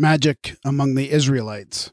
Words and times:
Magic 0.00 0.56
among 0.64 0.94
the 0.94 1.10
Israelites. 1.10 1.92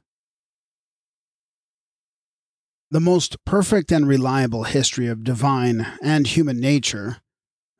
The 2.90 3.02
most 3.02 3.44
perfect 3.44 3.92
and 3.92 4.08
reliable 4.08 4.64
history 4.64 5.08
of 5.08 5.26
divine 5.26 5.86
and 6.02 6.26
human 6.26 6.58
nature, 6.58 7.18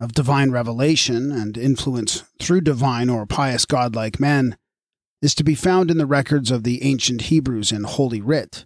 of 0.02 0.12
divine 0.12 0.52
revelation 0.52 1.32
and 1.32 1.58
influence 1.58 2.26
through 2.42 2.60
divine 2.60 3.10
or 3.10 3.26
pious 3.26 3.64
godlike 3.64 4.20
men, 4.20 4.58
is 5.22 5.34
to 5.34 5.46
be 5.46 5.56
found 5.56 5.90
in 5.90 5.98
the 5.98 6.06
records 6.06 6.52
of 6.52 6.64
the 6.64 6.84
ancient 6.84 7.22
Hebrews 7.22 7.72
in 7.72 7.86
Holy 7.86 8.20
Writ. 8.20 8.66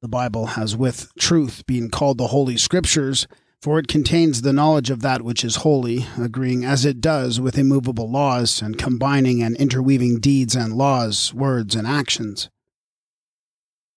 The 0.00 0.08
Bible 0.08 0.46
has 0.46 0.74
with 0.74 1.12
truth 1.18 1.66
been 1.66 1.90
called 1.90 2.16
the 2.16 2.28
Holy 2.28 2.56
Scriptures 2.56 3.26
for 3.62 3.78
it 3.78 3.86
contains 3.86 4.42
the 4.42 4.52
knowledge 4.52 4.90
of 4.90 5.02
that 5.02 5.22
which 5.22 5.44
is 5.44 5.56
holy, 5.56 6.04
agreeing 6.18 6.64
as 6.64 6.84
it 6.84 7.00
does 7.00 7.40
with 7.40 7.56
immovable 7.56 8.10
laws, 8.10 8.60
and 8.60 8.76
combining 8.76 9.40
and 9.40 9.56
interweaving 9.56 10.18
deeds 10.18 10.56
and 10.56 10.74
laws, 10.74 11.32
words 11.32 11.76
and 11.76 11.86
actions. 11.86 12.50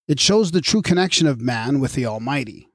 It 0.07 0.19
shows 0.19 0.51
the 0.51 0.61
true 0.61 0.83
connection 0.83 1.25
of 1.25 1.41
man 1.41 1.79
with 1.79 1.93
the 1.93 2.05
Almighty. 2.05 2.69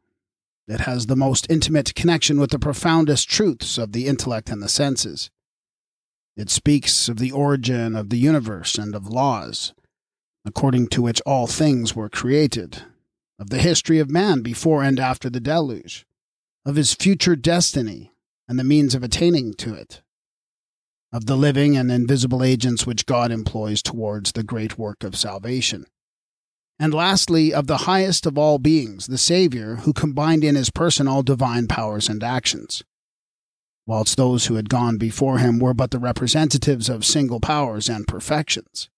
It 0.67 0.81
has 0.81 1.07
the 1.07 1.15
most 1.15 1.47
intimate 1.49 1.95
connection 1.95 2.41
with 2.41 2.51
the 2.51 2.59
profoundest 2.59 3.31
truths 3.31 3.79
of 3.79 3.93
the 3.93 4.09
intellect 4.09 4.51
and 4.51 4.61
the 4.61 4.69
senses. 4.69 5.31
It 6.37 6.51
speaks 6.51 7.09
of 7.09 7.19
the 7.19 7.31
origin 7.31 7.95
of 7.95 8.11
the 8.11 8.19
universe 8.19 8.79
and 8.79 8.97
of 8.97 9.07
laws, 9.07 9.75
according 10.45 10.89
to 10.89 11.03
which 11.03 11.21
all 11.21 11.47
things 11.47 11.95
were 11.95 12.09
created, 12.09 12.83
of 13.39 13.51
the 13.51 13.59
history 13.59 14.01
of 14.01 14.11
man 14.11 14.43
before 14.43 14.83
and 14.83 14.99
after 14.99 15.31
the 15.31 15.41
deluge 15.41 16.05
of 16.65 16.77
his 16.77 16.95
future 16.95 17.37
destiny 17.37 18.13
and 18.49 18.59
the 18.59 18.65
means 18.65 18.95
of 18.95 19.03
attaining 19.03 19.55
to 19.55 19.75
it, 19.75 20.03
of 21.13 21.27
the 21.27 21.37
living 21.37 21.77
and 21.77 21.91
invisible 21.91 22.43
agents 22.43 22.87
which 22.87 23.07
God 23.07 23.31
employs 23.31 23.83
towards 23.83 24.33
the 24.33 24.43
great 24.43 24.79
work 24.79 25.03
of 25.03 25.17
salvation. 25.17 25.87
And 26.79 26.95
lastly, 26.95 27.53
of 27.53 27.67
the 27.67 27.79
highest 27.79 28.27
of 28.27 28.39
all 28.39 28.59
beings, 28.59 29.07
the 29.07 29.19
Saviour, 29.19 29.77
who 29.77 29.93
combined 29.93 30.45
in 30.45 30.55
his 30.55 30.71
person 30.71 31.07
all 31.07 31.23
divine 31.23 31.67
powers 31.67 32.09
and 32.09 32.23
actions, 32.23 32.83
whilst 33.87 34.17
those 34.17 34.47
who 34.47 34.55
had 34.55 34.69
gone 34.69 34.97
before 34.97 35.39
him 35.39 35.59
were 35.59 35.75
but 35.75 35.91
the 35.91 35.99
representatives 35.99 36.89
of 36.89 37.05
single 37.05 37.41
powers 37.41 37.89
and 37.89 38.07
perfections. 38.07 38.89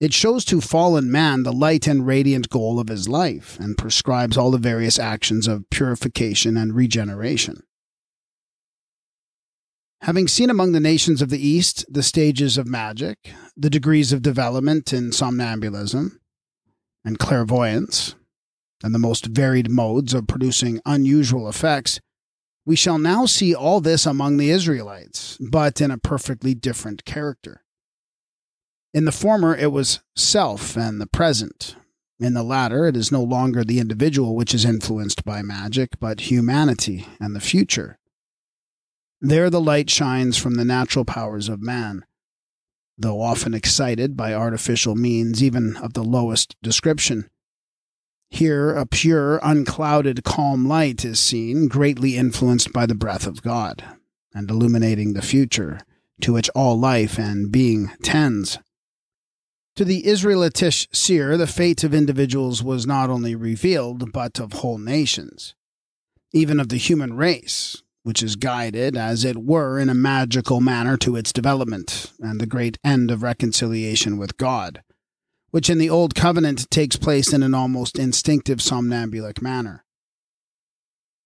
It 0.00 0.12
shows 0.12 0.44
to 0.46 0.60
fallen 0.60 1.10
man 1.10 1.44
the 1.44 1.52
light 1.52 1.86
and 1.86 2.06
radiant 2.06 2.50
goal 2.50 2.80
of 2.80 2.88
his 2.88 3.08
life, 3.08 3.58
and 3.60 3.78
prescribes 3.78 4.36
all 4.36 4.50
the 4.50 4.58
various 4.58 4.98
actions 4.98 5.46
of 5.46 5.70
purification 5.70 6.56
and 6.56 6.74
regeneration. 6.74 7.62
Having 10.02 10.28
seen 10.28 10.50
among 10.50 10.72
the 10.72 10.80
nations 10.80 11.22
of 11.22 11.30
the 11.30 11.46
East 11.46 11.86
the 11.88 12.02
stages 12.02 12.58
of 12.58 12.66
magic, 12.66 13.30
the 13.56 13.70
degrees 13.70 14.12
of 14.12 14.20
development 14.20 14.92
in 14.92 15.12
somnambulism 15.12 16.20
and 17.04 17.18
clairvoyance, 17.18 18.14
and 18.82 18.94
the 18.94 18.98
most 18.98 19.24
varied 19.26 19.70
modes 19.70 20.12
of 20.12 20.26
producing 20.26 20.80
unusual 20.84 21.48
effects, 21.48 22.00
we 22.66 22.76
shall 22.76 22.98
now 22.98 23.24
see 23.24 23.54
all 23.54 23.80
this 23.80 24.04
among 24.04 24.36
the 24.36 24.50
Israelites, 24.50 25.38
but 25.40 25.80
in 25.80 25.90
a 25.90 25.96
perfectly 25.96 26.54
different 26.54 27.06
character. 27.06 27.63
In 28.94 29.06
the 29.06 29.12
former, 29.12 29.56
it 29.56 29.72
was 29.72 30.00
self 30.14 30.76
and 30.76 31.00
the 31.00 31.08
present. 31.08 31.74
In 32.20 32.34
the 32.34 32.44
latter, 32.44 32.86
it 32.86 32.96
is 32.96 33.10
no 33.10 33.24
longer 33.24 33.64
the 33.64 33.80
individual 33.80 34.36
which 34.36 34.54
is 34.54 34.64
influenced 34.64 35.24
by 35.24 35.42
magic, 35.42 35.98
but 35.98 36.30
humanity 36.30 37.08
and 37.18 37.34
the 37.34 37.40
future. 37.40 37.98
There 39.20 39.50
the 39.50 39.60
light 39.60 39.90
shines 39.90 40.36
from 40.36 40.54
the 40.54 40.64
natural 40.64 41.04
powers 41.04 41.48
of 41.48 41.60
man. 41.60 42.04
Though 42.96 43.20
often 43.20 43.52
excited 43.52 44.16
by 44.16 44.32
artificial 44.32 44.94
means, 44.94 45.42
even 45.42 45.76
of 45.78 45.94
the 45.94 46.04
lowest 46.04 46.54
description. 46.62 47.28
Here, 48.30 48.70
a 48.70 48.86
pure, 48.86 49.40
unclouded, 49.42 50.22
calm 50.22 50.68
light 50.68 51.04
is 51.04 51.18
seen, 51.18 51.66
greatly 51.66 52.16
influenced 52.16 52.72
by 52.72 52.86
the 52.86 52.94
breath 52.94 53.26
of 53.26 53.42
God, 53.42 53.82
and 54.32 54.48
illuminating 54.48 55.14
the 55.14 55.22
future, 55.22 55.80
to 56.20 56.32
which 56.32 56.48
all 56.50 56.78
life 56.78 57.18
and 57.18 57.50
being 57.50 57.90
tends. 58.04 58.60
To 59.76 59.84
the 59.84 60.06
Israelitish 60.06 60.86
seer, 60.92 61.36
the 61.36 61.48
fate 61.48 61.82
of 61.82 61.92
individuals 61.92 62.62
was 62.62 62.86
not 62.86 63.10
only 63.10 63.34
revealed, 63.34 64.12
but 64.12 64.38
of 64.38 64.52
whole 64.52 64.78
nations, 64.78 65.56
even 66.32 66.60
of 66.60 66.68
the 66.68 66.76
human 66.76 67.14
race, 67.14 67.82
which 68.04 68.22
is 68.22 68.36
guided, 68.36 68.96
as 68.96 69.24
it 69.24 69.36
were, 69.36 69.80
in 69.80 69.88
a 69.88 69.94
magical 69.94 70.60
manner 70.60 70.96
to 70.98 71.16
its 71.16 71.32
development 71.32 72.12
and 72.20 72.40
the 72.40 72.46
great 72.46 72.78
end 72.84 73.10
of 73.10 73.24
reconciliation 73.24 74.16
with 74.16 74.36
God, 74.36 74.84
which 75.50 75.68
in 75.68 75.78
the 75.78 75.90
Old 75.90 76.14
Covenant 76.14 76.70
takes 76.70 76.94
place 76.94 77.32
in 77.32 77.42
an 77.42 77.52
almost 77.52 77.98
instinctive 77.98 78.58
somnambulic 78.58 79.42
manner. 79.42 79.83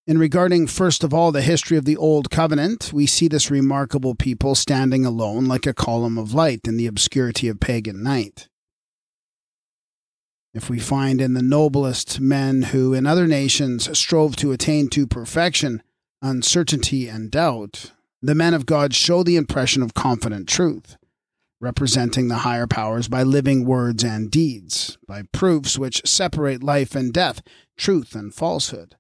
In 0.08 0.16
regarding 0.16 0.68
first 0.68 1.04
of 1.04 1.12
all 1.12 1.32
the 1.32 1.42
history 1.42 1.76
of 1.76 1.84
the 1.84 1.98
Old 1.98 2.30
Covenant, 2.30 2.94
we 2.94 3.04
see 3.04 3.28
this 3.28 3.50
remarkable 3.50 4.14
people 4.14 4.54
standing 4.54 5.04
alone 5.04 5.44
like 5.44 5.66
a 5.66 5.74
column 5.74 6.16
of 6.16 6.32
light 6.32 6.60
in 6.64 6.78
the 6.78 6.86
obscurity 6.86 7.46
of 7.46 7.60
pagan 7.60 8.02
night. 8.02 8.48
If 10.54 10.70
we 10.70 10.78
find 10.78 11.20
in 11.20 11.34
the 11.34 11.42
noblest 11.42 12.20
men 12.20 12.62
who 12.62 12.94
in 12.94 13.06
other 13.06 13.26
nations 13.26 13.98
strove 13.98 14.34
to 14.36 14.50
attain 14.50 14.88
to 14.88 15.06
perfection 15.06 15.82
uncertainty 16.22 17.06
and 17.06 17.30
doubt, 17.30 17.92
the 18.22 18.34
men 18.34 18.54
of 18.54 18.64
God 18.64 18.94
show 18.94 19.22
the 19.22 19.36
impression 19.36 19.82
of 19.82 19.92
confident 19.92 20.48
truth, 20.48 20.96
representing 21.60 22.28
the 22.28 22.36
higher 22.36 22.66
powers 22.66 23.08
by 23.08 23.24
living 23.24 23.66
words 23.66 24.02
and 24.02 24.30
deeds, 24.30 24.96
by 25.06 25.24
proofs 25.32 25.78
which 25.78 26.00
separate 26.06 26.62
life 26.62 26.96
and 26.96 27.12
death, 27.12 27.42
truth 27.76 28.14
and 28.14 28.34
falsehood 28.34 28.96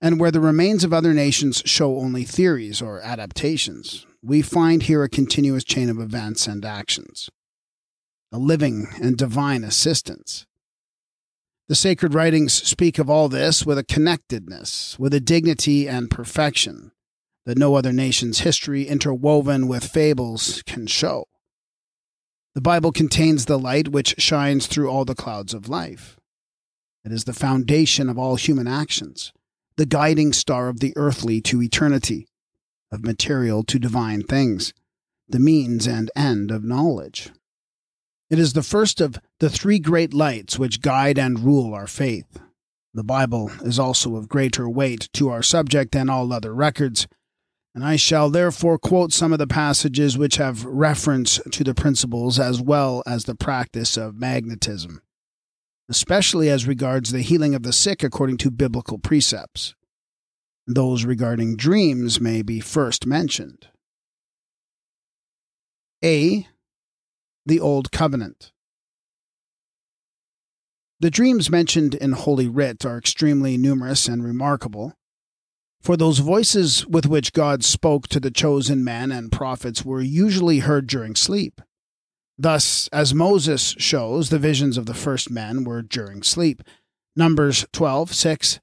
and 0.00 0.18
where 0.18 0.30
the 0.30 0.40
remains 0.40 0.82
of 0.82 0.92
other 0.92 1.12
nations 1.12 1.62
show 1.66 1.98
only 1.98 2.24
theories 2.24 2.80
or 2.80 3.00
adaptations, 3.00 4.06
we 4.22 4.42
find 4.42 4.84
here 4.84 5.02
a 5.02 5.08
continuous 5.08 5.64
chain 5.64 5.90
of 5.90 6.00
events 6.00 6.46
and 6.46 6.64
actions, 6.64 7.28
a 8.32 8.38
living 8.38 8.88
and 9.00 9.16
divine 9.16 9.62
assistance. 9.62 10.46
The 11.68 11.74
sacred 11.74 12.14
writings 12.14 12.52
speak 12.52 12.98
of 12.98 13.08
all 13.08 13.28
this 13.28 13.64
with 13.64 13.78
a 13.78 13.84
connectedness, 13.84 14.98
with 14.98 15.14
a 15.14 15.20
dignity 15.20 15.88
and 15.88 16.10
perfection 16.10 16.92
that 17.46 17.58
no 17.58 17.74
other 17.74 17.92
nation's 17.92 18.40
history 18.40 18.84
interwoven 18.84 19.68
with 19.68 19.84
fables 19.84 20.62
can 20.66 20.86
show. 20.86 21.26
The 22.54 22.60
Bible 22.60 22.90
contains 22.90 23.44
the 23.44 23.58
light 23.58 23.88
which 23.88 24.16
shines 24.18 24.66
through 24.66 24.90
all 24.90 25.04
the 25.04 25.14
clouds 25.14 25.54
of 25.54 25.68
life. 25.68 26.18
It 27.04 27.12
is 27.12 27.24
the 27.24 27.32
foundation 27.32 28.08
of 28.08 28.18
all 28.18 28.36
human 28.36 28.66
actions 28.66 29.32
the 29.76 29.86
guiding 29.86 30.32
star 30.32 30.68
of 30.68 30.80
the 30.80 30.92
earthly 30.96 31.40
to 31.40 31.62
eternity, 31.62 32.26
of 32.92 33.04
material 33.04 33.62
to 33.64 33.78
divine 33.78 34.22
things, 34.22 34.72
the 35.28 35.38
means 35.38 35.86
and 35.86 36.10
end 36.16 36.50
of 36.50 36.64
knowledge. 36.64 37.30
It 38.28 38.38
is 38.38 38.52
the 38.52 38.62
first 38.62 39.00
of 39.00 39.18
the 39.38 39.50
three 39.50 39.78
great 39.78 40.14
lights 40.14 40.58
which 40.58 40.82
guide 40.82 41.18
and 41.18 41.40
rule 41.40 41.74
our 41.74 41.86
faith. 41.86 42.40
The 42.94 43.04
Bible 43.04 43.50
is 43.62 43.78
also 43.78 44.16
of 44.16 44.28
greater 44.28 44.68
weight 44.68 45.08
to 45.14 45.28
our 45.28 45.42
subject 45.42 45.92
than 45.92 46.10
all 46.10 46.32
other 46.32 46.54
records, 46.54 47.06
and 47.74 47.84
I 47.84 47.96
shall 47.96 48.30
therefore 48.30 48.78
quote 48.78 49.12
some 49.12 49.32
of 49.32 49.38
the 49.38 49.46
passages 49.46 50.18
which 50.18 50.36
have 50.36 50.64
reference 50.64 51.40
to 51.50 51.64
the 51.64 51.74
principles 51.74 52.38
as 52.38 52.60
well 52.60 53.02
as 53.06 53.24
the 53.24 53.36
practice 53.36 53.96
of 53.96 54.16
magnetism 54.16 55.02
especially 55.90 56.48
as 56.48 56.68
regards 56.68 57.10
the 57.10 57.20
healing 57.20 57.54
of 57.54 57.64
the 57.64 57.72
sick 57.72 58.04
according 58.04 58.36
to 58.38 58.50
biblical 58.50 58.96
precepts. 58.96 59.74
Those 60.66 61.04
regarding 61.04 61.56
dreams 61.56 62.20
may 62.20 62.42
be 62.42 62.60
first 62.60 63.06
mentioned. 63.06 63.66
A. 66.04 66.46
The 67.44 67.58
Old 67.58 67.90
Covenant. 67.90 68.52
The 71.00 71.10
dreams 71.10 71.50
mentioned 71.50 71.94
in 71.94 72.12
Holy 72.12 72.46
Writ 72.46 72.86
are 72.86 72.98
extremely 72.98 73.56
numerous 73.56 74.06
and 74.06 74.22
remarkable, 74.22 74.94
for 75.80 75.96
those 75.96 76.18
voices 76.18 76.86
with 76.86 77.06
which 77.06 77.32
God 77.32 77.64
spoke 77.64 78.06
to 78.08 78.20
the 78.20 78.30
chosen 78.30 78.84
men 78.84 79.10
and 79.10 79.32
prophets 79.32 79.84
were 79.84 80.02
usually 80.02 80.60
heard 80.60 80.86
during 80.86 81.16
sleep. 81.16 81.60
Thus, 82.40 82.88
as 82.90 83.12
Moses 83.12 83.74
shows, 83.76 84.30
the 84.30 84.38
visions 84.38 84.78
of 84.78 84.86
the 84.86 84.94
first 84.94 85.30
men 85.30 85.62
were 85.62 85.82
during 85.82 86.22
sleep. 86.22 86.62
Numbers 87.14 87.66
12, 87.74 88.14
6. 88.14 88.60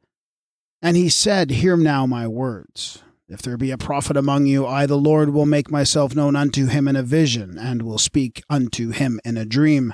And 0.82 0.98
he 0.98 1.10
said, 1.10 1.52
Hear 1.52 1.78
now 1.78 2.08
my 2.08 2.28
words. 2.28 3.04
If 3.30 3.44
there 3.44 3.56
be 3.56 3.70
a 3.70 3.78
prophet 3.78 4.18
among 4.18 4.48
you, 4.48 4.66
I, 4.66 4.88
the 4.88 4.98
Lord, 4.98 5.30
will 5.30 5.46
make 5.46 5.70
myself 5.70 6.16
known 6.16 6.36
unto 6.36 6.66
him 6.66 6.88
in 6.88 6.96
a 6.96 7.04
vision, 7.04 7.60
and 7.60 7.84
will 7.84 8.00
speak 8.00 8.42
unto 8.50 8.90
him 8.90 9.20
in 9.24 9.38
a 9.38 9.46
dream. 9.46 9.94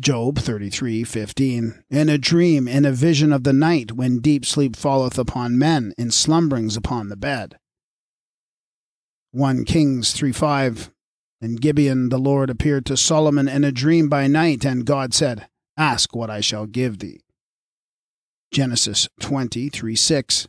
Job 0.00 0.40
33:15 0.40 1.84
In 1.90 2.08
a 2.08 2.18
dream 2.18 2.66
in 2.66 2.84
a 2.84 2.90
vision 2.90 3.32
of 3.32 3.44
the 3.44 3.52
night 3.52 3.92
when 3.92 4.18
deep 4.18 4.44
sleep 4.44 4.74
falleth 4.74 5.16
upon 5.16 5.56
men 5.58 5.94
in 5.96 6.10
slumberings 6.10 6.76
upon 6.76 7.08
the 7.08 7.16
bed 7.16 7.56
1 9.30 9.64
Kings 9.64 10.12
3:5 10.12 10.90
In 11.40 11.56
Gibeon, 11.56 12.08
the 12.08 12.18
Lord 12.18 12.48
appeared 12.48 12.86
to 12.86 12.96
Solomon 12.96 13.46
in 13.48 13.62
a 13.62 13.72
dream 13.72 14.08
by 14.08 14.26
night, 14.26 14.64
and 14.64 14.86
God 14.86 15.12
said, 15.12 15.48
Ask 15.76 16.16
what 16.16 16.30
I 16.30 16.40
shall 16.40 16.66
give 16.66 16.98
thee. 16.98 17.20
Genesis 18.52 19.08
23 19.20 19.94
6. 19.94 20.48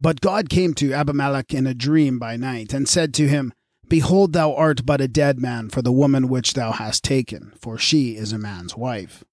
But 0.00 0.20
God 0.20 0.48
came 0.50 0.74
to 0.74 0.92
Abimelech 0.92 1.54
in 1.54 1.66
a 1.66 1.74
dream 1.74 2.18
by 2.18 2.36
night, 2.36 2.74
and 2.74 2.88
said 2.88 3.14
to 3.14 3.28
him, 3.28 3.52
Behold, 3.88 4.32
thou 4.32 4.54
art 4.54 4.86
but 4.86 5.00
a 5.00 5.08
dead 5.08 5.40
man 5.40 5.68
for 5.68 5.82
the 5.82 5.92
woman 5.92 6.28
which 6.28 6.52
thou 6.52 6.72
hast 6.72 7.02
taken, 7.02 7.52
for 7.60 7.76
she 7.76 8.16
is 8.16 8.32
a 8.32 8.38
man's 8.38 8.76
wife. 8.76 9.24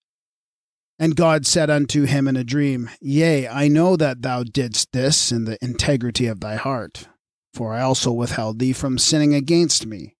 And 0.98 1.16
God 1.16 1.46
said 1.46 1.70
unto 1.70 2.06
him 2.06 2.28
in 2.28 2.36
a 2.36 2.44
dream, 2.44 2.90
Yea, 3.00 3.48
I 3.48 3.68
know 3.68 3.96
that 3.98 4.24
thou 4.24 4.44
didst 4.44 4.94
this 4.94 5.32
in 5.32 5.46
the 5.46 5.64
integrity 5.64 6.26
of 6.26 6.40
thy 6.40 6.56
heart, 6.56 7.08
for 7.54 7.74
I 7.74 7.82
also 7.82 8.12
withheld 8.12 8.60
thee 8.60 8.74
from 8.74 8.98
sinning 8.98 9.36
against 9.36 9.86
me. 9.86 10.17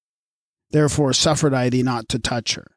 Therefore 0.72 1.14
suffered 1.14 1.54
I 1.54 1.70
thee 1.70 1.84
not 1.84 2.10
to 2.10 2.20
touch 2.20 2.56
her. 2.56 2.68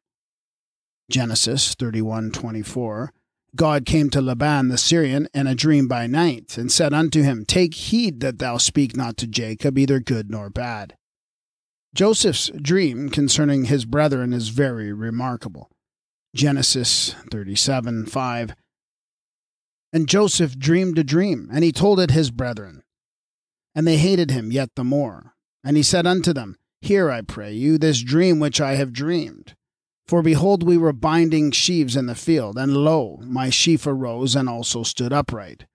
Genesis 1.11 1.75
31:24 1.75 3.11
God 3.57 3.85
came 3.85 4.11
to 4.11 4.21
Laban 4.21 4.69
the 4.69 4.79
Syrian 4.79 5.29
in 5.35 5.49
a 5.49 5.57
dream 5.57 5.89
by 5.89 6.07
night, 6.07 6.57
and 6.57 6.71
said 6.71 6.93
unto 6.93 7.23
him, 7.23 7.45
Take 7.45 7.75
heed 7.75 8.21
that 8.21 8.39
thou 8.39 8.59
speak 8.59 8.97
not 8.97 9.17
to 9.19 9.27
Jacob 9.27 9.77
either 9.77 9.99
good 9.99 10.31
nor 10.31 10.51
bad. 10.51 10.97
Joseph's 11.93 12.49
dream 12.51 13.09
concerning 13.09 13.65
his 13.65 13.85
brethren 13.85 14.33
is 14.33 14.51
very 14.51 14.93
remarkable. 14.93 15.69
Genesis 16.35 17.17
37 17.33 18.07
5. 18.07 18.55
And 19.93 20.09
Joseph 20.09 20.57
dreamed 20.57 20.99
a 20.99 21.05
dream, 21.05 21.49
and 21.53 21.65
he 21.65 21.73
told 21.73 21.99
it 21.99 22.13
his 22.13 22.31
brethren. 22.31 22.83
And 23.75 23.87
they 23.87 23.97
hated 23.97 24.31
him 24.31 24.53
yet 24.53 24.71
the 24.77 24.85
more. 24.85 25.35
And 25.65 25.77
he 25.77 25.83
said 25.83 26.07
unto 26.07 26.33
them, 26.33 26.57
Hear, 26.83 27.11
I 27.11 27.21
pray 27.23 27.53
you, 27.53 27.79
this 27.79 28.03
dream 28.03 28.39
which 28.39 28.61
I 28.61 28.75
have 28.75 28.93
dreamed. 28.93 29.55
For 30.07 30.23
behold, 30.23 30.63
we 30.63 30.77
were 30.77 30.93
binding 30.93 31.53
sheaves 31.53 31.95
in 31.95 32.07
the 32.07 32.15
field, 32.15 32.57
and 32.59 32.77
lo, 32.77 33.21
my 33.23 33.51
sheaf 33.51 33.87
arose 33.87 34.35
and 34.35 34.49
also 34.49 34.83
stood 34.83 35.13
upright. 35.13 35.67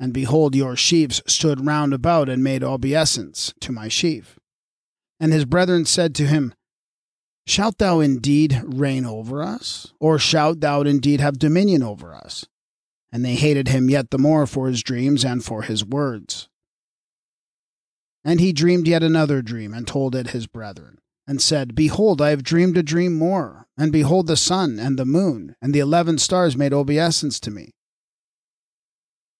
And 0.00 0.14
behold, 0.14 0.54
your 0.54 0.76
sheaves 0.76 1.20
stood 1.26 1.66
round 1.66 1.92
about 1.92 2.28
and 2.28 2.42
made 2.42 2.64
obeisance 2.64 3.52
to 3.60 3.70
my 3.70 3.88
sheaf. 3.88 4.38
And 5.20 5.32
his 5.32 5.44
brethren 5.44 5.84
said 5.84 6.14
to 6.16 6.26
him, 6.26 6.54
Shalt 7.46 7.78
thou 7.78 8.00
indeed 8.00 8.62
reign 8.64 9.04
over 9.04 9.42
us? 9.42 9.92
Or 10.00 10.18
shalt 10.18 10.60
thou 10.60 10.82
indeed 10.82 11.20
have 11.20 11.38
dominion 11.38 11.82
over 11.82 12.14
us? 12.14 12.46
And 13.12 13.24
they 13.24 13.34
hated 13.34 13.68
him 13.68 13.90
yet 13.90 14.10
the 14.10 14.18
more 14.18 14.46
for 14.46 14.68
his 14.68 14.82
dreams 14.82 15.24
and 15.24 15.44
for 15.44 15.62
his 15.62 15.84
words. 15.84 16.48
And 18.24 18.40
he 18.40 18.52
dreamed 18.52 18.86
yet 18.86 19.02
another 19.02 19.42
dream, 19.42 19.74
and 19.74 19.86
told 19.86 20.14
it 20.14 20.28
his 20.28 20.46
brethren, 20.46 20.98
and 21.26 21.42
said, 21.42 21.74
Behold, 21.74 22.22
I 22.22 22.30
have 22.30 22.42
dreamed 22.42 22.76
a 22.76 22.82
dream 22.82 23.14
more, 23.14 23.66
and 23.76 23.90
behold, 23.90 24.26
the 24.26 24.36
sun 24.36 24.78
and 24.78 24.98
the 24.98 25.04
moon 25.04 25.56
and 25.60 25.74
the 25.74 25.80
eleven 25.80 26.18
stars 26.18 26.56
made 26.56 26.72
obeisance 26.72 27.40
to 27.40 27.50
me. 27.50 27.72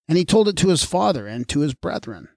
And 0.07 0.17
he 0.17 0.25
told 0.25 0.49
it 0.49 0.57
to 0.57 0.69
his 0.69 0.83
father 0.83 1.27
and 1.27 1.47
to 1.49 1.61
his 1.61 1.73
brethren. 1.73 2.27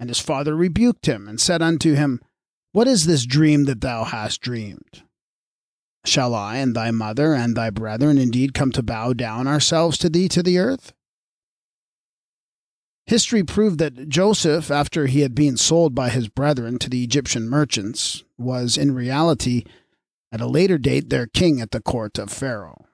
And 0.00 0.10
his 0.10 0.20
father 0.20 0.56
rebuked 0.56 1.06
him, 1.06 1.28
and 1.28 1.40
said 1.40 1.62
unto 1.62 1.94
him, 1.94 2.20
What 2.72 2.88
is 2.88 3.06
this 3.06 3.24
dream 3.24 3.64
that 3.64 3.80
thou 3.80 4.04
hast 4.04 4.40
dreamed? 4.40 5.02
Shall 6.04 6.34
I 6.34 6.56
and 6.56 6.74
thy 6.74 6.90
mother 6.90 7.34
and 7.34 7.56
thy 7.56 7.70
brethren 7.70 8.18
indeed 8.18 8.54
come 8.54 8.72
to 8.72 8.82
bow 8.82 9.12
down 9.12 9.46
ourselves 9.46 9.98
to 9.98 10.08
thee 10.08 10.28
to 10.28 10.42
the 10.42 10.58
earth? 10.58 10.92
History 13.08 13.42
proved 13.42 13.78
that 13.78 14.10
Joseph, 14.10 14.70
after 14.70 15.06
he 15.06 15.22
had 15.22 15.34
been 15.34 15.56
sold 15.56 15.94
by 15.94 16.10
his 16.10 16.28
brethren 16.28 16.78
to 16.80 16.90
the 16.90 17.02
Egyptian 17.02 17.48
merchants, 17.48 18.22
was 18.36 18.76
in 18.76 18.94
reality, 18.94 19.64
at 20.30 20.42
a 20.42 20.46
later 20.46 20.76
date, 20.76 21.08
their 21.08 21.26
king 21.26 21.58
at 21.58 21.70
the 21.70 21.80
court 21.80 22.18
of 22.18 22.30
Pharaoh. 22.30 22.84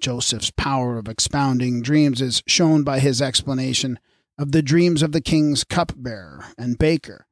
Joseph's 0.00 0.50
power 0.50 0.98
of 0.98 1.06
expounding 1.06 1.82
dreams 1.82 2.20
is 2.20 2.42
shown 2.48 2.82
by 2.82 2.98
his 2.98 3.22
explanation 3.22 4.00
of 4.36 4.50
the 4.50 4.60
dreams 4.60 5.04
of 5.04 5.12
the 5.12 5.20
king's 5.20 5.62
cupbearer 5.62 6.46
and 6.58 6.76
baker, 6.76 7.28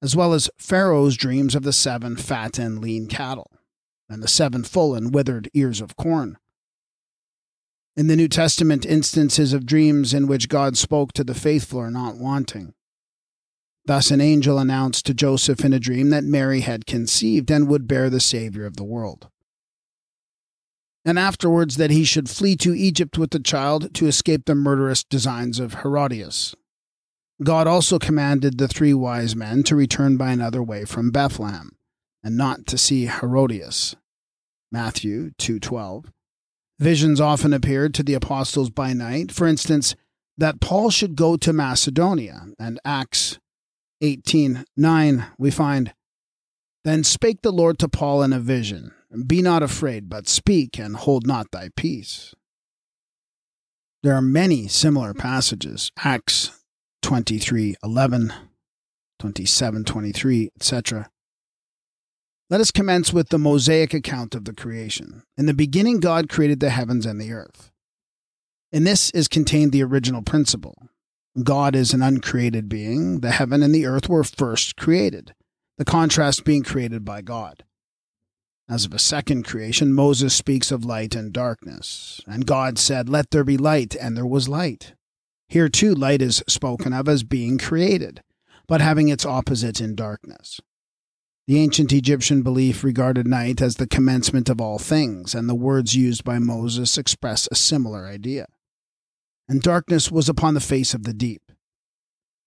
as 0.00 0.14
well 0.14 0.32
as 0.32 0.50
Pharaoh's 0.56 1.16
dreams 1.16 1.56
of 1.56 1.64
the 1.64 1.72
seven 1.72 2.14
fat 2.14 2.56
and 2.56 2.78
lean 2.78 3.08
cattle, 3.08 3.50
and 4.08 4.22
the 4.22 4.28
seven 4.28 4.62
full 4.62 4.94
and 4.94 5.12
withered 5.12 5.50
ears 5.54 5.80
of 5.80 5.96
corn. 5.96 6.38
In 7.96 8.08
the 8.08 8.16
New 8.16 8.26
Testament, 8.26 8.84
instances 8.84 9.52
of 9.52 9.66
dreams 9.66 10.12
in 10.12 10.26
which 10.26 10.48
God 10.48 10.76
spoke 10.76 11.12
to 11.12 11.22
the 11.22 11.34
faithful 11.34 11.78
are 11.78 11.92
not 11.92 12.16
wanting. 12.16 12.74
Thus, 13.86 14.10
an 14.10 14.20
angel 14.20 14.58
announced 14.58 15.06
to 15.06 15.14
Joseph 15.14 15.64
in 15.64 15.72
a 15.72 15.78
dream 15.78 16.10
that 16.10 16.24
Mary 16.24 16.60
had 16.60 16.86
conceived 16.86 17.50
and 17.50 17.68
would 17.68 17.86
bear 17.86 18.10
the 18.10 18.18
Savior 18.18 18.66
of 18.66 18.76
the 18.76 18.84
world. 18.84 19.28
And 21.04 21.18
afterwards, 21.18 21.76
that 21.76 21.90
he 21.90 22.02
should 22.02 22.30
flee 22.30 22.56
to 22.56 22.74
Egypt 22.74 23.18
with 23.18 23.30
the 23.30 23.38
child 23.38 23.94
to 23.94 24.06
escape 24.06 24.46
the 24.46 24.54
murderous 24.54 25.04
designs 25.04 25.60
of 25.60 25.82
Herodias. 25.82 26.54
God 27.42 27.66
also 27.66 27.98
commanded 27.98 28.58
the 28.58 28.68
three 28.68 28.94
wise 28.94 29.36
men 29.36 29.62
to 29.64 29.76
return 29.76 30.16
by 30.16 30.32
another 30.32 30.62
way 30.62 30.84
from 30.84 31.10
Bethlehem, 31.10 31.76
and 32.22 32.36
not 32.36 32.66
to 32.68 32.78
see 32.78 33.06
Herodias. 33.06 33.94
Matthew 34.72 35.32
2:12 35.38 36.13
Visions 36.78 37.20
often 37.20 37.52
appeared 37.52 37.94
to 37.94 38.02
the 38.02 38.14
apostles 38.14 38.70
by 38.70 38.92
night. 38.92 39.30
For 39.30 39.46
instance, 39.46 39.94
that 40.36 40.60
Paul 40.60 40.90
should 40.90 41.16
go 41.16 41.36
to 41.36 41.52
Macedonia. 41.52 42.48
And 42.58 42.80
Acts 42.84 43.38
18:9 44.02 45.26
we 45.38 45.50
find 45.50 45.94
Then 46.82 47.04
spake 47.04 47.42
the 47.42 47.52
Lord 47.52 47.78
to 47.78 47.88
Paul 47.88 48.22
in 48.22 48.32
a 48.32 48.40
vision, 48.40 48.92
Be 49.26 49.40
not 49.40 49.62
afraid, 49.62 50.08
but 50.08 50.28
speak 50.28 50.78
and 50.78 50.96
hold 50.96 51.26
not 51.26 51.50
thy 51.50 51.70
peace. 51.76 52.34
There 54.02 54.14
are 54.14 54.20
many 54.20 54.68
similar 54.68 55.14
passages, 55.14 55.90
Acts 55.96 56.50
23:11, 57.02 58.32
27:23, 59.18 60.50
etc. 60.56 61.08
Let 62.54 62.60
us 62.60 62.70
commence 62.70 63.12
with 63.12 63.30
the 63.30 63.38
Mosaic 63.38 63.92
account 63.92 64.36
of 64.36 64.44
the 64.44 64.54
creation. 64.54 65.24
In 65.36 65.46
the 65.46 65.52
beginning, 65.52 65.98
God 65.98 66.28
created 66.28 66.60
the 66.60 66.70
heavens 66.70 67.04
and 67.04 67.20
the 67.20 67.32
earth. 67.32 67.72
In 68.70 68.84
this 68.84 69.10
is 69.10 69.26
contained 69.26 69.72
the 69.72 69.82
original 69.82 70.22
principle. 70.22 70.86
God 71.42 71.74
is 71.74 71.92
an 71.92 72.00
uncreated 72.00 72.68
being. 72.68 73.22
The 73.22 73.32
heaven 73.32 73.60
and 73.64 73.74
the 73.74 73.86
earth 73.86 74.08
were 74.08 74.22
first 74.22 74.76
created, 74.76 75.34
the 75.78 75.84
contrast 75.84 76.44
being 76.44 76.62
created 76.62 77.04
by 77.04 77.22
God. 77.22 77.64
As 78.68 78.84
of 78.84 78.94
a 78.94 79.00
second 79.00 79.42
creation, 79.42 79.92
Moses 79.92 80.32
speaks 80.32 80.70
of 80.70 80.84
light 80.84 81.16
and 81.16 81.32
darkness. 81.32 82.20
And 82.24 82.46
God 82.46 82.78
said, 82.78 83.08
Let 83.08 83.32
there 83.32 83.42
be 83.42 83.56
light, 83.56 83.96
and 83.96 84.16
there 84.16 84.24
was 84.24 84.48
light. 84.48 84.94
Here 85.48 85.68
too, 85.68 85.92
light 85.92 86.22
is 86.22 86.40
spoken 86.46 86.92
of 86.92 87.08
as 87.08 87.24
being 87.24 87.58
created, 87.58 88.22
but 88.68 88.80
having 88.80 89.08
its 89.08 89.26
opposite 89.26 89.80
in 89.80 89.96
darkness. 89.96 90.60
The 91.46 91.58
ancient 91.58 91.92
Egyptian 91.92 92.42
belief 92.42 92.82
regarded 92.82 93.26
night 93.26 93.60
as 93.60 93.76
the 93.76 93.86
commencement 93.86 94.48
of 94.48 94.62
all 94.62 94.78
things, 94.78 95.34
and 95.34 95.46
the 95.46 95.54
words 95.54 95.94
used 95.94 96.24
by 96.24 96.38
Moses 96.38 96.96
express 96.96 97.48
a 97.50 97.54
similar 97.54 98.06
idea. 98.06 98.46
And 99.46 99.60
darkness 99.60 100.10
was 100.10 100.30
upon 100.30 100.54
the 100.54 100.60
face 100.60 100.94
of 100.94 101.02
the 101.02 101.12
deep. 101.12 101.42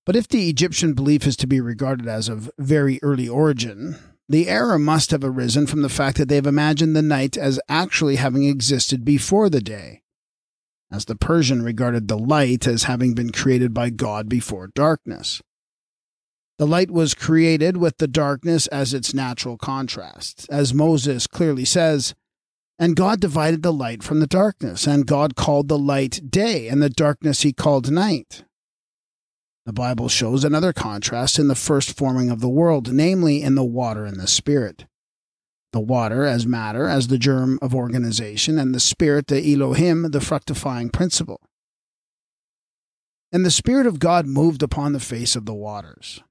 But 0.03 0.15
if 0.15 0.27
the 0.27 0.49
Egyptian 0.49 0.93
belief 0.93 1.27
is 1.27 1.35
to 1.37 1.47
be 1.47 1.61
regarded 1.61 2.07
as 2.07 2.27
of 2.27 2.49
very 2.57 2.99
early 3.03 3.27
origin, 3.27 3.97
the 4.27 4.49
error 4.49 4.79
must 4.79 5.11
have 5.11 5.23
arisen 5.23 5.67
from 5.67 5.83
the 5.83 5.89
fact 5.89 6.17
that 6.17 6.27
they 6.27 6.35
have 6.35 6.47
imagined 6.47 6.95
the 6.95 7.03
night 7.03 7.37
as 7.37 7.59
actually 7.69 8.15
having 8.15 8.45
existed 8.45 9.05
before 9.05 9.47
the 9.47 9.61
day, 9.61 10.01
as 10.91 11.05
the 11.05 11.15
Persian 11.15 11.61
regarded 11.61 12.07
the 12.07 12.17
light 12.17 12.65
as 12.65 12.83
having 12.83 13.13
been 13.13 13.31
created 13.31 13.75
by 13.75 13.91
God 13.91 14.27
before 14.27 14.71
darkness. 14.73 15.41
The 16.57 16.67
light 16.67 16.89
was 16.89 17.13
created 17.13 17.77
with 17.77 17.97
the 17.97 18.07
darkness 18.07 18.65
as 18.67 18.93
its 18.93 19.13
natural 19.13 19.57
contrast. 19.57 20.47
As 20.49 20.73
Moses 20.73 21.27
clearly 21.27 21.65
says, 21.65 22.15
And 22.79 22.95
God 22.95 23.19
divided 23.19 23.61
the 23.61 23.73
light 23.73 24.01
from 24.01 24.19
the 24.19 24.27
darkness, 24.27 24.87
and 24.87 25.05
God 25.05 25.35
called 25.35 25.67
the 25.67 25.77
light 25.77 26.31
day, 26.31 26.67
and 26.67 26.81
the 26.81 26.89
darkness 26.89 27.41
he 27.41 27.53
called 27.53 27.91
night. 27.91 28.43
The 29.67 29.73
Bible 29.73 30.09
shows 30.09 30.43
another 30.43 30.73
contrast 30.73 31.37
in 31.37 31.47
the 31.47 31.53
first 31.53 31.95
forming 31.95 32.31
of 32.31 32.39
the 32.39 32.49
world, 32.49 32.91
namely 32.91 33.43
in 33.43 33.53
the 33.53 33.65
water 33.65 34.05
and 34.05 34.19
the 34.19 34.27
spirit. 34.27 34.85
The 35.73 35.81
water 35.81 36.25
as 36.25 36.47
matter, 36.47 36.87
as 36.87 37.07
the 37.07 37.19
germ 37.19 37.59
of 37.61 37.75
organization, 37.75 38.57
and 38.57 38.73
the 38.73 38.79
spirit, 38.79 39.27
the 39.27 39.53
Elohim, 39.53 40.09
the 40.09 40.21
fructifying 40.21 40.89
principle. 40.89 41.41
And 43.31 43.45
the 43.45 43.51
Spirit 43.51 43.85
of 43.85 43.99
God 43.99 44.25
moved 44.25 44.63
upon 44.63 44.93
the 44.93 45.01
face 45.01 45.35
of 45.35 45.45
the 45.45 45.53
waters. 45.53 46.23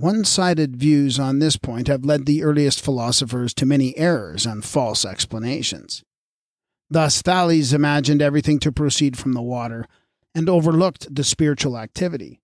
One 0.00 0.24
sided 0.24 0.76
views 0.76 1.18
on 1.18 1.40
this 1.40 1.56
point 1.56 1.88
have 1.88 2.04
led 2.04 2.24
the 2.24 2.44
earliest 2.44 2.80
philosophers 2.80 3.52
to 3.54 3.66
many 3.66 3.98
errors 3.98 4.46
and 4.46 4.64
false 4.64 5.04
explanations. 5.04 6.04
Thus, 6.88 7.20
Thales 7.20 7.72
imagined 7.72 8.22
everything 8.22 8.60
to 8.60 8.70
proceed 8.70 9.18
from 9.18 9.32
the 9.32 9.42
water 9.42 9.86
and 10.36 10.48
overlooked 10.48 11.12
the 11.12 11.24
spiritual 11.24 11.76
activity, 11.76 12.40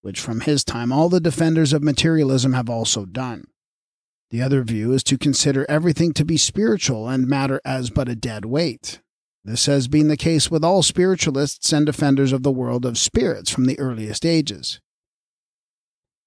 which 0.00 0.18
from 0.18 0.40
his 0.40 0.64
time 0.64 0.90
all 0.90 1.08
the 1.08 1.20
defenders 1.20 1.72
of 1.72 1.80
materialism 1.80 2.54
have 2.54 2.68
also 2.68 3.04
done. 3.04 3.46
The 4.30 4.42
other 4.42 4.64
view 4.64 4.92
is 4.92 5.04
to 5.04 5.16
consider 5.16 5.64
everything 5.68 6.12
to 6.14 6.24
be 6.24 6.36
spiritual 6.36 7.08
and 7.08 7.28
matter 7.28 7.60
as 7.64 7.88
but 7.88 8.08
a 8.08 8.16
dead 8.16 8.46
weight. 8.46 9.00
This 9.44 9.66
has 9.66 9.86
been 9.86 10.08
the 10.08 10.16
case 10.16 10.50
with 10.50 10.64
all 10.64 10.82
spiritualists 10.82 11.72
and 11.72 11.86
defenders 11.86 12.32
of 12.32 12.42
the 12.42 12.50
world 12.50 12.84
of 12.84 12.98
spirits 12.98 13.48
from 13.48 13.66
the 13.66 13.78
earliest 13.78 14.26
ages. 14.26 14.80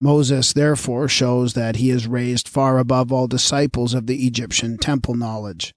Moses, 0.02 0.54
therefore, 0.54 1.08
shows 1.08 1.54
that 1.54 1.76
he 1.76 1.90
is 1.90 2.08
raised 2.08 2.48
far 2.48 2.78
above 2.78 3.12
all 3.12 3.28
disciples 3.28 3.94
of 3.94 4.08
the 4.08 4.26
Egyptian 4.26 4.78
temple 4.78 5.16
knowledge, 5.16 5.74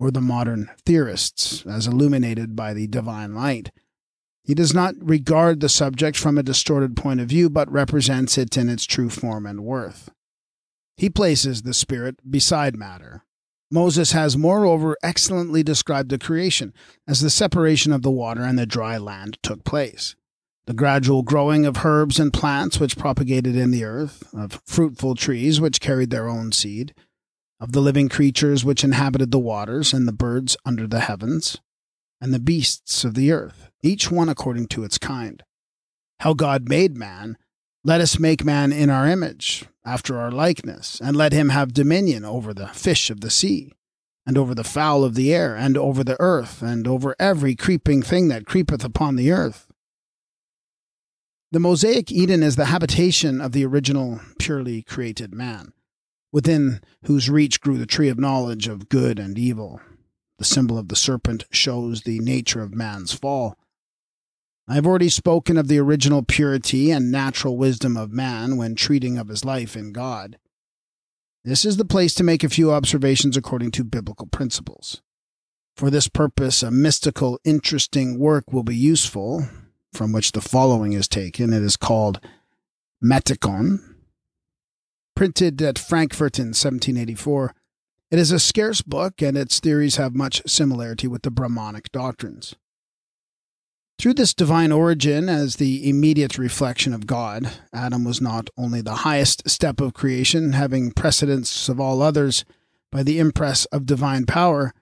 or 0.00 0.10
the 0.10 0.20
modern 0.20 0.70
theorists, 0.84 1.64
as 1.66 1.86
illuminated 1.86 2.56
by 2.56 2.74
the 2.74 2.88
divine 2.88 3.34
light. 3.34 3.70
He 4.42 4.54
does 4.54 4.74
not 4.74 4.94
regard 4.98 5.60
the 5.60 5.68
subject 5.68 6.18
from 6.18 6.36
a 6.36 6.42
distorted 6.42 6.96
point 6.96 7.20
of 7.20 7.28
view, 7.28 7.48
but 7.48 7.70
represents 7.70 8.36
it 8.36 8.56
in 8.56 8.68
its 8.68 8.84
true 8.84 9.08
form 9.08 9.46
and 9.46 9.64
worth. 9.64 10.10
He 10.96 11.08
places 11.08 11.62
the 11.62 11.74
Spirit 11.74 12.30
beside 12.30 12.76
matter. 12.76 13.24
Moses 13.70 14.12
has, 14.12 14.36
moreover, 14.36 14.96
excellently 15.02 15.62
described 15.62 16.10
the 16.10 16.18
creation 16.18 16.74
as 17.08 17.20
the 17.20 17.30
separation 17.30 17.92
of 17.92 18.02
the 18.02 18.10
water 18.10 18.42
and 18.42 18.58
the 18.58 18.66
dry 18.66 18.98
land 18.98 19.38
took 19.42 19.64
place. 19.64 20.14
The 20.66 20.74
gradual 20.74 21.22
growing 21.22 21.66
of 21.66 21.84
herbs 21.84 22.18
and 22.18 22.32
plants 22.32 22.80
which 22.80 22.96
propagated 22.96 23.54
in 23.54 23.70
the 23.70 23.84
earth, 23.84 24.24
of 24.34 24.62
fruitful 24.64 25.14
trees 25.14 25.60
which 25.60 25.80
carried 25.80 26.10
their 26.10 26.28
own 26.28 26.52
seed, 26.52 26.94
of 27.60 27.72
the 27.72 27.80
living 27.80 28.08
creatures 28.08 28.64
which 28.64 28.82
inhabited 28.82 29.30
the 29.30 29.38
waters, 29.38 29.92
and 29.92 30.08
the 30.08 30.12
birds 30.12 30.56
under 30.64 30.86
the 30.86 31.00
heavens, 31.00 31.58
and 32.20 32.32
the 32.32 32.38
beasts 32.38 33.04
of 33.04 33.14
the 33.14 33.30
earth, 33.30 33.70
each 33.82 34.10
one 34.10 34.28
according 34.28 34.68
to 34.68 34.84
its 34.84 34.96
kind. 34.96 35.42
How 36.20 36.32
God 36.32 36.68
made 36.68 36.96
man 36.96 37.36
let 37.86 38.00
us 38.00 38.18
make 38.18 38.42
man 38.42 38.72
in 38.72 38.88
our 38.88 39.06
image, 39.06 39.66
after 39.84 40.18
our 40.18 40.30
likeness, 40.30 40.98
and 41.02 41.14
let 41.14 41.34
him 41.34 41.50
have 41.50 41.74
dominion 41.74 42.24
over 42.24 42.54
the 42.54 42.68
fish 42.68 43.10
of 43.10 43.20
the 43.20 43.28
sea, 43.28 43.74
and 44.26 44.38
over 44.38 44.54
the 44.54 44.64
fowl 44.64 45.04
of 45.04 45.14
the 45.14 45.34
air, 45.34 45.54
and 45.54 45.76
over 45.76 46.02
the 46.02 46.16
earth, 46.18 46.62
and 46.62 46.88
over 46.88 47.14
every 47.18 47.54
creeping 47.54 48.00
thing 48.00 48.28
that 48.28 48.46
creepeth 48.46 48.82
upon 48.82 49.16
the 49.16 49.30
earth. 49.30 49.66
The 51.54 51.60
Mosaic 51.60 52.10
Eden 52.10 52.42
is 52.42 52.56
the 52.56 52.64
habitation 52.64 53.40
of 53.40 53.52
the 53.52 53.64
original, 53.64 54.18
purely 54.40 54.82
created 54.82 55.32
man, 55.32 55.72
within 56.32 56.80
whose 57.04 57.30
reach 57.30 57.60
grew 57.60 57.78
the 57.78 57.86
tree 57.86 58.08
of 58.08 58.18
knowledge 58.18 58.66
of 58.66 58.88
good 58.88 59.20
and 59.20 59.38
evil. 59.38 59.80
The 60.38 60.44
symbol 60.44 60.76
of 60.76 60.88
the 60.88 60.96
serpent 60.96 61.44
shows 61.52 62.00
the 62.00 62.18
nature 62.18 62.60
of 62.60 62.74
man's 62.74 63.12
fall 63.12 63.56
I 64.66 64.74
have 64.74 64.84
already 64.84 65.08
spoken 65.08 65.56
of 65.56 65.68
the 65.68 65.78
original 65.78 66.24
purity 66.24 66.90
and 66.90 67.12
natural 67.12 67.56
wisdom 67.56 67.96
of 67.96 68.10
man 68.10 68.56
when 68.56 68.74
treating 68.74 69.16
of 69.16 69.28
his 69.28 69.44
life 69.44 69.76
in 69.76 69.92
God. 69.92 70.40
This 71.44 71.64
is 71.64 71.76
the 71.76 71.84
place 71.84 72.14
to 72.14 72.24
make 72.24 72.42
a 72.42 72.48
few 72.48 72.72
observations 72.72 73.36
according 73.36 73.70
to 73.72 73.84
biblical 73.84 74.26
principles. 74.26 75.02
For 75.76 75.88
this 75.88 76.08
purpose, 76.08 76.64
a 76.64 76.72
mystical, 76.72 77.38
interesting 77.44 78.18
work 78.18 78.52
will 78.52 78.64
be 78.64 78.74
useful, 78.74 79.46
from 79.94 80.12
which 80.12 80.32
the 80.32 80.40
following 80.40 80.92
is 80.92 81.08
taken. 81.08 81.52
It 81.52 81.62
is 81.62 81.76
called 81.76 82.20
Magikon, 83.02 83.80
printed 85.14 85.62
at 85.62 85.78
Frankfurt 85.78 86.38
in 86.38 86.48
1784. 86.48 87.54
It 88.10 88.18
is 88.18 88.30
a 88.30 88.38
scarce 88.38 88.82
book, 88.82 89.22
and 89.22 89.36
its 89.36 89.60
theories 89.60 89.96
have 89.96 90.14
much 90.14 90.42
similarity 90.46 91.06
with 91.06 91.22
the 91.22 91.30
Brahmanic 91.30 91.90
doctrines. 91.90 92.54
Through 93.98 94.14
this 94.14 94.34
divine 94.34 94.72
origin, 94.72 95.28
as 95.28 95.56
the 95.56 95.88
immediate 95.88 96.36
reflection 96.36 96.92
of 96.92 97.06
God, 97.06 97.50
Adam 97.72 98.04
was 98.04 98.20
not 98.20 98.50
only 98.56 98.80
the 98.80 98.96
highest 98.96 99.48
step 99.48 99.80
of 99.80 99.94
creation, 99.94 100.52
having 100.52 100.92
precedence 100.92 101.68
of 101.68 101.80
all 101.80 102.02
others 102.02 102.44
by 102.90 103.02
the 103.02 103.18
impress 103.18 103.64
of 103.66 103.86
divine 103.86 104.26
power, 104.26 104.74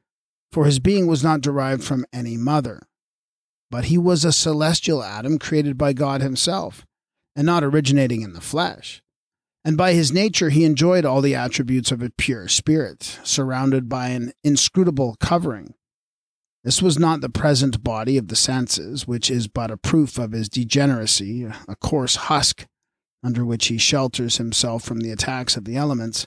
for 0.50 0.64
his 0.64 0.78
being 0.78 1.06
was 1.06 1.22
not 1.22 1.40
derived 1.40 1.84
from 1.84 2.06
any 2.12 2.36
mother, 2.36 2.82
but 3.72 3.86
he 3.86 3.98
was 3.98 4.24
a 4.24 4.30
celestial 4.30 5.02
Adam 5.02 5.36
created 5.36 5.76
by 5.76 5.92
God 5.92 6.20
himself, 6.20 6.86
and 7.34 7.44
not 7.44 7.64
originating 7.64 8.22
in 8.22 8.34
the 8.34 8.40
flesh. 8.40 9.02
And 9.64 9.76
by 9.76 9.94
his 9.94 10.12
nature, 10.12 10.50
he 10.50 10.64
enjoyed 10.64 11.04
all 11.04 11.20
the 11.20 11.34
attributes 11.34 11.90
of 11.90 12.02
a 12.02 12.10
pure 12.10 12.46
spirit, 12.46 13.18
surrounded 13.24 13.88
by 13.88 14.10
an 14.10 14.32
inscrutable 14.44 15.16
covering 15.18 15.74
this 16.64 16.80
was 16.80 16.98
not 16.98 17.20
the 17.20 17.28
present 17.28 17.82
body 17.82 18.16
of 18.16 18.28
the 18.28 18.36
senses, 18.36 19.06
which 19.06 19.30
is 19.30 19.48
but 19.48 19.70
a 19.70 19.76
proof 19.76 20.16
of 20.16 20.30
his 20.30 20.48
degeneracy, 20.48 21.44
a 21.44 21.76
coarse 21.76 22.16
husk 22.16 22.66
under 23.24 23.44
which 23.44 23.66
he 23.66 23.78
shelters 23.78 24.36
himself 24.36 24.84
from 24.84 25.00
the 25.00 25.10
attacks 25.10 25.56
of 25.56 25.64
the 25.64 25.76
elements. 25.76 26.26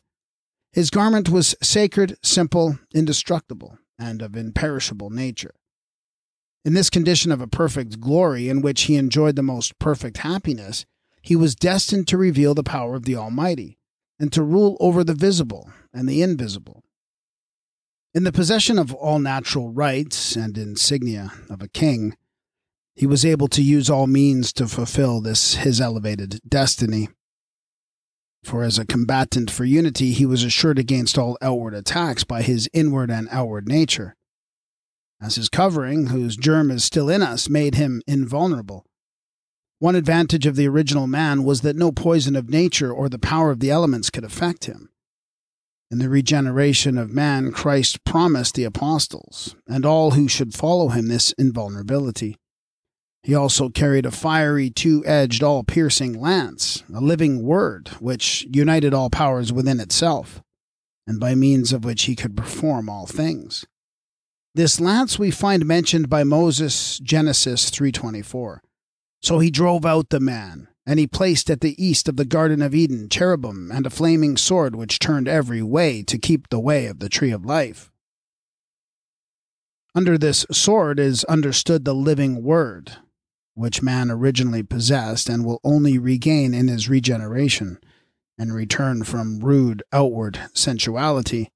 His 0.74 0.90
garment 0.90 1.30
was 1.30 1.56
sacred, 1.62 2.18
simple, 2.22 2.80
indestructible, 2.94 3.78
and 3.98 4.22
of 4.22 4.36
imperishable 4.36 5.10
nature. 5.10 5.56
In 6.66 6.74
this 6.74 6.90
condition 6.90 7.32
of 7.32 7.40
a 7.40 7.48
perfect 7.48 8.02
glory, 8.02 8.50
in 8.50 8.62
which 8.62 8.84
he 8.84 8.96
enjoyed 8.96 9.38
the 9.38 9.44
most 9.44 9.80
perfect 9.80 10.18
happiness, 10.18 10.86
he 11.22 11.36
was 11.36 11.56
destined 11.56 12.08
to 12.10 12.18
reveal 12.18 12.54
the 12.54 12.64
power 12.64 12.96
of 12.96 13.06
the 13.06 13.16
Almighty, 13.16 13.78
and 14.20 14.34
to 14.34 14.44
rule 14.44 14.76
over 14.82 15.04
the 15.04 15.14
visible 15.14 15.70
and 15.94 16.10
the 16.10 16.22
invisible, 16.22 16.84
in 18.16 18.24
the 18.24 18.32
possession 18.32 18.80
of 18.80 18.94
all 18.94 19.20
natural 19.20 19.74
rights 19.74 20.38
and 20.38 20.58
insignia 20.58 21.34
of 21.50 21.62
a 21.62 21.68
king, 21.68 22.16
he 22.96 23.06
was 23.06 23.26
able 23.26 23.50
to 23.50 23.62
use 23.62 23.90
all 23.90 24.08
means 24.08 24.54
to 24.54 24.70
fulfill 24.70 25.20
this 25.20 25.56
his 25.56 25.82
elevated 25.82 26.40
destiny. 26.48 27.10
For 28.42 28.64
as 28.64 28.80
a 28.80 28.86
combatant 28.86 29.52
for 29.52 29.66
unity, 29.66 30.14
he 30.14 30.26
was 30.26 30.46
assured 30.46 30.80
against 30.80 31.18
all 31.18 31.38
outward 31.42 31.74
attacks 31.74 32.24
by 32.24 32.42
his 32.42 32.70
inward 32.72 33.12
and 33.12 33.28
outward 33.32 33.68
nature. 33.68 34.15
As 35.22 35.36
his 35.36 35.50
covering, 35.50 36.08
whose 36.08 36.36
germ 36.36 36.70
is 36.70 36.84
still 36.84 37.10
in 37.10 37.22
us, 37.22 37.50
made 37.50 37.76
him 37.76 38.02
invulnerable. 38.06 38.86
One 39.80 39.96
advantage 39.96 40.46
of 40.46 40.56
the 40.56 40.68
original 40.68 41.08
man 41.08 41.44
was 41.44 41.62
that 41.62 41.76
no 41.76 41.92
poison 41.92 42.36
of 42.36 42.50
nature 42.50 42.92
or 42.92 43.10
the 43.10 43.20
power 43.20 43.52
of 43.52 43.60
the 43.60 43.72
elements 43.72 44.10
could 44.10 44.24
affect 44.24 44.66
him. 44.66 44.90
In 45.92 46.00
the 46.00 46.10
regeneration 46.10 46.98
of 46.98 47.12
man, 47.12 47.52
Christ 47.52 48.04
promised 48.04 48.56
the 48.56 48.64
apostles 48.64 49.56
and 49.68 49.86
all 49.86 50.12
who 50.12 50.28
should 50.28 50.54
follow 50.54 50.90
him 50.90 51.08
this 51.08 51.32
invulnerability. 51.34 52.38
He 53.22 53.34
also 53.34 53.70
carried 53.70 54.06
a 54.06 54.12
fiery, 54.12 54.70
two 54.70 55.04
edged, 55.06 55.42
all 55.42 55.64
piercing 55.64 56.20
lance, 56.20 56.84
a 56.94 57.02
living 57.02 57.44
word, 57.44 57.90
which 58.00 58.48
united 58.52 58.94
all 58.94 59.10
powers 59.10 59.52
within 59.52 59.80
itself, 59.80 60.42
and 61.08 61.20
by 61.20 61.36
means 61.36 61.74
of 61.74 61.84
which 61.84 62.04
he 62.04 62.16
could 62.16 62.38
perform 62.38 62.90
all 62.90 63.08
things. 63.08 63.66
This 64.56 64.80
lance 64.80 65.20
we 65.20 65.32
find 65.32 65.66
mentioned 65.66 66.08
by 66.08 66.24
Moses, 66.24 66.98
Genesis 67.00 67.70
3:24. 67.70 68.62
So 69.22 69.40
he 69.40 69.52
drove 69.52 69.86
out 69.86 70.12
the 70.12 70.22
man, 70.22 70.70
and 70.86 70.98
he 70.98 71.08
placed 71.08 71.50
at 71.50 71.60
the 71.60 71.76
east 71.84 72.08
of 72.08 72.16
the 72.16 72.24
Garden 72.24 72.62
of 72.62 72.74
Eden 72.74 73.10
cherubim 73.10 73.70
and 73.70 73.86
a 73.86 73.90
flaming 73.90 74.38
sword 74.38 74.74
which 74.74 74.98
turned 74.98 75.28
every 75.28 75.62
way 75.62 76.04
to 76.04 76.18
keep 76.18 76.48
the 76.48 76.60
way 76.62 76.86
of 76.86 77.00
the 77.00 77.10
tree 77.10 77.32
of 77.32 77.44
life. 77.44 77.92
Under 79.94 80.18
this 80.18 80.46
sword 80.50 81.02
is 81.02 81.26
understood 81.26 81.84
the 81.84 81.94
living 81.94 82.42
word, 82.42 82.94
which 83.56 83.82
man 83.82 84.10
originally 84.10 84.64
possessed 84.64 85.28
and 85.28 85.44
will 85.44 85.60
only 85.66 85.98
regain 85.98 86.54
in 86.54 86.70
his 86.70 86.88
regeneration 86.88 87.78
and 88.38 88.54
return 88.54 89.04
from 89.04 89.42
rude 89.42 89.84
outward 89.92 90.40
sensuality. 90.54 91.52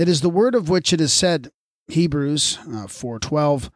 It 0.00 0.08
is 0.08 0.22
the 0.22 0.30
word 0.30 0.54
of 0.54 0.70
which 0.70 0.94
it 0.94 1.00
is 1.02 1.12
said, 1.12 1.50
Hebrews 1.88 2.56
uh, 2.62 2.86
4:12, 2.86 3.68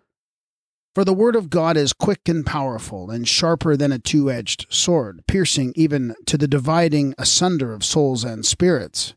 for 0.95 1.05
the 1.05 1.13
word 1.13 1.37
of 1.37 1.51
God 1.51 1.77
is 1.77 1.93
quick 1.93 2.31
and 2.31 2.47
powerful, 2.47 3.11
and 3.11 3.29
sharper 3.29 3.77
than 3.77 3.93
a 3.93 3.99
two 3.99 4.31
edged 4.31 4.65
sword, 4.71 5.23
piercing 5.29 5.75
even 5.77 6.15
to 6.25 6.39
the 6.39 6.49
dividing 6.49 7.15
asunder 7.19 7.75
of 7.75 7.85
souls 7.85 8.25
and 8.25 8.47
spirits, 8.47 9.13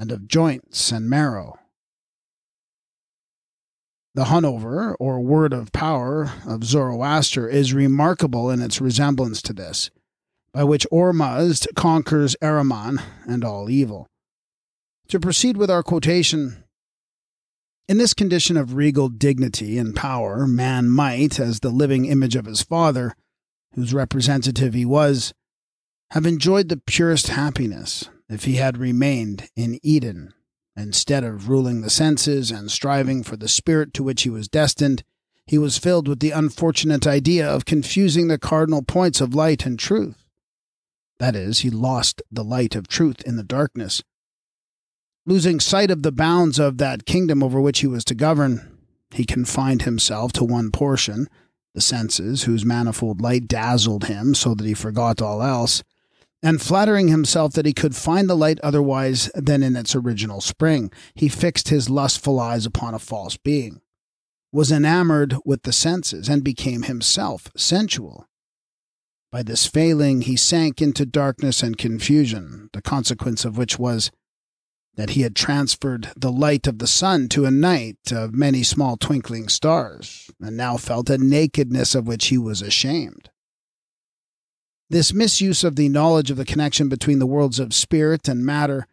and 0.00 0.10
of 0.10 0.26
joints 0.26 0.90
and 0.90 1.08
marrow. 1.08 1.60
The 4.16 4.24
Honover, 4.24 4.96
or 4.96 5.20
word 5.20 5.52
of 5.52 5.70
power, 5.70 6.32
of 6.44 6.64
Zoroaster 6.64 7.48
is 7.48 7.72
remarkable 7.72 8.50
in 8.50 8.60
its 8.60 8.80
resemblance 8.80 9.40
to 9.42 9.52
this, 9.52 9.92
by 10.52 10.64
which 10.64 10.88
Ormuzd 10.90 11.68
conquers 11.76 12.34
Ahriman 12.42 13.00
and 13.28 13.44
all 13.44 13.70
evil. 13.70 14.08
To 15.10 15.18
proceed 15.18 15.56
with 15.56 15.72
our 15.72 15.82
quotation, 15.82 16.62
in 17.88 17.98
this 17.98 18.14
condition 18.14 18.56
of 18.56 18.74
regal 18.74 19.08
dignity 19.08 19.76
and 19.76 19.96
power, 19.96 20.46
man 20.46 20.88
might, 20.88 21.40
as 21.40 21.58
the 21.58 21.70
living 21.70 22.04
image 22.04 22.36
of 22.36 22.44
his 22.44 22.62
father, 22.62 23.16
whose 23.74 23.92
representative 23.92 24.72
he 24.72 24.84
was, 24.84 25.34
have 26.12 26.26
enjoyed 26.26 26.68
the 26.68 26.76
purest 26.76 27.26
happiness 27.26 28.08
if 28.28 28.44
he 28.44 28.54
had 28.54 28.78
remained 28.78 29.48
in 29.56 29.80
Eden, 29.82 30.32
instead 30.76 31.24
of 31.24 31.48
ruling 31.48 31.80
the 31.80 31.90
senses 31.90 32.52
and 32.52 32.70
striving 32.70 33.24
for 33.24 33.36
the 33.36 33.48
spirit 33.48 33.92
to 33.94 34.04
which 34.04 34.22
he 34.22 34.30
was 34.30 34.46
destined. 34.46 35.02
He 35.44 35.58
was 35.58 35.76
filled 35.76 36.06
with 36.06 36.20
the 36.20 36.30
unfortunate 36.30 37.08
idea 37.08 37.50
of 37.50 37.64
confusing 37.64 38.28
the 38.28 38.38
cardinal 38.38 38.82
points 38.82 39.20
of 39.20 39.34
light 39.34 39.66
and 39.66 39.76
truth. 39.76 40.24
That 41.18 41.34
is, 41.34 41.60
he 41.60 41.70
lost 41.70 42.22
the 42.30 42.44
light 42.44 42.76
of 42.76 42.86
truth 42.86 43.22
in 43.26 43.34
the 43.34 43.42
darkness. 43.42 44.04
Losing 45.26 45.60
sight 45.60 45.90
of 45.90 46.02
the 46.02 46.12
bounds 46.12 46.58
of 46.58 46.78
that 46.78 47.04
kingdom 47.04 47.42
over 47.42 47.60
which 47.60 47.80
he 47.80 47.86
was 47.86 48.04
to 48.06 48.14
govern, 48.14 48.78
he 49.10 49.24
confined 49.24 49.82
himself 49.82 50.32
to 50.32 50.44
one 50.44 50.70
portion, 50.70 51.28
the 51.74 51.80
senses, 51.80 52.44
whose 52.44 52.64
manifold 52.64 53.20
light 53.20 53.46
dazzled 53.46 54.04
him 54.04 54.34
so 54.34 54.54
that 54.54 54.66
he 54.66 54.74
forgot 54.74 55.20
all 55.20 55.42
else, 55.42 55.82
and 56.42 56.62
flattering 56.62 57.08
himself 57.08 57.52
that 57.52 57.66
he 57.66 57.72
could 57.72 57.94
find 57.94 58.28
the 58.28 58.36
light 58.36 58.58
otherwise 58.60 59.30
than 59.34 59.62
in 59.62 59.76
its 59.76 59.94
original 59.94 60.40
spring, 60.40 60.90
he 61.14 61.28
fixed 61.28 61.68
his 61.68 61.90
lustful 61.90 62.40
eyes 62.40 62.64
upon 62.64 62.94
a 62.94 62.98
false 62.98 63.36
being, 63.36 63.80
was 64.52 64.72
enamored 64.72 65.36
with 65.44 65.62
the 65.62 65.72
senses, 65.72 66.28
and 66.28 66.42
became 66.42 66.82
himself 66.82 67.50
sensual. 67.56 68.26
By 69.30 69.42
this 69.42 69.66
failing, 69.66 70.22
he 70.22 70.34
sank 70.34 70.82
into 70.82 71.06
darkness 71.06 71.62
and 71.62 71.78
confusion, 71.78 72.70
the 72.72 72.82
consequence 72.82 73.44
of 73.44 73.58
which 73.58 73.78
was 73.78 74.10
that 74.96 75.10
he 75.10 75.22
had 75.22 75.36
transferred 75.36 76.10
the 76.16 76.32
light 76.32 76.66
of 76.66 76.78
the 76.78 76.86
sun 76.86 77.28
to 77.28 77.44
a 77.44 77.50
night 77.50 78.12
of 78.12 78.34
many 78.34 78.62
small 78.62 78.96
twinkling 78.96 79.48
stars, 79.48 80.30
and 80.40 80.56
now 80.56 80.76
felt 80.76 81.10
a 81.10 81.18
nakedness 81.18 81.94
of 81.94 82.06
which 82.06 82.26
he 82.26 82.38
was 82.38 82.60
ashamed. 82.60 83.30
This 84.90 85.14
misuse 85.14 85.62
of 85.62 85.76
the 85.76 85.88
knowledge 85.88 86.30
of 86.30 86.36
the 86.36 86.44
connection 86.44 86.88
between 86.88 87.20
the 87.20 87.26
worlds 87.26 87.60
of 87.60 87.72
spirit 87.72 88.28
and 88.28 88.44
matter, 88.44 88.86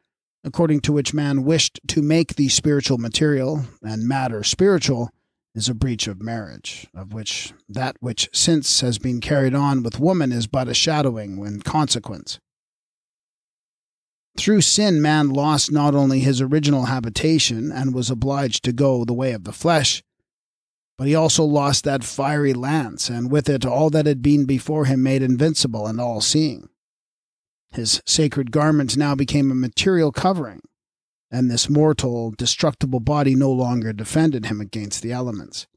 according 0.44 0.82
to 0.82 0.94
which 0.94 1.14
man 1.14 1.44
wished 1.44 1.80
to 1.88 2.04
make 2.04 2.36
the 2.36 2.50
spiritual 2.50 3.00
material 3.00 3.66
and 3.82 4.08
matter 4.08 4.44
spiritual, 4.44 5.10
is 5.56 5.68
a 5.68 5.74
breach 5.74 6.08
of 6.08 6.22
marriage, 6.22 6.88
of 6.94 7.14
which 7.14 7.52
that 7.68 7.98
which 8.00 8.30
since 8.32 8.82
has 8.82 9.00
been 9.00 9.20
carried 9.20 9.56
on 9.56 9.82
with 9.82 10.00
woman 10.00 10.32
is 10.32 10.46
but 10.46 10.68
a 10.68 10.74
shadowing 10.76 11.44
in 11.44 11.62
consequence. 11.62 12.40
Through 14.38 14.62
sin, 14.62 15.02
man 15.02 15.30
lost 15.30 15.72
not 15.72 15.96
only 15.96 16.20
his 16.20 16.42
original 16.42 16.86
habitation 16.86 17.72
and 17.72 17.94
was 17.94 18.12
obliged 18.12 18.64
to 18.64 18.72
go 18.72 19.04
the 19.04 19.14
way 19.14 19.34
of 19.34 19.44
the 19.44 19.52
flesh, 19.52 20.04
but 20.98 21.08
he 21.08 21.16
also 21.16 21.44
lost 21.44 21.84
that 21.84 22.04
fiery 22.04 22.54
lance, 22.54 23.10
and 23.10 23.32
with 23.32 23.50
it 23.50 23.66
all 23.66 23.90
that 23.90 24.06
had 24.06 24.22
been 24.22 24.46
before 24.46 24.86
him 24.86 25.04
made 25.04 25.22
invincible 25.22 25.86
and 25.86 26.00
all 26.00 26.22
seeing. 26.22 26.70
His 27.72 28.02
sacred 28.06 28.52
garment 28.52 28.96
now 28.96 29.16
became 29.16 29.52
a 29.52 29.56
material 29.56 30.12
covering, 30.12 30.62
and 31.30 31.52
this 31.52 31.70
mortal, 31.70 32.32
destructible 32.32 33.00
body 33.00 33.36
no 33.36 33.52
longer 33.52 33.92
defended 33.92 34.46
him 34.46 34.62
against 34.62 35.02
the 35.02 35.12
elements. 35.12 35.68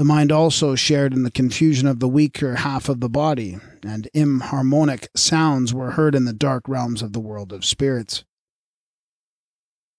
The 0.00 0.04
mind 0.04 0.32
also 0.32 0.74
shared 0.76 1.12
in 1.12 1.24
the 1.24 1.30
confusion 1.30 1.86
of 1.86 2.00
the 2.00 2.08
weaker 2.08 2.54
half 2.54 2.88
of 2.88 3.00
the 3.00 3.10
body, 3.10 3.58
and 3.82 4.08
inharmonic 4.14 5.08
sounds 5.14 5.74
were 5.74 5.90
heard 5.90 6.14
in 6.14 6.24
the 6.24 6.32
dark 6.32 6.66
realms 6.66 7.02
of 7.02 7.12
the 7.12 7.20
world 7.20 7.52
of 7.52 7.66
spirits. 7.66 8.24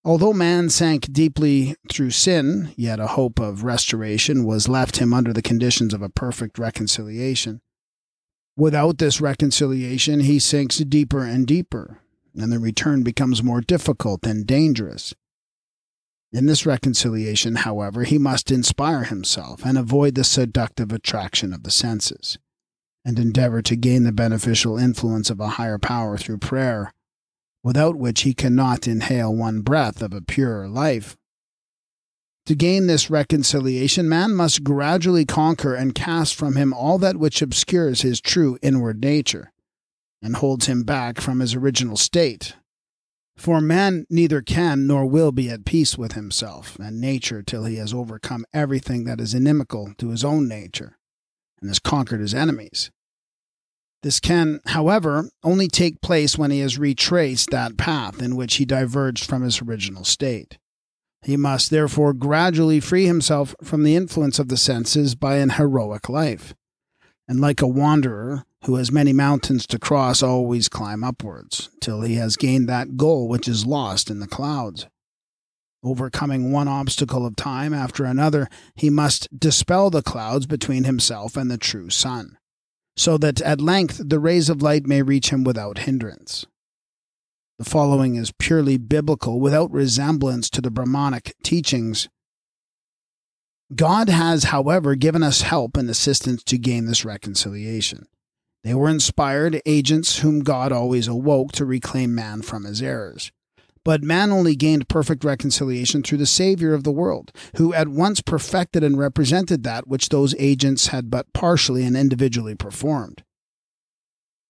Although 0.04 0.34
man 0.34 0.72
sank 0.72 1.14
deeply 1.14 1.76
through 1.88 2.10
sin, 2.10 2.74
yet 2.76 3.00
a 3.00 3.14
hope 3.14 3.40
of 3.40 3.64
restoration 3.64 4.44
was 4.44 4.68
left 4.68 4.98
him 4.98 5.14
under 5.14 5.34
the 5.34 5.44
conditions 5.44 5.94
of 5.94 6.02
a 6.02 6.10
perfect 6.10 6.58
reconciliation. 6.58 7.62
Without 8.58 8.98
this 8.98 9.22
reconciliation, 9.22 10.22
he 10.22 10.40
sinks 10.40 10.78
deeper 10.78 11.24
and 11.24 11.46
deeper, 11.46 12.00
and 12.36 12.52
the 12.52 12.58
return 12.58 13.04
becomes 13.04 13.44
more 13.44 13.62
difficult 13.62 14.26
and 14.26 14.48
dangerous. 14.48 15.14
In 16.34 16.46
this 16.46 16.66
reconciliation, 16.66 17.56
however, 17.56 18.04
he 18.04 18.18
must 18.18 18.52
inspire 18.52 19.04
himself 19.04 19.66
and 19.66 19.78
avoid 19.78 20.16
the 20.16 20.24
seductive 20.24 20.94
attraction 20.94 21.54
of 21.54 21.64
the 21.64 21.72
senses, 21.72 22.38
and 23.04 23.20
endeavor 23.20 23.62
to 23.64 23.76
gain 23.76 24.04
the 24.04 24.14
beneficial 24.14 24.78
influence 24.78 25.30
of 25.30 25.40
a 25.40 25.50
higher 25.50 25.78
power 25.78 26.18
through 26.18 26.38
prayer 26.38 26.94
without 27.64 27.96
which 27.96 28.22
he 28.22 28.34
cannot 28.34 28.88
inhale 28.88 29.34
one 29.34 29.62
breath 29.62 30.02
of 30.02 30.14
a 30.14 30.22
purer 30.22 30.68
life. 30.68 31.18
To 32.48 32.56
gain 32.56 32.88
this 32.88 33.10
reconciliation, 33.10 34.10
man 34.10 34.34
must 34.34 34.64
gradually 34.64 35.26
conquer 35.26 35.76
and 35.76 35.94
cast 35.94 36.36
from 36.36 36.56
him 36.56 36.74
all 36.74 36.98
that 36.98 37.18
which 37.18 37.42
obscures 37.42 38.02
his 38.02 38.20
true 38.20 38.58
inward 38.62 39.02
nature, 39.02 39.52
and 40.22 40.36
holds 40.36 40.66
him 40.66 40.84
back 40.84 41.22
from 41.22 41.40
his 41.40 41.54
original 41.54 41.98
state. 41.98 42.56
For 43.38 43.60
man 43.60 44.06
neither 44.10 44.42
can 44.42 44.86
nor 44.86 45.06
will 45.06 45.32
be 45.32 45.50
at 45.50 45.66
peace 45.66 45.98
with 45.98 46.14
himself 46.14 46.78
and 46.80 47.02
nature 47.02 47.42
till 47.42 47.66
he 47.66 47.78
has 47.78 47.94
overcome 47.94 48.46
everything 48.54 49.06
that 49.06 49.20
is 49.20 49.34
inimical 49.34 49.94
to 49.98 50.10
his 50.10 50.24
own 50.24 50.48
nature, 50.48 50.98
and 51.60 51.70
has 51.70 51.80
conquered 51.80 52.22
his 52.22 52.34
enemies. 52.34 52.92
This 54.04 54.20
can, 54.20 54.62
however, 54.68 55.30
only 55.44 55.68
take 55.68 56.02
place 56.02 56.38
when 56.38 56.52
he 56.52 56.60
has 56.60 56.80
retraced 56.80 57.52
that 57.52 57.78
path 57.78 58.22
in 58.22 58.36
which 58.36 58.56
he 58.56 58.66
diverged 58.66 59.26
from 59.26 59.44
his 59.44 59.62
original 59.62 60.04
state. 60.04 60.58
He 61.24 61.38
must 61.38 61.70
therefore 61.70 62.14
gradually 62.14 62.80
free 62.80 63.06
himself 63.06 63.56
from 63.64 63.84
the 63.84 63.96
influence 63.96 64.40
of 64.40 64.48
the 64.48 64.58
senses 64.58 65.14
by 65.14 65.38
an 65.38 65.52
heroic 65.52 66.10
life, 66.10 66.56
and 67.28 67.40
like 67.40 67.62
a 67.62 67.68
wanderer 67.68 68.46
who 68.66 68.76
has 68.76 68.92
many 68.92 69.14
mountains 69.14 69.66
to 69.68 69.80
cross, 69.80 70.22
always 70.22 70.70
climb 70.70 71.04
upwards, 71.04 71.70
till 71.80 72.02
he 72.02 72.16
has 72.16 72.38
gained 72.38 72.70
that 72.70 72.98
goal 72.98 73.28
which 73.28 73.48
is 73.48 73.66
lost 73.66 74.10
in 74.10 74.20
the 74.20 74.28
clouds. 74.28 74.88
Overcoming 75.84 76.52
one 76.52 76.68
obstacle 76.68 77.26
of 77.26 77.36
time 77.36 77.74
after 77.74 78.06
another, 78.06 78.48
he 78.76 78.90
must 78.90 79.28
dispel 79.38 79.90
the 79.90 80.04
clouds 80.04 80.46
between 80.46 80.84
himself 80.84 81.36
and 81.36 81.50
the 81.50 81.58
true 81.58 81.90
sun 81.90 82.38
so 82.96 83.18
that 83.18 83.42
at 83.42 83.62
length 83.62 84.02
the 84.04 84.20
rays 84.20 84.50
of 84.50 84.62
light 84.62 84.86
may 84.86 85.02
reach 85.02 85.30
him 85.30 85.44
without 85.44 85.80
hindrance. 85.80 86.46
The 87.58 87.66
following 87.66 88.16
is 88.16 88.32
purely 88.32 88.78
biblical, 88.78 89.40
without 89.40 89.72
resemblance 89.72 90.50
to 90.52 90.62
the 90.62 90.72
Brahmanic 90.72 91.36
teachings. 91.44 92.10
God 93.76 94.10
has, 94.10 94.46
however, 94.46 94.96
given 94.96 95.24
us 95.24 95.42
help 95.42 95.78
and 95.78 95.90
assistance 95.90 96.44
to 96.44 96.58
gain 96.58 96.86
this 96.86 97.06
reconciliation. 97.06 98.08
They 98.64 98.74
were 98.74 98.90
inspired 98.90 99.62
agents 99.66 100.20
whom 100.20 100.42
God 100.42 100.72
always 100.72 101.08
awoke 101.08 101.52
to 101.54 101.66
reclaim 101.66 102.14
man 102.14 102.42
from 102.42 102.66
his 102.66 102.82
errors. 102.82 103.32
But 103.84 104.04
man 104.04 104.32
only 104.32 104.56
gained 104.56 104.90
perfect 104.90 105.24
reconciliation 105.24 106.04
through 106.04 106.20
the 106.20 106.28
Savior 106.28 106.74
of 106.74 106.84
the 106.84 106.92
world, 106.92 107.32
who 107.56 107.74
at 107.74 107.88
once 107.88 108.22
perfected 108.22 108.84
and 108.84 108.98
represented 108.98 109.64
that 109.64 109.88
which 109.88 110.10
those 110.10 110.36
agents 110.38 110.88
had 110.88 111.10
but 111.10 111.34
partially 111.34 111.84
and 111.84 111.98
individually 111.98 112.54
performed. 112.54 113.24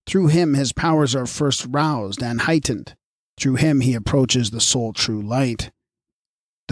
Through 0.06 0.28
him, 0.28 0.56
his 0.56 0.74
powers 0.74 1.16
are 1.16 1.26
first 1.26 1.66
roused 1.70 2.22
and 2.22 2.42
heightened. 2.42 2.96
Through 3.40 3.56
him, 3.56 3.80
he 3.80 3.94
approaches 3.94 4.50
the 4.50 4.60
sole 4.60 4.92
true 4.92 5.22
light, 5.22 5.72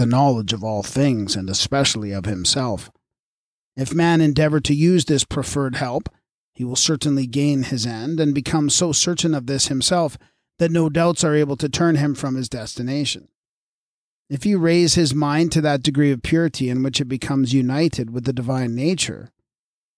the 0.00 0.06
knowledge 0.06 0.54
of 0.54 0.64
all 0.64 0.82
things, 0.82 1.36
and 1.36 1.50
especially 1.50 2.10
of 2.10 2.24
himself. 2.24 2.90
If 3.76 3.92
man 3.92 4.22
endeavor 4.22 4.58
to 4.60 4.74
use 4.74 5.04
this 5.04 5.24
preferred 5.24 5.76
help, 5.76 6.08
he 6.54 6.64
will 6.64 6.74
certainly 6.74 7.26
gain 7.26 7.64
his 7.64 7.84
end 7.84 8.18
and 8.18 8.34
become 8.34 8.70
so 8.70 8.92
certain 8.92 9.34
of 9.34 9.46
this 9.46 9.68
himself 9.68 10.16
that 10.58 10.70
no 10.70 10.88
doubts 10.88 11.22
are 11.22 11.34
able 11.34 11.56
to 11.58 11.68
turn 11.68 11.96
him 11.96 12.14
from 12.14 12.34
his 12.34 12.48
destination. 12.48 13.28
If 14.30 14.44
he 14.44 14.54
raise 14.54 14.94
his 14.94 15.14
mind 15.14 15.52
to 15.52 15.60
that 15.60 15.82
degree 15.82 16.12
of 16.12 16.22
purity 16.22 16.70
in 16.70 16.82
which 16.82 17.02
it 17.02 17.06
becomes 17.06 17.52
united 17.52 18.08
with 18.10 18.24
the 18.24 18.32
divine 18.32 18.74
nature, 18.74 19.30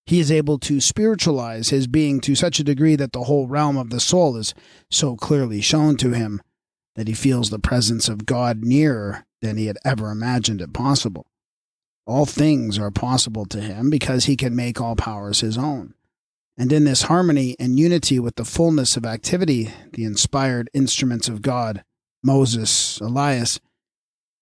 he 0.04 0.18
is 0.18 0.32
able 0.32 0.58
to 0.58 0.80
spiritualize 0.80 1.68
his 1.68 1.86
being 1.86 2.20
to 2.22 2.34
such 2.34 2.58
a 2.58 2.64
degree 2.64 2.96
that 2.96 3.12
the 3.12 3.24
whole 3.24 3.46
realm 3.46 3.76
of 3.76 3.90
the 3.90 4.00
soul 4.00 4.36
is 4.36 4.52
so 4.90 5.14
clearly 5.14 5.60
shown 5.60 5.96
to 5.98 6.10
him 6.10 6.42
that 6.96 7.06
he 7.06 7.14
feels 7.14 7.50
the 7.50 7.60
presence 7.60 8.08
of 8.08 8.26
God 8.26 8.64
nearer 8.64 9.24
than 9.42 9.58
he 9.58 9.66
had 9.66 9.78
ever 9.84 10.10
imagined 10.10 10.62
it 10.62 10.72
possible. 10.72 11.26
All 12.06 12.24
things 12.24 12.78
are 12.78 12.90
possible 12.90 13.44
to 13.46 13.60
him 13.60 13.90
because 13.90 14.24
he 14.24 14.36
can 14.36 14.56
make 14.56 14.80
all 14.80 14.96
powers 14.96 15.40
his 15.40 15.58
own. 15.58 15.94
And 16.56 16.72
in 16.72 16.84
this 16.84 17.02
harmony 17.02 17.56
and 17.58 17.78
unity 17.78 18.18
with 18.18 18.36
the 18.36 18.44
fullness 18.44 18.96
of 18.96 19.04
activity, 19.04 19.70
the 19.92 20.04
inspired 20.04 20.70
instruments 20.72 21.28
of 21.28 21.42
God, 21.42 21.84
Moses, 22.22 22.98
Elias, 23.00 23.60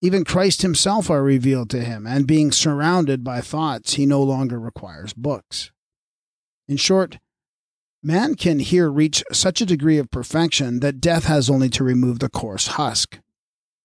even 0.03 0.25
Christ 0.25 0.63
himself 0.63 1.11
are 1.11 1.23
revealed 1.23 1.69
to 1.71 1.85
him, 1.85 2.07
and 2.07 2.27
being 2.27 2.53
surrounded 2.53 3.23
by 3.23 3.41
thoughts, 3.41 3.95
he 3.95 4.07
no 4.07 4.23
longer 4.23 4.59
requires 4.59 5.13
books. 5.13 5.71
In 6.67 6.79
short, 6.79 7.19
man 8.03 8.35
can 8.35 8.61
here 8.61 8.91
reach 8.91 9.23
such 9.31 9.61
a 9.61 9.67
degree 9.67 9.99
of 9.99 10.11
perfection 10.11 10.81
that 10.81 11.01
death 11.01 11.25
has 11.25 11.51
only 11.51 11.69
to 11.71 11.85
remove 11.85 12.19
the 12.19 12.31
coarse 12.31 12.69
husk, 12.69 13.19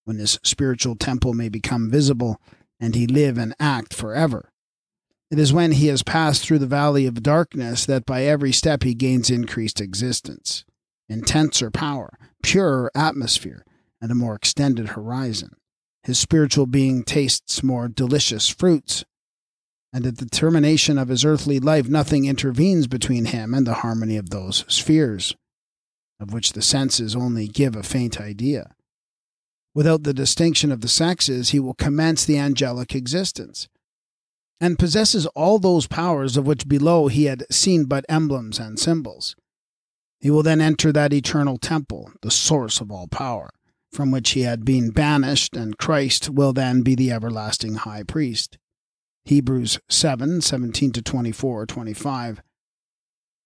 when 0.06 0.18
his 0.18 0.40
spiritual 0.44 0.96
temple 0.96 1.34
may 1.34 1.50
become 1.50 1.92
visible 1.92 2.40
and 2.80 2.96
he 2.96 3.06
live 3.06 3.38
and 3.38 3.54
act 3.60 3.94
forever. 3.94 4.50
It 5.32 5.40
is 5.40 5.52
when 5.52 5.74
he 5.74 5.88
has 5.88 6.04
passed 6.04 6.44
through 6.44 6.60
the 6.60 6.68
valley 6.68 7.06
of 7.06 7.24
darkness 7.24 7.86
that 7.86 8.06
by 8.06 8.24
every 8.24 8.52
step 8.52 8.84
he 8.84 8.94
gains 8.94 9.30
increased 9.30 9.82
existence, 9.82 10.64
intenser 11.10 11.72
power, 11.72 12.18
purer 12.44 12.92
atmosphere, 12.96 13.66
and 14.00 14.12
a 14.12 14.16
more 14.16 14.36
extended 14.36 14.90
horizon. 14.90 15.56
His 16.04 16.20
spiritual 16.20 16.68
being 16.68 17.04
tastes 17.04 17.64
more 17.64 17.88
delicious 17.88 18.48
fruits, 18.48 19.04
and 19.92 20.06
at 20.06 20.18
the 20.18 20.28
termination 20.28 21.00
of 21.00 21.08
his 21.08 21.26
earthly 21.26 21.60
life, 21.60 21.88
nothing 21.88 22.26
intervenes 22.26 22.86
between 22.86 23.26
him 23.26 23.54
and 23.56 23.66
the 23.66 23.76
harmony 23.76 24.18
of 24.18 24.30
those 24.30 24.64
spheres. 24.68 25.36
of 26.20 26.34
which 26.34 26.54
the 26.54 26.62
senses 26.62 27.16
only 27.16 27.48
give 27.48 27.76
a 27.76 27.84
faint 27.84 28.20
idea. 28.20 28.75
Without 29.76 30.04
the 30.04 30.14
distinction 30.14 30.72
of 30.72 30.80
the 30.80 30.88
sexes, 30.88 31.50
he 31.50 31.60
will 31.60 31.74
commence 31.74 32.24
the 32.24 32.38
angelic 32.38 32.96
existence, 32.96 33.68
and 34.62 34.80
possesses 34.80 35.26
all 35.36 35.60
those 35.60 35.86
powers 35.86 36.38
of 36.38 36.48
which 36.48 36.70
below 36.70 37.10
he 37.10 37.26
had 37.26 37.44
seen 37.52 37.84
but 37.84 38.06
emblems 38.08 38.58
and 38.58 38.80
symbols. 38.80 39.36
He 40.22 40.32
will 40.32 40.44
then 40.44 40.62
enter 40.62 40.94
that 40.94 41.12
eternal 41.12 41.58
temple, 41.58 42.10
the 42.22 42.32
source 42.32 42.80
of 42.80 42.90
all 42.90 43.08
power, 43.08 43.50
from 43.92 44.12
which 44.12 44.32
he 44.32 44.42
had 44.42 44.64
been 44.64 44.92
banished, 44.92 45.58
and 45.58 45.78
Christ 45.78 46.30
will 46.30 46.54
then 46.54 46.82
be 46.82 46.96
the 46.96 47.12
everlasting 47.12 47.76
high 47.76 48.04
priest. 48.04 48.58
Hebrews 49.26 49.80
7 49.90 50.40
17 50.40 50.92
to 50.94 51.02
24 51.02 51.66
25. 51.66 52.42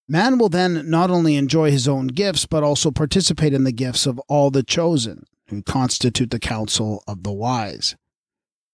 Man 0.07 0.37
will 0.37 0.49
then 0.49 0.89
not 0.89 1.09
only 1.09 1.35
enjoy 1.35 1.71
his 1.71 1.87
own 1.87 2.07
gifts, 2.07 2.45
but 2.45 2.63
also 2.63 2.91
participate 2.91 3.53
in 3.53 3.63
the 3.63 3.71
gifts 3.71 4.05
of 4.05 4.19
all 4.27 4.51
the 4.51 4.63
chosen, 4.63 5.23
who 5.49 5.61
constitute 5.61 6.31
the 6.31 6.39
council 6.39 7.03
of 7.07 7.23
the 7.23 7.31
wise. 7.31 7.95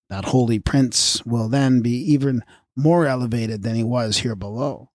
That 0.09 0.25
holy 0.25 0.59
prince 0.59 1.25
will 1.25 1.49
then 1.49 1.81
be 1.81 1.97
even 2.13 2.43
more 2.75 3.05
elevated 3.07 3.63
than 3.63 3.75
he 3.75 3.83
was 3.83 4.19
here 4.19 4.35
below. 4.35 4.89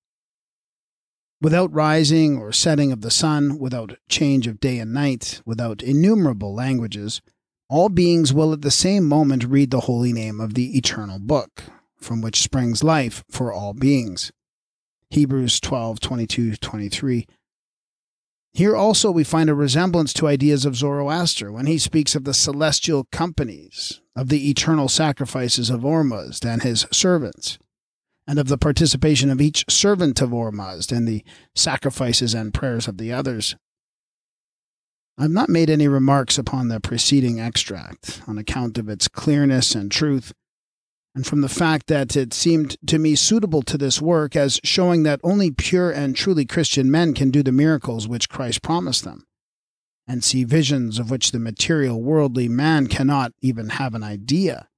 Without 1.43 1.73
rising 1.73 2.37
or 2.37 2.53
setting 2.53 2.93
of 2.93 3.01
the 3.01 3.11
sun, 3.11 3.59
without 3.59 3.97
change 4.09 4.47
of 4.47 4.61
day 4.61 4.79
and 4.79 4.93
night, 4.93 5.41
without 5.47 5.83
innumerable 5.83 6.55
languages, 6.55 7.23
all 7.71 7.89
beings 7.89 8.33
will 8.33 8.53
at 8.53 8.63
the 8.63 8.71
same 8.71 9.09
moment 9.09 9.45
read 9.45 9.71
the 9.71 9.81
holy 9.81 10.13
name 10.13 10.41
of 10.41 10.55
the 10.55 10.77
eternal 10.77 11.19
book, 11.19 11.63
from 11.97 12.21
which 12.21 12.43
springs 12.43 12.85
life 12.85 13.25
for 13.31 13.53
all 13.53 13.73
beings. 13.73 14.33
Hebrews 15.09 15.61
12 15.61 15.99
22 15.99 16.57
23. 16.57 17.27
Here 18.53 18.75
also 18.75 19.11
we 19.11 19.25
find 19.25 19.49
a 19.49 19.55
resemblance 19.55 20.13
to 20.15 20.27
ideas 20.27 20.65
of 20.65 20.77
Zoroaster 20.77 21.53
when 21.53 21.67
he 21.67 21.79
speaks 21.79 22.15
of 22.15 22.25
the 22.25 22.35
celestial 22.35 23.07
companies, 23.13 24.01
of 24.17 24.29
the 24.29 24.51
eternal 24.51 24.89
sacrifices 24.89 25.71
of 25.71 25.83
Ormuzd 25.83 26.45
and 26.45 26.63
his 26.63 26.87
servants, 26.91 27.59
and 28.27 28.39
of 28.39 28.49
the 28.49 28.59
participation 28.59 29.31
of 29.31 29.41
each 29.41 29.65
servant 29.71 30.21
of 30.21 30.31
Ormuzd 30.31 30.91
in 30.91 31.05
the 31.05 31.25
sacrifices 31.55 32.35
and 32.35 32.53
prayers 32.53 32.89
of 32.89 32.99
the 32.99 33.13
others. 33.13 33.55
I 35.17 35.23
have 35.23 35.31
not 35.31 35.49
made 35.49 35.71
any 35.71 35.87
remarks 35.87 36.39
upon 36.39 36.69
the 36.69 36.81
preceding 36.81 37.39
extract 37.39 38.23
on 38.27 38.39
account 38.39 38.79
of 38.79 38.89
its 38.89 39.07
clearness 39.07 39.75
and 39.75 39.93
truth, 39.93 40.33
and 41.15 41.27
from 41.27 41.41
the 41.41 41.49
fact 41.49 41.87
that 41.89 42.17
it 42.17 42.33
seemed 42.33 42.77
to 42.87 42.99
me 42.99 43.15
suitable 43.15 43.63
to 43.63 43.77
this 43.77 44.01
work 44.01 44.37
as 44.37 44.61
showing 44.63 45.03
that 45.03 45.21
only 45.25 45.51
pure 45.51 45.91
and 45.91 46.15
truly 46.15 46.45
Christian 46.45 46.91
men 46.91 47.15
can 47.15 47.31
do 47.31 47.43
the 47.43 47.53
miracles 47.53 48.07
which 48.07 48.29
Christ 48.29 48.63
promised 48.63 49.05
them, 49.05 49.27
and 50.07 50.23
see 50.23 50.45
visions 50.45 50.99
of 50.99 51.11
which 51.11 51.33
the 51.33 51.41
material 51.41 52.01
worldly 52.01 52.49
man 52.49 52.87
cannot 52.87 53.33
even 53.43 53.71
have 53.71 53.95
an 53.95 54.05
idea. 54.05 54.69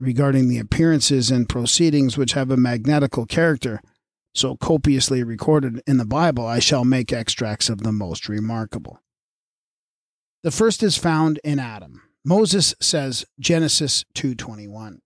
Regarding 0.00 0.48
the 0.48 0.58
appearances 0.58 1.30
and 1.30 1.48
proceedings 1.48 2.16
which 2.16 2.32
have 2.32 2.50
a 2.50 2.56
magnetical 2.56 3.26
character, 3.26 3.80
so 4.34 4.56
copiously 4.56 5.22
recorded 5.22 5.82
in 5.86 5.98
the 5.98 6.06
Bible, 6.06 6.46
I 6.46 6.58
shall 6.58 6.86
make 6.86 7.12
extracts 7.12 7.68
of 7.68 7.82
the 7.82 7.92
most 7.92 8.28
remarkable. 8.30 8.98
The 10.42 10.50
first 10.50 10.82
is 10.82 10.96
found 10.96 11.38
in 11.44 11.58
Adam. 11.58 12.02
Moses 12.24 12.74
says 12.80 13.26
Genesis 13.38 14.04
2:21. 14.14 15.01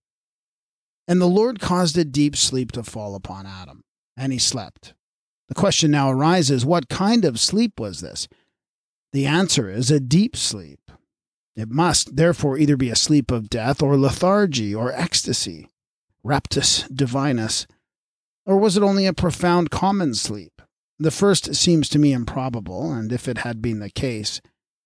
And 1.09 1.21
the 1.21 1.27
Lord 1.27 1.61
caused 1.61 1.97
a 1.97 2.05
deep 2.05 2.37
sleep 2.37 2.73
to 2.73 2.83
fall 2.83 3.15
upon 3.15 3.47
Adam, 3.47 3.85
and 4.17 4.33
he 4.33 4.39
slept. 4.39 4.95
The 5.49 5.55
question 5.55 5.93
now 5.93 6.11
arises, 6.11 6.67
what 6.67 6.89
kind 6.89 7.25
of 7.25 7.39
sleep 7.39 7.79
was 7.79 8.01
this? 8.01 8.27
The 9.13 9.27
answer 9.27 9.71
is 9.71 9.91
a 9.91 10.01
deep 10.01 10.37
sleep. 10.37 10.91
It 11.55 11.71
must 11.71 12.17
therefore 12.17 12.59
either 12.59 12.77
be 12.77 12.91
a 12.91 12.97
sleep 12.97 13.31
of 13.31 13.49
death 13.49 13.83
or 13.83 13.97
lethargy 13.97 14.75
or 14.75 14.93
ecstasy, 14.93 15.71
raptus 16.25 16.89
divinus, 16.93 17.67
or 18.45 18.59
was 18.59 18.77
it 18.77 18.83
only 18.83 19.07
a 19.07 19.13
profound 19.13 19.71
common 19.71 20.15
sleep? 20.15 20.61
The 20.99 21.11
first 21.11 21.55
seems 21.55 21.89
to 21.91 21.99
me 21.99 22.13
improbable, 22.13 22.93
and 22.93 23.13
if 23.13 23.29
it 23.29 23.39
had 23.39 23.63
been 23.63 23.81
the 23.81 23.91
case, 23.91 24.41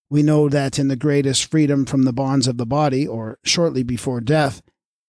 we 0.08 0.22
know 0.22 0.48
that 0.48 0.78
in 0.78 0.88
the 0.88 0.96
greatest 0.96 1.50
freedom 1.50 1.86
from 1.86 2.02
the 2.02 2.12
bonds 2.12 2.46
of 2.46 2.56
the 2.56 2.66
body, 2.66 3.06
or 3.06 3.38
shortly 3.44 3.82
before 3.82 4.20
death, 4.20 4.60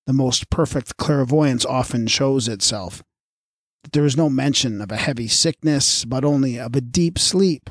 the 0.08 0.14
most 0.14 0.50
perfect 0.50 0.98
clairvoyance 0.98 1.66
often 1.66 2.08
shows 2.08 2.48
itself. 2.48 3.04
There 3.94 4.06
is 4.06 4.18
no 4.18 4.30
mention 4.30 4.82
of 4.82 4.92
a 4.92 4.98
heavy 4.98 5.28
sickness, 5.28 6.06
but 6.06 6.24
only 6.24 6.60
of 6.60 6.76
a 6.76 6.82
deep 6.82 7.18
sleep. 7.18 7.70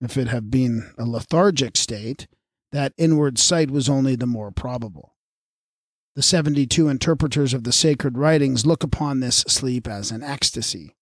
If 0.00 0.16
it 0.16 0.28
had 0.28 0.50
been 0.50 0.92
a 0.98 1.04
lethargic 1.04 1.76
state, 1.76 2.26
that 2.72 2.94
inward 2.96 3.38
sight 3.38 3.70
was 3.70 3.88
only 3.88 4.16
the 4.16 4.26
more 4.26 4.50
probable. 4.50 5.14
The 6.16 6.22
72 6.22 6.88
interpreters 6.88 7.54
of 7.54 7.64
the 7.64 7.72
sacred 7.72 8.18
writings 8.18 8.66
look 8.66 8.82
upon 8.82 9.20
this 9.20 9.44
sleep 9.48 9.86
as 9.86 10.10
an 10.10 10.22
ecstasy. 10.22 10.94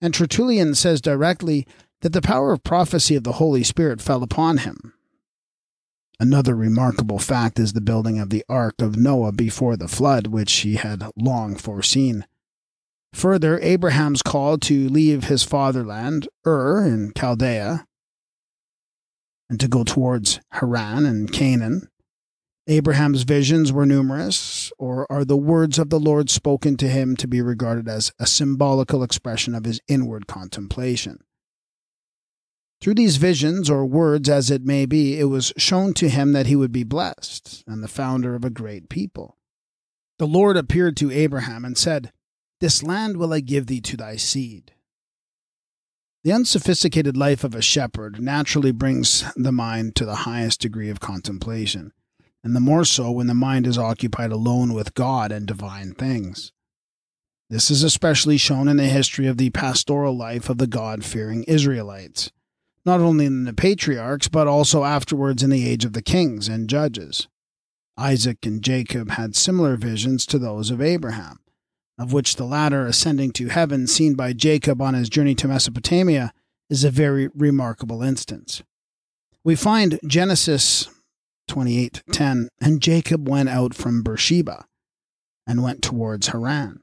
And 0.00 0.12
Tertullian 0.12 0.74
says 0.74 1.00
directly 1.00 1.66
that 2.00 2.12
the 2.12 2.22
power 2.22 2.52
of 2.52 2.64
prophecy 2.64 3.14
of 3.14 3.22
the 3.22 3.32
Holy 3.32 3.62
Spirit 3.62 4.00
fell 4.00 4.22
upon 4.22 4.58
him. 4.58 4.94
Another 6.20 6.54
remarkable 6.54 7.18
fact 7.18 7.58
is 7.58 7.72
the 7.72 7.80
building 7.80 8.18
of 8.18 8.30
the 8.30 8.44
ark 8.48 8.80
of 8.80 8.96
Noah 8.96 9.32
before 9.32 9.76
the 9.76 9.88
flood, 9.88 10.28
which 10.28 10.52
he 10.52 10.76
had 10.76 11.10
long 11.16 11.56
foreseen. 11.56 12.26
Further, 13.12 13.58
Abraham's 13.60 14.22
call 14.22 14.58
to 14.58 14.88
leave 14.88 15.24
his 15.24 15.42
fatherland, 15.42 16.28
Ur 16.46 16.86
in 16.86 17.12
Chaldea, 17.16 17.86
and 19.50 19.60
to 19.60 19.68
go 19.68 19.84
towards 19.84 20.40
Haran 20.52 21.04
and 21.04 21.30
Canaan. 21.30 21.88
Abraham's 22.68 23.24
visions 23.24 23.72
were 23.72 23.84
numerous, 23.84 24.72
or 24.78 25.10
are 25.10 25.24
the 25.24 25.36
words 25.36 25.78
of 25.78 25.90
the 25.90 25.98
Lord 25.98 26.30
spoken 26.30 26.76
to 26.76 26.88
him 26.88 27.16
to 27.16 27.26
be 27.26 27.42
regarded 27.42 27.88
as 27.88 28.12
a 28.18 28.26
symbolical 28.26 29.02
expression 29.02 29.54
of 29.54 29.64
his 29.64 29.80
inward 29.88 30.26
contemplation? 30.26 31.18
Through 32.82 32.94
these 32.94 33.16
visions, 33.16 33.70
or 33.70 33.86
words 33.86 34.28
as 34.28 34.50
it 34.50 34.64
may 34.64 34.86
be, 34.86 35.16
it 35.16 35.26
was 35.26 35.52
shown 35.56 35.94
to 35.94 36.08
him 36.08 36.32
that 36.32 36.48
he 36.48 36.56
would 36.56 36.72
be 36.72 36.82
blessed 36.82 37.62
and 37.64 37.80
the 37.80 37.86
founder 37.86 38.34
of 38.34 38.44
a 38.44 38.50
great 38.50 38.88
people. 38.88 39.38
The 40.18 40.26
Lord 40.26 40.56
appeared 40.56 40.96
to 40.96 41.12
Abraham 41.12 41.64
and 41.64 41.78
said, 41.78 42.10
This 42.60 42.82
land 42.82 43.18
will 43.18 43.32
I 43.32 43.38
give 43.38 43.66
thee 43.66 43.80
to 43.82 43.96
thy 43.96 44.16
seed. 44.16 44.72
The 46.24 46.32
unsophisticated 46.32 47.16
life 47.16 47.44
of 47.44 47.54
a 47.54 47.62
shepherd 47.62 48.20
naturally 48.20 48.72
brings 48.72 49.32
the 49.36 49.52
mind 49.52 49.94
to 49.94 50.04
the 50.04 50.16
highest 50.26 50.60
degree 50.60 50.90
of 50.90 50.98
contemplation, 50.98 51.92
and 52.42 52.56
the 52.56 52.58
more 52.58 52.84
so 52.84 53.12
when 53.12 53.28
the 53.28 53.32
mind 53.34 53.64
is 53.64 53.78
occupied 53.78 54.32
alone 54.32 54.74
with 54.74 54.94
God 54.94 55.30
and 55.30 55.46
divine 55.46 55.94
things. 55.94 56.50
This 57.48 57.70
is 57.70 57.84
especially 57.84 58.38
shown 58.38 58.66
in 58.66 58.76
the 58.76 58.88
history 58.88 59.28
of 59.28 59.36
the 59.36 59.50
pastoral 59.50 60.16
life 60.16 60.50
of 60.50 60.58
the 60.58 60.66
God 60.66 61.04
fearing 61.04 61.44
Israelites 61.44 62.32
not 62.84 63.00
only 63.00 63.26
in 63.26 63.44
the 63.44 63.52
patriarchs, 63.52 64.28
but 64.28 64.46
also 64.46 64.84
afterwards 64.84 65.42
in 65.42 65.50
the 65.50 65.68
age 65.68 65.84
of 65.84 65.92
the 65.92 66.02
kings 66.02 66.48
and 66.48 66.68
judges. 66.68 67.28
Isaac 67.96 68.44
and 68.44 68.62
Jacob 68.62 69.10
had 69.10 69.36
similar 69.36 69.76
visions 69.76 70.26
to 70.26 70.38
those 70.38 70.70
of 70.70 70.80
Abraham, 70.80 71.40
of 71.98 72.12
which 72.12 72.36
the 72.36 72.44
ladder 72.44 72.86
ascending 72.86 73.32
to 73.32 73.48
heaven, 73.48 73.86
seen 73.86 74.14
by 74.14 74.32
Jacob 74.32 74.80
on 74.80 74.94
his 74.94 75.08
journey 75.08 75.34
to 75.36 75.48
Mesopotamia, 75.48 76.32
is 76.70 76.84
a 76.84 76.90
very 76.90 77.28
remarkable 77.34 78.02
instance. 78.02 78.62
We 79.44 79.56
find 79.56 80.00
Genesis 80.06 80.88
28:10, 81.48 82.48
and 82.60 82.80
Jacob 82.80 83.28
went 83.28 83.48
out 83.48 83.74
from 83.74 84.02
Beersheba 84.02 84.66
and 85.46 85.62
went 85.62 85.82
towards 85.82 86.28
Haran. 86.28 86.81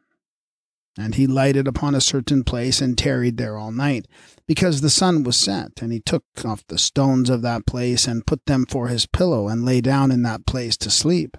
And 1.00 1.16
he 1.16 1.28
lighted 1.28 1.66
upon 1.66 1.96
a 1.96 2.02
certain 2.02 2.44
place 2.44 2.82
and 2.82 2.98
tarried 2.98 3.38
there 3.38 3.58
all 3.58 3.72
night, 3.72 4.06
because 4.46 4.82
the 4.82 4.90
sun 4.90 5.24
was 5.24 5.38
set. 5.38 5.82
And 5.82 5.94
he 5.94 6.02
took 6.02 6.26
off 6.44 6.68
the 6.68 6.78
stones 6.78 7.30
of 7.30 7.42
that 7.44 7.66
place 7.66 8.06
and 8.06 8.28
put 8.28 8.46
them 8.48 8.66
for 8.66 8.90
his 8.90 9.06
pillow, 9.06 9.48
and 9.48 9.64
lay 9.64 9.80
down 9.80 10.12
in 10.12 10.24
that 10.24 10.46
place 10.46 10.76
to 10.78 10.90
sleep. 10.90 11.38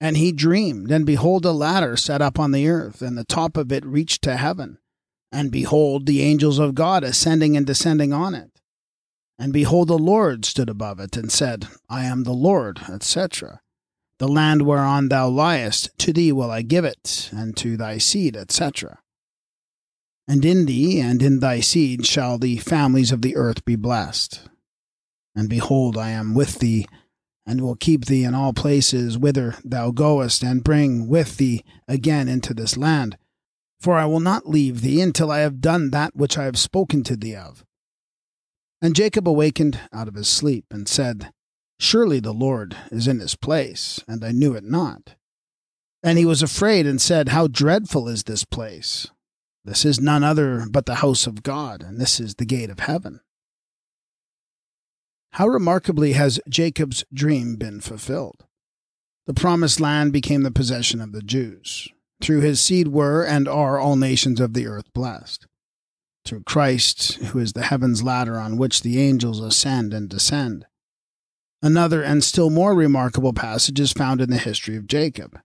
And 0.00 0.16
he 0.16 0.30
dreamed, 0.30 0.92
and 0.92 1.04
behold, 1.04 1.44
a 1.44 1.50
ladder 1.50 1.96
set 1.96 2.22
up 2.22 2.38
on 2.38 2.52
the 2.52 2.68
earth, 2.68 3.02
and 3.02 3.18
the 3.18 3.24
top 3.24 3.56
of 3.56 3.72
it 3.72 3.84
reached 3.84 4.22
to 4.22 4.36
heaven. 4.36 4.78
And 5.32 5.50
behold, 5.50 6.06
the 6.06 6.22
angels 6.22 6.60
of 6.60 6.76
God 6.76 7.02
ascending 7.02 7.56
and 7.56 7.66
descending 7.66 8.12
on 8.12 8.34
it. 8.34 8.60
And 9.38 9.52
behold, 9.52 9.88
the 9.88 9.98
Lord 9.98 10.44
stood 10.44 10.70
above 10.70 11.00
it, 11.00 11.16
and 11.16 11.32
said, 11.32 11.66
I 11.88 12.04
am 12.04 12.22
the 12.22 12.32
Lord, 12.32 12.82
etc. 12.88 13.60
The 14.18 14.28
land 14.28 14.62
whereon 14.62 15.08
thou 15.08 15.28
liest, 15.28 15.90
to 15.98 16.12
thee 16.12 16.32
will 16.32 16.50
I 16.50 16.62
give 16.62 16.84
it, 16.84 17.30
and 17.32 17.56
to 17.58 17.76
thy 17.76 17.98
seed, 17.98 18.36
etc. 18.36 19.00
And 20.26 20.44
in 20.44 20.66
thee 20.66 21.00
and 21.00 21.22
in 21.22 21.40
thy 21.40 21.60
seed 21.60 22.06
shall 22.06 22.38
the 22.38 22.56
families 22.56 23.12
of 23.12 23.22
the 23.22 23.36
earth 23.36 23.64
be 23.64 23.76
blessed. 23.76 24.48
And 25.34 25.50
behold, 25.50 25.98
I 25.98 26.10
am 26.10 26.34
with 26.34 26.60
thee, 26.60 26.86
and 27.44 27.60
will 27.60 27.76
keep 27.76 28.06
thee 28.06 28.24
in 28.24 28.34
all 28.34 28.54
places 28.54 29.18
whither 29.18 29.56
thou 29.62 29.90
goest, 29.90 30.42
and 30.42 30.64
bring 30.64 31.08
with 31.08 31.36
thee 31.36 31.62
again 31.86 32.26
into 32.26 32.54
this 32.54 32.76
land. 32.76 33.18
For 33.80 33.96
I 33.98 34.06
will 34.06 34.20
not 34.20 34.48
leave 34.48 34.80
thee 34.80 35.02
until 35.02 35.30
I 35.30 35.40
have 35.40 35.60
done 35.60 35.90
that 35.90 36.16
which 36.16 36.38
I 36.38 36.44
have 36.44 36.58
spoken 36.58 37.04
to 37.04 37.16
thee 37.16 37.36
of. 37.36 37.64
And 38.80 38.96
Jacob 38.96 39.28
awakened 39.28 39.78
out 39.92 40.08
of 40.08 40.14
his 40.14 40.28
sleep 40.28 40.64
and 40.70 40.88
said, 40.88 41.32
Surely 41.78 42.20
the 42.20 42.32
Lord 42.32 42.76
is 42.90 43.06
in 43.06 43.20
his 43.20 43.34
place, 43.34 44.00
and 44.08 44.24
I 44.24 44.32
knew 44.32 44.54
it 44.54 44.64
not. 44.64 45.14
And 46.02 46.18
he 46.18 46.24
was 46.24 46.42
afraid 46.42 46.86
and 46.86 47.00
said, 47.00 47.30
How 47.30 47.46
dreadful 47.46 48.08
is 48.08 48.24
this 48.24 48.44
place! 48.44 49.08
This 49.64 49.84
is 49.84 50.00
none 50.00 50.22
other 50.22 50.66
but 50.70 50.86
the 50.86 50.96
house 50.96 51.26
of 51.26 51.42
God, 51.42 51.82
and 51.82 52.00
this 52.00 52.20
is 52.20 52.36
the 52.36 52.44
gate 52.44 52.70
of 52.70 52.78
heaven. 52.78 53.20
How 55.32 55.48
remarkably 55.48 56.12
has 56.12 56.40
Jacob's 56.48 57.04
dream 57.12 57.56
been 57.56 57.80
fulfilled! 57.80 58.44
The 59.26 59.34
promised 59.34 59.80
land 59.80 60.12
became 60.12 60.44
the 60.44 60.52
possession 60.52 61.00
of 61.00 61.12
the 61.12 61.22
Jews. 61.22 61.88
Through 62.22 62.40
his 62.40 62.60
seed 62.60 62.88
were 62.88 63.24
and 63.24 63.48
are 63.48 63.78
all 63.78 63.96
nations 63.96 64.40
of 64.40 64.54
the 64.54 64.66
earth 64.66 64.90
blessed. 64.94 65.46
Through 66.24 66.44
Christ, 66.44 67.14
who 67.14 67.38
is 67.38 67.52
the 67.52 67.64
heaven's 67.64 68.02
ladder 68.02 68.38
on 68.38 68.56
which 68.56 68.82
the 68.82 69.00
angels 69.00 69.40
ascend 69.40 69.92
and 69.92 70.08
descend. 70.08 70.66
Another 71.66 72.00
and 72.00 72.22
still 72.22 72.48
more 72.48 72.76
remarkable 72.76 73.32
passage 73.32 73.80
is 73.80 73.90
found 73.90 74.20
in 74.20 74.30
the 74.30 74.38
history 74.38 74.76
of 74.76 74.86
Jacob. 74.86 75.40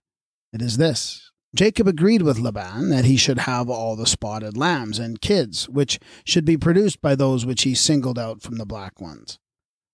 It 0.52 0.62
is 0.62 0.76
this 0.76 1.32
Jacob 1.52 1.88
agreed 1.88 2.22
with 2.22 2.38
Laban 2.38 2.90
that 2.90 3.04
he 3.04 3.16
should 3.16 3.38
have 3.38 3.68
all 3.68 3.96
the 3.96 4.06
spotted 4.06 4.56
lambs 4.56 5.00
and 5.00 5.20
kids, 5.20 5.68
which 5.68 5.98
should 6.24 6.44
be 6.44 6.56
produced 6.56 7.02
by 7.02 7.16
those 7.16 7.44
which 7.44 7.62
he 7.62 7.74
singled 7.74 8.20
out 8.20 8.40
from 8.40 8.54
the 8.54 8.64
black 8.64 9.00
ones. 9.00 9.40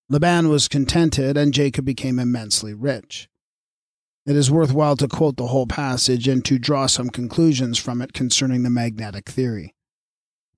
Laban 0.07 0.49
was 0.49 0.67
contented, 0.67 1.35
and 1.35 1.51
Jacob 1.51 1.83
became 1.83 2.19
immensely 2.19 2.75
rich. 2.75 3.27
It 4.27 4.35
is 4.35 4.51
worthwhile 4.51 4.97
to 4.97 5.07
quote 5.07 5.37
the 5.37 5.47
whole 5.47 5.65
passage 5.65 6.27
and 6.27 6.45
to 6.45 6.59
draw 6.59 6.85
some 6.85 7.09
conclusions 7.09 7.79
from 7.79 8.03
it 8.03 8.13
concerning 8.13 8.61
the 8.61 8.69
magnetic 8.69 9.27
theory. 9.29 9.73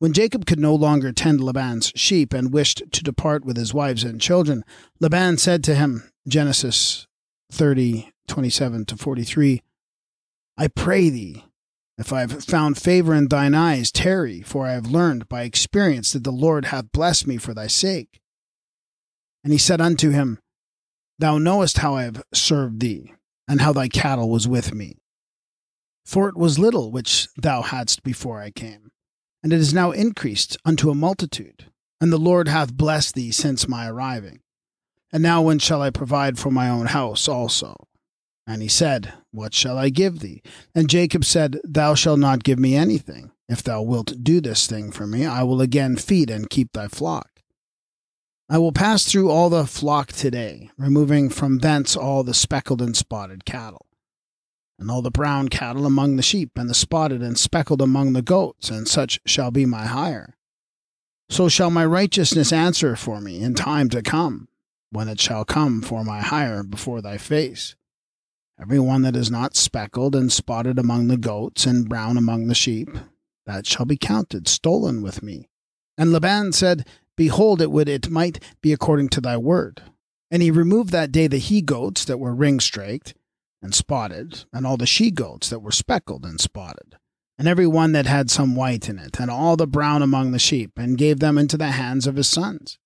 When 0.02 0.14
Jacob 0.14 0.48
could 0.48 0.60
no 0.60 0.74
longer 0.74 1.12
tend 1.12 1.42
Laban's 1.42 1.92
sheep 1.96 2.34
and 2.34 2.52
wished 2.52 2.82
to 2.92 3.04
depart 3.04 3.46
with 3.46 3.56
his 3.56 3.72
wives 3.72 4.04
and 4.04 4.20
children, 4.20 4.66
Laban 5.00 5.38
said 5.38 5.64
to 5.66 5.76
him, 5.76 6.10
Genesis 6.28 7.06
30, 7.52 8.12
27 8.28 8.86
to 8.86 8.98
43, 8.98 9.62
I 10.58 10.68
pray 10.70 11.12
thee, 11.12 11.46
if 12.00 12.12
I 12.12 12.22
have 12.22 12.44
found 12.44 12.80
favor 12.80 13.14
in 13.14 13.28
thine 13.28 13.54
eyes, 13.54 13.92
tarry, 13.92 14.42
for 14.42 14.66
I 14.66 14.72
have 14.72 14.88
learned 14.88 15.30
by 15.30 15.44
experience 15.44 16.14
that 16.14 16.24
the 16.24 16.32
Lord 16.32 16.66
hath 16.66 16.92
blessed 16.92 17.28
me 17.28 17.38
for 17.38 17.54
thy 17.54 17.68
sake. 17.68 18.22
And 19.44 19.54
he 19.54 19.60
said 19.60 19.82
unto 19.82 20.10
him, 20.10 20.40
Thou 21.20 21.38
knowest 21.38 21.78
how 21.78 21.94
I 21.94 22.06
have 22.06 22.24
served 22.34 22.80
thee, 22.80 23.14
and 23.48 23.62
how 23.62 23.72
thy 23.72 23.88
cattle 23.88 24.32
was 24.32 24.48
with 24.48 24.74
me. 24.74 24.98
For 26.08 26.28
it 26.28 26.36
was 26.36 26.58
little 26.58 26.92
which 26.92 27.28
thou 27.38 27.62
hadst 27.62 28.02
before 28.02 28.42
I 28.42 28.50
came, 28.50 28.91
and 29.44 29.54
it 29.54 29.60
is 29.60 29.74
now 29.74 29.92
increased 29.92 30.58
unto 30.66 30.90
a 30.90 30.96
multitude, 30.96 31.66
and 32.00 32.12
the 32.12 32.18
Lord 32.18 32.48
hath 32.48 32.74
blessed 32.74 33.16
thee 33.16 33.32
since 33.32 33.68
my 33.68 33.88
arriving. 33.88 34.42
And 35.12 35.22
now 35.22 35.42
when 35.42 35.60
shall 35.60 35.82
I 35.82 35.90
provide 35.90 36.40
for 36.40 36.52
my 36.52 36.70
own 36.70 36.88
house 36.88 37.28
also? 37.28 37.76
And 38.48 38.62
he 38.62 38.68
said, 38.68 39.14
What 39.32 39.54
shall 39.54 39.78
I 39.78 39.90
give 39.90 40.20
thee? 40.20 40.42
And 40.74 40.90
Jacob 40.90 41.26
said, 41.26 41.60
Thou 41.64 41.96
shalt 41.96 42.20
not 42.20 42.44
give 42.44 42.60
me 42.60 42.76
anything. 42.76 43.32
If 43.48 43.62
thou 43.64 43.82
wilt 43.82 44.24
do 44.24 44.40
this 44.40 44.68
thing 44.68 44.92
for 44.92 45.06
me, 45.06 45.26
I 45.26 45.44
will 45.44 45.62
again 45.62 45.98
feed 45.98 46.30
and 46.30 46.50
keep 46.50 46.72
thy 46.72 46.88
flock. 46.88 47.42
I 48.50 48.58
will 48.58 48.72
pass 48.72 49.06
through 49.06 49.30
all 49.30 49.50
the 49.50 49.66
flock 49.66 50.12
today, 50.12 50.70
removing 50.78 51.30
from 51.30 51.60
thence 51.60 51.96
all 51.96 52.24
the 52.24 52.34
speckled 52.34 52.82
and 52.82 52.96
spotted 52.96 53.46
cattle, 53.46 53.86
and 54.82 54.90
all 54.90 55.04
the 55.04 55.12
brown 55.12 55.48
cattle 55.48 55.86
among 55.86 56.16
the 56.16 56.24
sheep, 56.24 56.58
and 56.58 56.68
the 56.68 56.74
spotted 56.74 57.22
and 57.22 57.38
speckled 57.38 57.84
among 57.84 58.14
the 58.14 58.22
goats, 58.24 58.72
and 58.72 58.88
such 58.88 59.20
shall 59.28 59.52
be 59.52 59.64
my 59.64 59.86
hire. 59.86 60.36
So 61.30 61.48
shall 61.48 61.70
my 61.70 61.86
righteousness 61.86 62.52
answer 62.52 62.96
for 62.96 63.22
me 63.22 63.42
in 63.42 63.54
time 63.54 63.90
to 63.90 64.02
come, 64.02 64.48
when 64.90 65.08
it 65.08 65.22
shall 65.22 65.46
come 65.46 65.84
for 65.84 66.04
my 66.04 66.22
hire 66.22 66.64
before 66.64 67.00
thy 67.00 67.20
face. 67.20 67.76
Every 68.60 68.80
one 68.80 69.04
that 69.04 69.16
is 69.16 69.30
not 69.30 69.56
speckled 69.56 70.16
and 70.16 70.32
spotted 70.32 70.80
among 70.80 71.08
the 71.08 71.18
goats, 71.18 71.68
and 71.68 71.88
brown 71.88 72.18
among 72.18 72.48
the 72.48 72.56
sheep, 72.56 72.90
that 73.46 73.68
shall 73.68 73.86
be 73.86 73.98
counted 73.98 74.48
stolen 74.48 75.04
with 75.04 75.22
me. 75.22 75.48
And 75.96 76.12
Laban 76.12 76.54
said, 76.54 76.88
Behold, 77.16 77.62
it 77.62 77.70
would 77.70 77.88
it 77.88 78.10
might 78.10 78.44
be 78.62 78.74
according 78.74 79.10
to 79.10 79.22
thy 79.22 79.38
word. 79.38 79.84
And 80.32 80.42
he 80.42 80.50
removed 80.50 80.92
that 80.92 81.12
day 81.12 81.28
the 81.28 81.38
he 81.38 81.62
goats 81.62 82.04
that 82.06 82.20
were 82.20 82.34
ring 82.34 82.60
straked 82.60 83.14
and 83.62 83.76
spotted, 83.76 84.46
and 84.52 84.66
all 84.66 84.78
the 84.78 84.86
she 84.86 85.12
goats 85.12 85.50
that 85.50 85.60
were 85.62 85.72
speckled 85.72 86.26
and 86.26 86.40
spotted, 86.40 86.96
and 87.38 87.48
every 87.48 87.68
one 87.68 87.92
that 87.92 88.06
had 88.06 88.30
some 88.30 88.56
white 88.56 88.90
in 88.90 88.98
it, 88.98 89.20
and 89.20 89.30
all 89.30 89.56
the 89.56 89.68
brown 89.68 90.02
among 90.02 90.32
the 90.32 90.40
sheep, 90.40 90.72
and 90.78 90.98
gave 90.98 91.20
them 91.20 91.38
into 91.38 91.58
the 91.58 91.72
hands 91.72 92.08
of 92.08 92.16
his 92.16 92.28
sons. 92.30 92.78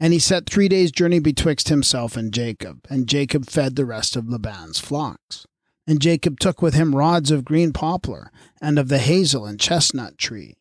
And 0.00 0.12
he 0.12 0.18
set 0.18 0.48
three 0.48 0.68
days' 0.68 0.90
journey 0.90 1.18
betwixt 1.18 1.68
himself 1.68 2.16
and 2.16 2.32
Jacob, 2.32 2.86
and 2.88 3.06
Jacob 3.06 3.46
fed 3.46 3.76
the 3.76 3.84
rest 3.84 4.16
of 4.16 4.28
Laban's 4.28 4.78
flocks. 4.78 5.46
And 5.86 6.00
Jacob 6.00 6.40
took 6.40 6.62
with 6.62 6.74
him 6.74 6.94
rods 6.94 7.30
of 7.30 7.44
green 7.44 7.72
poplar, 7.72 8.30
and 8.60 8.78
of 8.78 8.88
the 8.88 8.98
hazel 8.98 9.44
and 9.44 9.60
chestnut 9.60 10.16
tree, 10.16 10.56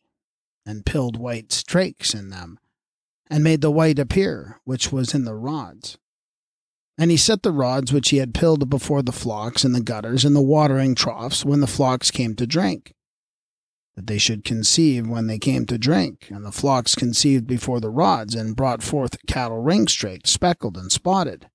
and 0.65 0.85
pilled 0.85 1.17
white 1.17 1.51
strakes 1.51 2.13
in 2.13 2.29
them, 2.29 2.59
and 3.29 3.43
made 3.43 3.61
the 3.61 3.71
white 3.71 3.99
appear, 3.99 4.59
which 4.65 4.91
was 4.91 5.13
in 5.13 5.23
the 5.23 5.35
rods. 5.35 5.97
And 6.99 7.09
he 7.09 7.17
set 7.17 7.43
the 7.43 7.53
rods 7.53 7.93
which 7.93 8.09
he 8.09 8.17
had 8.17 8.33
pilled 8.33 8.69
before 8.69 9.01
the 9.01 9.13
flocks 9.13 9.63
in 9.63 9.71
the 9.71 9.81
gutters 9.81 10.25
and 10.25 10.35
the 10.35 10.41
watering 10.41 10.95
troughs 10.95 11.45
when 11.45 11.61
the 11.61 11.67
flocks 11.67 12.11
came 12.11 12.35
to 12.35 12.45
drink, 12.45 12.93
that 13.95 14.05
they 14.05 14.17
should 14.17 14.43
conceive 14.43 15.07
when 15.07 15.27
they 15.27 15.39
came 15.39 15.65
to 15.67 15.77
drink. 15.77 16.27
And 16.29 16.45
the 16.45 16.51
flocks 16.51 16.95
conceived 16.95 17.47
before 17.47 17.79
the 17.79 17.89
rods, 17.89 18.35
and 18.35 18.55
brought 18.55 18.83
forth 18.83 19.25
cattle 19.27 19.59
ring-straked, 19.61 20.27
speckled, 20.27 20.75
and 20.75 20.91
spotted. 20.91 21.49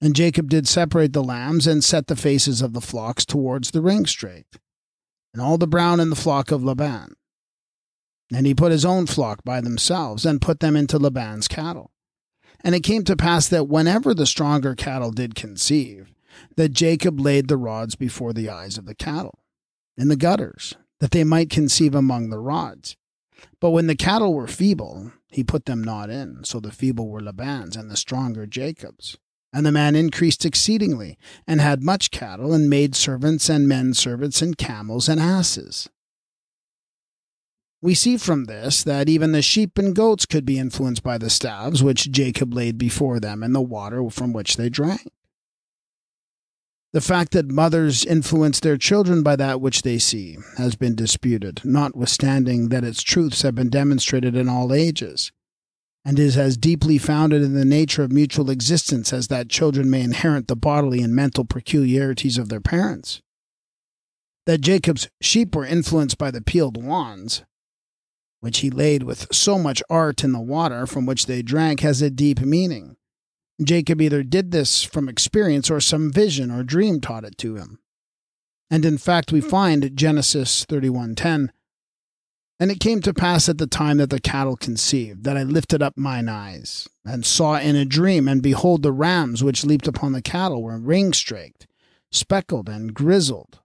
And 0.00 0.14
Jacob 0.14 0.48
did 0.48 0.68
separate 0.68 1.12
the 1.12 1.24
lambs, 1.24 1.66
and 1.66 1.82
set 1.82 2.06
the 2.06 2.16
faces 2.16 2.62
of 2.62 2.74
the 2.74 2.80
flocks 2.80 3.24
towards 3.24 3.72
the 3.72 3.82
ring-straked, 3.82 4.60
and 5.34 5.42
all 5.42 5.58
the 5.58 5.66
brown 5.66 5.98
in 5.98 6.10
the 6.10 6.16
flock 6.16 6.52
of 6.52 6.62
Laban 6.62 7.16
and 8.32 8.46
he 8.46 8.54
put 8.54 8.72
his 8.72 8.84
own 8.84 9.06
flock 9.06 9.44
by 9.44 9.60
themselves, 9.60 10.24
and 10.24 10.40
put 10.40 10.60
them 10.60 10.74
into 10.74 10.98
Laban's 10.98 11.48
cattle. 11.48 11.91
And 12.64 12.74
it 12.74 12.80
came 12.80 13.04
to 13.04 13.16
pass 13.16 13.48
that 13.48 13.68
whenever 13.68 14.14
the 14.14 14.26
stronger 14.26 14.74
cattle 14.74 15.10
did 15.10 15.34
conceive, 15.34 16.12
that 16.56 16.70
Jacob 16.70 17.20
laid 17.20 17.48
the 17.48 17.56
rods 17.56 17.94
before 17.94 18.32
the 18.32 18.48
eyes 18.48 18.78
of 18.78 18.86
the 18.86 18.94
cattle, 18.94 19.40
in 19.96 20.08
the 20.08 20.16
gutters, 20.16 20.74
that 21.00 21.10
they 21.10 21.24
might 21.24 21.50
conceive 21.50 21.94
among 21.94 22.30
the 22.30 22.38
rods. 22.38 22.96
But 23.60 23.70
when 23.70 23.86
the 23.86 23.96
cattle 23.96 24.34
were 24.34 24.46
feeble, 24.46 25.12
he 25.28 25.42
put 25.42 25.66
them 25.66 25.82
not 25.82 26.10
in, 26.10 26.44
so 26.44 26.60
the 26.60 26.70
feeble 26.70 27.08
were 27.08 27.20
Laban's, 27.20 27.76
and 27.76 27.90
the 27.90 27.96
stronger 27.96 28.46
Jacob's. 28.46 29.18
And 29.52 29.66
the 29.66 29.72
man 29.72 29.96
increased 29.96 30.44
exceedingly, 30.44 31.18
and 31.46 31.60
had 31.60 31.82
much 31.82 32.10
cattle, 32.10 32.52
and 32.52 32.70
maid 32.70 32.94
servants, 32.94 33.50
and 33.50 33.68
men 33.68 33.94
servants, 33.94 34.40
and 34.40 34.56
camels, 34.56 35.08
and 35.08 35.20
asses. 35.20 35.88
We 37.82 37.94
see 37.94 38.16
from 38.16 38.44
this 38.44 38.84
that 38.84 39.08
even 39.08 39.32
the 39.32 39.42
sheep 39.42 39.76
and 39.76 39.94
goats 39.94 40.24
could 40.24 40.46
be 40.46 40.58
influenced 40.58 41.02
by 41.02 41.18
the 41.18 41.28
staves 41.28 41.82
which 41.82 42.12
Jacob 42.12 42.54
laid 42.54 42.78
before 42.78 43.18
them 43.18 43.42
and 43.42 43.52
the 43.52 43.60
water 43.60 44.08
from 44.08 44.32
which 44.32 44.56
they 44.56 44.68
drank. 44.68 45.10
The 46.92 47.00
fact 47.00 47.32
that 47.32 47.50
mothers 47.50 48.04
influence 48.04 48.60
their 48.60 48.76
children 48.76 49.24
by 49.24 49.34
that 49.36 49.60
which 49.60 49.82
they 49.82 49.98
see 49.98 50.38
has 50.58 50.76
been 50.76 50.94
disputed, 50.94 51.62
notwithstanding 51.64 52.68
that 52.68 52.84
its 52.84 53.02
truths 53.02 53.42
have 53.42 53.56
been 53.56 53.70
demonstrated 53.70 54.36
in 54.36 54.48
all 54.48 54.72
ages, 54.72 55.32
and 56.04 56.20
is 56.20 56.36
as 56.36 56.56
deeply 56.56 56.98
founded 56.98 57.42
in 57.42 57.54
the 57.54 57.64
nature 57.64 58.04
of 58.04 58.12
mutual 58.12 58.50
existence 58.50 59.12
as 59.12 59.26
that 59.26 59.48
children 59.48 59.90
may 59.90 60.02
inherit 60.02 60.46
the 60.46 60.54
bodily 60.54 61.00
and 61.00 61.16
mental 61.16 61.44
peculiarities 61.44 62.38
of 62.38 62.48
their 62.48 62.60
parents. 62.60 63.22
That 64.46 64.60
Jacob's 64.60 65.08
sheep 65.20 65.56
were 65.56 65.66
influenced 65.66 66.18
by 66.18 66.30
the 66.30 66.42
peeled 66.42 66.82
wands 66.82 67.42
which 68.42 68.58
he 68.58 68.70
laid 68.70 69.04
with 69.04 69.32
so 69.32 69.56
much 69.56 69.84
art 69.88 70.24
in 70.24 70.32
the 70.32 70.40
water 70.40 70.84
from 70.84 71.06
which 71.06 71.26
they 71.26 71.42
drank, 71.42 71.78
has 71.78 72.02
a 72.02 72.10
deep 72.10 72.40
meaning. 72.40 72.96
Jacob 73.62 74.02
either 74.02 74.24
did 74.24 74.50
this 74.50 74.82
from 74.82 75.08
experience 75.08 75.70
or 75.70 75.78
some 75.78 76.12
vision 76.12 76.50
or 76.50 76.64
dream 76.64 77.00
taught 77.00 77.22
it 77.24 77.38
to 77.38 77.54
him. 77.54 77.78
And 78.68 78.84
in 78.84 78.98
fact, 78.98 79.30
we 79.30 79.40
find 79.40 79.96
Genesis 79.96 80.66
31:10, 80.66 81.52
and 82.58 82.70
it 82.72 82.80
came 82.80 83.00
to 83.02 83.14
pass 83.14 83.48
at 83.48 83.58
the 83.58 83.68
time 83.68 83.98
that 83.98 84.10
the 84.10 84.20
cattle 84.20 84.56
conceived 84.56 85.22
that 85.22 85.36
I 85.36 85.44
lifted 85.44 85.80
up 85.80 85.96
mine 85.96 86.28
eyes 86.28 86.88
and 87.04 87.24
saw 87.24 87.60
in 87.60 87.76
a 87.76 87.84
dream, 87.84 88.26
and 88.26 88.42
behold, 88.42 88.82
the 88.82 88.90
rams 88.90 89.44
which 89.44 89.64
leaped 89.64 89.86
upon 89.86 90.10
the 90.10 90.22
cattle 90.22 90.64
were 90.64 90.80
ring 90.80 91.12
straked, 91.12 91.68
speckled, 92.10 92.68
and 92.68 92.92
grizzled, 92.92 93.60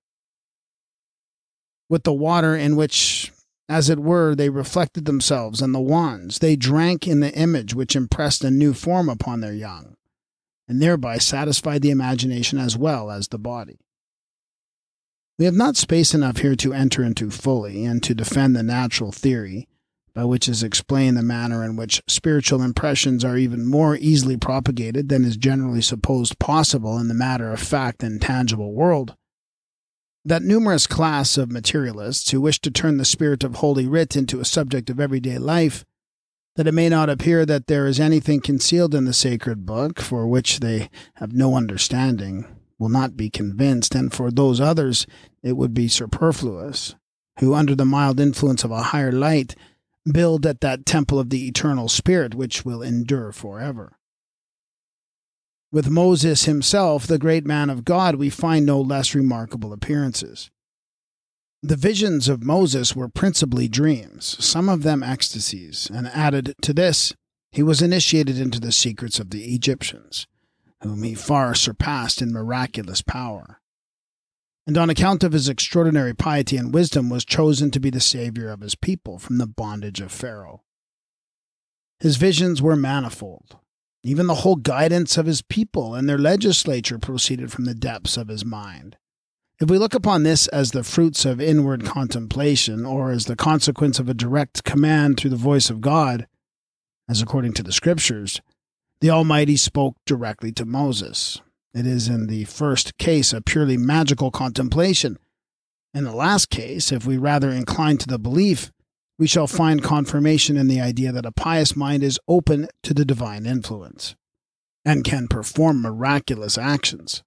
with 1.90 2.04
the 2.04 2.14
water 2.14 2.56
in 2.56 2.76
which 2.76 3.32
as 3.70 3.90
it 3.90 4.00
were, 4.00 4.34
they 4.34 4.50
reflected 4.50 5.06
themselves 5.06 5.62
in 5.62 5.74
the 5.74 5.80
wands. 5.80 6.40
They 6.40 6.56
drank 6.56 7.08
in 7.08 7.20
the 7.20 7.34
image 7.34 7.74
which 7.74 7.96
impressed 7.96 8.44
a 8.44 8.52
new 8.52 8.74
form 8.74 9.10
upon 9.10 9.42
their 9.42 9.54
young, 9.54 9.96
and 10.68 10.82
thereby 10.82 11.18
satisfied 11.18 11.82
the 11.82 11.90
imagination 11.90 12.60
as 12.60 12.78
well 12.78 13.12
as 13.12 13.28
the 13.28 13.38
body. 13.38 13.80
We 15.38 15.46
have 15.46 15.54
not 15.54 15.78
space 15.78 16.14
enough 16.14 16.38
here 16.38 16.56
to 16.56 16.74
enter 16.74 17.04
into 17.04 17.30
fully 17.30 17.86
and 17.86 18.02
to 18.04 18.16
defend 18.16 18.56
the 18.56 18.64
natural 18.64 19.12
theory, 19.12 19.68
by 20.16 20.24
which 20.24 20.50
is 20.50 20.64
explained 20.64 21.16
the 21.16 21.22
manner 21.22 21.64
in 21.64 21.76
which 21.76 22.02
spiritual 22.08 22.64
impressions 22.64 23.24
are 23.24 23.38
even 23.38 23.68
more 23.68 23.96
easily 23.98 24.36
propagated 24.36 25.10
than 25.10 25.24
is 25.24 25.38
generally 25.38 25.82
supposed 25.82 26.40
possible 26.40 26.98
in 26.98 27.08
the 27.08 27.14
matter 27.14 27.52
of 27.52 27.60
fact 27.60 28.02
and 28.02 28.20
tangible 28.20 28.74
world. 28.74 29.16
That 30.28 30.44
numerous 30.44 30.88
class 30.88 31.38
of 31.38 31.54
materialists 31.54 32.32
who 32.32 32.42
wish 32.42 32.60
to 32.60 32.70
turn 32.70 32.98
the 32.98 33.06
spirit 33.06 33.46
of 33.46 33.56
Holy 33.56 33.88
Writ 33.88 34.18
into 34.18 34.42
a 34.42 34.46
subject 34.46 34.90
of 34.90 35.00
everyday 35.00 35.38
life, 35.38 35.86
that 36.58 36.68
it 36.68 36.74
may 36.74 36.90
not 36.90 37.10
appear 37.10 37.46
that 37.46 37.68
there 37.68 37.88
is 37.88 37.98
anything 37.98 38.42
concealed 38.42 38.94
in 38.94 39.06
the 39.06 39.14
sacred 39.14 39.66
book 39.66 40.02
for 40.02 40.28
which 40.28 40.60
they 40.60 40.90
have 41.14 41.32
no 41.32 41.56
understanding, 41.56 42.46
will 42.78 42.90
not 42.90 43.16
be 43.16 43.30
convinced, 43.30 43.96
and 43.96 44.14
for 44.14 44.30
those 44.30 44.60
others 44.60 45.08
it 45.44 45.56
would 45.56 45.74
be 45.74 45.88
superfluous, 45.88 46.94
who, 47.40 47.54
under 47.54 47.74
the 47.74 47.86
mild 47.86 48.20
influence 48.20 48.66
of 48.66 48.72
a 48.72 48.84
higher 48.84 49.14
light, 49.14 49.56
build 50.12 50.46
at 50.46 50.60
that 50.60 50.86
temple 50.86 51.20
of 51.20 51.30
the 51.30 51.48
eternal 51.48 51.88
Spirit 51.88 52.36
which 52.36 52.66
will 52.66 52.82
endure 52.82 53.32
forever. 53.32 53.98
With 55.78 55.92
Moses 55.92 56.46
himself, 56.46 57.06
the 57.06 57.20
great 57.20 57.46
man 57.46 57.70
of 57.70 57.86
God, 57.86 58.16
we 58.16 58.32
find 58.32 58.66
no 58.66 58.82
less 58.82 59.14
remarkable 59.14 59.72
appearances. 59.72 60.50
The 61.62 61.76
visions 61.76 62.28
of 62.28 62.44
Moses 62.44 62.96
were 62.96 63.08
principally 63.08 63.68
dreams, 63.68 64.44
some 64.44 64.70
of 64.70 64.82
them 64.82 65.04
ecstasies, 65.04 65.88
and 65.94 66.08
added 66.08 66.56
to 66.64 66.74
this, 66.74 67.14
he 67.52 67.62
was 67.62 67.84
initiated 67.84 68.40
into 68.40 68.60
the 68.60 68.72
secrets 68.72 69.20
of 69.20 69.30
the 69.30 69.54
Egyptians, 69.54 70.26
whom 70.82 71.04
he 71.04 71.14
far 71.14 71.54
surpassed 71.54 72.24
in 72.24 72.34
miraculous 72.34 73.04
power 73.04 73.62
and 74.66 74.80
on 74.80 74.90
account 74.90 75.24
of 75.24 75.34
his 75.34 75.48
extraordinary 75.48 76.16
piety 76.16 76.58
and 76.58 76.74
wisdom 76.74 77.08
was 77.08 77.24
chosen 77.24 77.70
to 77.70 77.80
be 77.80 77.92
the 77.92 78.00
savior 78.00 78.50
of 78.50 78.62
his 78.62 78.74
people 78.74 79.20
from 79.20 79.38
the 79.38 79.46
bondage 79.46 80.02
of 80.02 80.12
Pharaoh. 80.12 80.64
His 82.00 82.16
visions 82.16 82.64
were 82.64 82.76
manifold. 82.76 83.58
Even 84.04 84.28
the 84.28 84.36
whole 84.36 84.56
guidance 84.56 85.18
of 85.18 85.26
his 85.26 85.42
people 85.42 85.96
and 85.96 86.08
their 86.08 86.18
legislature 86.18 87.00
proceeded 87.00 87.52
from 87.52 87.66
the 87.66 87.74
depths 87.74 88.18
of 88.18 88.28
his 88.28 88.46
mind. 88.46 88.98
If 89.60 89.70
we 89.70 89.78
look 89.78 89.96
upon 89.96 90.24
this 90.24 90.48
as 90.48 90.72
the 90.72 90.84
fruits 90.84 91.26
of 91.26 91.42
inward 91.42 91.84
contemplation, 91.84 92.86
or 92.86 93.12
as 93.12 93.26
the 93.26 93.36
consequence 93.36 94.00
of 94.00 94.08
a 94.08 94.14
direct 94.14 94.64
command 94.64 95.20
through 95.20 95.32
the 95.32 95.36
voice 95.36 95.70
of 95.70 95.82
God, 95.82 96.28
as 97.10 97.22
according 97.22 97.54
to 97.54 97.64
the 97.64 97.72
Scriptures, 97.72 98.40
the 99.02 99.10
Almighty 99.10 99.58
spoke 99.58 99.96
directly 100.06 100.52
to 100.52 100.66
Moses, 100.66 101.42
it 101.74 101.86
is 101.86 102.08
in 102.08 102.26
the 102.28 102.46
first 102.46 102.98
case 102.98 103.34
a 103.34 103.42
purely 103.42 103.78
magical 103.78 104.32
contemplation. 104.32 105.20
In 105.94 106.06
the 106.06 106.16
last 106.16 106.50
case, 106.50 106.92
if 106.92 107.06
we 107.06 107.18
rather 107.18 107.52
incline 107.52 107.98
to 107.98 108.08
the 108.08 108.18
belief, 108.18 108.72
we 109.18 109.28
shall 109.28 109.48
find 109.48 109.84
confirmation 109.84 110.58
in 110.58 110.68
the 110.68 110.82
idea 110.82 111.12
that 111.12 111.26
a 111.26 111.32
pious 111.32 111.76
mind 111.76 112.04
is 112.04 112.20
open 112.28 112.68
to 112.84 112.94
the 112.94 113.06
divine 113.06 113.46
influence 113.46 114.16
and 114.86 115.04
can 115.04 115.28
perform 115.28 115.82
miraculous 115.82 116.58
actions. 116.58 117.24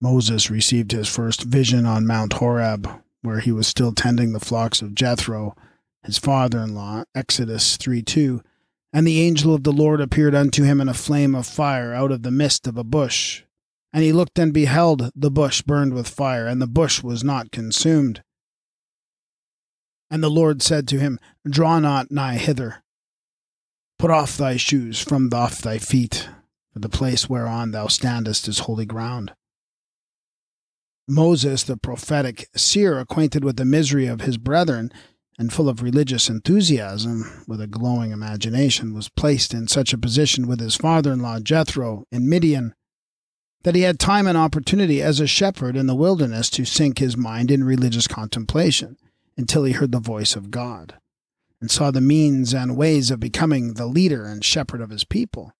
Moses 0.00 0.50
received 0.50 0.92
his 0.92 1.08
first 1.08 1.42
vision 1.42 1.84
on 1.84 2.06
Mount 2.06 2.34
Horeb, 2.34 2.88
where 3.22 3.40
he 3.40 3.52
was 3.52 3.66
still 3.66 3.92
tending 3.92 4.32
the 4.32 4.40
flocks 4.40 4.80
of 4.80 4.94
Jethro, 4.94 5.54
his 6.04 6.16
father 6.16 6.60
in 6.60 6.74
law, 6.74 7.04
Exodus 7.14 7.76
3 7.76 8.02
2, 8.02 8.40
and 8.92 9.06
the 9.06 9.20
angel 9.20 9.54
of 9.54 9.64
the 9.64 9.72
Lord 9.72 10.00
appeared 10.00 10.34
unto 10.34 10.64
him 10.64 10.80
in 10.80 10.88
a 10.88 10.94
flame 10.94 11.34
of 11.34 11.46
fire 11.46 11.92
out 11.92 12.10
of 12.10 12.22
the 12.22 12.30
midst 12.30 12.66
of 12.66 12.78
a 12.78 12.84
bush. 12.84 13.42
And 13.92 14.02
he 14.02 14.12
looked 14.12 14.38
and 14.38 14.54
beheld 14.54 15.10
the 15.14 15.30
bush 15.30 15.62
burned 15.62 15.92
with 15.92 16.08
fire, 16.08 16.46
and 16.46 16.62
the 16.62 16.66
bush 16.66 17.02
was 17.02 17.22
not 17.22 17.50
consumed. 17.50 18.22
And 20.10 20.22
the 20.22 20.28
Lord 20.30 20.60
said 20.62 20.88
to 20.88 20.98
him, 20.98 21.18
Draw 21.48 21.78
not 21.80 22.10
nigh 22.10 22.36
hither. 22.36 22.82
Put 23.98 24.10
off 24.10 24.36
thy 24.36 24.56
shoes 24.56 24.98
from 24.98 25.32
off 25.32 25.60
thy 25.60 25.78
feet, 25.78 26.28
for 26.72 26.80
the 26.80 26.88
place 26.88 27.28
whereon 27.28 27.70
thou 27.70 27.86
standest 27.86 28.48
is 28.48 28.60
holy 28.60 28.86
ground. 28.86 29.32
Moses, 31.06 31.62
the 31.62 31.76
prophetic 31.76 32.48
seer, 32.56 32.98
acquainted 32.98 33.44
with 33.44 33.56
the 33.56 33.64
misery 33.64 34.06
of 34.06 34.22
his 34.22 34.38
brethren, 34.38 34.90
and 35.38 35.52
full 35.52 35.68
of 35.68 35.82
religious 35.82 36.28
enthusiasm, 36.28 37.44
with 37.46 37.60
a 37.60 37.66
glowing 37.66 38.10
imagination, 38.10 38.94
was 38.94 39.08
placed 39.08 39.54
in 39.54 39.68
such 39.68 39.92
a 39.92 39.98
position 39.98 40.46
with 40.46 40.60
his 40.60 40.76
father 40.76 41.12
in 41.12 41.20
law 41.20 41.40
Jethro 41.40 42.04
in 42.10 42.28
Midian 42.28 42.74
that 43.62 43.74
he 43.74 43.82
had 43.82 43.98
time 43.98 44.26
and 44.26 44.38
opportunity 44.38 45.02
as 45.02 45.20
a 45.20 45.26
shepherd 45.26 45.76
in 45.76 45.86
the 45.86 45.94
wilderness 45.94 46.48
to 46.50 46.64
sink 46.64 46.98
his 46.98 47.16
mind 47.16 47.50
in 47.50 47.62
religious 47.64 48.06
contemplation 48.06 48.96
until 49.36 49.64
he 49.64 49.72
heard 49.72 49.92
the 49.92 50.00
voice 50.00 50.36
of 50.36 50.50
God 50.50 50.94
and 51.60 51.70
saw 51.70 51.90
the 51.90 52.00
means 52.00 52.54
and 52.54 52.76
ways 52.76 53.10
of 53.10 53.20
becoming 53.20 53.74
the 53.74 53.86
leader 53.86 54.24
and 54.24 54.44
shepherd 54.44 54.80
of 54.80 54.90
his 54.90 55.04
people. 55.04 55.52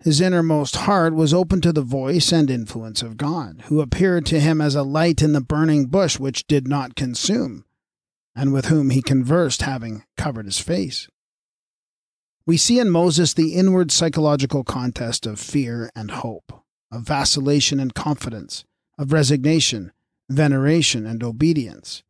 His 0.00 0.20
innermost 0.20 0.76
heart 0.76 1.14
was 1.14 1.34
open 1.34 1.60
to 1.62 1.72
the 1.72 1.82
voice 1.82 2.32
and 2.32 2.50
influence 2.50 3.02
of 3.02 3.16
God, 3.16 3.62
who 3.66 3.80
appeared 3.80 4.26
to 4.26 4.40
him 4.40 4.60
as 4.60 4.74
a 4.74 4.82
light 4.82 5.22
in 5.22 5.32
the 5.32 5.40
burning 5.40 5.86
bush 5.86 6.18
which 6.18 6.46
did 6.46 6.68
not 6.68 6.94
consume, 6.94 7.64
and 8.34 8.52
with 8.52 8.66
whom 8.66 8.90
he 8.90 9.02
conversed, 9.02 9.62
having 9.62 10.04
covered 10.16 10.46
his 10.46 10.60
face. 10.60 11.08
We 12.46 12.56
see 12.56 12.78
in 12.78 12.90
Moses 12.90 13.34
the 13.34 13.54
inward 13.54 13.90
psychological 13.90 14.62
contest 14.62 15.26
of 15.26 15.40
fear 15.40 15.90
and 15.96 16.10
hope, 16.10 16.64
of 16.92 17.02
vacillation 17.02 17.80
and 17.80 17.92
confidence, 17.92 18.64
of 18.96 19.12
resignation, 19.12 19.92
veneration, 20.30 21.06
and 21.06 21.22
obedience, 21.24 22.04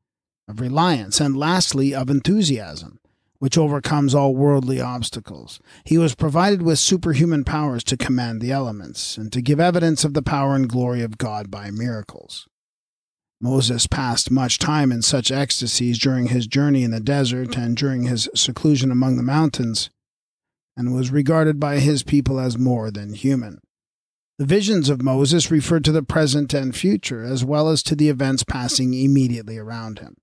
of 0.49 0.61
reliance, 0.61 1.21
and 1.21 1.37
lastly, 1.37 1.95
of 1.95 2.09
enthusiasm, 2.09 2.99
which 3.39 3.59
overcomes 3.59 4.15
all 4.15 4.35
worldly 4.35 4.81
obstacles. 4.81 5.61
He 5.85 5.99
was 5.99 6.15
provided 6.15 6.63
with 6.63 6.79
superhuman 6.79 7.45
powers 7.45 7.85
to 7.85 7.97
command 7.97 8.41
the 8.41 8.51
elements, 8.51 9.17
and 9.17 9.33
to 9.33 9.43
give 9.43 9.61
evidence 9.61 10.05
of 10.05 10.15
the 10.15 10.23
power 10.23 10.55
and 10.55 10.69
glory 10.69 11.03
of 11.03 11.19
God 11.19 11.51
by 11.51 11.71
miracles. 11.71 12.49
Moses 13.41 13.87
passed 13.87 14.33
much 14.33 14.59
time 14.59 14.91
in 14.91 15.03
such 15.03 15.31
ecstasies 15.31 15.99
during 15.99 16.27
his 16.27 16.49
journey 16.49 16.83
in 16.83 16.91
the 16.91 16.99
desert 16.99 17.57
and 17.57 17.77
during 17.77 18.05
his 18.05 18.29
seclusion 18.35 18.91
among 18.91 19.17
the 19.17 19.23
mountains, 19.23 19.91
and 20.77 20.95
was 20.95 21.13
regarded 21.13 21.61
by 21.61 21.79
his 21.79 22.03
people 22.03 22.41
as 22.41 22.59
more 22.59 22.91
than 22.91 23.15
human. 23.15 23.61
The 24.39 24.47
visions 24.47 24.89
of 24.89 25.03
Moses 25.03 25.51
referred 25.51 25.85
to 25.85 25.93
the 25.93 26.03
present 26.03 26.55
and 26.55 26.75
future, 26.75 27.25
as 27.25 27.45
well 27.45 27.69
as 27.69 27.83
to 27.85 27.97
the 27.97 28.09
events 28.09 28.45
passing 28.45 28.95
immediately 28.95 29.59
around 29.59 29.99
him. 29.99 30.17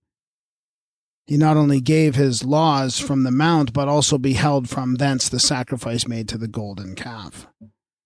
He 1.25 1.38
not 1.38 1.57
only 1.57 1.81
gave 1.81 2.15
his 2.15 2.43
laws 2.43 2.99
from 2.99 3.23
the 3.23 3.31
mount, 3.31 3.73
but 3.73 3.88
also 3.88 4.17
beheld 4.17 4.69
from 4.69 4.95
thence 4.95 5.27
the 5.27 5.39
sacrifice 5.39 6.07
made 6.07 6.29
to 6.29 6.38
the 6.38 6.47
golden 6.47 6.95
calf. 6.95 7.47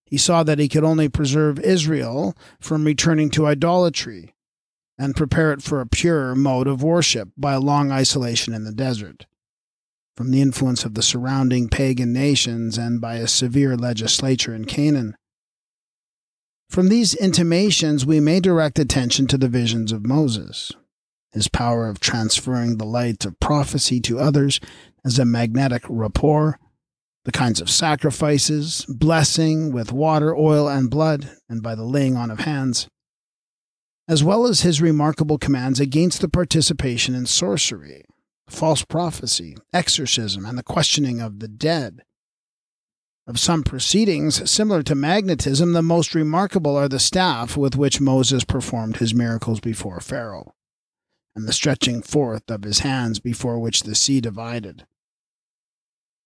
He 0.06 0.18
saw 0.18 0.44
that 0.44 0.60
he 0.60 0.70
could 0.70 0.84
only 0.84 1.10
preserve 1.10 1.60
Israel 1.60 2.36
from 2.60 2.86
returning 2.86 3.30
to 3.32 3.46
idolatry 3.46 4.34
and 4.98 5.16
prepare 5.16 5.52
it 5.52 5.62
for 5.62 5.82
a 5.82 5.88
pure 5.88 6.34
mode 6.34 6.68
of 6.68 6.82
worship 6.82 7.30
by 7.38 7.54
a 7.54 7.60
long 7.60 7.92
isolation 7.92 8.54
in 8.54 8.64
the 8.64 8.72
desert 8.72 9.26
from 10.20 10.32
the 10.32 10.42
influence 10.42 10.84
of 10.84 10.96
the 10.96 11.02
surrounding 11.02 11.70
pagan 11.70 12.12
nations 12.12 12.78
and 12.78 13.00
by 13.00 13.16
a 13.16 13.26
severe 13.26 13.78
legislature 13.78 14.54
in 14.54 14.66
Canaan. 14.66 15.16
From 16.70 16.90
these 16.90 17.16
intimations, 17.16 18.06
we 18.06 18.20
may 18.20 18.42
direct 18.42 18.78
attention 18.78 19.28
to 19.28 19.38
the 19.38 19.48
visions 19.48 19.94
of 19.94 20.06
Moses, 20.06 20.74
his 21.32 21.48
power 21.48 21.88
of 21.88 22.00
transferring 22.00 22.78
the 22.78 22.86
light 22.86 23.26
of 23.26 23.40
prophecy 23.40 24.00
to 24.02 24.20
others 24.20 24.60
as 25.06 25.20
a 25.20 25.26
magnetic 25.26 25.84
rapport, 25.88 26.60
the 27.26 27.32
kinds 27.32 27.62
of 27.62 27.70
sacrifices, 27.70 28.86
blessing 28.88 29.72
with 29.72 29.92
water, 29.92 30.36
oil, 30.36 30.68
and 30.68 30.90
blood, 30.90 31.30
and 31.48 31.62
by 31.62 31.76
the 31.76 31.84
laying 31.84 32.16
on 32.16 32.32
of 32.32 32.40
hands, 32.40 32.88
as 34.08 34.24
well 34.24 34.48
as 34.48 34.62
his 34.62 34.82
remarkable 34.82 35.38
commands 35.38 35.80
against 35.80 36.22
the 36.22 36.30
participation 36.30 37.14
in 37.14 37.26
sorcery, 37.26 38.04
false 38.48 38.84
prophecy, 38.84 39.56
exorcism, 39.72 40.46
and 40.46 40.58
the 40.58 40.64
questioning 40.64 41.22
of 41.22 41.40
the 41.40 41.48
dead. 41.48 42.02
Of 43.28 43.40
some 43.40 43.62
proceedings 43.62 44.50
similar 44.50 44.82
to 44.82 44.96
magnetism, 44.96 45.74
the 45.74 45.84
most 45.84 46.16
remarkable 46.16 46.76
are 46.76 46.90
the 46.90 46.98
staff 46.98 47.56
with 47.56 47.76
which 47.76 48.02
Moses 48.02 48.44
performed 48.44 48.98
his 48.98 49.14
miracles 49.14 49.60
before 49.60 50.00
Pharaoh, 50.00 50.56
and 51.40 51.48
the 51.48 51.54
stretching 51.54 52.02
forth 52.02 52.52
of 52.52 52.64
his 52.64 52.80
hands 52.80 53.18
before 53.18 53.60
which 53.60 53.84
the 53.84 53.96
sea 53.96 54.20
divided. 54.20 54.86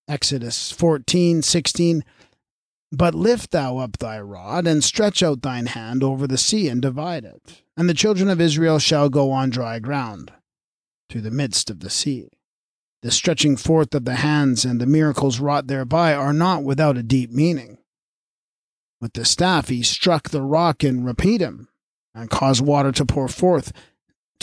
Exodus 0.07 0.71
14, 0.71 1.43
16, 1.43 2.03
but 2.91 3.13
lift 3.13 3.51
thou 3.51 3.77
up 3.77 3.99
thy 3.99 4.19
rod, 4.19 4.65
and 4.65 4.83
stretch 4.83 5.21
out 5.21 5.43
thine 5.43 5.67
hand 5.67 6.03
over 6.03 6.25
the 6.25 6.37
sea, 6.37 6.67
and 6.67 6.81
divide 6.81 7.25
it. 7.25 7.61
And 7.77 7.87
the 7.87 7.93
children 7.93 8.27
of 8.27 8.41
Israel 8.41 8.79
shall 8.79 9.07
go 9.07 9.29
on 9.29 9.51
dry 9.51 9.77
ground, 9.77 10.31
through 11.11 11.21
the 11.21 11.29
midst 11.29 11.69
of 11.69 11.81
the 11.81 11.91
sea. 11.91 12.29
The 13.03 13.11
stretching 13.11 13.55
forth 13.55 13.93
of 13.93 14.05
the 14.05 14.15
hands 14.15 14.65
and 14.65 14.81
the 14.81 14.87
miracles 14.87 15.39
wrought 15.39 15.67
thereby 15.67 16.15
are 16.15 16.33
not 16.33 16.63
without 16.63 16.97
a 16.97 17.03
deep 17.03 17.29
meaning. 17.29 17.77
With 18.99 19.13
the 19.13 19.25
staff 19.25 19.67
he 19.67 19.83
struck 19.83 20.29
the 20.29 20.41
rock 20.41 20.83
in 20.83 21.03
Rephidim, 21.03 21.67
and 22.15 22.31
caused 22.31 22.65
water 22.65 22.91
to 22.91 23.05
pour 23.05 23.27
forth 23.27 23.71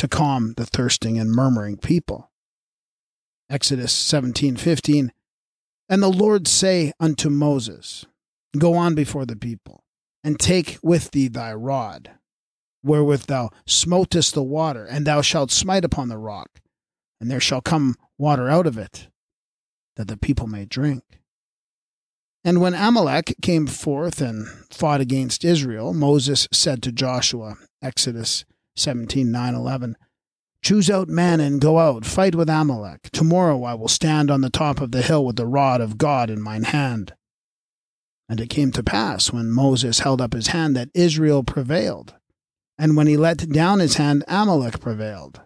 to 0.01 0.09
calm 0.09 0.55
the 0.57 0.65
thirsting 0.65 1.19
and 1.19 1.31
murmuring 1.31 1.77
people. 1.77 2.31
Exodus 3.51 3.93
17:15. 3.93 5.13
And 5.91 6.03
the 6.03 6.09
Lord 6.09 6.49
say 6.49 6.95
unto 6.99 7.29
Moses, 7.29 8.07
Go 8.57 8.77
on 8.77 8.95
before 8.95 9.27
the 9.27 9.37
people, 9.37 9.85
and 10.25 10.41
take 10.41 10.79
with 10.83 11.11
thee 11.11 11.29
thy 11.29 11.53
rod, 11.53 12.13
wherewith 12.83 13.25
thou 13.27 13.51
smotest 13.67 14.33
the 14.33 14.43
water, 14.43 14.87
and 14.87 15.07
thou 15.07 15.21
shalt 15.21 15.51
smite 15.51 15.85
upon 15.85 16.09
the 16.09 16.17
rock, 16.17 16.63
and 17.21 17.31
there 17.31 17.39
shall 17.39 17.61
come 17.61 17.95
water 18.17 18.49
out 18.49 18.67
of 18.67 18.79
it, 18.79 19.09
that 19.97 20.09
the 20.09 20.17
people 20.17 20.47
may 20.47 20.65
drink. 20.65 21.21
And 22.43 22.63
when 22.63 22.73
Amalek 22.73 23.35
came 23.43 23.67
forth 23.67 24.23
and 24.23 24.49
fought 24.71 25.03
against 25.03 25.45
Israel, 25.45 25.93
Moses 25.93 26.49
said 26.51 26.83
to 26.85 26.91
Joshua, 26.91 27.59
Exodus 27.83 28.47
17 28.81 29.31
9 29.31 29.55
11, 29.55 29.97
Choose 30.63 30.91
out 30.91 31.09
men 31.09 31.41
and 31.41 31.61
go 31.61 31.79
out, 31.79 32.05
fight 32.05 32.35
with 32.35 32.51
Amalek. 32.51 33.11
Tomorrow 33.13 33.65
I 33.65 33.75
will 33.75 33.89
stand 33.89 34.31
on 34.31 34.43
the 34.43 34.51
top 34.51 34.81
of 34.81 34.93
the 34.93 35.03
hill 35.03 35.25
with 35.25 35.37
the 35.37 35.47
rod 35.47 35.81
of 35.81 35.97
God 35.97 36.29
in 36.29 36.43
mine 36.43 36.65
hand. 36.65 37.15
And 38.29 38.41
it 38.41 38.51
came 38.51 38.71
to 38.73 38.83
pass, 38.83 39.33
when 39.33 39.51
Moses 39.51 40.01
held 40.01 40.21
up 40.21 40.35
his 40.35 40.49
hand, 40.49 40.77
that 40.77 40.91
Israel 40.95 41.43
prevailed. 41.43 42.15
And 42.79 42.97
when 42.97 43.07
he 43.07 43.17
let 43.17 43.49
down 43.51 43.81
his 43.81 43.97
hand, 43.97 44.23
Amalek 44.29 44.81
prevailed. 44.81 45.41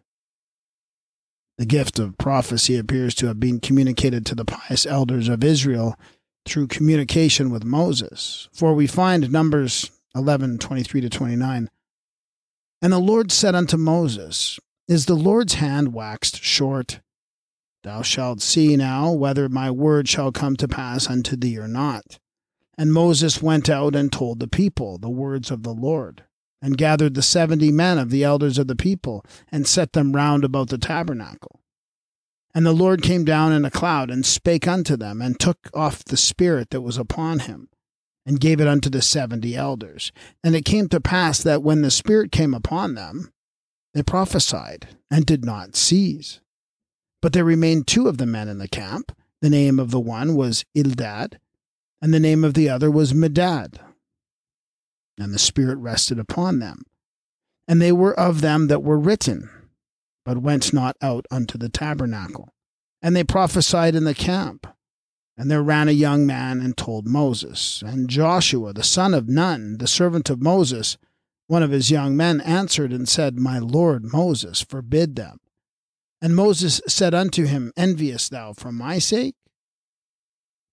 The 1.58 1.66
gift 1.66 1.98
of 1.98 2.18
prophecy 2.18 2.76
appears 2.76 3.14
to 3.16 3.28
have 3.28 3.38
been 3.38 3.60
communicated 3.60 4.26
to 4.26 4.34
the 4.34 4.44
pious 4.44 4.84
elders 4.84 5.28
of 5.28 5.44
Israel 5.44 5.96
through 6.44 6.66
communication 6.66 7.50
with 7.50 7.64
Moses. 7.64 8.48
For 8.52 8.74
we 8.74 8.88
find 8.88 9.30
Numbers 9.30 9.90
11 10.14 10.58
23 10.58 11.00
to 11.02 11.08
29. 11.08 11.70
And 12.84 12.92
the 12.92 12.98
Lord 12.98 13.32
said 13.32 13.54
unto 13.54 13.78
Moses, 13.78 14.60
is 14.88 15.06
the 15.06 15.14
Lord's 15.14 15.54
hand 15.54 15.94
waxed 15.94 16.42
short? 16.42 17.00
Thou 17.82 18.02
shalt 18.02 18.42
see 18.42 18.76
now 18.76 19.10
whether 19.10 19.48
my 19.48 19.70
word 19.70 20.06
shall 20.06 20.30
come 20.30 20.54
to 20.56 20.68
pass 20.68 21.08
unto 21.08 21.34
thee 21.34 21.56
or 21.56 21.66
not. 21.66 22.18
And 22.76 22.92
Moses 22.92 23.40
went 23.40 23.70
out 23.70 23.96
and 23.96 24.12
told 24.12 24.38
the 24.38 24.48
people 24.48 24.98
the 24.98 25.08
words 25.08 25.50
of 25.50 25.62
the 25.62 25.72
Lord, 25.72 26.24
and 26.60 26.76
gathered 26.76 27.14
the 27.14 27.22
seventy 27.22 27.72
men 27.72 27.96
of 27.96 28.10
the 28.10 28.22
elders 28.22 28.58
of 28.58 28.66
the 28.66 28.76
people, 28.76 29.24
and 29.50 29.66
set 29.66 29.94
them 29.94 30.12
round 30.12 30.44
about 30.44 30.68
the 30.68 30.76
tabernacle. 30.76 31.62
And 32.54 32.66
the 32.66 32.72
Lord 32.72 33.00
came 33.00 33.24
down 33.24 33.50
in 33.50 33.64
a 33.64 33.70
cloud, 33.70 34.10
and 34.10 34.26
spake 34.26 34.68
unto 34.68 34.94
them, 34.94 35.22
and 35.22 35.40
took 35.40 35.70
off 35.72 36.04
the 36.04 36.18
Spirit 36.18 36.68
that 36.68 36.82
was 36.82 36.98
upon 36.98 37.38
him, 37.38 37.70
and 38.26 38.40
gave 38.40 38.60
it 38.60 38.68
unto 38.68 38.88
the 38.88 39.02
seventy 39.02 39.54
elders. 39.54 40.12
And 40.42 40.54
it 40.54 40.64
came 40.64 40.88
to 40.88 41.00
pass 41.00 41.42
that 41.42 41.62
when 41.62 41.82
the 41.82 41.90
Spirit 41.90 42.32
came 42.32 42.54
upon 42.54 42.94
them, 42.94 43.32
they 43.92 44.02
prophesied 44.02 44.88
and 45.10 45.24
did 45.24 45.44
not 45.44 45.76
cease. 45.76 46.40
But 47.22 47.32
there 47.32 47.44
remained 47.44 47.86
two 47.86 48.08
of 48.08 48.18
the 48.18 48.26
men 48.26 48.48
in 48.48 48.58
the 48.58 48.68
camp. 48.68 49.16
The 49.40 49.50
name 49.50 49.78
of 49.78 49.90
the 49.90 50.00
one 50.00 50.36
was 50.36 50.64
Eldad, 50.76 51.38
and 52.00 52.12
the 52.12 52.20
name 52.20 52.44
of 52.44 52.54
the 52.54 52.68
other 52.68 52.90
was 52.90 53.12
Medad. 53.12 53.78
And 55.18 55.32
the 55.32 55.38
Spirit 55.38 55.76
rested 55.76 56.18
upon 56.18 56.58
them. 56.58 56.84
And 57.68 57.80
they 57.80 57.92
were 57.92 58.18
of 58.18 58.40
them 58.40 58.68
that 58.68 58.82
were 58.82 58.98
written, 58.98 59.48
but 60.24 60.38
went 60.38 60.72
not 60.72 60.96
out 61.00 61.26
unto 61.30 61.56
the 61.56 61.68
tabernacle. 61.68 62.52
And 63.00 63.14
they 63.14 63.24
prophesied 63.24 63.94
in 63.94 64.04
the 64.04 64.14
camp. 64.14 64.66
And 65.36 65.50
there 65.50 65.62
ran 65.62 65.88
a 65.88 65.92
young 65.92 66.26
man 66.26 66.60
and 66.60 66.76
told 66.76 67.06
Moses. 67.06 67.82
And 67.84 68.08
Joshua, 68.08 68.72
the 68.72 68.84
son 68.84 69.14
of 69.14 69.28
Nun, 69.28 69.78
the 69.78 69.88
servant 69.88 70.30
of 70.30 70.40
Moses, 70.40 70.96
one 71.46 71.62
of 71.62 71.72
his 71.72 71.90
young 71.90 72.16
men 72.16 72.40
answered 72.40 72.92
and 72.92 73.08
said, 73.08 73.38
My 73.38 73.58
lord 73.58 74.04
Moses, 74.04 74.62
forbid 74.62 75.16
them. 75.16 75.38
And 76.22 76.36
Moses 76.36 76.80
said 76.86 77.14
unto 77.14 77.44
him, 77.44 77.72
Envious 77.76 78.28
thou 78.28 78.52
for 78.52 78.72
my 78.72 78.98
sake? 78.98 79.34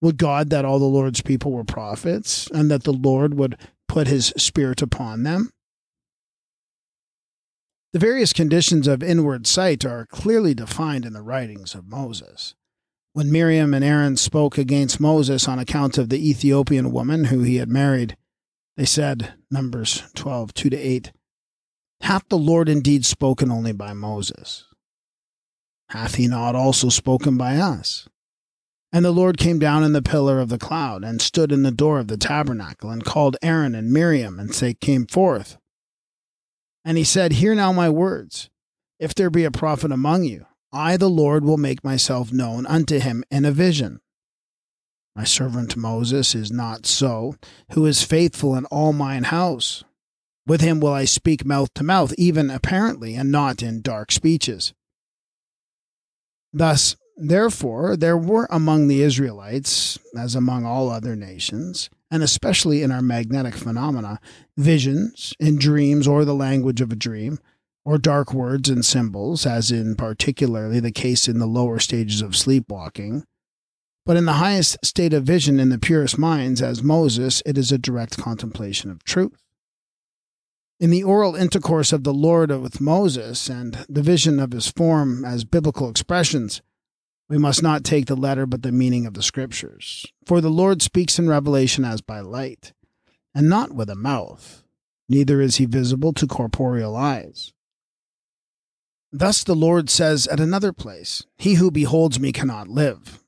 Would 0.02 0.18
God 0.18 0.50
that 0.50 0.66
all 0.66 0.80
the 0.80 0.86
Lord's 0.86 1.22
people 1.22 1.52
were 1.52 1.64
prophets, 1.64 2.48
and 2.52 2.72
that 2.72 2.84
the 2.84 2.94
Lord 2.94 3.34
would 3.34 3.58
put 3.88 4.08
his 4.08 4.34
Spirit 4.38 4.82
upon 4.82 5.24
them? 5.24 5.52
The 7.94 8.00
various 8.00 8.32
conditions 8.32 8.88
of 8.88 9.04
inward 9.04 9.46
sight 9.46 9.86
are 9.86 10.06
clearly 10.06 10.54
defined 10.54 11.06
in 11.06 11.14
the 11.14 11.22
writings 11.22 11.76
of 11.76 11.88
Moses. 11.88 12.56
When 13.14 13.32
Miriam 13.32 13.74
and 13.74 13.84
Aaron 13.84 14.16
spoke 14.16 14.58
against 14.58 15.02
Moses 15.02 15.48
on 15.48 15.60
account 15.60 15.98
of 15.98 16.08
the 16.08 16.30
Ethiopian 16.30 16.92
woman 16.92 17.26
who 17.26 17.42
he 17.42 17.58
had 17.58 17.68
married, 17.68 18.16
they 18.78 18.86
said, 18.86 19.34
Numbers 19.50 20.04
12, 20.16 20.54
2 20.54 20.70
to 20.70 20.78
8, 20.78 21.12
Hath 22.02 22.30
the 22.30 22.38
Lord 22.38 22.70
indeed 22.70 23.06
spoken 23.06 23.52
only 23.52 23.74
by 23.74 23.94
Moses? 23.94 24.66
Hath 25.90 26.16
he 26.16 26.28
not 26.28 26.56
also 26.56 26.88
spoken 26.88 27.38
by 27.38 27.58
us? 27.58 28.08
And 28.94 29.04
the 29.04 29.12
Lord 29.12 29.38
came 29.38 29.60
down 29.60 29.84
in 29.84 29.92
the 29.92 30.02
pillar 30.02 30.40
of 30.40 30.48
the 30.48 30.58
cloud, 30.58 31.04
and 31.04 31.22
stood 31.22 31.52
in 31.52 31.64
the 31.64 31.72
door 31.72 32.00
of 32.00 32.08
the 32.08 32.18
tabernacle, 32.18 32.90
and 32.90 33.04
called 33.04 33.36
Aaron 33.42 33.76
and 33.76 33.92
Miriam, 33.92 34.40
and 34.40 34.50
they 34.52 34.74
came 34.74 35.06
forth. 35.06 35.58
And 36.86 36.98
he 36.98 37.04
said, 37.04 37.34
Hear 37.34 37.56
now 37.56 37.74
my 37.74 37.90
words. 37.90 38.50
If 39.00 39.14
there 39.16 39.30
be 39.30 39.44
a 39.44 39.52
prophet 39.52 39.92
among 39.92 40.24
you, 40.24 40.46
I, 40.74 40.98
the 40.98 41.10
Lord, 41.10 41.44
will 41.44 41.58
make 41.58 41.84
myself 41.84 42.32
known 42.32 42.66
unto 42.66 43.00
him 43.00 43.24
in 43.30 43.46
a 43.46 43.52
vision. 43.52 44.00
My 45.16 45.26
servant 45.26 45.76
Moses 45.76 46.34
is 46.34 46.52
not 46.52 46.86
so, 46.86 47.36
who 47.74 47.86
is 47.86 48.04
faithful 48.04 48.56
in 48.56 48.66
all 48.66 48.94
mine 48.94 49.26
house. 49.26 49.84
With 50.48 50.62
him 50.62 50.80
will 50.80 50.94
I 50.94 51.06
speak 51.06 51.46
mouth 51.46 51.74
to 51.76 51.84
mouth, 51.84 52.14
even 52.18 52.50
apparently, 52.50 53.16
and 53.16 53.32
not 53.32 53.62
in 53.62 53.82
dark 53.82 54.12
speeches. 54.12 54.74
Thus, 56.54 56.96
therefore, 57.18 57.96
there 57.98 58.18
were 58.18 58.48
among 58.50 58.88
the 58.88 59.02
Israelites, 59.02 60.00
as 60.18 60.36
among 60.36 60.66
all 60.66 60.90
other 60.90 61.16
nations, 61.16 61.90
and 62.10 62.24
especially 62.24 62.82
in 62.82 62.92
our 62.92 63.02
magnetic 63.02 63.56
phenomena, 63.56 64.20
visions 64.58 65.34
in 65.40 65.58
dreams 65.58 66.08
or 66.08 66.26
the 66.26 66.36
language 66.36 66.82
of 66.82 66.92
a 66.92 66.96
dream, 66.96 67.40
or 67.84 67.98
dark 67.98 68.34
words 68.34 68.70
and 68.70 68.86
symbols, 68.86 69.46
as 69.46 69.72
in 69.72 69.96
particularly 69.96 70.80
the 70.80 70.92
case 70.92 71.28
in 71.28 71.40
the 71.40 71.48
lower 71.48 71.80
stages 71.80 72.22
of 72.22 72.36
sleepwalking 72.36 73.24
but 74.06 74.18
in 74.18 74.26
the 74.26 74.34
highest 74.34 74.84
state 74.84 75.14
of 75.14 75.24
vision 75.24 75.60
in 75.60 75.70
the 75.70 75.78
purest 75.78 76.18
minds, 76.18 76.62
as 76.62 76.84
Moses, 76.84 77.44
it 77.46 77.58
is 77.58 77.72
a 77.72 77.78
direct 77.78 78.18
contemplation 78.18 78.90
of 78.90 79.04
truth. 79.04 79.44
In 80.80 80.90
the 80.90 81.04
oral 81.04 81.36
intercourse 81.36 81.94
of 81.94 82.04
the 82.04 82.14
Lord 82.14 82.50
with 82.50 82.82
Moses 82.82 83.48
and 83.48 83.86
the 83.88 84.02
vision 84.02 84.40
of 84.40 84.52
his 84.52 84.68
form 84.68 85.24
as 85.24 85.44
biblical 85.44 85.90
expressions, 85.90 86.62
we 87.30 87.38
must 87.38 87.62
not 87.62 87.84
take 87.84 88.08
the 88.08 88.16
letter 88.16 88.48
but 88.48 88.64
the 88.64 88.72
meaning 88.72 89.06
of 89.06 89.14
the 89.14 89.22
Scriptures. 89.22 90.06
For 90.26 90.42
the 90.42 90.50
Lord 90.50 90.82
speaks 90.82 91.20
in 91.20 91.30
revelation 91.30 91.86
as 91.86 92.02
by 92.02 92.22
light, 92.22 92.74
and 93.36 93.48
not 93.48 93.72
with 93.72 93.90
a 93.92 93.96
mouth, 93.96 94.64
neither 95.08 95.40
is 95.40 95.58
he 95.58 95.66
visible 95.66 96.14
to 96.14 96.26
corporeal 96.26 96.96
eyes. 96.96 97.54
Thus 99.14 99.44
the 99.44 99.56
Lord 99.56 99.90
says 99.90 100.26
at 100.28 100.40
another 100.40 100.72
place, 100.72 101.26
He 101.38 101.56
who 101.56 101.70
beholds 101.70 102.20
me 102.20 102.32
cannot 102.32 102.70
live. 102.70 103.22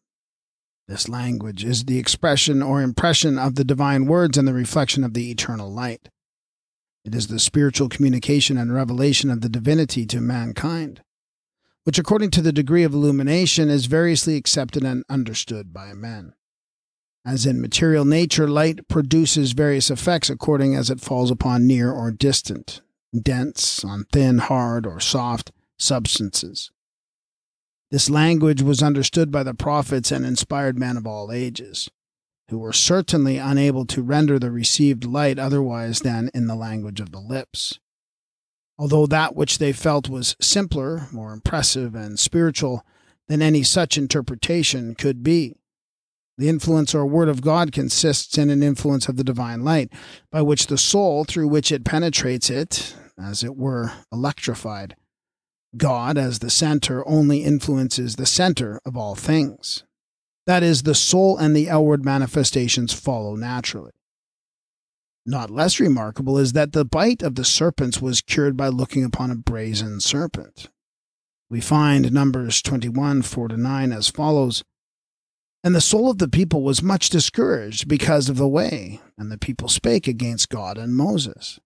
This 0.87 1.09
language 1.09 1.65
is 1.65 1.85
the 1.85 1.99
expression 1.99 2.61
or 2.61 2.81
impression 2.81 3.37
of 3.37 3.55
the 3.55 3.65
divine 3.65 4.05
words 4.05 4.37
and 4.37 4.47
the 4.47 4.53
reflection 4.53 5.03
of 5.03 5.13
the 5.13 5.29
eternal 5.29 5.71
light. 5.71 6.09
It 7.03 7.13
is 7.13 7.27
the 7.27 7.39
spiritual 7.39 7.89
communication 7.89 8.57
and 8.57 8.73
revelation 8.73 9.29
of 9.29 9.41
the 9.41 9.49
divinity 9.49 10.05
to 10.05 10.21
mankind, 10.21 11.01
which, 11.83 11.99
according 11.99 12.31
to 12.31 12.41
the 12.41 12.53
degree 12.53 12.83
of 12.83 12.93
illumination, 12.93 13.69
is 13.69 13.87
variously 13.87 14.37
accepted 14.37 14.83
and 14.83 15.03
understood 15.09 15.73
by 15.73 15.91
men. 15.93 16.33
As 17.25 17.45
in 17.45 17.61
material 17.61 18.05
nature, 18.05 18.47
light 18.47 18.87
produces 18.87 19.51
various 19.51 19.91
effects 19.91 20.29
according 20.29 20.75
as 20.75 20.89
it 20.89 21.01
falls 21.01 21.31
upon 21.31 21.67
near 21.67 21.91
or 21.91 22.11
distant, 22.11 22.81
dense, 23.17 23.83
on 23.83 24.05
thin, 24.13 24.37
hard, 24.37 24.85
or 24.85 25.01
soft 25.01 25.51
substances. 25.83 26.71
This 27.91 28.09
language 28.09 28.61
was 28.61 28.81
understood 28.81 29.31
by 29.31 29.43
the 29.43 29.53
prophets 29.53 30.11
and 30.11 30.25
inspired 30.25 30.79
men 30.79 30.97
of 30.97 31.05
all 31.05 31.31
ages, 31.31 31.89
who 32.49 32.57
were 32.57 32.73
certainly 32.73 33.37
unable 33.37 33.85
to 33.85 34.01
render 34.01 34.39
the 34.39 34.49
received 34.49 35.05
light 35.05 35.37
otherwise 35.37 35.99
than 35.99 36.31
in 36.33 36.47
the 36.47 36.55
language 36.55 36.99
of 36.99 37.11
the 37.11 37.19
lips. 37.19 37.79
Although 38.79 39.05
that 39.05 39.35
which 39.35 39.59
they 39.59 39.73
felt 39.73 40.09
was 40.09 40.35
simpler, 40.41 41.07
more 41.11 41.33
impressive, 41.33 41.93
and 41.93 42.17
spiritual 42.17 42.83
than 43.27 43.41
any 43.41 43.63
such 43.63 43.97
interpretation 43.97 44.95
could 44.95 45.23
be. 45.23 45.55
The 46.37 46.49
influence 46.49 46.95
or 46.95 47.05
word 47.05 47.29
of 47.29 47.41
God 47.41 47.71
consists 47.71 48.37
in 48.39 48.49
an 48.49 48.63
influence 48.63 49.07
of 49.07 49.17
the 49.17 49.23
divine 49.23 49.63
light, 49.63 49.93
by 50.31 50.41
which 50.41 50.65
the 50.65 50.79
soul, 50.79 51.25
through 51.25 51.47
which 51.47 51.71
it 51.71 51.85
penetrates 51.85 52.49
it, 52.49 52.95
as 53.19 53.43
it 53.43 53.55
were, 53.55 53.91
electrified, 54.11 54.95
God, 55.75 56.17
as 56.17 56.39
the 56.39 56.49
center, 56.49 57.07
only 57.07 57.43
influences 57.43 58.15
the 58.15 58.25
center 58.25 58.79
of 58.85 58.95
all 58.95 59.15
things. 59.15 59.83
That 60.45 60.61
is, 60.61 60.83
the 60.83 60.95
soul 60.95 61.37
and 61.37 61.55
the 61.55 61.69
outward 61.69 62.03
manifestations 62.03 62.93
follow 62.93 63.35
naturally. 63.35 63.91
Not 65.25 65.49
less 65.49 65.79
remarkable 65.79 66.37
is 66.37 66.51
that 66.53 66.73
the 66.73 66.83
bite 66.83 67.23
of 67.23 67.35
the 67.35 67.45
serpents 67.45 68.01
was 68.01 68.21
cured 68.21 68.57
by 68.57 68.67
looking 68.67 69.05
upon 69.05 69.31
a 69.31 69.35
brazen 69.35 70.01
serpent, 70.01 70.69
We 71.49 71.61
find 71.61 72.11
Numbers 72.11 72.61
21 72.61 73.21
4 73.21 73.47
to 73.47 73.57
9 73.57 73.91
as 73.93 74.09
follows 74.09 74.63
And 75.63 75.73
the 75.73 75.79
soul 75.79 76.11
of 76.11 76.17
the 76.17 76.27
people 76.27 76.61
was 76.61 76.83
much 76.83 77.09
discouraged 77.09 77.87
because 77.87 78.27
of 78.27 78.35
the 78.35 78.47
way, 78.47 78.99
and 79.17 79.31
the 79.31 79.37
people 79.37 79.69
spake 79.69 80.09
against 80.09 80.49
God 80.49 80.77
and 80.77 80.93
Moses. 80.93 81.59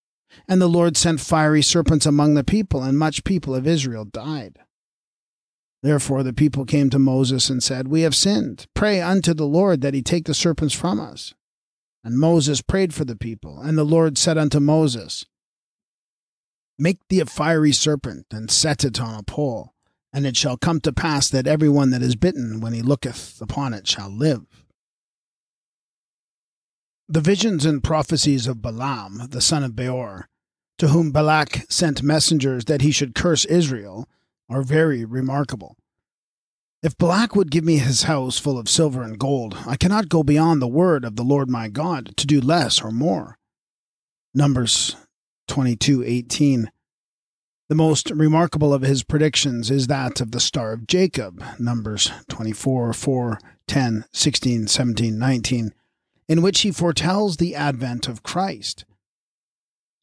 And 0.48 0.62
the 0.62 0.68
Lord 0.68 0.98
sent 0.98 1.20
fiery 1.20 1.62
serpents 1.62 2.06
among 2.06 2.34
the 2.34 2.44
people, 2.44 2.84
and 2.84 2.98
much 2.98 3.24
people 3.24 3.56
of 3.56 3.68
Israel 3.68 4.06
died. 4.06 4.60
Therefore 5.84 6.24
the 6.24 6.34
people 6.34 6.66
came 6.66 6.90
to 6.90 7.00
Moses 7.00 7.50
and 7.50 7.62
said, 7.62 7.88
We 7.88 8.02
have 8.02 8.16
sinned. 8.16 8.68
Pray 8.74 9.02
unto 9.02 9.34
the 9.34 9.46
Lord 9.46 9.82
that 9.82 9.94
he 9.94 10.02
take 10.02 10.26
the 10.26 10.34
serpents 10.34 10.74
from 10.74 11.00
us. 11.00 11.34
And 12.04 12.18
Moses 12.18 12.62
prayed 12.62 12.94
for 12.94 13.06
the 13.06 13.16
people, 13.16 13.60
and 13.60 13.78
the 13.78 13.84
Lord 13.84 14.18
said 14.18 14.38
unto 14.38 14.60
Moses, 14.60 15.26
Make 16.80 17.00
thee 17.10 17.20
a 17.20 17.26
fiery 17.26 17.72
serpent, 17.72 18.28
and 18.32 18.52
set 18.52 18.84
it 18.84 19.02
on 19.02 19.20
a 19.20 19.24
pole, 19.24 19.74
and 20.14 20.26
it 20.26 20.38
shall 20.38 20.58
come 20.58 20.80
to 20.82 20.94
pass 20.94 21.30
that 21.30 21.48
every 21.48 21.70
one 21.70 21.90
that 21.90 22.02
is 22.02 22.16
bitten, 22.16 22.62
when 22.62 22.74
he 22.74 22.82
looketh 22.82 23.42
upon 23.42 23.74
it, 23.74 23.88
shall 23.88 24.10
live. 24.10 24.67
The 27.10 27.22
visions 27.22 27.66
and 27.66 27.82
prophecies 27.82 28.48
of 28.48 28.62
Balaam, 28.62 29.30
the 29.30 29.40
son 29.40 29.64
of 29.64 29.78
Beor, 29.78 30.28
to 30.78 30.90
whom 30.90 31.12
Balak 31.12 31.66
sent 31.70 32.04
messengers 32.04 32.66
that 32.66 32.82
he 32.82 32.92
should 32.92 33.16
curse 33.16 33.46
Israel, 33.46 34.10
are 34.50 34.62
very 34.62 35.06
remarkable. 35.06 35.78
If 36.84 36.98
Balak 36.98 37.34
would 37.34 37.50
give 37.50 37.64
me 37.64 37.78
his 37.78 38.04
house 38.04 38.40
full 38.40 38.60
of 38.60 38.68
silver 38.68 39.04
and 39.04 39.18
gold, 39.18 39.58
I 39.66 39.78
cannot 39.78 40.10
go 40.10 40.22
beyond 40.22 40.62
the 40.62 40.68
word 40.68 41.06
of 41.06 41.16
the 41.16 41.24
Lord 41.24 41.50
my 41.50 41.70
God 41.70 42.14
to 42.18 42.28
do 42.28 42.42
less 42.42 42.82
or 42.82 42.92
more. 42.92 43.38
Numbers 44.34 44.98
22:18. 45.48 46.70
The 47.70 47.76
most 47.76 48.12
remarkable 48.12 48.74
of 48.74 48.82
his 48.82 49.04
predictions 49.04 49.72
is 49.72 49.88
that 49.88 50.20
of 50.20 50.32
the 50.32 50.42
star 50.42 50.74
of 50.74 50.88
Jacob, 50.88 51.42
Numbers 51.58 52.12
24, 52.28 52.92
4, 52.92 53.40
10, 53.66 54.06
16, 54.12 54.68
17, 54.68 55.18
19, 55.18 55.74
in 56.28 56.42
which 56.42 56.62
he 56.62 56.72
foretells 56.72 57.38
the 57.38 57.56
advent 57.56 58.08
of 58.08 58.24
Christ. 58.24 58.86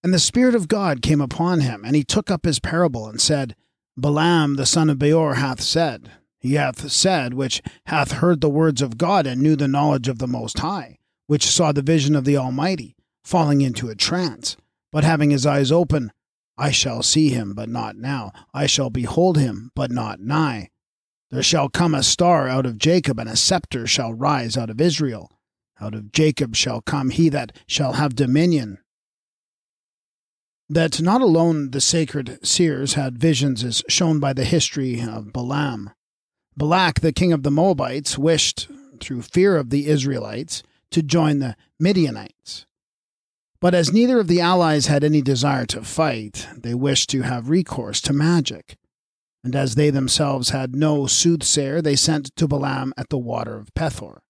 And 0.03 0.12
the 0.12 0.18
Spirit 0.18 0.55
of 0.55 0.68
God 0.68 1.03
came 1.03 1.20
upon 1.20 1.61
him, 1.61 1.83
and 1.85 1.97
he 1.97 2.05
took 2.05 2.31
up 2.31 2.45
his 2.45 2.61
parable 2.61 3.07
and 3.09 3.20
said, 3.20 3.57
Balaam 3.97 4.57
the 4.57 4.66
son 4.66 4.91
of 4.91 4.99
Beor 4.99 5.35
hath 5.35 5.61
said, 5.61 6.11
He 6.41 6.55
hath 6.55 6.91
said, 6.91 7.35
which 7.35 7.62
hath 7.87 8.12
heard 8.12 8.41
the 8.41 8.51
words 8.51 8.83
of 8.83 8.99
God 8.99 9.27
and 9.27 9.41
knew 9.41 9.57
the 9.57 9.68
knowledge 9.68 10.09
of 10.09 10.18
the 10.18 10.27
Most 10.27 10.59
High, 10.59 10.99
which 11.27 11.47
saw 11.47 11.72
the 11.72 11.83
vision 11.83 12.14
of 12.14 12.25
the 12.25 12.37
Almighty, 12.37 12.97
falling 13.22 13.61
into 13.61 13.89
a 13.89 13.95
trance, 13.95 14.57
but 14.93 15.05
having 15.05 15.31
his 15.31 15.47
eyes 15.47 15.72
open, 15.72 16.12
I 16.57 16.70
shall 16.70 17.03
see 17.03 17.31
him, 17.31 17.55
but 17.55 17.68
not 17.68 17.97
now. 17.97 18.33
I 18.53 18.66
shall 18.66 18.91
behold 18.91 19.39
him, 19.39 19.70
but 19.75 19.91
not 19.91 20.20
nigh. 20.20 20.70
There 21.31 21.43
shall 21.43 21.68
come 21.68 21.95
a 21.95 22.03
star 22.03 22.49
out 22.49 22.66
of 22.66 22.79
Jacob, 22.79 23.18
and 23.18 23.29
a 23.29 23.37
scepter 23.37 23.87
shall 23.87 24.12
rise 24.12 24.57
out 24.57 24.70
of 24.70 24.81
Israel. 24.81 25.33
Out 25.81 25.95
of 25.95 26.12
Jacob 26.12 26.55
shall 26.55 26.81
come 26.81 27.11
he 27.11 27.29
that 27.31 27.53
shall 27.66 27.95
have 27.95 28.14
dominion. 28.14 28.79
That 30.68 31.03
not 31.03 31.20
alone 31.20 31.72
the 31.72 31.81
sacred 31.81 32.39
seers 32.47 32.95
had 32.95 33.18
visions 33.18 33.62
is 33.62 33.83
shown 33.89 34.18
by 34.18 34.33
the 34.33 34.45
history 34.45 35.01
of 35.01 35.33
Balaam. 35.33 35.91
Balak, 36.57 37.01
the 37.01 37.12
king 37.12 37.33
of 37.33 37.43
the 37.43 37.51
Moabites, 37.51 38.16
wished, 38.16 38.68
through 39.01 39.22
fear 39.22 39.57
of 39.57 39.70
the 39.70 39.89
Israelites, 39.89 40.62
to 40.91 41.03
join 41.03 41.41
the 41.41 41.57
Midianites. 41.79 42.66
But 43.61 43.75
as 43.75 43.93
neither 43.93 44.20
of 44.20 44.29
the 44.29 44.41
allies 44.41 44.87
had 44.87 45.03
any 45.03 45.22
desire 45.22 45.66
to 45.66 45.83
fight, 45.83 46.47
they 46.57 46.75
wished 46.75 47.11
to 47.11 47.22
have 47.22 47.49
recourse 47.49 48.01
to 48.03 48.12
magic. 48.12 48.77
And 49.43 49.55
as 49.55 49.75
they 49.75 49.91
themselves 49.91 50.51
had 50.51 50.75
no 50.75 51.07
soothsayer, 51.07 51.83
they 51.83 51.97
sent 51.97 52.35
to 52.37 52.49
Balaam 52.49 52.95
at 52.97 53.11
the 53.11 53.18
water 53.18 53.57
of 53.57 53.75
Pethor, 53.75 54.20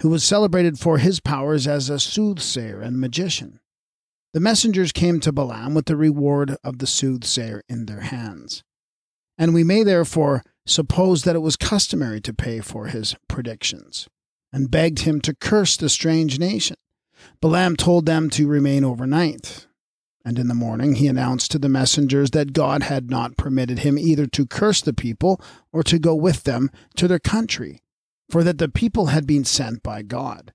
who 0.00 0.08
was 0.08 0.24
celebrated 0.24 0.78
for 0.78 0.98
his 0.98 1.20
powers 1.20 1.66
as 1.66 1.90
a 1.90 1.98
soothsayer 1.98 2.80
and 2.80 3.00
magician. 3.00 3.60
The 4.32 4.40
messengers 4.40 4.92
came 4.92 5.20
to 5.20 5.32
Balaam 5.32 5.74
with 5.74 5.86
the 5.86 5.96
reward 5.96 6.56
of 6.62 6.78
the 6.78 6.86
soothsayer 6.86 7.62
in 7.68 7.86
their 7.86 8.00
hands. 8.00 8.62
And 9.38 9.54
we 9.54 9.64
may 9.64 9.82
therefore 9.82 10.44
suppose 10.66 11.24
that 11.24 11.36
it 11.36 11.40
was 11.40 11.56
customary 11.56 12.20
to 12.20 12.34
pay 12.34 12.60
for 12.60 12.86
his 12.86 13.16
predictions, 13.28 14.08
and 14.52 14.70
begged 14.70 15.00
him 15.00 15.20
to 15.22 15.34
curse 15.34 15.76
the 15.76 15.88
strange 15.88 16.38
nation. 16.38 16.76
Balaam 17.40 17.76
told 17.76 18.06
them 18.06 18.30
to 18.30 18.46
remain 18.46 18.84
overnight. 18.84 19.66
And 20.24 20.38
in 20.38 20.48
the 20.48 20.54
morning 20.54 20.96
he 20.96 21.06
announced 21.06 21.50
to 21.52 21.58
the 21.58 21.68
messengers 21.68 22.32
that 22.32 22.52
God 22.52 22.82
had 22.82 23.10
not 23.10 23.36
permitted 23.36 23.80
him 23.80 23.98
either 23.98 24.26
to 24.26 24.46
curse 24.46 24.82
the 24.82 24.92
people 24.92 25.40
or 25.72 25.82
to 25.84 25.98
go 25.98 26.14
with 26.14 26.44
them 26.44 26.70
to 26.96 27.08
their 27.08 27.18
country, 27.18 27.80
for 28.30 28.44
that 28.44 28.58
the 28.58 28.68
people 28.68 29.06
had 29.06 29.26
been 29.26 29.44
sent 29.44 29.82
by 29.82 30.02
God. 30.02 30.52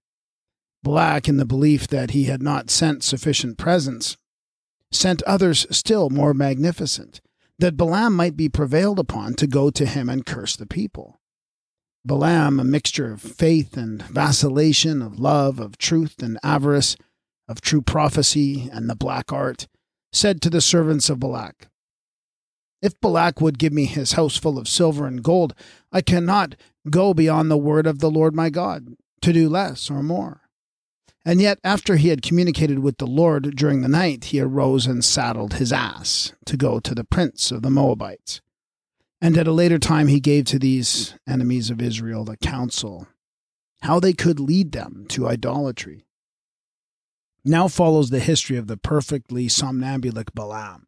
Balak, 0.83 1.29
in 1.29 1.37
the 1.37 1.45
belief 1.45 1.87
that 1.87 2.11
he 2.11 2.25
had 2.25 2.41
not 2.41 2.69
sent 2.69 3.03
sufficient 3.03 3.57
presents, 3.57 4.17
sent 4.91 5.23
others 5.23 5.65
still 5.71 6.09
more 6.09 6.33
magnificent, 6.33 7.21
that 7.59 7.77
Balaam 7.77 8.15
might 8.15 8.35
be 8.35 8.49
prevailed 8.49 8.99
upon 8.99 9.35
to 9.35 9.47
go 9.47 9.69
to 9.69 9.85
him 9.85 10.09
and 10.09 10.25
curse 10.25 10.55
the 10.55 10.65
people. 10.65 11.19
Balaam, 12.05 12.59
a 12.59 12.65
mixture 12.65 13.13
of 13.13 13.21
faith 13.21 13.77
and 13.77 14.01
vacillation, 14.03 15.01
of 15.01 15.19
love, 15.19 15.59
of 15.59 15.77
truth 15.77 16.21
and 16.21 16.37
avarice, 16.43 16.97
of 17.47 17.61
true 17.61 17.81
prophecy 17.81 18.69
and 18.71 18.89
the 18.89 18.95
black 18.95 19.31
art, 19.31 19.67
said 20.11 20.41
to 20.41 20.49
the 20.49 20.61
servants 20.61 21.09
of 21.09 21.19
Balak, 21.19 21.69
If 22.81 22.99
Balak 22.99 23.39
would 23.39 23.57
give 23.57 23.71
me 23.71 23.85
his 23.85 24.13
house 24.13 24.37
full 24.37 24.57
of 24.57 24.67
silver 24.67 25.07
and 25.07 25.23
gold, 25.23 25.55
I 25.91 26.01
cannot 26.01 26.55
go 26.89 27.13
beyond 27.13 27.49
the 27.49 27.57
word 27.57 27.87
of 27.87 27.99
the 27.99 28.09
Lord 28.09 28.35
my 28.35 28.49
God, 28.49 28.95
to 29.21 29.33
do 29.33 29.49
less 29.49 29.89
or 29.89 30.03
more. 30.03 30.41
And 31.25 31.39
yet, 31.39 31.59
after 31.63 31.95
he 31.95 32.09
had 32.09 32.21
communicated 32.21 32.79
with 32.79 32.97
the 32.97 33.07
Lord 33.07 33.55
during 33.55 33.81
the 33.81 33.87
night, 33.87 34.25
he 34.25 34.41
arose 34.41 34.85
and 34.85 35.03
saddled 35.03 35.53
his 35.53 35.71
ass 35.71 36.33
to 36.45 36.57
go 36.57 36.79
to 36.81 36.93
the 36.93 37.05
prince 37.05 37.49
of 37.49 37.61
the 37.61 37.69
Moabites. 37.69 38.41
And 39.21 39.37
at 39.37 39.47
a 39.47 39.53
later 39.53 39.79
time, 39.79 40.07
he 40.07 40.19
gave 40.19 40.45
to 40.45 40.59
these 40.59 41.15
enemies 41.25 41.69
of 41.69 41.81
Israel 41.81 42.25
the 42.25 42.35
counsel 42.35 43.07
how 43.83 43.99
they 43.99 44.13
could 44.13 44.39
lead 44.39 44.73
them 44.73 45.05
to 45.09 45.27
idolatry. 45.27 46.05
Now 47.45 47.67
follows 47.67 48.09
the 48.09 48.19
history 48.19 48.57
of 48.57 48.67
the 48.67 48.77
perfectly 48.77 49.47
somnambulic 49.47 50.33
Balaam. 50.33 50.87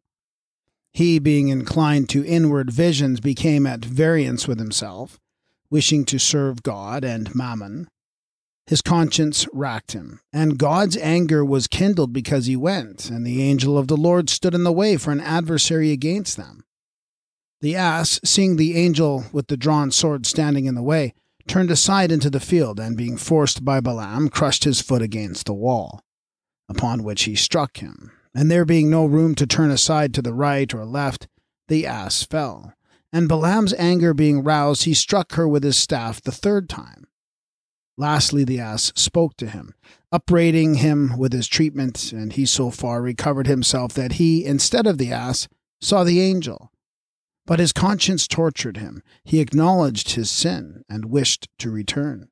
He, 0.92 1.18
being 1.18 1.48
inclined 1.48 2.08
to 2.10 2.26
inward 2.26 2.70
visions, 2.70 3.20
became 3.20 3.66
at 3.66 3.84
variance 3.84 4.48
with 4.48 4.58
himself, 4.58 5.18
wishing 5.70 6.04
to 6.06 6.18
serve 6.18 6.62
God 6.62 7.04
and 7.04 7.34
Mammon. 7.34 7.88
His 8.66 8.82
conscience 8.82 9.46
racked 9.52 9.92
him, 9.92 10.20
and 10.32 10.58
God's 10.58 10.96
anger 10.96 11.44
was 11.44 11.68
kindled 11.68 12.12
because 12.12 12.46
he 12.46 12.56
went, 12.56 13.10
and 13.10 13.24
the 13.24 13.42
angel 13.42 13.78
of 13.78 13.86
the 13.86 13.96
Lord 13.96 14.28
stood 14.28 14.54
in 14.54 14.64
the 14.64 14.72
way 14.72 14.96
for 14.96 15.12
an 15.12 15.20
adversary 15.20 15.92
against 15.92 16.36
them. 16.36 16.64
The 17.60 17.76
ass, 17.76 18.18
seeing 18.24 18.56
the 18.56 18.76
angel 18.76 19.26
with 19.32 19.46
the 19.46 19.56
drawn 19.56 19.92
sword 19.92 20.26
standing 20.26 20.66
in 20.66 20.74
the 20.74 20.82
way, 20.82 21.14
turned 21.46 21.70
aside 21.70 22.10
into 22.10 22.28
the 22.28 22.40
field, 22.40 22.80
and 22.80 22.96
being 22.96 23.16
forced 23.16 23.64
by 23.64 23.80
Balaam, 23.80 24.28
crushed 24.28 24.64
his 24.64 24.80
foot 24.80 25.00
against 25.00 25.46
the 25.46 25.54
wall, 25.54 26.02
upon 26.68 27.04
which 27.04 27.22
he 27.22 27.36
struck 27.36 27.78
him. 27.78 28.10
And 28.34 28.50
there 28.50 28.64
being 28.64 28.90
no 28.90 29.06
room 29.06 29.34
to 29.36 29.46
turn 29.46 29.70
aside 29.70 30.12
to 30.14 30.22
the 30.22 30.34
right 30.34 30.74
or 30.74 30.84
left, 30.84 31.28
the 31.68 31.86
ass 31.86 32.24
fell. 32.24 32.74
And 33.16 33.28
Balaam's 33.28 33.72
anger 33.78 34.12
being 34.12 34.44
roused, 34.44 34.84
he 34.84 34.92
struck 34.92 35.32
her 35.32 35.48
with 35.48 35.64
his 35.64 35.78
staff 35.78 36.20
the 36.20 36.30
third 36.30 36.68
time. 36.68 37.06
Lastly, 37.96 38.44
the 38.44 38.60
ass 38.60 38.92
spoke 38.94 39.38
to 39.38 39.48
him, 39.48 39.72
upbraiding 40.12 40.74
him 40.74 41.16
with 41.16 41.32
his 41.32 41.48
treatment, 41.48 42.12
and 42.12 42.34
he 42.34 42.44
so 42.44 42.70
far 42.70 43.00
recovered 43.00 43.46
himself 43.46 43.94
that 43.94 44.14
he, 44.20 44.44
instead 44.44 44.86
of 44.86 44.98
the 44.98 45.12
ass, 45.12 45.48
saw 45.80 46.04
the 46.04 46.20
angel 46.20 46.70
but 47.46 47.60
his 47.60 47.72
conscience 47.72 48.26
tortured 48.26 48.76
him. 48.76 49.02
He 49.24 49.40
acknowledged 49.40 50.12
his 50.12 50.30
sin 50.30 50.82
and 50.88 51.06
wished 51.06 51.48
to 51.60 51.70
return. 51.70 52.28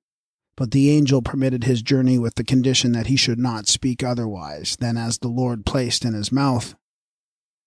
But 0.57 0.73
the 0.73 0.91
angel 0.91 1.23
permitted 1.23 1.65
his 1.65 1.83
journey 1.83 2.19
with 2.19 2.35
the 2.35 2.45
condition 2.45 2.93
that 2.93 3.07
he 3.07 3.17
should 3.17 3.39
not 3.39 3.69
speak 3.69 4.03
otherwise 4.03 4.77
than 4.77 4.97
as 4.97 5.19
the 5.19 5.29
Lord 5.29 5.65
placed 5.65 6.05
in 6.05 6.15
his 6.15 6.31
mouth. 6.31 6.75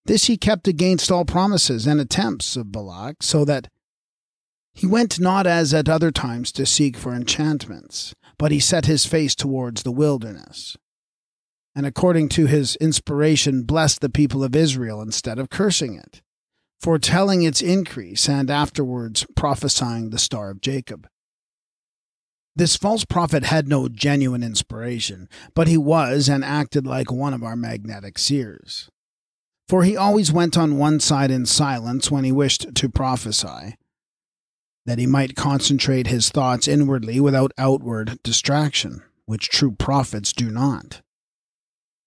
This 0.07 0.25
he 0.25 0.37
kept 0.37 0.67
against 0.67 1.11
all 1.11 1.25
promises 1.25 1.85
and 1.85 1.99
attempts 1.99 2.55
of 2.55 2.71
Balak, 2.71 3.21
so 3.21 3.45
that 3.45 3.69
he 4.73 4.87
went 4.87 5.19
not 5.19 5.45
as 5.45 5.73
at 5.73 5.89
other 5.89 6.11
times 6.11 6.51
to 6.53 6.65
seek 6.65 6.97
for 6.97 7.13
enchantments, 7.13 8.15
but 8.37 8.51
he 8.51 8.59
set 8.59 8.85
his 8.85 9.05
face 9.05 9.35
towards 9.35 9.83
the 9.83 9.91
wilderness. 9.91 10.75
And 11.75 11.85
according 11.85 12.29
to 12.29 12.47
his 12.47 12.75
inspiration, 12.77 13.63
blessed 13.63 14.01
the 14.01 14.09
people 14.09 14.43
of 14.43 14.55
Israel 14.55 15.01
instead 15.01 15.37
of 15.39 15.49
cursing 15.49 15.95
it 15.95 16.21
foretelling 16.79 17.43
its 17.43 17.61
increase 17.61 18.29
and 18.29 18.49
afterwards 18.49 19.25
prophesying 19.35 20.09
the 20.09 20.19
Star 20.19 20.49
of 20.49 20.61
Jacob. 20.61 21.07
This 22.55 22.75
false 22.75 23.05
prophet 23.05 23.43
had 23.43 23.67
no 23.67 23.87
genuine 23.87 24.43
inspiration, 24.43 25.29
but 25.53 25.67
he 25.67 25.77
was 25.77 26.27
and 26.27 26.43
acted 26.43 26.87
like 26.87 27.11
one 27.11 27.33
of 27.33 27.43
our 27.43 27.55
magnetic 27.55 28.17
seers. 28.17 28.89
For 29.67 29.83
he 29.83 29.97
always 29.97 30.31
went 30.31 30.57
on 30.57 30.77
one 30.77 30.99
side 30.99 31.29
in 31.29 31.45
silence 31.45 32.09
when 32.09 32.23
he 32.23 32.31
wished 32.31 32.73
to 32.73 32.89
prophesy, 32.89 33.75
that 34.85 34.97
he 34.97 35.05
might 35.05 35.35
concentrate 35.35 36.07
his 36.07 36.29
thoughts 36.29 36.67
inwardly 36.67 37.19
without 37.19 37.51
outward 37.57 38.19
distraction, 38.23 39.03
which 39.25 39.49
true 39.49 39.73
prophets 39.73 40.31
do 40.31 40.49
not. 40.49 41.01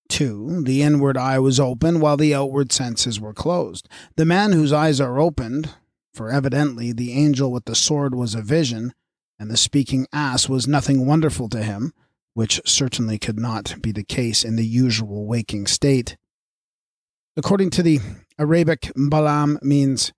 2. 0.08 0.62
The 0.64 0.82
inward 0.82 1.16
eye 1.16 1.38
was 1.38 1.60
open 1.60 2.00
while 2.00 2.16
the 2.16 2.34
outward 2.34 2.72
senses 2.72 3.20
were 3.20 3.34
closed. 3.34 3.88
The 4.16 4.24
man 4.24 4.52
whose 4.52 4.72
eyes 4.72 5.00
are 5.00 5.20
opened, 5.20 5.74
for 6.14 6.30
evidently 6.30 6.92
the 6.92 7.12
angel 7.12 7.52
with 7.52 7.66
the 7.66 7.76
sword 7.76 8.14
was 8.14 8.34
a 8.34 8.42
vision, 8.42 8.92
and 9.38 9.50
the 9.50 9.56
speaking 9.56 10.06
ass 10.12 10.48
was 10.48 10.66
nothing 10.66 11.06
wonderful 11.06 11.48
to 11.50 11.62
him, 11.62 11.92
which 12.34 12.60
certainly 12.64 13.18
could 13.18 13.38
not 13.38 13.76
be 13.82 13.92
the 13.92 14.02
case 14.02 14.44
in 14.44 14.56
the 14.56 14.66
usual 14.66 15.26
waking 15.26 15.66
state. 15.66 16.16
According 17.42 17.70
to 17.70 17.82
the 17.82 18.00
Arabic, 18.38 18.92
Balaam 18.94 19.58
means 19.62 20.12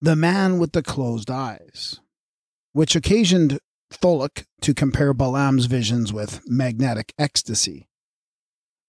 the 0.00 0.14
man 0.14 0.60
with 0.60 0.70
the 0.70 0.84
closed 0.84 1.28
eyes, 1.28 1.98
which 2.72 2.94
occasioned 2.94 3.58
Tholuck 3.92 4.44
to 4.60 4.72
compare 4.72 5.12
Balaam's 5.12 5.66
visions 5.66 6.12
with 6.12 6.42
magnetic 6.46 7.12
ecstasy. 7.18 7.88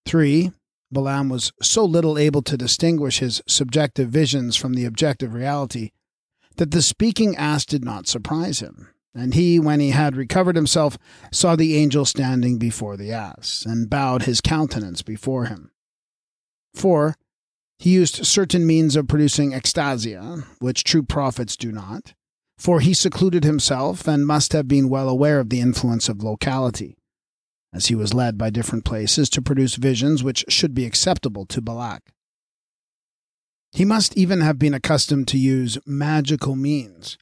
3. 0.06 0.52
Balaam 0.92 1.28
was 1.28 1.54
so 1.60 1.84
little 1.84 2.20
able 2.20 2.44
to 2.44 2.56
distinguish 2.56 3.18
his 3.18 3.42
subjective 3.48 4.10
visions 4.10 4.56
from 4.56 4.76
the 4.76 4.86
objective 4.86 5.34
reality 5.34 5.90
that 6.58 6.70
the 6.70 6.84
speaking 6.84 7.36
ass 7.36 7.66
did 7.66 7.84
not 7.84 8.08
surprise 8.08 8.60
him. 8.60 8.94
And 9.16 9.34
he, 9.34 9.60
when 9.60 9.80
he 9.80 9.90
had 9.90 10.16
recovered 10.16 10.56
himself, 10.56 11.00
saw 11.32 11.56
the 11.56 11.76
angel 11.78 12.06
standing 12.06 12.60
before 12.60 12.96
the 12.96 13.12
ass, 13.12 13.66
and 13.68 13.90
bowed 13.90 14.24
his 14.24 14.40
countenance 14.40 15.02
before 15.02 15.46
him. 15.46 15.72
4. 16.76 17.16
He 17.78 17.92
used 17.92 18.26
certain 18.26 18.66
means 18.66 18.96
of 18.96 19.08
producing 19.08 19.54
ecstasia, 19.54 20.44
which 20.60 20.84
true 20.84 21.04
prophets 21.04 21.56
do 21.56 21.72
not, 21.72 22.14
for 22.58 22.80
he 22.80 22.94
secluded 22.94 23.44
himself 23.44 24.08
and 24.08 24.26
must 24.26 24.54
have 24.54 24.68
been 24.68 24.90
well 24.90 25.10
aware 25.10 25.40
of 25.40 25.50
the 25.50 25.60
influence 25.60 26.08
of 26.08 26.24
locality 26.24 26.98
as 27.76 27.88
he 27.88 27.96
was 27.96 28.14
led 28.14 28.38
by 28.38 28.50
different 28.50 28.86
places 28.86 29.30
to 29.30 29.42
produce 29.42 29.76
visions 29.76 30.24
which 30.24 30.46
should 30.48 30.74
be 30.74 30.86
acceptable 30.86 31.46
to 31.46 31.62
Balak. 31.62 32.14
He 33.74 33.84
must 33.84 34.18
even 34.18 34.40
have 34.40 34.58
been 34.58 34.74
accustomed 34.74 35.28
to 35.28 35.38
use 35.38 35.78
magical 35.86 36.56
means. 36.56 37.18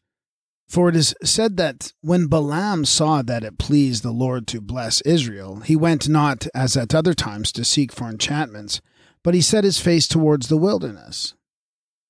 For 0.69 0.89
it 0.89 0.95
is 0.95 1.15
said 1.23 1.57
that 1.57 1.91
when 2.01 2.27
Balaam 2.27 2.85
saw 2.85 3.23
that 3.23 3.43
it 3.43 3.57
pleased 3.57 4.03
the 4.03 4.11
Lord 4.11 4.45
to 4.47 4.61
bless 4.61 5.01
Israel, 5.01 5.61
he 5.61 5.75
went 5.75 6.07
not, 6.07 6.45
as 6.53 6.77
at 6.77 6.93
other 6.93 7.15
times, 7.15 7.51
to 7.53 7.65
seek 7.65 7.91
for 7.91 8.07
enchantments, 8.07 8.79
but 9.23 9.33
he 9.33 9.41
set 9.41 9.63
his 9.63 9.79
face 9.79 10.07
towards 10.07 10.47
the 10.47 10.57
wilderness. 10.57 11.33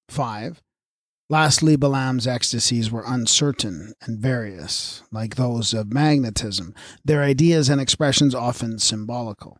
5. 0.09 0.61
Lastly, 1.29 1.75
Balaam's 1.75 2.27
ecstasies 2.27 2.91
were 2.91 3.03
uncertain 3.05 3.93
and 4.01 4.19
various, 4.19 5.03
like 5.11 5.35
those 5.35 5.73
of 5.73 5.91
magnetism, 5.91 6.75
their 7.03 7.23
ideas 7.23 7.69
and 7.69 7.79
expressions 7.79 8.35
often 8.35 8.77
symbolical. 8.77 9.57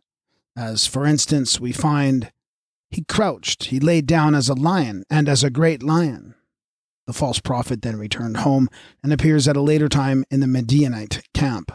As, 0.56 0.86
for 0.86 1.06
instance, 1.06 1.58
we 1.58 1.72
find 1.72 2.30
he 2.90 3.02
crouched, 3.02 3.64
he 3.64 3.80
laid 3.80 4.06
down 4.06 4.36
as 4.36 4.48
a 4.48 4.54
lion, 4.54 5.02
and 5.10 5.28
as 5.28 5.42
a 5.42 5.50
great 5.50 5.82
lion. 5.82 6.34
The 7.06 7.12
false 7.12 7.40
prophet 7.40 7.82
then 7.82 7.96
returned 7.98 8.38
home 8.38 8.68
and 9.02 9.12
appears 9.12 9.48
at 9.48 9.56
a 9.56 9.60
later 9.60 9.88
time 9.88 10.24
in 10.30 10.40
the 10.40 10.46
Midianite 10.46 11.22
camp, 11.34 11.72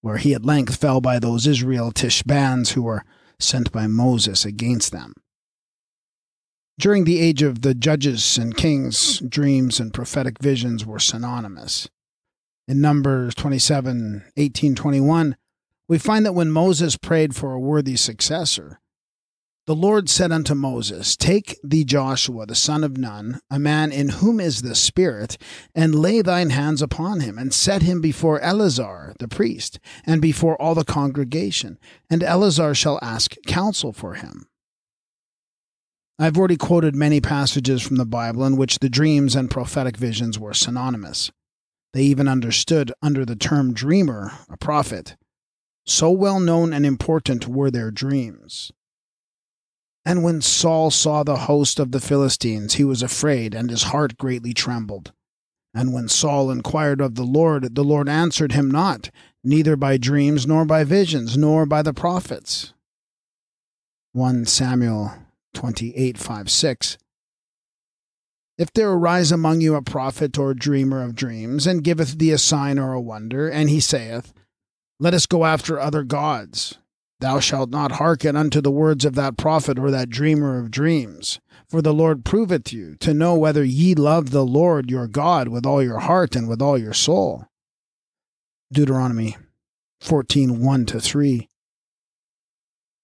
where 0.00 0.16
he 0.16 0.34
at 0.34 0.44
length 0.44 0.76
fell 0.76 1.00
by 1.00 1.18
those 1.18 1.46
Israelitish 1.46 2.24
bands 2.24 2.72
who 2.72 2.82
were 2.82 3.04
sent 3.42 3.72
by 3.72 3.86
Moses 3.86 4.44
against 4.44 4.92
them. 4.92 5.14
During 6.78 7.04
the 7.04 7.20
age 7.20 7.42
of 7.42 7.62
the 7.62 7.74
judges 7.74 8.38
and 8.38 8.56
kings, 8.56 9.18
dreams 9.20 9.78
and 9.78 9.92
prophetic 9.92 10.38
visions 10.40 10.84
were 10.84 10.98
synonymous. 10.98 11.88
In 12.66 12.80
Numbers 12.80 13.34
27 13.34 14.24
18 14.36 14.74
21, 14.74 15.36
we 15.88 15.98
find 15.98 16.24
that 16.24 16.34
when 16.34 16.50
Moses 16.50 16.96
prayed 16.96 17.34
for 17.34 17.52
a 17.52 17.60
worthy 17.60 17.96
successor, 17.96 18.80
the 19.66 19.74
Lord 19.76 20.10
said 20.10 20.32
unto 20.32 20.54
Moses, 20.54 21.16
Take 21.16 21.56
thee 21.62 21.84
Joshua 21.84 22.46
the 22.46 22.54
son 22.54 22.82
of 22.82 22.98
Nun, 22.98 23.40
a 23.48 23.60
man 23.60 23.92
in 23.92 24.08
whom 24.08 24.40
is 24.40 24.62
the 24.62 24.74
Spirit, 24.74 25.38
and 25.74 25.94
lay 25.94 26.20
thine 26.20 26.50
hands 26.50 26.82
upon 26.82 27.20
him, 27.20 27.38
and 27.38 27.54
set 27.54 27.82
him 27.82 28.00
before 28.00 28.40
Eleazar 28.40 29.14
the 29.20 29.28
priest, 29.28 29.78
and 30.04 30.20
before 30.20 30.60
all 30.60 30.74
the 30.74 30.84
congregation, 30.84 31.78
and 32.10 32.24
Eleazar 32.24 32.74
shall 32.74 32.98
ask 33.02 33.36
counsel 33.46 33.92
for 33.92 34.14
him. 34.14 34.48
I've 36.18 36.36
already 36.36 36.56
quoted 36.56 36.96
many 36.96 37.20
passages 37.20 37.82
from 37.82 37.96
the 37.96 38.04
Bible 38.04 38.44
in 38.44 38.56
which 38.56 38.80
the 38.80 38.88
dreams 38.88 39.36
and 39.36 39.50
prophetic 39.50 39.96
visions 39.96 40.38
were 40.38 40.54
synonymous. 40.54 41.30
They 41.92 42.02
even 42.02 42.26
understood 42.26 42.92
under 43.00 43.24
the 43.24 43.36
term 43.36 43.74
dreamer 43.74 44.32
a 44.48 44.56
prophet. 44.56 45.16
So 45.86 46.10
well 46.10 46.40
known 46.40 46.72
and 46.72 46.84
important 46.84 47.46
were 47.46 47.70
their 47.70 47.90
dreams. 47.90 48.72
And 50.04 50.24
when 50.24 50.40
Saul 50.40 50.90
saw 50.90 51.22
the 51.22 51.36
host 51.36 51.78
of 51.78 51.92
the 51.92 52.00
Philistines, 52.00 52.74
he 52.74 52.84
was 52.84 53.02
afraid, 53.02 53.54
and 53.54 53.70
his 53.70 53.84
heart 53.84 54.18
greatly 54.18 54.52
trembled. 54.52 55.12
And 55.74 55.92
when 55.92 56.08
Saul 56.08 56.50
inquired 56.50 57.00
of 57.00 57.14
the 57.14 57.24
Lord, 57.24 57.74
the 57.74 57.84
Lord 57.84 58.08
answered 58.08 58.52
him 58.52 58.70
not, 58.70 59.10
neither 59.44 59.76
by 59.76 59.96
dreams, 59.96 60.46
nor 60.46 60.64
by 60.64 60.84
visions, 60.84 61.36
nor 61.36 61.66
by 61.66 61.82
the 61.82 61.94
prophets. 61.94 62.74
1 64.12 64.44
Samuel 64.44 65.12
28 65.54 66.18
5 66.18 66.50
6. 66.50 66.98
If 68.58 68.72
there 68.72 68.90
arise 68.90 69.32
among 69.32 69.60
you 69.62 69.74
a 69.74 69.82
prophet 69.82 70.36
or 70.36 70.52
dreamer 70.52 71.02
of 71.02 71.14
dreams, 71.14 71.66
and 71.66 71.82
giveth 71.82 72.18
thee 72.18 72.32
a 72.32 72.38
sign 72.38 72.78
or 72.78 72.92
a 72.92 73.00
wonder, 73.00 73.48
and 73.48 73.70
he 73.70 73.80
saith, 73.80 74.34
Let 75.00 75.14
us 75.14 75.26
go 75.26 75.46
after 75.46 75.80
other 75.80 76.02
gods, 76.02 76.76
thou 77.22 77.40
shalt 77.40 77.70
not 77.70 77.92
hearken 77.92 78.36
unto 78.36 78.60
the 78.60 78.70
words 78.70 79.04
of 79.04 79.14
that 79.14 79.38
prophet 79.38 79.78
or 79.78 79.90
that 79.90 80.10
dreamer 80.10 80.58
of 80.58 80.70
dreams. 80.70 81.40
For 81.68 81.80
the 81.80 81.94
Lord 81.94 82.24
proveth 82.24 82.72
you, 82.72 82.96
to 82.96 83.14
know 83.14 83.34
whether 83.34 83.64
ye 83.64 83.94
love 83.94 84.30
the 84.30 84.44
Lord 84.44 84.90
your 84.90 85.06
God 85.06 85.48
with 85.48 85.64
all 85.64 85.82
your 85.82 86.00
heart 86.00 86.36
and 86.36 86.48
with 86.48 86.60
all 86.60 86.76
your 86.76 86.92
soul. 86.92 87.46
Deuteronomy 88.70 89.36
14 90.02 90.60
1 90.60 90.86
3. 90.86 91.48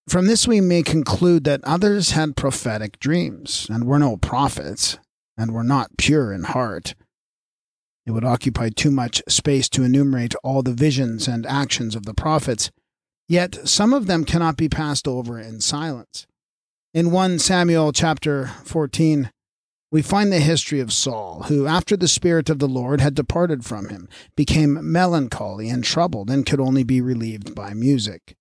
From 0.08 0.26
this, 0.26 0.48
we 0.48 0.60
may 0.60 0.82
conclude 0.82 1.44
that 1.44 1.62
others 1.64 2.10
had 2.10 2.36
prophetic 2.36 2.98
dreams 2.98 3.66
and 3.70 3.84
were 3.84 3.98
no 3.98 4.16
prophets 4.16 4.98
and 5.36 5.52
were 5.52 5.64
not 5.64 5.96
pure 5.96 6.32
in 6.32 6.44
heart. 6.44 6.94
It 8.06 8.12
would 8.12 8.24
occupy 8.24 8.70
too 8.70 8.90
much 8.90 9.22
space 9.28 9.68
to 9.68 9.84
enumerate 9.84 10.34
all 10.42 10.62
the 10.62 10.72
visions 10.72 11.28
and 11.28 11.44
actions 11.46 11.94
of 11.94 12.06
the 12.06 12.14
prophets, 12.14 12.70
yet 13.28 13.68
some 13.68 13.92
of 13.92 14.06
them 14.06 14.24
cannot 14.24 14.56
be 14.56 14.68
passed 14.68 15.06
over 15.06 15.38
in 15.38 15.60
silence. 15.60 16.26
In 16.94 17.10
1 17.10 17.38
Samuel 17.38 17.92
chapter 17.92 18.46
14, 18.64 19.30
we 19.90 20.02
find 20.02 20.32
the 20.32 20.40
history 20.40 20.80
of 20.80 20.92
Saul, 20.92 21.44
who, 21.44 21.66
after 21.66 21.96
the 21.96 22.08
Spirit 22.08 22.50
of 22.50 22.58
the 22.58 22.68
Lord 22.68 23.00
had 23.00 23.14
departed 23.14 23.64
from 23.64 23.88
him, 23.88 24.08
became 24.36 24.90
melancholy 24.90 25.68
and 25.68 25.84
troubled 25.84 26.28
and 26.28 26.44
could 26.44 26.60
only 26.60 26.82
be 26.82 27.00
relieved 27.00 27.54
by 27.54 27.72
music. 27.72 28.34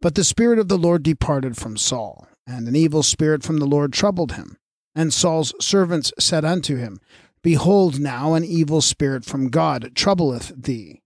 But 0.00 0.14
the 0.14 0.24
Spirit 0.24 0.58
of 0.58 0.68
the 0.68 0.76
Lord 0.76 1.02
departed 1.02 1.56
from 1.56 1.76
Saul, 1.76 2.28
and 2.46 2.68
an 2.68 2.76
evil 2.76 3.02
spirit 3.02 3.42
from 3.42 3.58
the 3.58 3.66
Lord 3.66 3.92
troubled 3.92 4.32
him. 4.32 4.56
And 4.94 5.12
Saul's 5.12 5.54
servants 5.60 6.12
said 6.18 6.44
unto 6.44 6.76
him, 6.76 7.00
Behold, 7.42 7.98
now 8.00 8.34
an 8.34 8.44
evil 8.44 8.80
spirit 8.80 9.24
from 9.24 9.48
God 9.48 9.92
troubleth 9.94 10.52
thee. 10.56 11.00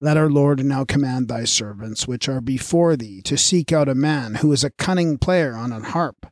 Let 0.00 0.16
our 0.16 0.28
Lord 0.28 0.64
now 0.64 0.84
command 0.84 1.28
thy 1.28 1.44
servants, 1.44 2.06
which 2.06 2.28
are 2.28 2.40
before 2.40 2.96
thee, 2.96 3.22
to 3.22 3.38
seek 3.38 3.72
out 3.72 3.88
a 3.88 3.94
man 3.94 4.36
who 4.36 4.52
is 4.52 4.64
a 4.64 4.70
cunning 4.70 5.18
player 5.18 5.54
on 5.54 5.72
an 5.72 5.84
harp, 5.84 6.26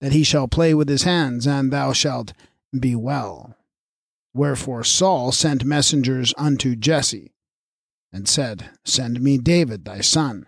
that 0.00 0.12
he 0.12 0.22
shall 0.22 0.48
play 0.48 0.72
with 0.72 0.88
his 0.88 1.02
hands, 1.02 1.46
and 1.46 1.72
thou 1.72 1.92
shalt 1.92 2.32
be 2.78 2.94
well. 2.94 3.56
Wherefore 4.32 4.84
Saul 4.84 5.32
sent 5.32 5.64
messengers 5.64 6.32
unto 6.38 6.76
Jesse 6.76 7.32
and 8.12 8.28
said, 8.28 8.70
Send 8.84 9.20
me 9.20 9.38
David 9.38 9.84
thy 9.84 10.00
son. 10.00 10.46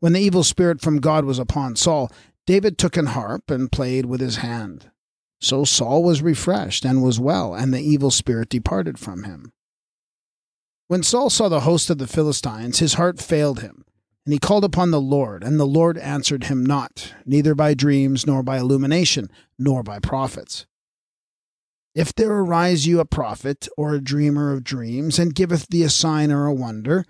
When 0.00 0.12
the 0.12 0.20
evil 0.20 0.44
spirit 0.44 0.82
from 0.82 1.00
God 1.00 1.24
was 1.24 1.38
upon 1.38 1.76
Saul, 1.76 2.10
David 2.46 2.76
took 2.76 2.98
an 2.98 3.06
harp 3.06 3.50
and 3.50 3.72
played 3.72 4.04
with 4.04 4.20
his 4.20 4.36
hand. 4.36 4.90
So 5.40 5.64
Saul 5.64 6.02
was 6.02 6.22
refreshed 6.22 6.84
and 6.84 7.02
was 7.02 7.18
well, 7.18 7.54
and 7.54 7.72
the 7.72 7.80
evil 7.80 8.10
spirit 8.10 8.50
departed 8.50 8.98
from 8.98 9.24
him. 9.24 9.53
When 10.86 11.02
Saul 11.02 11.30
saw 11.30 11.48
the 11.48 11.60
host 11.60 11.88
of 11.88 11.98
the 11.98 12.06
Philistines, 12.06 12.78
his 12.78 12.94
heart 12.94 13.20
failed 13.20 13.60
him, 13.60 13.84
and 14.26 14.32
he 14.32 14.38
called 14.38 14.64
upon 14.64 14.90
the 14.90 15.00
Lord, 15.00 15.42
and 15.42 15.58
the 15.58 15.66
Lord 15.66 15.96
answered 15.96 16.44
him 16.44 16.64
not, 16.64 17.14
neither 17.24 17.54
by 17.54 17.72
dreams, 17.72 18.26
nor 18.26 18.42
by 18.42 18.58
illumination, 18.58 19.30
nor 19.58 19.82
by 19.82 19.98
prophets. 19.98 20.66
If 21.94 22.14
there 22.14 22.32
arise 22.32 22.86
you 22.86 23.00
a 23.00 23.06
prophet 23.06 23.66
or 23.76 23.94
a 23.94 24.00
dreamer 24.00 24.52
of 24.52 24.64
dreams, 24.64 25.18
and 25.18 25.34
giveth 25.34 25.68
thee 25.68 25.84
a 25.84 25.88
sign 25.88 26.30
or 26.30 26.46
a 26.46 26.54
wonder, 26.54 27.04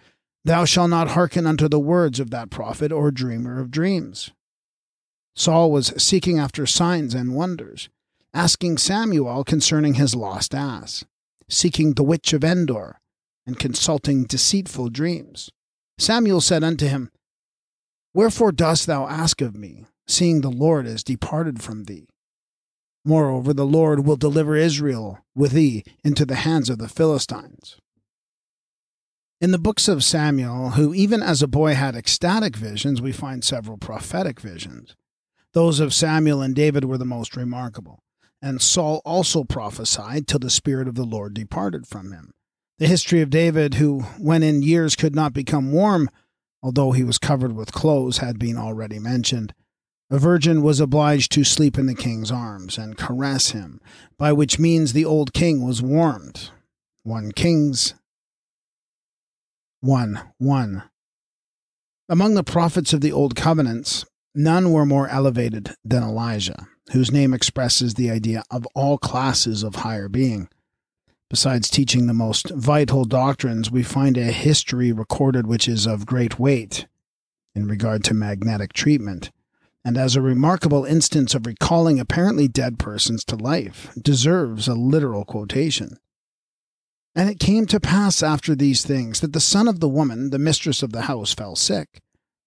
thou 0.45 0.65
shalt 0.65 0.91
not 0.91 1.09
hearken 1.09 1.47
unto 1.47 1.69
the 1.69 1.81
words 1.81 2.21
of 2.21 2.31
that 2.31 2.51
prophet 2.51 2.93
or 2.93 3.11
dreamer 3.11 3.59
of 3.59 3.71
dreams. 3.73 4.31
Saul 5.35 5.73
was 5.73 5.93
seeking 5.97 6.39
after 6.39 6.65
signs 6.65 7.13
and 7.13 7.35
wonders, 7.35 7.89
asking 8.33 8.79
Samuel 8.79 9.43
concerning 9.43 9.95
his 9.95 10.15
lost 10.15 10.55
ass, 10.55 11.05
seeking 11.49 11.95
the 11.95 12.05
witch 12.05 12.33
of 12.33 12.45
Endor, 12.45 13.01
and 13.47 13.59
consulting 13.59 14.25
deceitful 14.25 14.91
dreams. 14.91 15.51
Samuel 15.99 16.41
said 16.41 16.65
unto 16.65 16.87
him, 16.87 17.11
Wherefore 18.13 18.53
dost 18.53 18.87
thou 18.87 19.07
ask 19.07 19.41
of 19.41 19.57
me, 19.57 19.87
seeing 20.07 20.41
the 20.41 20.51
Lord 20.51 20.87
is 20.87 21.03
departed 21.03 21.63
from 21.63 21.85
thee? 21.85 22.09
Moreover, 23.05 23.53
the 23.53 23.67
Lord 23.67 24.07
will 24.07 24.17
deliver 24.17 24.57
Israel 24.57 25.19
with 25.35 25.53
thee 25.53 25.85
into 26.03 26.25
the 26.25 26.37
hands 26.37 26.71
of 26.71 26.79
the 26.79 26.89
Philistines. 26.89 27.77
In 29.41 29.51
the 29.51 29.59
books 29.59 29.89
of 29.89 30.03
Samuel, 30.03 30.71
who 30.71 30.95
even 30.95 31.23
as 31.23 31.43
a 31.43 31.49
boy 31.49 31.75
had 31.75 31.97
ecstatic 31.97 32.57
visions, 32.57 33.03
we 33.03 33.13
find 33.13 33.45
several 33.45 33.77
prophetic 33.77 34.41
visions. 34.41 34.95
Those 35.53 35.81
of 35.81 35.93
Samuel 35.93 36.41
and 36.41 36.55
David 36.55 36.85
were 36.85 36.99
the 36.99 37.05
most 37.05 37.37
remarkable. 37.37 38.01
And 38.41 38.61
Saul 38.61 39.01
also 39.05 39.45
prophesied 39.45 40.27
till 40.27 40.39
the 40.39 40.51
Spirit 40.51 40.89
of 40.89 40.97
the 40.97 41.05
Lord 41.05 41.35
departed 41.35 41.87
from 41.87 42.13
him. 42.13 42.34
The 42.79 42.87
history 42.87 43.21
of 43.21 43.31
David, 43.31 43.75
who, 43.75 44.01
when 44.19 44.43
in 44.43 44.63
years 44.63 44.97
could 44.97 45.15
not 45.15 45.33
become 45.33 45.73
warm, 45.73 46.11
although 46.63 46.93
he 46.93 47.05
was 47.05 47.19
covered 47.19 47.55
with 47.55 47.73
clothes, 47.73 48.19
had 48.19 48.39
been 48.39 48.57
already 48.57 48.99
mentioned. 48.99 49.55
A 50.11 50.19
virgin 50.19 50.63
was 50.63 50.81
obliged 50.81 51.33
to 51.33 51.45
sleep 51.45 51.79
in 51.79 51.87
the 51.87 51.95
king's 51.95 52.31
arms 52.31 52.77
and 52.77 52.97
caress 52.97 53.51
him, 53.51 53.81
by 54.19 54.33
which 54.33 54.59
means 54.59 54.93
the 54.93 55.05
old 55.05 55.33
king 55.33 55.63
was 55.65 55.83
warmed. 55.83 56.51
1 57.05 57.33
Kings 57.33 57.95
1 59.81 60.21
1. 60.39 60.83
Among 62.09 62.35
the 62.35 62.43
prophets 62.43 62.93
of 62.93 63.01
the 63.03 63.13
Old 63.13 63.37
Covenants, 63.37 64.05
none 64.35 64.73
were 64.73 64.87
more 64.87 65.09
elevated 65.09 65.75
than 65.85 66.03
Elijah, 66.03 66.67
whose 66.93 67.13
name 67.13 67.33
expresses 67.33 67.95
the 67.95 68.11
idea 68.11 68.45
of 68.51 68.67
all 68.75 68.99
classes 68.99 69.63
of 69.63 69.77
higher 69.77 70.09
being. 70.09 70.49
Besides 71.31 71.71
teaching 71.71 72.07
the 72.07 72.15
most 72.15 72.51
vital 72.51 73.05
doctrines, 73.05 73.71
we 73.71 73.83
find 73.83 74.17
a 74.17 74.25
history 74.25 74.93
recorded 74.93 75.47
which 75.47 75.69
is 75.69 75.87
of 75.87 76.07
great 76.07 76.39
weight 76.39 76.87
in 77.55 77.67
regard 77.67 78.05
to 78.05 78.15
magnetic 78.15 78.73
treatment 78.73 79.31
and 79.85 79.99
as 79.99 80.17
a 80.17 80.23
remarkable 80.23 80.85
instance 80.85 81.35
of 81.35 81.47
recalling 81.47 82.01
apparently 82.01 82.49
dead 82.49 82.79
persons 82.79 83.25
to 83.27 83.37
life, 83.37 83.93
deserves 84.01 84.67
a 84.67 84.75
literal 84.75 85.25
quotation. 85.25 85.99
And 87.15 87.29
it 87.29 87.39
came 87.39 87.67
to 87.67 87.79
pass 87.79 88.23
after 88.23 88.55
these 88.55 88.85
things 88.85 89.21
that 89.21 89.35
the 89.35 89.41
son 89.41 89.69
of 89.69 89.81
the 89.81 89.89
woman, 89.89 90.31
the 90.31 90.39
mistress 90.39 90.83
of 90.83 90.93
the 90.93 91.03
house, 91.03 91.35
fell 91.35 91.55
sick, 91.55 92.01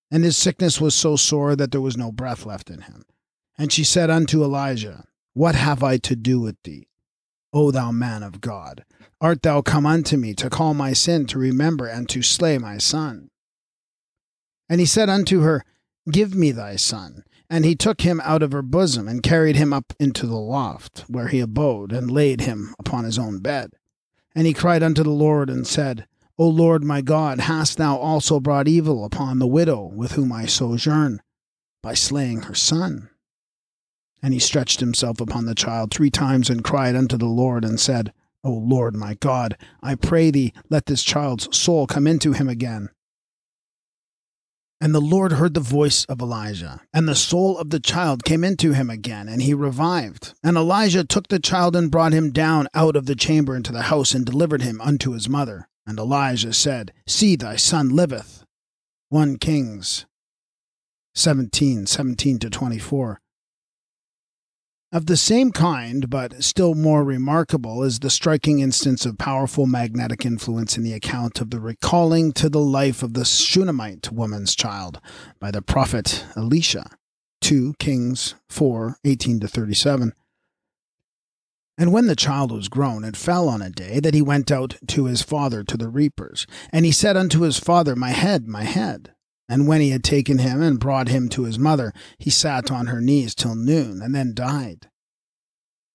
and 0.10 0.24
his 0.24 0.36
sickness 0.36 0.82
was 0.82 0.96
so 0.96 1.16
sore 1.16 1.56
that 1.56 1.72
there 1.72 1.82
was 1.82 1.96
no 1.96 2.12
breath 2.12 2.46
left 2.46 2.70
in 2.70 2.82
him. 2.82 3.06
And 3.58 3.72
she 3.72 3.84
said 3.84 4.10
unto 4.10 4.44
Elijah, 4.44 5.06
What 5.34 5.56
have 5.56 5.84
I 5.84 5.98
to 5.98 6.16
do 6.16 6.40
with 6.40 6.62
thee, 6.64 6.87
O 7.58 7.72
thou 7.72 7.92
man 7.92 8.22
of 8.22 8.40
God? 8.40 8.86
Art 9.20 9.42
thou 9.42 9.64
come 9.64 9.88
unto 9.88 10.16
me 10.16 10.36
to 10.36 10.48
call 10.48 10.76
my 10.76 10.94
sin 10.94 11.26
to 11.26 11.40
remember 11.40 11.88
and 11.88 12.08
to 12.10 12.22
slay 12.22 12.60
my 12.60 12.78
son? 12.78 13.32
And 14.70 14.80
he 14.80 14.86
said 14.86 15.10
unto 15.10 15.42
her, 15.42 15.66
Give 16.12 16.36
me 16.36 16.52
thy 16.52 16.76
son. 16.76 17.24
And 17.50 17.66
he 17.66 17.76
took 17.76 18.02
him 18.02 18.22
out 18.24 18.44
of 18.44 18.52
her 18.52 18.62
bosom, 18.62 19.08
and 19.08 19.24
carried 19.24 19.56
him 19.56 19.74
up 19.74 19.92
into 20.00 20.28
the 20.28 20.38
loft, 20.38 21.06
where 21.08 21.30
he 21.30 21.40
abode, 21.40 21.92
and 21.92 22.12
laid 22.12 22.42
him 22.42 22.76
upon 22.78 23.06
his 23.06 23.18
own 23.18 23.40
bed. 23.40 23.72
And 24.36 24.46
he 24.46 24.54
cried 24.54 24.84
unto 24.84 25.02
the 25.02 25.10
Lord, 25.10 25.50
and 25.50 25.66
said, 25.66 26.06
O 26.38 26.48
Lord 26.48 26.84
my 26.84 27.02
God, 27.02 27.40
hast 27.40 27.80
thou 27.80 27.98
also 27.98 28.40
brought 28.40 28.68
evil 28.68 29.04
upon 29.04 29.40
the 29.40 29.48
widow 29.48 29.90
with 29.96 30.12
whom 30.12 30.32
I 30.32 30.46
sojourn, 30.46 31.24
by 31.82 31.96
slaying 31.96 32.44
her 32.44 32.54
son? 32.54 33.10
And 34.22 34.34
he 34.34 34.40
stretched 34.40 34.80
himself 34.80 35.22
upon 35.22 35.46
the 35.46 35.56
child 35.56 35.92
three 35.92 36.10
times, 36.10 36.50
and 36.50 36.64
cried 36.64 36.96
unto 36.96 37.18
the 37.18 37.26
Lord, 37.26 37.64
and 37.64 37.80
said, 37.80 38.14
O 38.44 38.52
Lord 38.52 38.96
my 38.96 39.16
God, 39.16 39.58
I 39.82 39.96
pray 39.96 40.32
thee, 40.32 40.54
let 40.70 40.86
this 40.86 41.04
child's 41.04 41.56
soul 41.56 41.88
come 41.88 42.08
into 42.08 42.34
him 42.34 42.48
again. 42.48 42.90
And 44.80 44.94
the 44.94 45.02
Lord 45.02 45.34
heard 45.34 45.56
the 45.56 45.60
voice 45.60 46.06
of 46.06 46.22
Elijah, 46.22 46.82
and 46.94 47.08
the 47.08 47.16
soul 47.16 47.58
of 47.58 47.72
the 47.72 47.80
child 47.80 48.24
came 48.24 48.44
into 48.44 48.74
him 48.74 48.92
again, 48.92 49.28
and 49.28 49.42
he 49.42 49.54
revived. 49.54 50.34
And 50.44 50.56
Elijah 50.56 51.04
took 51.04 51.30
the 51.30 51.40
child 51.40 51.76
and 51.76 51.90
brought 51.90 52.14
him 52.14 52.32
down 52.32 52.68
out 52.76 52.96
of 52.96 53.08
the 53.08 53.16
chamber 53.16 53.56
into 53.56 53.72
the 53.72 53.84
house, 53.84 54.14
and 54.14 54.24
delivered 54.24 54.62
him 54.62 54.80
unto 54.82 55.14
his 55.14 55.28
mother. 55.28 55.68
And 55.88 55.98
Elijah 55.98 56.54
said, 56.54 56.94
See, 57.08 57.36
thy 57.36 57.56
son 57.56 57.90
liveth. 57.90 58.46
1 59.10 59.38
Kings 59.40 60.06
17, 61.16 61.88
17 61.88 62.40
to 62.40 62.50
24. 62.50 63.20
Of 64.90 65.08
the 65.08 65.18
same 65.18 65.52
kind, 65.52 66.10
but 66.10 66.42
still 66.42 66.74
more 66.74 67.04
remarkable, 67.04 67.84
is 67.84 68.00
the 68.00 68.10
striking 68.10 68.60
instance 68.60 69.06
of 69.06 69.18
powerful 69.18 69.66
magnetic 69.66 70.26
influence 70.26 70.78
in 70.78 70.84
the 70.84 70.94
account 70.94 71.42
of 71.42 71.50
the 71.50 71.60
recalling 71.60 72.32
to 72.34 72.48
the 72.48 72.62
life 72.62 73.04
of 73.04 73.14
the 73.14 73.26
Shunammite 73.26 74.14
woman's 74.14 74.56
child 74.56 75.02
by 75.42 75.52
the 75.52 75.62
prophet 75.62 76.24
Elisha. 76.38 76.90
2 77.42 77.74
Kings 77.80 78.36
4 78.50 79.00
18 79.04 79.42
to 79.42 79.48
37. 79.50 80.14
And 81.78 81.92
when 81.92 82.08
the 82.08 82.16
child 82.16 82.54
was 82.54 82.70
grown, 82.70 83.04
it 83.04 83.18
fell 83.18 83.50
on 83.50 83.62
a 83.62 83.70
day 83.70 84.00
that 84.00 84.14
he 84.14 84.22
went 84.22 84.50
out 84.50 84.78
to 84.88 85.04
his 85.04 85.22
father 85.22 85.66
to 85.66 85.76
the 85.76 85.90
reapers. 85.90 86.48
And 86.72 86.86
he 86.86 86.94
said 86.94 87.18
unto 87.18 87.42
his 87.42 87.60
father, 87.60 87.94
My 87.94 88.12
head, 88.12 88.48
my 88.48 88.64
head. 88.64 89.14
And 89.50 89.68
when 89.68 89.82
he 89.82 89.92
had 89.92 90.04
taken 90.04 90.40
him 90.40 90.62
and 90.62 90.80
brought 90.80 91.08
him 91.08 91.30
to 91.30 91.44
his 91.44 91.58
mother, 91.58 91.94
he 92.18 92.30
sat 92.30 92.70
on 92.70 92.88
her 92.88 93.00
knees 93.00 93.34
till 93.34 93.56
noon, 93.56 94.02
and 94.02 94.14
then 94.14 94.34
died. 94.34 94.90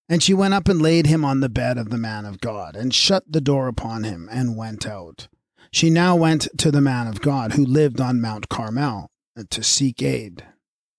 And 0.09 0.23
she 0.23 0.35
went 0.35 0.55
up 0.55 0.69
and 0.69 0.81
laid 0.81 1.07
him 1.07 1.25
on 1.25 1.41
the 1.41 1.49
bed 1.49 1.79
of 1.79 1.91
the 1.91 1.99
man 1.99 2.25
of 2.25 2.41
God, 2.41 2.77
and 2.77 2.95
shut 2.95 3.25
the 3.31 3.41
door 3.41 3.69
upon 3.69 4.05
him, 4.05 4.29
and 4.31 4.57
went 4.57 4.87
out. 4.87 5.29
She 5.71 5.91
now 5.91 6.17
went 6.17 6.49
to 6.59 6.71
the 6.71 6.81
man 6.81 7.07
of 7.07 7.21
God, 7.21 7.53
who 7.53 7.65
lived 7.65 8.01
on 8.01 8.21
Mount 8.21 8.49
Carmel, 8.49 9.11
uh, 9.39 9.45
to 9.51 9.63
seek 9.63 10.03
aid. 10.03 10.45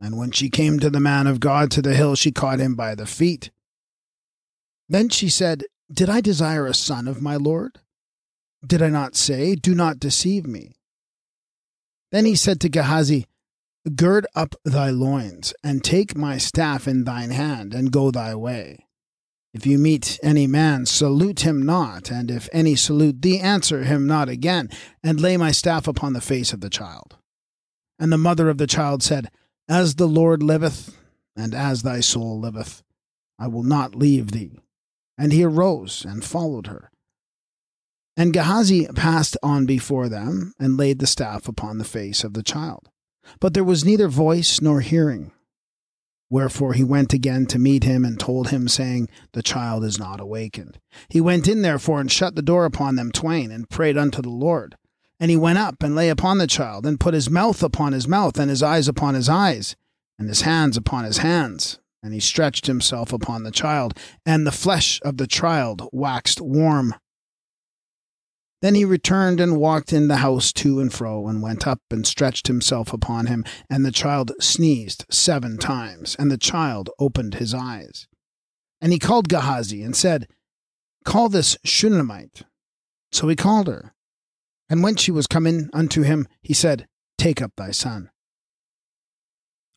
And 0.01 0.17
when 0.17 0.31
she 0.31 0.49
came 0.49 0.79
to 0.79 0.89
the 0.89 0.99
man 0.99 1.27
of 1.27 1.39
God 1.39 1.71
to 1.71 1.81
the 1.81 1.93
hill, 1.93 2.15
she 2.15 2.31
caught 2.31 2.59
him 2.59 2.75
by 2.75 2.95
the 2.95 3.05
feet. 3.05 3.51
Then 4.89 5.09
she 5.09 5.29
said, 5.29 5.63
Did 5.91 6.09
I 6.09 6.21
desire 6.21 6.65
a 6.65 6.73
son 6.73 7.07
of 7.07 7.21
my 7.21 7.35
Lord? 7.35 7.79
Did 8.65 8.81
I 8.81 8.89
not 8.89 9.15
say, 9.15 9.55
Do 9.55 9.75
not 9.75 9.99
deceive 9.99 10.45
me? 10.45 10.75
Then 12.13 12.25
he 12.25 12.35
said 12.35 12.61
to 12.61 12.69
Gehazi, 12.69 13.25
Gird 13.95 14.27
up 14.35 14.53
thy 14.63 14.91
loins, 14.91 15.51
and 15.63 15.83
take 15.83 16.15
my 16.15 16.37
staff 16.37 16.87
in 16.87 17.05
thine 17.05 17.31
hand, 17.31 17.73
and 17.73 17.91
go 17.91 18.11
thy 18.11 18.35
way. 18.35 18.85
If 19.51 19.65
you 19.65 19.79
meet 19.79 20.19
any 20.21 20.45
man, 20.45 20.85
salute 20.85 21.39
him 21.39 21.63
not, 21.63 22.11
and 22.11 22.29
if 22.29 22.47
any 22.53 22.75
salute 22.75 23.23
thee, 23.23 23.39
answer 23.39 23.83
him 23.83 24.05
not 24.05 24.29
again, 24.29 24.69
and 25.01 25.19
lay 25.19 25.37
my 25.37 25.51
staff 25.51 25.87
upon 25.87 26.13
the 26.13 26.21
face 26.21 26.53
of 26.53 26.61
the 26.61 26.69
child. 26.69 27.17
And 27.97 28.11
the 28.11 28.17
mother 28.19 28.47
of 28.47 28.59
the 28.59 28.67
child 28.67 29.01
said, 29.01 29.31
As 29.67 29.95
the 29.95 30.07
Lord 30.07 30.43
liveth, 30.43 30.95
and 31.35 31.55
as 31.55 31.81
thy 31.81 31.99
soul 31.99 32.39
liveth, 32.39 32.83
I 33.39 33.47
will 33.47 33.63
not 33.63 33.95
leave 33.95 34.31
thee. 34.31 34.59
And 35.17 35.33
he 35.33 35.43
arose 35.43 36.05
and 36.05 36.23
followed 36.23 36.67
her. 36.67 36.91
And 38.15 38.33
Gehazi 38.33 38.87
passed 38.87 39.37
on 39.41 39.65
before 39.65 40.07
them, 40.07 40.53
and 40.59 40.77
laid 40.77 40.99
the 40.99 41.07
staff 41.07 41.47
upon 41.47 41.77
the 41.77 41.83
face 41.83 42.23
of 42.23 42.33
the 42.33 42.43
child. 42.43 42.89
But 43.39 43.53
there 43.53 43.63
was 43.63 43.85
neither 43.85 44.07
voice 44.07 44.61
nor 44.61 44.81
hearing. 44.81 45.31
Wherefore 46.29 46.73
he 46.73 46.83
went 46.83 47.13
again 47.13 47.45
to 47.47 47.59
meet 47.59 47.83
him, 47.83 48.05
and 48.05 48.19
told 48.19 48.49
him, 48.49 48.67
saying, 48.67 49.09
The 49.33 49.43
child 49.43 49.83
is 49.83 49.99
not 49.99 50.19
awakened. 50.19 50.79
He 51.09 51.21
went 51.21 51.47
in 51.47 51.61
therefore, 51.61 51.99
and 51.99 52.11
shut 52.11 52.35
the 52.35 52.41
door 52.41 52.65
upon 52.65 52.95
them 52.95 53.11
twain, 53.11 53.51
and 53.51 53.69
prayed 53.69 53.97
unto 53.97 54.21
the 54.21 54.29
Lord. 54.29 54.75
And 55.19 55.31
he 55.31 55.37
went 55.37 55.59
up, 55.59 55.81
and 55.81 55.95
lay 55.95 56.09
upon 56.09 56.37
the 56.37 56.47
child, 56.47 56.85
and 56.85 56.99
put 56.99 57.13
his 57.13 57.29
mouth 57.29 57.61
upon 57.63 57.93
his 57.93 58.07
mouth, 58.07 58.39
and 58.39 58.49
his 58.49 58.63
eyes 58.63 58.87
upon 58.87 59.15
his 59.15 59.29
eyes, 59.29 59.75
and 60.17 60.27
his 60.27 60.41
hands 60.41 60.75
upon 60.75 61.03
his 61.03 61.19
hands. 61.19 61.79
And 62.01 62.13
he 62.13 62.19
stretched 62.19 62.67
himself 62.67 63.13
upon 63.13 63.43
the 63.43 63.51
child, 63.51 63.97
and 64.25 64.45
the 64.45 64.51
flesh 64.51 64.99
of 65.03 65.17
the 65.17 65.27
child 65.27 65.87
waxed 65.91 66.41
warm. 66.41 66.95
Then 68.63 68.75
he 68.75 68.85
returned 68.85 69.41
and 69.41 69.57
walked 69.57 69.91
in 69.91 70.07
the 70.07 70.23
house 70.23 70.53
to 70.53 70.79
and 70.79 70.91
fro, 70.91 71.27
and 71.27 71.41
went 71.41 71.67
up 71.67 71.81
and 71.91 72.07
stretched 72.07 72.47
himself 72.47 72.93
upon 72.93 73.25
him. 73.25 73.43
And 73.69 73.85
the 73.85 73.91
child 73.91 74.31
sneezed 74.39 75.05
seven 75.11 75.57
times, 75.57 76.15
and 76.17 76.31
the 76.31 76.37
child 76.37 76.89
opened 76.97 77.35
his 77.35 77.53
eyes. 77.53 78.07
And 78.79 78.93
he 78.93 78.99
called 78.99 79.27
Gehazi, 79.27 79.83
and 79.83 79.93
said, 79.93 80.29
Call 81.03 81.27
this 81.27 81.57
Shunammite. 81.65 82.43
So 83.11 83.27
he 83.27 83.35
called 83.35 83.67
her. 83.67 83.93
And 84.69 84.81
when 84.81 84.95
she 84.95 85.11
was 85.11 85.27
come 85.27 85.45
in 85.45 85.69
unto 85.73 86.03
him, 86.03 86.25
he 86.41 86.53
said, 86.53 86.87
Take 87.17 87.41
up 87.41 87.51
thy 87.57 87.71
son. 87.71 88.11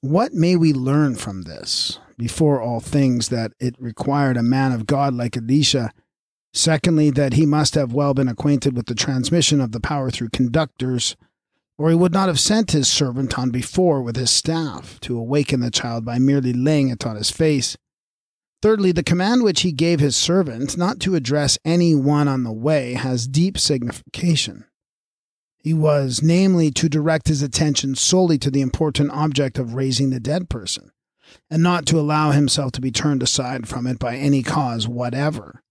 What 0.01 0.33
may 0.33 0.55
we 0.55 0.73
learn 0.73 1.17
from 1.17 1.43
this? 1.43 1.99
Before 2.17 2.63
all 2.63 2.79
things, 2.79 3.31
that 3.31 3.51
it 3.59 3.75
required 3.81 4.37
a 4.37 4.45
man 4.45 4.71
of 4.71 4.87
God 4.87 5.13
like 5.13 5.37
Elisha 5.37 5.91
Secondly, 6.57 7.11
that 7.11 7.35
he 7.35 7.45
must 7.45 7.75
have 7.75 7.93
well 7.93 8.15
been 8.15 8.29
acquainted 8.29 8.75
with 8.75 8.87
the 8.87 8.95
transmission 8.95 9.61
of 9.61 9.73
the 9.73 9.81
power 9.81 10.11
through 10.11 10.31
conductors. 10.31 11.15
or 11.77 11.91
he 11.91 11.95
would 11.95 12.15
not 12.15 12.29
have 12.29 12.41
sent 12.41 12.71
his 12.71 12.89
servant 12.89 13.39
on 13.39 13.51
before 13.51 14.01
with 14.01 14.17
his 14.17 14.31
staff 14.31 14.99
to 15.01 15.19
awaken 15.19 15.61
the 15.61 15.71
child 15.71 16.03
by 16.07 16.19
merely 16.19 16.55
laying 16.55 16.89
it 16.89 17.05
on 17.05 17.17
his 17.17 17.31
face. 17.31 17.77
Thirdly, 18.63 18.91
the 18.91 19.03
command 19.03 19.43
which 19.43 19.61
he 19.61 19.71
gave 19.71 20.01
his 20.01 20.17
servant 20.17 20.79
not 20.79 20.99
to 21.01 21.15
address 21.15 21.59
any 21.63 21.95
one 21.95 22.27
on 22.27 22.43
the 22.43 22.53
way 22.53 22.95
has 22.95 23.29
deep 23.29 23.59
signification. 23.59 24.65
He 25.59 25.75
was, 25.75 26.23
namely, 26.23 26.71
to 26.71 26.89
direct 26.89 27.29
his 27.29 27.43
attention 27.43 27.97
solely 27.97 28.39
to 28.39 28.51
the 28.51 28.63
important 28.63 29.11
object 29.11 29.59
of 29.59 29.75
raising 29.75 30.09
the 30.09 30.21
dead 30.21 30.49
person, 30.49 30.91
and 31.51 31.63
not 31.63 31.85
to 31.87 32.01
allow 32.01 32.31
himself 32.31 32.73
to 32.73 32.81
be 32.81 32.91
turned 32.91 33.23
aside 33.23 33.69
from 33.69 33.87
it 33.87 33.99
by 33.99 34.17
any 34.17 34.43
cause 34.43 34.89
whatever 34.89 35.63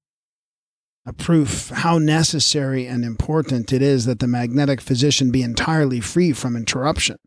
a 1.05 1.13
proof 1.13 1.69
how 1.69 1.97
necessary 1.99 2.87
and 2.87 3.05
important 3.05 3.71
it 3.71 3.81
is 3.81 4.05
that 4.05 4.19
the 4.19 4.27
magnetic 4.27 4.81
physician 4.81 5.31
be 5.31 5.43
entirely 5.43 5.99
free 5.99 6.33
from 6.33 6.55
interruption 6.55 7.17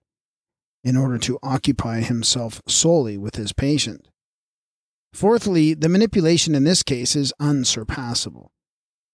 in 0.82 0.96
order 0.96 1.18
to 1.18 1.38
occupy 1.42 2.00
himself 2.00 2.60
solely 2.66 3.16
with 3.16 3.36
his 3.36 3.52
patient. 3.52 4.08
Fourthly, 5.12 5.74
the 5.74 5.88
manipulation 5.88 6.54
in 6.54 6.64
this 6.64 6.82
case 6.82 7.16
is 7.16 7.32
unsurpassable. 7.40 8.50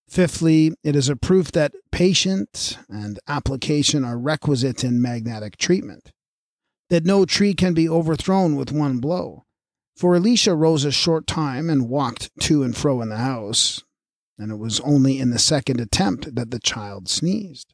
Fifthly, 0.09 0.73
it 0.83 0.97
is 0.97 1.09
a 1.09 1.17
proof 1.17 1.51
that 1.53 1.73
patient 1.91 2.79
and 2.89 3.19
application 3.27 4.05
are 4.05 4.19
requisite 4.19 4.85
in 4.85 5.01
magnetic 5.01 5.57
treatment, 5.57 6.12
that 6.91 7.05
no 7.05 7.25
tree 7.25 7.55
can 7.55 7.75
be 7.75 7.89
overthrown 7.89 8.57
with 8.57 8.73
one 8.73 8.99
blow. 8.99 9.45
For 9.97 10.17
Elisha 10.17 10.55
rose 10.55 10.85
a 10.85 10.91
short 10.91 11.27
time 11.27 11.71
and 11.71 11.89
walked 11.89 12.31
to 12.41 12.62
and 12.62 12.77
fro 12.77 13.01
in 13.01 13.09
the 13.09 13.17
house, 13.17 13.83
and 14.39 14.51
it 14.51 14.59
was 14.59 14.80
only 14.80 15.18
in 15.18 15.30
the 15.30 15.39
second 15.39 15.80
attempt 15.80 16.35
that 16.35 16.51
the 16.51 16.59
child 16.59 17.09
sneezed. 17.09 17.72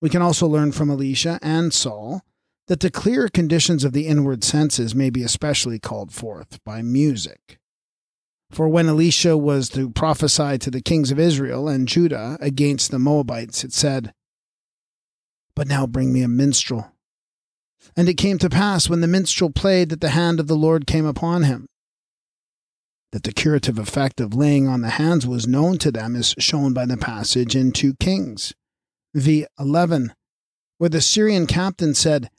We 0.00 0.10
can 0.10 0.22
also 0.22 0.46
learn 0.46 0.72
from 0.72 0.90
Elisha 0.90 1.38
and 1.42 1.72
Saul 1.72 2.22
that 2.68 2.80
the 2.80 2.90
clear 2.90 3.28
conditions 3.28 3.84
of 3.84 3.92
the 3.92 4.06
inward 4.06 4.42
senses 4.42 4.94
may 4.94 5.10
be 5.10 5.22
especially 5.22 5.78
called 5.78 6.12
forth 6.12 6.62
by 6.64 6.82
music. 6.82 7.58
For 8.50 8.68
when 8.68 8.88
Elisha 8.88 9.36
was 9.36 9.68
to 9.70 9.90
prophesy 9.90 10.58
to 10.58 10.70
the 10.70 10.82
kings 10.82 11.10
of 11.10 11.18
Israel 11.18 11.68
and 11.68 11.88
Judah 11.88 12.38
against 12.40 12.90
the 12.90 12.98
Moabites, 12.98 13.64
it 13.64 13.72
said, 13.72 14.12
But 15.54 15.68
now 15.68 15.86
bring 15.86 16.12
me 16.12 16.22
a 16.22 16.28
minstrel. 16.28 16.92
And 17.96 18.08
it 18.08 18.14
came 18.14 18.38
to 18.38 18.50
pass 18.50 18.88
when 18.88 19.00
the 19.00 19.06
minstrel 19.06 19.50
played 19.50 19.88
that 19.90 20.00
the 20.00 20.10
hand 20.10 20.40
of 20.40 20.48
the 20.48 20.56
Lord 20.56 20.86
came 20.86 21.06
upon 21.06 21.44
him 21.44 21.66
that 23.12 23.22
the 23.22 23.32
curative 23.32 23.78
effect 23.78 24.20
of 24.20 24.34
laying 24.34 24.68
on 24.68 24.80
the 24.80 24.90
hands 24.90 25.26
was 25.26 25.46
known 25.46 25.78
to 25.78 25.90
them 25.90 26.16
is 26.16 26.34
shown 26.38 26.72
by 26.72 26.86
the 26.86 26.96
passage 26.96 27.54
in 27.54 27.72
2 27.72 27.94
Kings 27.94 28.54
v 29.14 29.46
11, 29.58 30.12
where 30.78 30.90
the 30.90 31.00
Syrian 31.00 31.46
captain 31.46 31.94
said, 31.94 32.30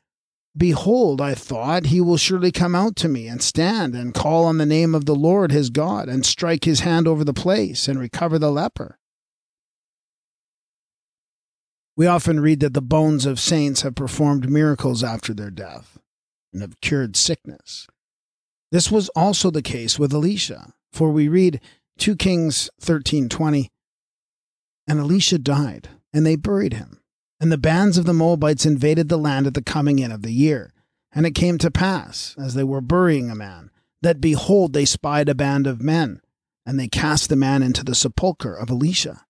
Behold, 0.55 1.21
I 1.21 1.35
thought, 1.35 1.87
he 1.87 2.01
will 2.01 2.17
surely 2.17 2.51
come 2.51 2.73
out 2.73 2.95
to 2.97 3.07
me 3.07 3.27
and 3.27 3.41
stand 3.41 3.93
and 3.95 4.13
call 4.13 4.45
on 4.45 4.57
the 4.57 4.65
name 4.65 4.95
of 4.95 5.05
the 5.05 5.15
Lord 5.15 5.51
his 5.51 5.69
God 5.69 6.09
and 6.09 6.25
strike 6.25 6.63
his 6.63 6.79
hand 6.79 7.07
over 7.07 7.23
the 7.23 7.33
place 7.33 7.87
and 7.87 7.99
recover 7.99 8.39
the 8.39 8.51
leper. 8.51 8.97
We 11.95 12.07
often 12.07 12.39
read 12.39 12.59
that 12.59 12.73
the 12.73 12.81
bones 12.81 13.25
of 13.25 13.39
saints 13.39 13.81
have 13.81 13.95
performed 13.95 14.49
miracles 14.49 15.03
after 15.03 15.33
their 15.33 15.51
death 15.51 15.97
and 16.53 16.61
have 16.61 16.79
cured 16.81 17.15
sickness. 17.15 17.87
This 18.71 18.91
was 18.91 19.09
also 19.09 19.49
the 19.49 19.61
case 19.61 19.97
with 19.97 20.13
Elisha, 20.13 20.73
for 20.91 21.11
we 21.11 21.27
read 21.27 21.61
2 21.97 22.15
Kings 22.15 22.69
13:20, 22.81 23.69
and 24.87 24.99
Elisha 24.99 25.39
died, 25.39 25.89
and 26.13 26.25
they 26.25 26.35
buried 26.35 26.73
him. 26.73 27.01
And 27.39 27.51
the 27.51 27.57
bands 27.57 27.97
of 27.97 28.05
the 28.05 28.13
Moabites 28.13 28.65
invaded 28.65 29.09
the 29.09 29.17
land 29.17 29.47
at 29.47 29.53
the 29.53 29.61
coming 29.61 29.99
in 29.99 30.11
of 30.11 30.21
the 30.21 30.33
year. 30.33 30.73
And 31.11 31.25
it 31.25 31.35
came 31.35 31.57
to 31.59 31.71
pass, 31.71 32.35
as 32.37 32.53
they 32.53 32.63
were 32.63 32.81
burying 32.81 33.29
a 33.29 33.35
man, 33.35 33.71
that 34.01 34.21
behold, 34.21 34.73
they 34.73 34.85
spied 34.85 35.29
a 35.29 35.35
band 35.35 35.65
of 35.65 35.81
men, 35.81 36.21
and 36.65 36.79
they 36.79 36.87
cast 36.87 37.29
the 37.29 37.35
man 37.35 37.63
into 37.63 37.83
the 37.83 37.95
sepulchre 37.95 38.53
of 38.53 38.69
Elisha. 38.69 39.25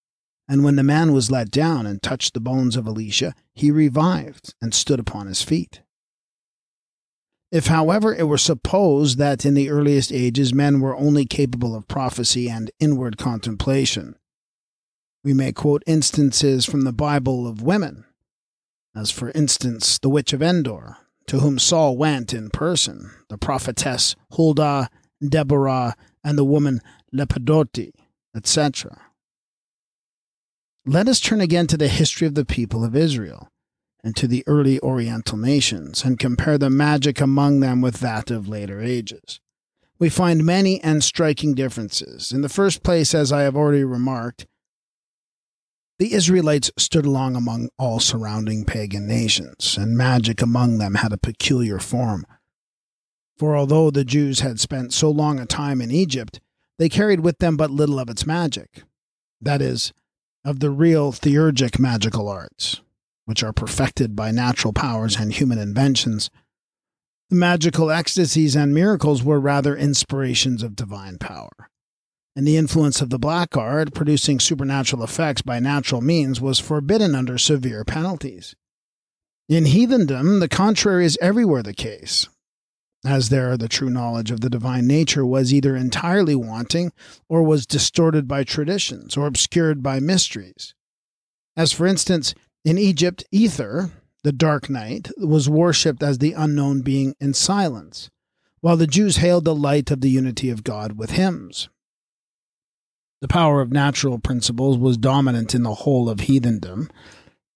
And 0.49 0.63
when 0.63 0.75
the 0.77 0.83
man 0.83 1.13
was 1.13 1.29
let 1.29 1.51
down 1.51 1.85
and 1.85 2.01
touched 2.01 2.33
the 2.33 2.39
bones 2.39 2.75
of 2.75 2.87
Elisha, 2.87 3.35
he 3.53 3.69
revived 3.69 4.55
and 4.61 4.73
stood 4.73 4.99
upon 4.99 5.27
his 5.27 5.41
feet. 5.41 5.81
If, 7.51 7.67
however, 7.67 8.13
it 8.13 8.27
were 8.27 8.37
supposed 8.37 9.17
that 9.17 9.45
in 9.45 9.53
the 9.53 9.69
earliest 9.69 10.11
ages 10.11 10.53
men 10.53 10.81
were 10.81 10.95
only 10.95 11.25
capable 11.25 11.75
of 11.75 11.87
prophecy 11.87 12.49
and 12.49 12.71
inward 12.79 13.17
contemplation, 13.17 14.15
we 15.23 15.33
may 15.33 15.53
quote 15.53 15.83
instances 15.87 16.65
from 16.65 16.81
the 16.81 16.93
Bible 16.93 17.47
of 17.47 17.61
women, 17.61 18.05
as 18.95 19.11
for 19.11 19.31
instance 19.31 19.97
the 19.97 20.09
witch 20.09 20.33
of 20.33 20.41
Endor, 20.41 20.97
to 21.27 21.39
whom 21.39 21.57
Saul 21.57 21.97
went 21.97 22.33
in 22.33 22.49
person, 22.49 23.11
the 23.29 23.37
prophetess 23.37 24.15
Huldah, 24.33 24.89
Deborah, 25.25 25.95
and 26.23 26.37
the 26.37 26.45
woman 26.45 26.81
Lepidoti, 27.13 27.91
etc. 28.35 29.01
Let 30.85 31.07
us 31.07 31.19
turn 31.19 31.41
again 31.41 31.67
to 31.67 31.77
the 31.77 31.87
history 31.87 32.27
of 32.27 32.35
the 32.35 32.45
people 32.45 32.83
of 32.83 32.95
Israel 32.95 33.49
and 34.03 34.15
to 34.15 34.27
the 34.27 34.43
early 34.47 34.79
Oriental 34.81 35.37
nations, 35.37 36.03
and 36.03 36.19
compare 36.19 36.57
the 36.57 36.69
magic 36.69 37.19
among 37.19 37.59
them 37.59 37.81
with 37.81 37.99
that 37.99 38.31
of 38.31 38.47
later 38.47 38.81
ages. 38.81 39.39
We 39.99 40.09
find 40.09 40.45
many 40.45 40.81
and 40.83 41.03
striking 41.03 41.55
differences. 41.55 42.31
In 42.31 42.41
the 42.41 42.49
first 42.49 42.83
place, 42.83 43.15
as 43.15 43.31
I 43.31 43.41
have 43.41 43.55
already 43.55 43.83
remarked, 43.83 44.45
the 45.99 46.13
Israelites 46.13 46.69
stood 46.77 47.05
along 47.05 47.35
among 47.35 47.69
all 47.79 47.99
surrounding 47.99 48.65
pagan 48.65 49.07
nations, 49.07 49.77
and 49.79 49.97
magic 49.97 50.41
among 50.43 50.77
them 50.77 50.95
had 50.95 51.11
a 51.11 51.17
peculiar 51.17 51.79
form. 51.79 52.25
For 53.35 53.57
although 53.57 53.89
the 53.89 54.05
Jews 54.05 54.41
had 54.41 54.59
spent 54.59 54.93
so 54.93 55.09
long 55.09 55.39
a 55.39 55.47
time 55.47 55.81
in 55.81 55.89
Egypt, 55.89 56.39
they 56.77 56.89
carried 56.89 57.21
with 57.21 57.39
them 57.39 57.57
but 57.57 57.71
little 57.71 57.99
of 57.99 58.09
its 58.09 58.27
magic. 58.27 58.83
That 59.41 59.61
is, 59.61 59.91
of 60.45 60.59
the 60.59 60.69
real 60.69 61.11
theurgic 61.11 61.79
magical 61.79 62.29
arts 62.29 62.81
which 63.27 63.43
are 63.43 63.51
perfected 63.51 64.15
by 64.15 64.31
natural 64.31 64.71
powers 64.71 65.17
and 65.17 65.33
human 65.33 65.59
inventions. 65.59 66.29
The 67.29 67.35
magical 67.35 67.91
ecstasies 67.91 68.55
and 68.55 68.73
miracles 68.73 69.21
were 69.21 69.37
rather 69.37 69.75
inspirations 69.75 70.63
of 70.63 70.77
divine 70.77 71.17
power. 71.17 71.69
And 72.37 72.47
the 72.47 72.55
influence 72.55 73.01
of 73.01 73.09
the 73.09 73.19
black 73.19 73.57
art, 73.57 73.93
producing 73.93 74.39
supernatural 74.39 75.03
effects 75.03 75.41
by 75.41 75.59
natural 75.59 75.99
means, 75.99 76.39
was 76.39 76.57
forbidden 76.57 77.15
under 77.15 77.37
severe 77.37 77.83
penalties. 77.83 78.55
In 79.49 79.65
heathendom, 79.65 80.39
the 80.39 80.47
contrary 80.47 81.05
is 81.05 81.17
everywhere 81.21 81.63
the 81.63 81.73
case, 81.73 82.29
as 83.05 83.27
there 83.27 83.57
the 83.57 83.67
true 83.67 83.89
knowledge 83.89 84.31
of 84.31 84.39
the 84.39 84.49
divine 84.49 84.87
nature 84.87 85.25
was 85.25 85.53
either 85.53 85.75
entirely 85.75 86.35
wanting 86.35 86.93
or 87.27 87.43
was 87.43 87.65
distorted 87.65 88.25
by 88.25 88.45
traditions 88.45 89.17
or 89.17 89.27
obscured 89.27 89.83
by 89.83 89.99
mysteries. 89.99 90.73
As, 91.57 91.73
for 91.73 91.85
instance, 91.87 92.33
in 92.67 92.77
Egypt, 92.77 93.23
Ether, 93.31 93.91
the 94.25 94.33
dark 94.33 94.69
night, 94.69 95.09
was 95.15 95.49
worshipped 95.49 96.03
as 96.03 96.17
the 96.17 96.33
unknown 96.33 96.81
being 96.81 97.15
in 97.17 97.33
silence, 97.33 98.09
while 98.59 98.75
the 98.75 98.85
Jews 98.85 99.17
hailed 99.17 99.45
the 99.45 99.55
light 99.55 99.89
of 99.89 100.01
the 100.01 100.09
unity 100.09 100.49
of 100.49 100.65
God 100.65 100.97
with 100.97 101.11
hymns. 101.11 101.69
The 103.21 103.29
power 103.29 103.61
of 103.61 103.71
natural 103.71 104.19
principles 104.19 104.77
was 104.77 104.97
dominant 104.97 105.55
in 105.55 105.63
the 105.63 105.75
whole 105.75 106.09
of 106.09 106.19
heathendom 106.19 106.89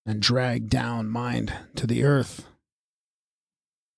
and 0.05 0.21
dragged 0.21 0.69
down 0.69 1.09
mind 1.09 1.53
to 1.75 1.85
the 1.85 2.05
earth. 2.05 2.47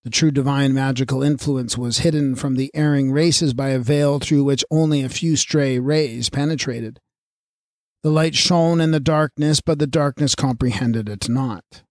The 0.03 0.09
true 0.09 0.31
divine 0.31 0.73
magical 0.73 1.21
influence 1.21 1.77
was 1.77 1.99
hidden 1.99 2.35
from 2.35 2.55
the 2.55 2.71
erring 2.73 3.11
races 3.11 3.53
by 3.53 3.69
a 3.69 3.77
veil 3.77 4.17
through 4.17 4.45
which 4.45 4.65
only 4.71 5.03
a 5.03 5.09
few 5.09 5.35
stray 5.35 5.77
rays 5.77 6.31
penetrated. 6.31 6.99
The 8.03 8.11
light 8.11 8.35
shone 8.35 8.81
in 8.81 8.91
the 8.91 8.99
darkness, 8.99 9.61
but 9.61 9.79
the 9.79 9.87
darkness 9.87 10.35
comprehended 10.35 11.07
it 11.07 11.29
not. 11.29 11.83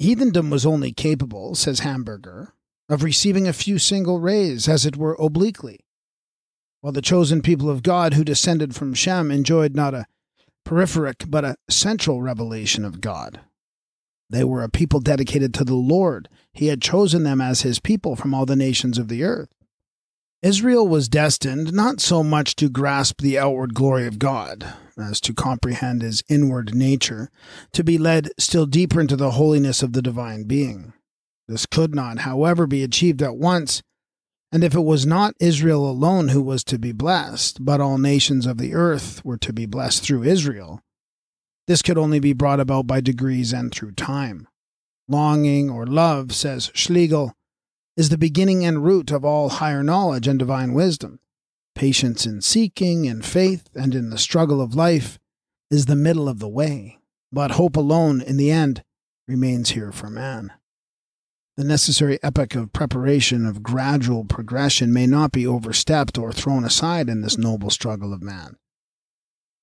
Heathendom 0.00 0.50
was 0.50 0.66
only 0.66 0.92
capable, 0.92 1.54
says 1.54 1.80
Hamberger, 1.80 2.52
of 2.88 3.04
receiving 3.04 3.46
a 3.46 3.52
few 3.52 3.78
single 3.78 4.18
rays, 4.18 4.68
as 4.68 4.84
it 4.84 4.96
were 4.96 5.16
obliquely, 5.20 5.78
while 6.80 6.92
the 6.92 7.00
chosen 7.00 7.42
people 7.42 7.70
of 7.70 7.84
God 7.84 8.14
who 8.14 8.24
descended 8.24 8.74
from 8.74 8.92
Shem 8.92 9.30
enjoyed 9.30 9.76
not 9.76 9.94
a 9.94 10.06
peripheric 10.64 11.30
but 11.30 11.44
a 11.44 11.56
central 11.70 12.20
revelation 12.20 12.84
of 12.84 13.00
God. 13.00 13.40
They 14.30 14.44
were 14.44 14.62
a 14.62 14.68
people 14.68 15.00
dedicated 15.00 15.54
to 15.54 15.64
the 15.64 15.74
Lord. 15.74 16.28
He 16.52 16.66
had 16.66 16.82
chosen 16.82 17.22
them 17.22 17.40
as 17.40 17.62
his 17.62 17.78
people 17.78 18.16
from 18.16 18.34
all 18.34 18.46
the 18.46 18.56
nations 18.56 18.98
of 18.98 19.08
the 19.08 19.22
earth. 19.22 19.48
Israel 20.42 20.86
was 20.86 21.08
destined 21.08 21.72
not 21.72 22.00
so 22.00 22.22
much 22.22 22.54
to 22.56 22.68
grasp 22.68 23.20
the 23.20 23.36
outward 23.36 23.74
glory 23.74 24.06
of 24.06 24.20
God 24.20 24.72
as 24.96 25.20
to 25.22 25.34
comprehend 25.34 26.02
his 26.02 26.22
inward 26.28 26.74
nature, 26.74 27.28
to 27.72 27.82
be 27.82 27.98
led 27.98 28.30
still 28.38 28.66
deeper 28.66 29.00
into 29.00 29.16
the 29.16 29.32
holiness 29.32 29.82
of 29.82 29.94
the 29.94 30.02
divine 30.02 30.44
being. 30.44 30.92
This 31.48 31.66
could 31.66 31.94
not, 31.94 32.20
however, 32.20 32.66
be 32.66 32.84
achieved 32.84 33.20
at 33.20 33.36
once, 33.36 33.82
and 34.52 34.62
if 34.62 34.74
it 34.74 34.80
was 34.80 35.04
not 35.04 35.34
Israel 35.40 35.88
alone 35.90 36.28
who 36.28 36.42
was 36.42 36.62
to 36.64 36.78
be 36.78 36.92
blessed, 36.92 37.64
but 37.64 37.80
all 37.80 37.98
nations 37.98 38.46
of 38.46 38.58
the 38.58 38.74
earth 38.74 39.24
were 39.24 39.38
to 39.38 39.52
be 39.52 39.66
blessed 39.66 40.02
through 40.02 40.22
Israel, 40.22 40.80
This 41.66 41.82
could 41.82 41.98
only 41.98 42.20
be 42.20 42.32
brought 42.32 42.60
about 42.60 42.86
by 42.86 43.00
degrees 43.00 43.52
and 43.52 43.72
through 43.72 43.92
time. 43.92 44.46
Longing 45.08 45.68
or 45.68 45.86
love, 45.86 46.32
says 46.32 46.70
Schlegel, 46.74 47.34
is 47.98 48.10
the 48.10 48.16
beginning 48.16 48.64
and 48.64 48.84
root 48.84 49.10
of 49.10 49.24
all 49.24 49.48
higher 49.48 49.82
knowledge 49.82 50.28
and 50.28 50.38
divine 50.38 50.72
wisdom. 50.72 51.18
Patience 51.74 52.24
in 52.24 52.40
seeking, 52.40 53.06
in 53.06 53.22
faith, 53.22 53.68
and 53.74 53.92
in 53.92 54.10
the 54.10 54.18
struggle 54.18 54.62
of 54.62 54.76
life 54.76 55.18
is 55.68 55.86
the 55.86 55.96
middle 55.96 56.28
of 56.28 56.38
the 56.38 56.48
way, 56.48 57.00
but 57.32 57.50
hope 57.52 57.76
alone, 57.76 58.22
in 58.22 58.36
the 58.36 58.52
end, 58.52 58.84
remains 59.26 59.70
here 59.70 59.90
for 59.90 60.08
man. 60.08 60.52
The 61.56 61.64
necessary 61.64 62.20
epoch 62.22 62.54
of 62.54 62.72
preparation, 62.72 63.44
of 63.44 63.64
gradual 63.64 64.24
progression, 64.24 64.92
may 64.92 65.08
not 65.08 65.32
be 65.32 65.44
overstepped 65.44 66.16
or 66.16 66.30
thrown 66.30 66.64
aside 66.64 67.08
in 67.08 67.22
this 67.22 67.36
noble 67.36 67.68
struggle 67.68 68.14
of 68.14 68.22
man. 68.22 68.58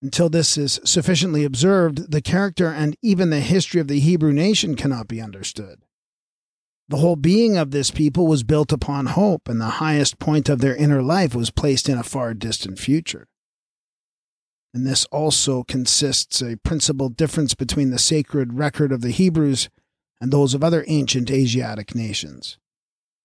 Until 0.02 0.28
this 0.28 0.58
is 0.58 0.82
sufficiently 0.84 1.46
observed, 1.46 2.12
the 2.12 2.22
character 2.22 2.68
and 2.68 2.98
even 3.02 3.30
the 3.30 3.40
history 3.40 3.80
of 3.80 3.88
the 3.88 4.02
Hebrew 4.02 4.34
nation 4.34 4.76
cannot 4.76 5.08
be 5.08 5.22
understood. 5.22 5.85
The 6.88 6.98
whole 6.98 7.16
being 7.16 7.58
of 7.58 7.72
this 7.72 7.90
people 7.90 8.28
was 8.28 8.44
built 8.44 8.72
upon 8.72 9.08
hope, 9.08 9.50
and 9.50 9.60
the 9.60 9.66
highest 9.66 10.20
point 10.20 10.50
of 10.50 10.60
their 10.60 10.76
inner 10.76 11.02
life 11.02 11.34
was 11.34 11.50
placed 11.50 11.90
in 11.90 11.98
a 11.98 12.04
far 12.04 12.34
distant 12.36 12.78
future. 12.78 13.28
And 14.72 14.86
this 14.86 15.06
also 15.06 15.64
consists 15.64 16.42
a 16.42 16.58
principal 16.58 17.10
difference 17.10 17.56
between 17.56 17.90
the 17.90 17.98
sacred 17.98 18.54
record 18.54 18.92
of 18.92 19.02
the 19.02 19.12
Hebrews 19.12 19.70
and 20.22 20.32
those 20.32 20.54
of 20.54 20.64
other 20.64 20.84
ancient 20.88 21.32
Asiatic 21.32 21.96
nations. 21.96 22.58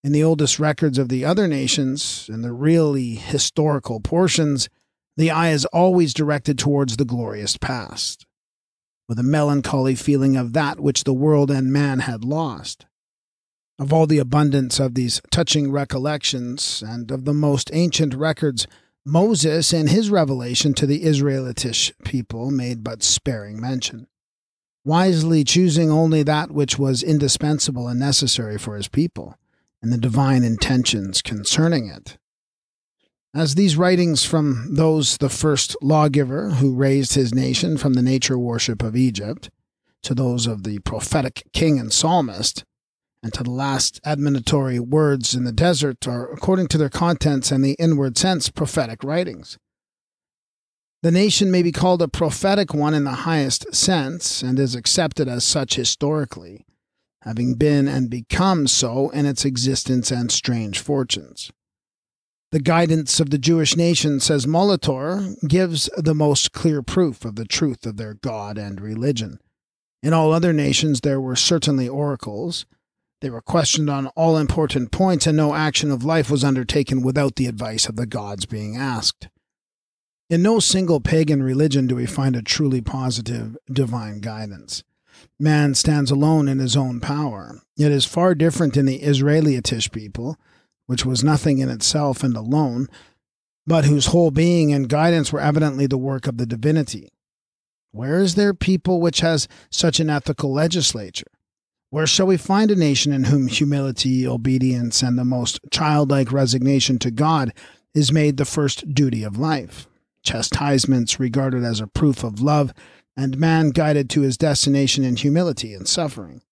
In 0.03 0.13
the 0.13 0.25
oldest 0.25 0.59
records 0.59 0.97
of 0.97 1.11
the 1.11 1.27
other 1.27 1.47
nations, 1.47 2.31
in 2.33 2.41
the 2.41 2.53
really 2.53 3.17
historical 3.17 4.01
portions, 4.01 4.71
the 5.19 5.31
eye 5.31 5.51
is 5.51 5.67
always 5.67 6.15
directed 6.15 6.59
towards 6.59 6.97
the 6.97 7.05
glorious 7.05 7.59
past, 7.59 8.25
with 9.07 9.19
a 9.19 9.23
melancholy 9.23 9.95
feeling 9.95 10.37
of 10.37 10.55
that 10.55 10.81
which 10.81 11.05
the 11.05 11.13
world 11.13 11.51
and 11.51 11.71
man 11.71 11.99
had 11.99 12.25
lost. 12.25 12.87
Of 13.81 13.95
all 13.95 14.07
the 14.07 14.19
abundance 14.19 14.79
of 14.79 14.95
these 14.95 15.23
touching 15.31 15.73
recollections 15.73 16.85
and 16.87 17.11
of 17.11 17.25
the 17.25 17.33
most 17.33 17.71
ancient 17.73 18.15
records, 18.15 18.67
Moses 19.07 19.73
and 19.73 19.89
his 19.89 20.11
revelation 20.11 20.75
to 20.75 20.87
the 20.87 21.03
Israelitish 21.03 21.91
people 22.05 22.51
made 22.51 22.85
but 22.85 23.03
sparing 23.03 23.59
mention, 23.59 24.07
wisely 24.85 25.45
choosing 25.45 25.91
only 25.91 26.23
that 26.23 26.51
which 26.51 26.79
was 26.79 27.03
indispensable 27.03 27.89
and 27.89 27.99
necessary 27.99 28.59
for 28.59 28.77
his 28.77 28.87
people, 28.87 29.39
and 29.81 29.91
the 29.91 29.97
divine 29.97 30.45
intentions 30.45 31.23
concerning 31.23 31.89
it. 31.89 32.19
As 33.33 33.55
these 33.55 33.79
writings 33.79 34.27
from 34.27 34.75
those 34.75 35.17
the 35.17 35.31
first 35.31 35.75
lawgiver 35.81 36.51
who 36.51 36.75
raised 36.75 37.15
his 37.15 37.35
nation 37.35 37.79
from 37.79 37.95
the 37.95 38.03
nature 38.03 38.39
worship 38.39 38.83
of 38.83 38.95
Egypt, 38.95 39.49
to 40.03 40.15
those 40.15 40.47
of 40.47 40.65
the 40.65 40.81
prophetic 40.81 41.45
king 41.55 41.79
and 41.79 41.91
psalmist, 41.91 42.65
and 43.23 43.33
to 43.35 43.43
the 43.43 43.51
last 43.51 44.01
admonitory 44.05 44.79
words 44.79 45.35
in 45.35 45.45
the 45.45 45.53
desert 45.53 46.07
are, 46.09 46.31
according 46.33 46.69
to 46.69 46.79
their 46.79 46.89
contents 46.89 47.51
and 47.51 47.65
the 47.65 47.77
inward 47.79 48.17
sense, 48.17 48.49
prophetic 48.49 49.05
writings. 49.05 49.59
The 51.03 51.11
nation 51.11 51.51
may 51.51 51.63
be 51.63 51.73
called 51.73 52.03
a 52.03 52.09
prophetic 52.09 52.75
one 52.75 52.93
in 52.93 53.05
the 53.05 53.11
highest 53.11 53.75
sense, 53.75 54.43
and 54.43 54.59
is 54.59 54.75
accepted 54.75 55.29
as 55.29 55.45
such 55.45 55.77
historically, 55.77 56.67
having 57.23 57.55
been 57.55 57.89
and 57.89 58.11
become 58.11 58.67
so 58.67 59.09
in 59.11 59.25
its 59.25 59.45
existence 59.47 60.11
and 60.11 60.31
strange 60.31 60.79
fortunes. 60.79 61.51
The 62.53 62.61
guidance 62.61 63.21
of 63.21 63.31
the 63.31 63.39
Jewish 63.39 63.77
nation, 63.77 64.19
says 64.19 64.45
Molitor, 64.45 65.37
gives 65.47 65.89
the 65.97 66.15
most 66.15 66.53
clear 66.53 66.83
proof 66.83 67.25
of 67.25 67.37
the 67.37 67.45
truth 67.45 67.87
of 67.87 67.97
their 67.97 68.15
God 68.15 68.59
and 68.59 68.81
religion. 68.81 69.39
In 70.03 70.13
all 70.13 70.33
other 70.33 70.53
nations 70.53 71.01
there 71.01 71.21
were 71.21 71.37
certainly 71.37 71.89
oracles. 71.89 72.67
They 73.21 73.31
were 73.31 73.43
questioned 73.43 73.91
on 73.91 74.07
all 74.09 74.39
important 74.39 74.91
points, 74.91 75.27
and 75.27 75.37
no 75.37 75.55
action 75.55 75.91
of 75.91 76.05
life 76.05 76.31
was 76.31 76.43
undertaken 76.43 77.03
without 77.03 77.37
the 77.37 77.47
advice 77.47 77.89
of 77.89 77.97
the 77.97 78.07
gods 78.07 78.47
being 78.47 78.77
asked. 78.77 79.29
In 80.31 80.43
no 80.43 80.61
single 80.61 81.01
pagan 81.01 81.43
religion 81.43 81.87
do 81.87 81.97
we 81.97 82.07
find 82.07 82.37
a 82.37 82.43
truly 82.43 82.81
positive 82.81 83.57
divine 83.71 84.21
guidance. 84.21 84.85
Man 85.39 85.75
stands 85.75 86.11
alone 86.11 86.49
in 86.49 86.61
his 86.61 86.77
own 86.77 87.01
power. 87.01 87.61
It 87.77 87.93
is 87.93 88.05
far 88.05 88.35
different 88.35 88.77
in 88.77 88.87
the 88.87 89.03
Israelitish 89.03 89.91
people 89.91 90.39
which 90.91 91.07
was 91.07 91.23
nothing 91.23 91.59
in 91.59 91.69
itself 91.69 92.25
and 92.25 92.37
alone, 92.37 92.89
but 93.65 93.85
whose 93.85 94.07
whole 94.07 94.33
being 94.33 94.73
and 94.73 94.89
guidance 94.89 95.33
were 95.33 95.39
evidently 95.39 95.87
the 95.87 95.97
work 95.97 96.27
of 96.27 96.37
the 96.37 96.45
divinity. 96.45 97.09
Where 97.93 98.19
is 98.19 98.35
there 98.35 98.55
people 98.55 99.01
which 99.01 99.21
has 99.21 99.47
such 99.71 100.01
an 100.01 100.11
ethical 100.11 100.53
legislature? 100.53 101.31
Where 101.91 102.07
shall 102.07 102.29
we 102.29 102.37
find 102.37 102.71
a 102.71 102.77
nation 102.77 103.13
in 103.13 103.25
whom 103.25 103.49
humility, 103.49 104.25
obedience, 104.25 105.03
and 105.03 105.19
the 105.19 105.25
most 105.25 105.59
childlike 105.73 106.31
resignation 106.31 107.01
to 107.01 107.11
God 107.11 107.53
is 107.95 108.13
made 108.13 108.37
the 108.37 108.45
first 108.45 108.95
duty 108.95 109.25
of 109.25 109.37
life? 109.37 109.89
Chastisements 110.23 111.19
regarded 111.19 111.65
as 111.65 111.81
a 111.81 111.89
proof 111.89 112.23
of 112.23 112.41
love, 112.41 112.73
and 113.17 113.39
man 113.39 113.71
guided 113.71 114.09
to 114.11 114.21
his 114.21 114.37
destination 114.37 115.03
in 115.03 115.17
humility 115.17 115.75
and 115.75 115.89
suffering. 115.89 116.43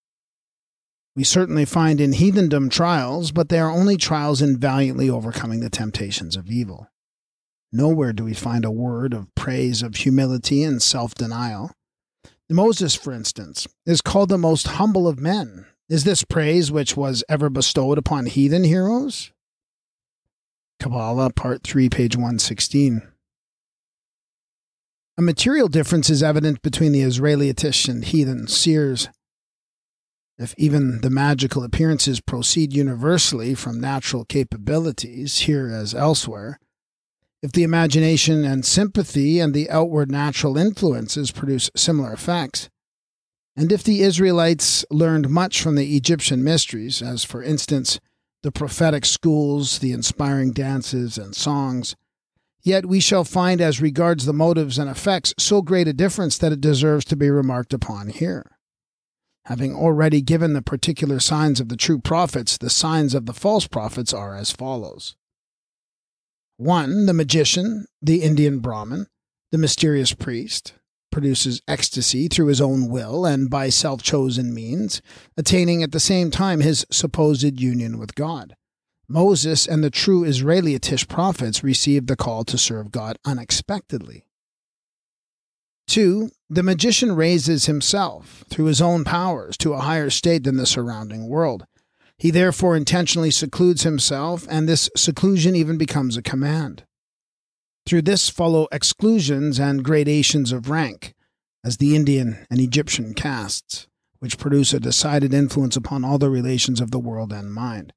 We 1.14 1.22
certainly 1.22 1.64
find 1.64 2.01
in 2.01 2.14
heathendom 2.14 2.68
trials, 2.68 3.30
but 3.30 3.49
they 3.49 3.61
are 3.61 3.70
only 3.70 3.97
trials 3.97 4.43
in 4.43 4.59
valiantly 4.59 5.09
overcoming 5.09 5.61
the 5.61 5.70
temptations 5.70 6.36
of 6.36 6.51
evil. 6.51 6.89
Nowhere 7.72 8.12
do 8.12 8.24
we 8.24 8.34
find 8.34 8.64
a 8.64 8.72
word 8.72 9.14
of 9.14 9.32
praise 9.36 9.82
of 9.82 9.97
humility 9.97 10.64
and 10.64 10.82
self 10.82 11.14
denial. 11.14 11.70
Moses, 12.51 12.94
for 12.94 13.12
instance, 13.12 13.66
is 13.84 14.01
called 14.01 14.30
the 14.30 14.38
most 14.38 14.68
humble 14.68 15.07
of 15.07 15.20
men. 15.20 15.66
Is 15.88 16.05
this 16.05 16.24
praise 16.24 16.72
which 16.72 16.96
was 16.96 17.24
ever 17.28 17.51
bestowed 17.51 17.99
upon 17.99 18.26
heathen 18.26 18.64
heroes? 18.64 19.32
Kabbalah, 20.80 21.30
Part 21.32 21.62
3, 21.62 21.88
page 21.88 22.16
116. 22.16 23.03
A 25.18 25.22
material 25.22 25.68
difference 25.68 26.09
is 26.09 26.22
evident 26.22 26.62
between 26.62 26.92
the 26.92 27.03
Israelitish 27.03 27.88
and 27.88 28.05
heathen 28.05 28.46
seers. 28.46 29.09
If 30.38 30.55
even 30.57 31.01
the 31.01 31.11
magical 31.11 31.64
appearances 31.64 32.20
proceed 32.20 32.72
universally 32.72 33.55
from 33.57 33.80
natural 33.80 34.24
capabilities, 34.24 35.40
here 35.40 35.68
as 35.68 35.94
elsewhere, 35.94 36.61
if 37.43 37.53
the 37.53 37.62
imagination 37.62 38.45
and 38.45 38.64
sympathy 38.64 39.39
and 39.39 39.55
the 39.55 39.70
outward 39.70 40.11
natural 40.11 40.59
influences 40.59 41.30
produce 41.30 41.70
similar 41.76 42.12
effects, 42.12 42.68
and 43.57 43.72
if 43.72 43.82
the 43.82 44.03
Israelites 44.03 44.84
learned 44.91 45.30
much 45.30 45.61
from 45.61 45.74
the 45.74 45.97
Egyptian 45.97 46.43
mysteries, 46.45 47.03
as 47.03 47.24
for 47.24 47.43
instance, 47.43 47.99
the 48.43 48.53
prophetic 48.53 49.05
schools, 49.05 49.80
the 49.80 49.93
inspiring 49.93 50.53
dances 50.53 51.18
and 51.18 51.34
songs, 51.34 51.97
yet 52.62 52.86
we 52.86 53.01
shall 53.01 53.24
find 53.24 53.61
as 53.61 53.80
regards 53.80 54.26
the 54.26 54.32
motives 54.32 54.78
and 54.78 54.89
effects 54.89 55.34
so 55.39 55.61
great 55.61 55.89
a 55.89 55.93
difference 55.93 56.39
that 56.39 56.53
it 56.53 56.61
deserves 56.61 57.05
to 57.05 57.16
be 57.16 57.30
remarked 57.30 57.72
upon 57.72 58.09
here. 58.09 58.59
Having 59.47 59.74
already 59.74 60.20
given 60.20 60.53
the 60.53 60.62
particular 60.62 61.18
signs 61.18 61.59
of 61.59 61.68
the 61.68 61.76
true 61.76 61.99
prophets, 61.99 62.59
the 62.59 62.70
signs 62.70 63.14
of 63.14 63.26
the 63.26 63.32
false 63.32 63.66
prophets 63.66 64.12
are 64.12 64.36
as 64.36 64.53
follows 64.53 65.16
1. 66.59 67.06
The 67.06 67.14
magician, 67.14 67.86
the 68.02 68.22
Indian 68.22 68.59
Brahmin, 68.59 69.06
the 69.52 69.59
mysterious 69.59 70.12
priest, 70.12 70.74
produces 71.12 71.62
ecstasy 71.68 72.26
through 72.26 72.46
his 72.46 72.61
own 72.61 72.88
will 72.88 73.24
and 73.24 73.48
by 73.48 73.68
self 73.68 74.02
chosen 74.02 74.52
means, 74.52 75.00
attaining 75.36 75.84
at 75.84 75.92
the 75.92 76.00
same 76.00 76.32
time 76.32 76.59
his 76.59 76.84
supposed 76.90 77.61
union 77.61 77.96
with 77.96 78.16
God. 78.16 78.56
Moses 79.09 79.68
and 79.68 79.84
the 79.84 79.90
true 79.90 80.24
Israelitish 80.24 81.06
prophets 81.06 81.62
received 81.62 82.09
the 82.09 82.16
call 82.16 82.42
to 82.46 82.59
serve 82.59 82.90
God 82.90 83.18
unexpectedly. 83.24 84.24
Two, 85.86 86.30
the 86.50 86.64
magician 86.64 87.14
raises 87.14 87.66
himself, 87.66 88.44
through 88.50 88.66
his 88.66 88.82
own 88.82 89.04
powers, 89.04 89.56
to 89.59 89.74
a 89.74 89.80
higher 89.80 90.11
state 90.11 90.42
than 90.42 90.56
the 90.56 90.66
surrounding 90.66 91.28
world. 91.28 91.66
He 92.18 92.30
therefore 92.30 92.76
intentionally 92.76 93.30
secludes 93.30 93.82
himself, 93.82 94.46
and 94.50 94.68
this 94.68 94.90
seclusion 94.96 95.54
even 95.54 95.78
becomes 95.78 96.16
a 96.16 96.22
command. 96.22 96.84
Through 97.86 98.02
this 98.02 98.28
follow 98.28 98.68
exclusions 98.72 99.58
and 99.58 99.84
gradations 99.84 100.52
of 100.52 100.68
rank, 100.68 101.14
as 101.64 101.76
the 101.76 101.94
Indian 101.94 102.46
and 102.50 102.60
Egyptian 102.60 103.14
castes, 103.14 103.86
which 104.18 104.38
produce 104.38 104.72
a 104.72 104.80
decided 104.80 105.32
influence 105.32 105.76
upon 105.76 106.04
all 106.04 106.18
the 106.18 106.30
relations 106.30 106.80
of 106.80 106.90
the 106.90 106.98
world 106.98 107.32
and 107.32 107.52
mind. 107.52 107.92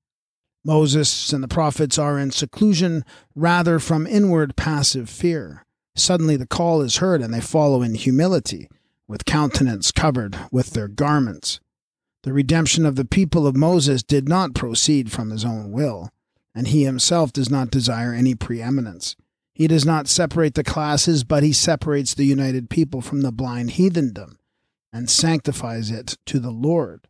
Moses 0.63 1.33
and 1.33 1.43
the 1.43 1.47
prophets 1.47 1.97
are 1.97 2.19
in 2.19 2.29
seclusion 2.29 3.03
rather 3.35 3.79
from 3.79 4.05
inward 4.05 4.55
passive 4.55 5.09
fear 5.09 5.65
Suddenly 5.95 6.37
the 6.37 6.47
call 6.47 6.81
is 6.81 6.97
heard, 6.97 7.21
and 7.21 7.33
they 7.33 7.41
follow 7.41 7.81
in 7.81 7.95
humility, 7.95 8.69
with 9.07 9.25
countenance 9.25 9.91
covered 9.91 10.37
with 10.51 10.71
their 10.71 10.87
garments. 10.87 11.59
The 12.23 12.33
redemption 12.33 12.85
of 12.85 12.95
the 12.95 13.05
people 13.05 13.47
of 13.47 13.55
Moses 13.55 14.03
did 14.03 14.29
not 14.29 14.53
proceed 14.53 15.11
from 15.11 15.31
his 15.31 15.43
own 15.43 15.71
will, 15.71 16.11
and 16.53 16.67
he 16.67 16.83
himself 16.83 17.33
does 17.33 17.49
not 17.49 17.71
desire 17.71 18.13
any 18.13 18.35
preeminence. 18.35 19.15
He 19.53 19.67
does 19.67 19.85
not 19.85 20.07
separate 20.07 20.53
the 20.53 20.63
classes, 20.63 21.23
but 21.23 21.43
he 21.43 21.53
separates 21.53 22.13
the 22.13 22.25
united 22.25 22.69
people 22.69 23.01
from 23.01 23.21
the 23.21 23.31
blind 23.31 23.71
heathendom 23.71 24.37
and 24.93 25.09
sanctifies 25.09 25.89
it 25.89 26.17
to 26.25 26.39
the 26.39 26.51
Lord. 26.51 27.07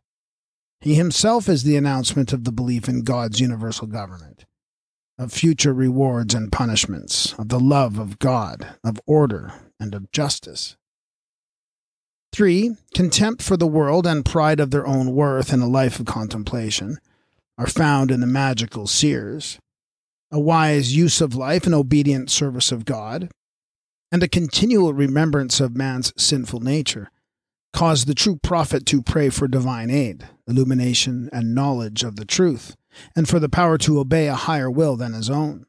He 0.80 0.94
himself 0.94 1.48
is 1.48 1.62
the 1.62 1.76
announcement 1.76 2.32
of 2.32 2.44
the 2.44 2.52
belief 2.52 2.88
in 2.88 3.04
God's 3.04 3.40
universal 3.40 3.86
government, 3.86 4.44
of 5.18 5.32
future 5.32 5.74
rewards 5.74 6.34
and 6.34 6.50
punishments, 6.50 7.34
of 7.34 7.48
the 7.48 7.60
love 7.60 7.98
of 7.98 8.18
God, 8.18 8.76
of 8.82 9.00
order, 9.06 9.52
and 9.78 9.94
of 9.94 10.10
justice. 10.10 10.76
3. 12.32 12.76
Contempt 12.94 13.42
for 13.42 13.58
the 13.58 13.66
world 13.66 14.06
and 14.06 14.24
pride 14.24 14.58
of 14.58 14.70
their 14.70 14.86
own 14.86 15.12
worth 15.12 15.52
in 15.52 15.60
a 15.60 15.68
life 15.68 16.00
of 16.00 16.06
contemplation 16.06 16.98
are 17.58 17.66
found 17.66 18.10
in 18.10 18.20
the 18.20 18.26
magical 18.26 18.86
seers. 18.86 19.58
A 20.30 20.40
wise 20.40 20.96
use 20.96 21.20
of 21.20 21.34
life 21.34 21.66
and 21.66 21.74
obedient 21.74 22.30
service 22.30 22.72
of 22.72 22.86
God, 22.86 23.30
and 24.10 24.22
a 24.22 24.28
continual 24.28 24.94
remembrance 24.94 25.60
of 25.60 25.76
man's 25.76 26.12
sinful 26.16 26.60
nature 26.60 27.10
cause 27.74 28.06
the 28.06 28.14
true 28.14 28.36
prophet 28.36 28.86
to 28.86 29.02
pray 29.02 29.28
for 29.28 29.46
divine 29.46 29.90
aid, 29.90 30.26
illumination, 30.46 31.28
and 31.32 31.54
knowledge 31.54 32.02
of 32.02 32.16
the 32.16 32.24
truth, 32.24 32.76
and 33.14 33.28
for 33.28 33.38
the 33.40 33.48
power 33.48 33.76
to 33.78 33.98
obey 33.98 34.26
a 34.28 34.34
higher 34.34 34.70
will 34.70 34.96
than 34.96 35.12
his 35.12 35.28
own. 35.28 35.66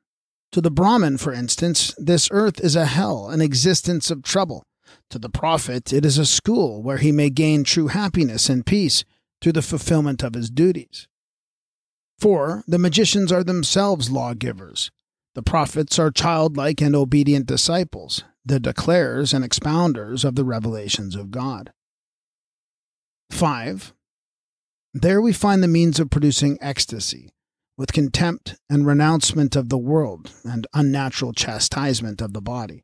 To 0.53 0.61
the 0.61 0.71
Brahmin, 0.71 1.17
for 1.17 1.33
instance, 1.33 1.93
this 1.97 2.29
earth 2.31 2.61
is 2.61 2.75
a 2.75 2.85
hell, 2.85 3.29
an 3.29 3.41
existence 3.41 4.09
of 4.11 4.23
trouble. 4.23 4.63
To 5.09 5.19
the 5.19 5.29
prophet, 5.29 5.93
it 5.93 6.05
is 6.05 6.17
a 6.17 6.25
school 6.25 6.81
where 6.81 6.97
he 6.97 7.11
may 7.11 7.29
gain 7.29 7.63
true 7.63 7.87
happiness 7.87 8.49
and 8.49 8.65
peace 8.65 9.03
through 9.41 9.53
the 9.53 9.61
fulfillment 9.61 10.23
of 10.23 10.33
his 10.33 10.49
duties. 10.49 11.07
4. 12.19 12.63
The 12.67 12.79
magicians 12.79 13.31
are 13.31 13.43
themselves 13.43 14.09
lawgivers. 14.09 14.91
The 15.35 15.43
prophets 15.43 15.99
are 15.99 16.11
childlike 16.11 16.81
and 16.81 16.95
obedient 16.95 17.47
disciples, 17.47 18.23
the 18.45 18.59
declarers 18.59 19.33
and 19.33 19.43
expounders 19.43 20.23
of 20.23 20.35
the 20.35 20.45
revelations 20.45 21.15
of 21.15 21.31
God. 21.31 21.73
5. 23.31 23.93
There 24.93 25.21
we 25.21 25.33
find 25.33 25.63
the 25.63 25.67
means 25.67 25.99
of 25.99 26.11
producing 26.11 26.57
ecstasy, 26.61 27.31
with 27.77 27.93
contempt 27.93 28.55
and 28.69 28.85
renouncement 28.85 29.55
of 29.55 29.69
the 29.69 29.77
world 29.77 30.31
and 30.43 30.67
unnatural 30.73 31.33
chastisement 31.33 32.21
of 32.21 32.33
the 32.33 32.41
body. 32.41 32.83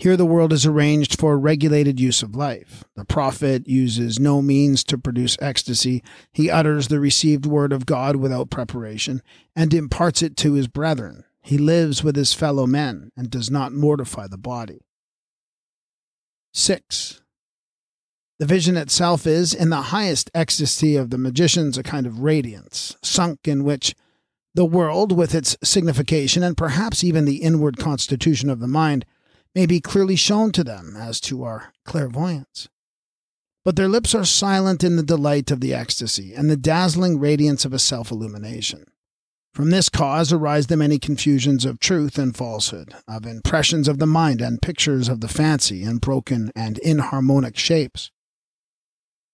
Here 0.00 0.16
the 0.16 0.24
world 0.24 0.54
is 0.54 0.64
arranged 0.64 1.20
for 1.20 1.38
regulated 1.38 2.00
use 2.00 2.22
of 2.22 2.34
life. 2.34 2.84
The 2.96 3.04
prophet 3.04 3.68
uses 3.68 4.18
no 4.18 4.40
means 4.40 4.82
to 4.84 4.96
produce 4.96 5.36
ecstasy. 5.42 6.02
He 6.32 6.50
utters 6.50 6.88
the 6.88 6.98
received 6.98 7.44
word 7.44 7.70
of 7.70 7.84
God 7.84 8.16
without 8.16 8.48
preparation 8.48 9.20
and 9.54 9.74
imparts 9.74 10.22
it 10.22 10.38
to 10.38 10.54
his 10.54 10.68
brethren. 10.68 11.24
He 11.42 11.58
lives 11.58 12.02
with 12.02 12.16
his 12.16 12.32
fellow 12.32 12.66
men 12.66 13.10
and 13.14 13.30
does 13.30 13.50
not 13.50 13.74
mortify 13.74 14.26
the 14.26 14.38
body. 14.38 14.80
6. 16.54 17.20
The 18.38 18.46
vision 18.46 18.78
itself 18.78 19.26
is, 19.26 19.52
in 19.52 19.68
the 19.68 19.82
highest 19.82 20.30
ecstasy 20.34 20.96
of 20.96 21.10
the 21.10 21.18
magicians, 21.18 21.76
a 21.76 21.82
kind 21.82 22.06
of 22.06 22.20
radiance, 22.20 22.96
sunk 23.02 23.40
in 23.44 23.64
which 23.64 23.94
the 24.54 24.64
world, 24.64 25.12
with 25.12 25.34
its 25.34 25.58
signification 25.62 26.42
and 26.42 26.56
perhaps 26.56 27.04
even 27.04 27.26
the 27.26 27.42
inward 27.42 27.76
constitution 27.76 28.48
of 28.48 28.60
the 28.60 28.66
mind, 28.66 29.04
may 29.54 29.66
be 29.66 29.80
clearly 29.80 30.16
shown 30.16 30.52
to 30.52 30.64
them 30.64 30.96
as 30.96 31.20
to 31.20 31.42
our 31.42 31.72
clairvoyance. 31.84 32.68
But 33.64 33.76
their 33.76 33.88
lips 33.88 34.14
are 34.14 34.24
silent 34.24 34.82
in 34.82 34.96
the 34.96 35.02
delight 35.02 35.50
of 35.50 35.60
the 35.60 35.74
ecstasy 35.74 36.34
and 36.34 36.48
the 36.48 36.56
dazzling 36.56 37.18
radiance 37.18 37.64
of 37.64 37.72
a 37.72 37.78
self 37.78 38.10
illumination. 38.10 38.86
From 39.52 39.70
this 39.70 39.88
cause 39.88 40.32
arise 40.32 40.68
the 40.68 40.76
many 40.76 40.98
confusions 40.98 41.64
of 41.64 41.80
truth 41.80 42.18
and 42.18 42.36
falsehood, 42.36 42.94
of 43.08 43.26
impressions 43.26 43.88
of 43.88 43.98
the 43.98 44.06
mind 44.06 44.40
and 44.40 44.62
pictures 44.62 45.08
of 45.08 45.20
the 45.20 45.28
fancy 45.28 45.82
in 45.82 45.98
broken 45.98 46.52
and 46.54 46.78
inharmonic 46.78 47.58
shapes 47.58 48.10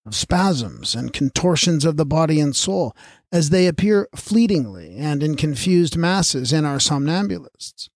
of 0.07 0.15
spasms 0.15 0.95
and 0.95 1.11
contortions 1.11 1.83
of 1.83 1.97
the 1.97 2.05
body 2.05 2.39
and 2.39 2.55
soul, 2.55 2.95
as 3.31 3.49
they 3.49 3.67
appear 3.67 4.07
fleetingly 4.15 4.95
and 4.95 5.21
in 5.21 5.35
confused 5.35 5.97
masses 5.97 6.53
in 6.53 6.63
our 6.63 6.77
somnambulists. 6.77 7.89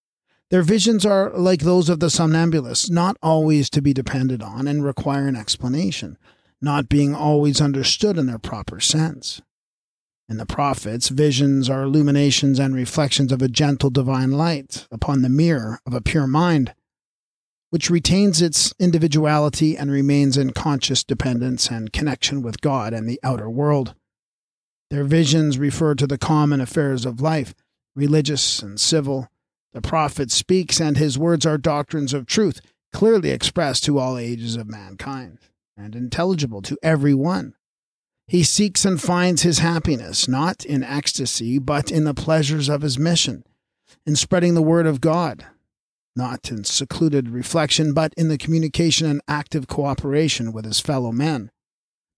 Their 0.51 0.61
visions 0.61 1.05
are 1.05 1.31
like 1.31 1.61
those 1.61 1.89
of 1.89 1.99
the 1.99 2.07
somnambulists, 2.07 2.91
not 2.91 3.17
always 3.23 3.69
to 3.71 3.81
be 3.81 3.93
depended 3.93 4.43
on 4.43 4.67
and 4.67 4.83
require 4.83 5.27
an 5.27 5.35
explanation, 5.35 6.17
not 6.61 6.89
being 6.89 7.15
always 7.15 7.59
understood 7.61 8.17
in 8.17 8.27
their 8.27 8.37
proper 8.37 8.79
sense. 8.79 9.41
In 10.29 10.37
the 10.37 10.45
prophets, 10.45 11.09
visions 11.09 11.69
are 11.69 11.83
illuminations 11.83 12.59
and 12.59 12.75
reflections 12.75 13.31
of 13.31 13.41
a 13.41 13.47
gentle 13.47 13.89
divine 13.89 14.31
light 14.31 14.87
upon 14.91 15.21
the 15.21 15.29
mirror 15.29 15.79
of 15.85 15.93
a 15.93 16.01
pure 16.01 16.27
mind 16.27 16.73
which 17.71 17.89
retains 17.89 18.41
its 18.41 18.73
individuality 18.79 19.77
and 19.77 19.89
remains 19.89 20.37
in 20.37 20.51
conscious 20.51 21.05
dependence 21.05 21.71
and 21.71 21.93
connection 21.93 22.41
with 22.41 22.59
God 22.59 22.93
and 22.93 23.07
the 23.07 23.19
outer 23.23 23.49
world. 23.49 23.95
Their 24.89 25.05
visions 25.05 25.57
refer 25.57 25.95
to 25.95 26.05
the 26.05 26.17
common 26.17 26.59
affairs 26.59 27.05
of 27.05 27.21
life, 27.21 27.55
religious 27.95 28.61
and 28.61 28.77
civil. 28.77 29.30
The 29.73 29.81
prophet 29.81 30.31
speaks, 30.31 30.81
and 30.81 30.97
his 30.97 31.17
words 31.17 31.45
are 31.45 31.57
doctrines 31.57 32.13
of 32.13 32.25
truth, 32.25 32.61
clearly 32.91 33.29
expressed 33.29 33.83
to 33.85 33.99
all 33.99 34.17
ages 34.17 34.55
of 34.55 34.67
mankind, 34.67 35.39
and 35.77 35.95
intelligible 35.95 36.61
to 36.63 36.77
every 36.83 37.13
one. 37.13 37.53
He 38.27 38.43
seeks 38.43 38.85
and 38.85 39.01
finds 39.01 39.41
his 39.41 39.59
happiness 39.59 40.27
not 40.27 40.65
in 40.65 40.83
ecstasy, 40.83 41.59
but 41.59 41.91
in 41.91 42.03
the 42.03 42.13
pleasures 42.13 42.69
of 42.69 42.81
his 42.81 42.97
mission, 42.97 43.43
in 44.05 44.15
spreading 44.15 44.53
the 44.53 44.61
word 44.61 44.87
of 44.87 45.01
God, 45.01 45.45
not 46.15 46.51
in 46.51 46.63
secluded 46.63 47.29
reflection, 47.29 47.93
but 47.93 48.13
in 48.15 48.27
the 48.27 48.37
communication 48.37 49.07
and 49.07 49.21
active 49.27 49.67
cooperation 49.67 50.51
with 50.51 50.65
his 50.65 50.79
fellow 50.79 51.11
men. 51.11 51.51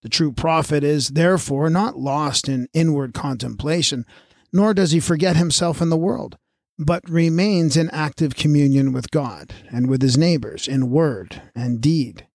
The 0.01 0.09
true 0.09 0.31
prophet 0.31 0.83
is, 0.83 1.09
therefore, 1.09 1.69
not 1.69 1.97
lost 1.97 2.49
in 2.49 2.67
inward 2.73 3.13
contemplation, 3.13 4.05
nor 4.51 4.73
does 4.73 4.91
he 4.91 4.99
forget 4.99 5.35
himself 5.35 5.81
in 5.81 5.89
the 5.89 5.97
world, 5.97 6.37
but 6.85 7.07
remains 7.09 7.77
in 7.77 7.89
active 7.89 8.35
communion 8.35 8.91
with 8.91 9.11
God 9.11 9.53
and 9.71 9.89
with 9.89 10.01
his 10.01 10.17
neighbors 10.17 10.67
in 10.67 10.89
word 10.89 11.41
and 11.55 11.81
deed. 11.81 12.27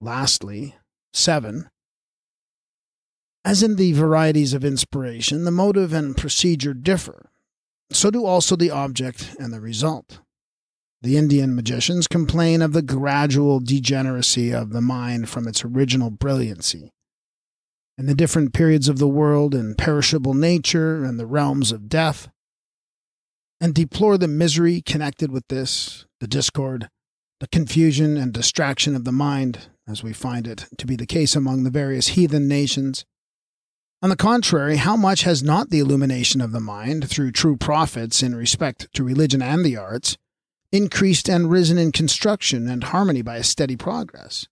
Lastly, 0.00 0.76
7. 1.12 1.68
As 3.44 3.62
in 3.62 3.76
the 3.76 3.92
varieties 3.92 4.52
of 4.52 4.64
inspiration, 4.64 5.44
the 5.44 5.50
motive 5.50 5.92
and 5.92 6.16
procedure 6.16 6.74
differ, 6.74 7.30
so 7.90 8.10
do 8.10 8.24
also 8.24 8.56
the 8.56 8.70
object 8.70 9.36
and 9.38 9.52
the 9.52 9.60
result. 9.60 10.20
The 11.02 11.16
Indian 11.16 11.54
magicians 11.54 12.08
complain 12.08 12.62
of 12.62 12.72
the 12.72 12.82
gradual 12.82 13.60
degeneracy 13.60 14.52
of 14.52 14.70
the 14.70 14.80
mind 14.80 15.28
from 15.28 15.46
its 15.46 15.64
original 15.64 16.10
brilliancy. 16.10 16.90
In 17.96 18.06
the 18.06 18.14
different 18.14 18.52
periods 18.52 18.88
of 18.88 18.98
the 18.98 19.08
world 19.08 19.54
and 19.54 19.78
perishable 19.78 20.34
nature 20.34 21.04
and 21.04 21.18
the 21.18 21.26
realms 21.26 21.70
of 21.70 21.88
death, 21.88 22.28
and 23.60 23.74
deplore 23.74 24.18
the 24.18 24.28
misery 24.28 24.80
connected 24.80 25.30
with 25.30 25.46
this, 25.48 26.06
the 26.20 26.28
discord, 26.28 26.88
the 27.40 27.48
confusion 27.48 28.16
and 28.16 28.32
distraction 28.32 28.96
of 28.96 29.04
the 29.04 29.12
mind, 29.12 29.68
as 29.88 30.02
we 30.02 30.12
find 30.12 30.46
it 30.46 30.66
to 30.78 30.86
be 30.86 30.96
the 30.96 31.06
case 31.06 31.36
among 31.36 31.62
the 31.62 31.70
various 31.70 32.08
heathen 32.08 32.48
nations, 32.48 33.04
on 34.02 34.10
the 34.10 34.16
contrary, 34.16 34.76
how 34.76 34.94
much 34.94 35.22
has 35.22 35.42
not 35.42 35.70
the 35.70 35.78
illumination 35.78 36.42
of 36.42 36.52
the 36.52 36.60
mind, 36.60 37.08
through 37.08 37.32
true 37.32 37.56
prophets 37.56 38.22
in 38.22 38.34
respect 38.34 38.86
to 38.92 39.02
religion 39.02 39.40
and 39.40 39.64
the 39.64 39.76
arts, 39.76 40.18
increased 40.70 41.30
and 41.30 41.50
risen 41.50 41.78
in 41.78 41.92
construction 41.92 42.68
and 42.68 42.84
harmony 42.84 43.22
by 43.22 43.36
a 43.36 43.42
steady 43.42 43.76
progress? 43.76 44.46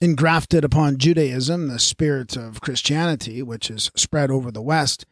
Engrafted 0.00 0.64
upon 0.64 0.98
Judaism, 0.98 1.68
the 1.68 1.78
spirit 1.78 2.36
of 2.36 2.60
Christianity, 2.60 3.42
which 3.42 3.70
is 3.70 3.90
spread 3.96 4.30
over 4.30 4.50
the 4.50 4.62
West, 4.62 5.06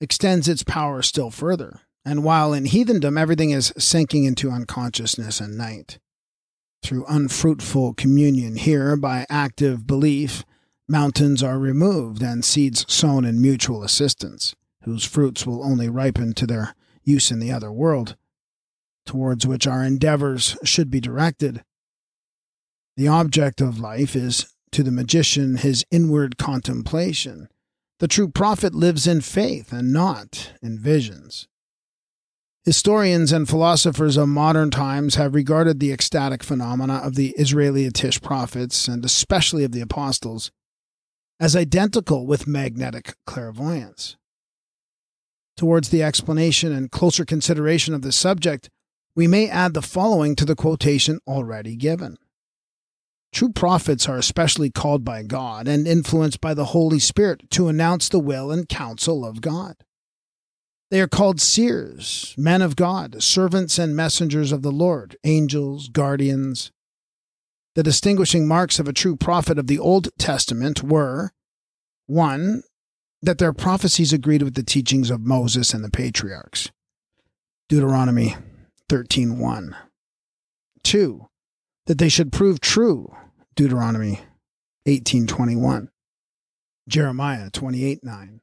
extends 0.00 0.46
its 0.46 0.62
power 0.62 1.00
still 1.00 1.30
further. 1.30 1.80
And 2.04 2.24
while 2.24 2.52
in 2.52 2.64
heathendom 2.66 3.16
everything 3.16 3.50
is 3.50 3.72
sinking 3.78 4.24
into 4.24 4.50
unconsciousness 4.50 5.40
and 5.40 5.56
night, 5.56 5.98
through 6.82 7.06
unfruitful 7.08 7.94
communion 7.94 8.56
here 8.56 8.96
by 8.96 9.24
active 9.30 9.86
belief, 9.86 10.44
Mountains 10.92 11.42
are 11.42 11.58
removed 11.58 12.22
and 12.22 12.44
seeds 12.44 12.84
sown 12.92 13.24
in 13.24 13.40
mutual 13.40 13.82
assistance, 13.82 14.54
whose 14.82 15.06
fruits 15.06 15.46
will 15.46 15.64
only 15.64 15.88
ripen 15.88 16.34
to 16.34 16.46
their 16.46 16.74
use 17.02 17.30
in 17.30 17.38
the 17.38 17.52
other 17.52 17.72
world, 17.72 18.16
towards 19.06 19.46
which 19.46 19.66
our 19.66 19.82
endeavors 19.82 20.56
should 20.64 20.90
be 20.90 21.00
directed. 21.00 21.64
The 22.98 23.08
object 23.08 23.60
of 23.60 23.80
life 23.80 24.14
is 24.14 24.52
to 24.72 24.82
the 24.82 24.92
magician 24.92 25.56
his 25.56 25.84
inward 25.90 26.36
contemplation. 26.36 27.48
The 27.98 28.08
true 28.08 28.28
prophet 28.28 28.74
lives 28.74 29.06
in 29.06 29.20
faith 29.20 29.72
and 29.72 29.94
not 29.94 30.52
in 30.60 30.78
visions. 30.78 31.48
Historians 32.64 33.32
and 33.32 33.48
philosophers 33.48 34.16
of 34.16 34.28
modern 34.28 34.70
times 34.70 35.16
have 35.16 35.34
regarded 35.34 35.80
the 35.80 35.92
ecstatic 35.92 36.44
phenomena 36.44 36.94
of 36.94 37.16
the 37.16 37.34
Israelitish 37.36 38.20
prophets, 38.20 38.86
and 38.86 39.04
especially 39.04 39.64
of 39.64 39.72
the 39.72 39.80
apostles, 39.80 40.52
as 41.40 41.56
identical 41.56 42.24
with 42.24 42.46
magnetic 42.46 43.16
clairvoyance. 43.26 44.16
Towards 45.56 45.88
the 45.88 46.04
explanation 46.04 46.70
and 46.70 46.90
closer 46.90 47.24
consideration 47.24 47.94
of 47.94 48.02
the 48.02 48.12
subject, 48.12 48.70
we 49.16 49.26
may 49.26 49.48
add 49.48 49.74
the 49.74 49.82
following 49.82 50.36
to 50.36 50.44
the 50.44 50.54
quotation 50.54 51.18
already 51.26 51.74
given. 51.74 52.16
True 53.32 53.50
prophets 53.50 54.08
are 54.08 54.18
especially 54.18 54.70
called 54.70 55.04
by 55.04 55.24
God 55.24 55.66
and 55.66 55.88
influenced 55.88 56.40
by 56.40 56.54
the 56.54 56.66
Holy 56.66 57.00
Spirit 57.00 57.50
to 57.50 57.66
announce 57.66 58.08
the 58.08 58.20
will 58.20 58.52
and 58.52 58.68
counsel 58.68 59.24
of 59.24 59.40
God. 59.40 59.74
They 60.92 61.00
are 61.00 61.08
called 61.08 61.40
seers, 61.40 62.34
men 62.36 62.60
of 62.60 62.76
God, 62.76 63.22
servants 63.22 63.78
and 63.78 63.96
messengers 63.96 64.52
of 64.52 64.60
the 64.60 64.70
Lord, 64.70 65.16
angels, 65.24 65.88
guardians. 65.88 66.70
The 67.74 67.82
distinguishing 67.82 68.46
marks 68.46 68.78
of 68.78 68.86
a 68.86 68.92
true 68.92 69.16
prophet 69.16 69.58
of 69.58 69.68
the 69.68 69.78
Old 69.78 70.10
Testament 70.18 70.82
were 70.82 71.30
1. 72.08 72.62
That 73.22 73.38
their 73.38 73.54
prophecies 73.54 74.12
agreed 74.12 74.42
with 74.42 74.52
the 74.52 74.62
teachings 74.62 75.08
of 75.10 75.22
Moses 75.22 75.72
and 75.72 75.82
the 75.82 75.90
patriarchs. 75.90 76.70
Deuteronomy 77.70 78.36
13:1. 78.90 79.74
2. 80.82 81.26
That 81.86 81.96
they 81.96 82.10
should 82.10 82.32
prove 82.32 82.60
true. 82.60 83.16
Deuteronomy 83.56 84.20
18:21. 84.84 85.88
Jeremiah 86.86 87.48
28:9. 87.50 88.40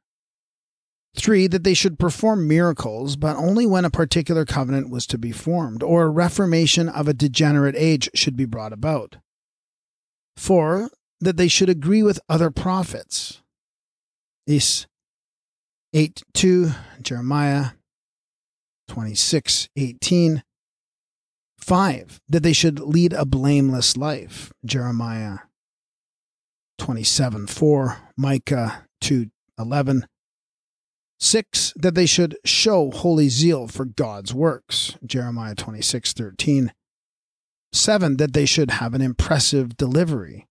Three, 1.20 1.48
that 1.48 1.66
they 1.66 1.74
should 1.74 2.00
perform 2.00 2.48
miracles, 2.48 3.18
but 3.18 3.36
only 3.36 3.66
when 3.66 3.84
a 3.84 3.90
particular 3.90 4.46
covenant 4.46 4.90
was 4.90 5.06
to 5.08 5.18
be 5.18 5.34
formed, 5.34 5.84
or 5.84 6.04
a 6.04 6.10
reformation 6.10 6.88
of 6.88 7.10
a 7.10 7.14
degenerate 7.14 7.76
age 7.78 8.10
should 8.14 8.38
be 8.38 8.46
brought 8.46 8.72
about. 8.72 9.18
Four, 10.38 10.90
that 11.20 11.36
they 11.36 11.50
should 11.50 11.68
agree 11.68 12.02
with 12.02 12.22
other 12.30 12.50
prophets. 12.50 13.42
Is 14.48 14.88
8 15.94 16.24
2, 16.34 16.72
Jeremiah 17.02 17.72
26 18.88 19.68
18. 19.76 20.44
5. 21.60 22.22
That 22.30 22.44
they 22.44 22.54
should 22.54 22.80
lead 22.80 23.12
a 23.12 23.26
blameless 23.26 23.98
life. 23.98 24.54
Jeremiah 24.66 25.40
27 26.78 27.48
4, 27.48 27.98
Micah 28.16 28.88
2 29.02 29.30
11. 29.60 30.06
6. 31.20 31.74
That 31.76 31.96
they 31.96 32.06
should 32.06 32.38
show 32.46 32.92
holy 32.92 33.30
zeal 33.30 33.68
for 33.68 33.86
God's 33.86 34.34
works. 34.34 34.98
Jeremiah 35.06 35.56
26 35.56 36.14
13. 36.14 36.74
7. 37.72 38.18
That 38.18 38.34
they 38.34 38.46
should 38.46 38.72
have 38.72 38.94
an 38.94 39.02
impressive 39.02 39.78
delivery. 39.78 40.48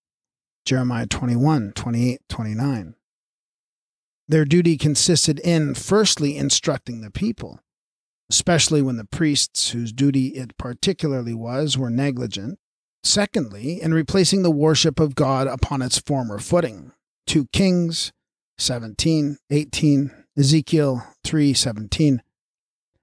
Jeremiah 0.65 1.07
21 1.07 1.73
28 1.73 2.21
29. 2.29 2.95
Their 4.27 4.45
duty 4.45 4.77
consisted 4.77 5.39
in, 5.39 5.73
firstly, 5.73 6.37
instructing 6.37 7.01
the 7.01 7.09
people 7.09 7.59
especially 8.29 8.81
when 8.81 8.97
the 8.97 9.05
priests, 9.05 9.71
whose 9.71 9.91
duty 9.91 10.27
it 10.27 10.57
particularly 10.57 11.33
was, 11.33 11.77
were 11.77 11.89
negligent. 11.89 12.59
Secondly, 13.03 13.81
in 13.81 13.93
replacing 13.93 14.43
the 14.43 14.51
worship 14.51 14.99
of 14.99 15.15
God 15.15 15.47
upon 15.47 15.81
its 15.81 15.97
former 15.97 16.37
footing. 16.37 16.91
2 17.27 17.47
Kings 17.51 18.11
17, 18.57 19.37
18, 19.49 20.18
Ezekiel 20.39 21.05
3:17. 21.25 22.21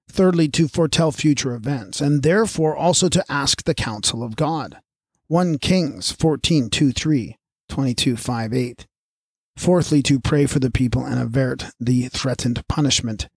Thirdly, 0.09 0.49
to 0.49 0.69
foretell 0.69 1.13
future 1.13 1.55
events, 1.55 2.01
and 2.01 2.23
therefore 2.23 2.75
also 2.75 3.11
to 3.11 3.31
ask 3.31 3.65
the 3.65 3.75
counsel 3.75 4.23
of 4.23 4.37
God. 4.37 4.79
1 5.27 5.59
Kings 5.59 6.13
14, 6.13 6.71
2, 6.71 6.93
3, 6.93 7.37
22, 7.69 8.17
5, 8.17 8.55
8. 8.55 8.87
Fourthly, 9.57 10.03
to 10.03 10.19
pray 10.19 10.47
for 10.47 10.61
the 10.61 10.71
people 10.71 11.05
and 11.05 11.21
avert 11.21 11.67
the 11.79 12.09
threatened 12.09 12.67
punishment. 12.69 13.29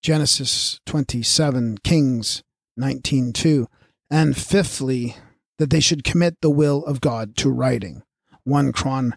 Genesis 0.00 0.80
27, 0.86 1.78
Kings 1.78 2.42
19:2, 2.78 3.66
and 4.10 4.36
fifthly 4.36 5.16
that 5.58 5.68
they 5.68 5.80
should 5.80 6.02
commit 6.02 6.40
the 6.40 6.50
will 6.50 6.84
of 6.86 7.02
God 7.02 7.36
to 7.36 7.50
writing. 7.50 8.02
1 8.44 8.72
Chron 8.72 9.16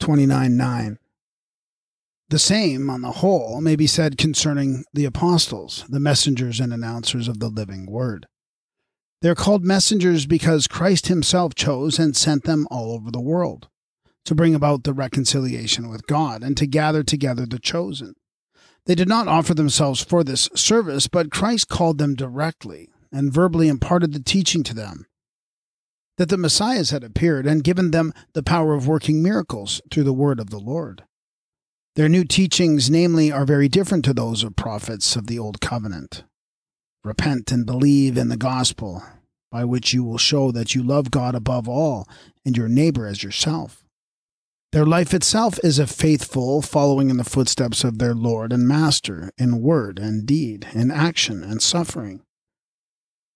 29:9. 0.00 0.98
The 2.34 2.40
same, 2.40 2.90
on 2.90 3.02
the 3.02 3.12
whole, 3.12 3.60
may 3.60 3.76
be 3.76 3.86
said 3.86 4.18
concerning 4.18 4.82
the 4.92 5.04
apostles, 5.04 5.84
the 5.88 6.00
messengers 6.00 6.58
and 6.58 6.72
announcers 6.72 7.28
of 7.28 7.38
the 7.38 7.48
living 7.48 7.86
word. 7.86 8.26
They 9.22 9.28
are 9.28 9.36
called 9.36 9.64
messengers 9.64 10.26
because 10.26 10.66
Christ 10.66 11.06
himself 11.06 11.54
chose 11.54 11.96
and 11.96 12.16
sent 12.16 12.42
them 12.42 12.66
all 12.72 12.90
over 12.90 13.12
the 13.12 13.20
world 13.20 13.68
to 14.24 14.34
bring 14.34 14.52
about 14.52 14.82
the 14.82 14.92
reconciliation 14.92 15.88
with 15.88 16.08
God 16.08 16.42
and 16.42 16.56
to 16.56 16.66
gather 16.66 17.04
together 17.04 17.46
the 17.46 17.60
chosen. 17.60 18.14
They 18.86 18.96
did 18.96 19.06
not 19.06 19.28
offer 19.28 19.54
themselves 19.54 20.02
for 20.02 20.24
this 20.24 20.48
service, 20.56 21.06
but 21.06 21.30
Christ 21.30 21.68
called 21.68 21.98
them 21.98 22.16
directly 22.16 22.88
and 23.12 23.32
verbally 23.32 23.68
imparted 23.68 24.12
the 24.12 24.18
teaching 24.18 24.64
to 24.64 24.74
them 24.74 25.06
that 26.16 26.30
the 26.30 26.36
Messiahs 26.36 26.90
had 26.90 27.04
appeared 27.04 27.46
and 27.46 27.62
given 27.62 27.92
them 27.92 28.12
the 28.32 28.42
power 28.42 28.74
of 28.74 28.88
working 28.88 29.22
miracles 29.22 29.80
through 29.92 30.02
the 30.02 30.12
word 30.12 30.40
of 30.40 30.50
the 30.50 30.58
Lord. 30.58 31.04
Their 31.96 32.08
new 32.08 32.24
teachings, 32.24 32.90
namely, 32.90 33.30
are 33.30 33.44
very 33.44 33.68
different 33.68 34.04
to 34.06 34.12
those 34.12 34.42
of 34.42 34.56
prophets 34.56 35.14
of 35.14 35.28
the 35.28 35.38
Old 35.38 35.60
Covenant. 35.60 36.24
Repent 37.04 37.52
and 37.52 37.64
believe 37.64 38.18
in 38.18 38.30
the 38.30 38.36
gospel, 38.36 39.04
by 39.52 39.64
which 39.64 39.94
you 39.94 40.02
will 40.02 40.18
show 40.18 40.50
that 40.50 40.74
you 40.74 40.82
love 40.82 41.12
God 41.12 41.36
above 41.36 41.68
all 41.68 42.08
and 42.44 42.56
your 42.56 42.68
neighbor 42.68 43.06
as 43.06 43.22
yourself. 43.22 43.84
Their 44.72 44.84
life 44.84 45.14
itself 45.14 45.60
is 45.62 45.78
a 45.78 45.86
faithful 45.86 46.62
following 46.62 47.10
in 47.10 47.16
the 47.16 47.22
footsteps 47.22 47.84
of 47.84 47.98
their 47.98 48.14
Lord 48.14 48.52
and 48.52 48.66
Master 48.66 49.30
in 49.38 49.62
word 49.62 50.00
and 50.00 50.26
deed, 50.26 50.66
in 50.72 50.90
action 50.90 51.44
and 51.44 51.62
suffering. 51.62 52.22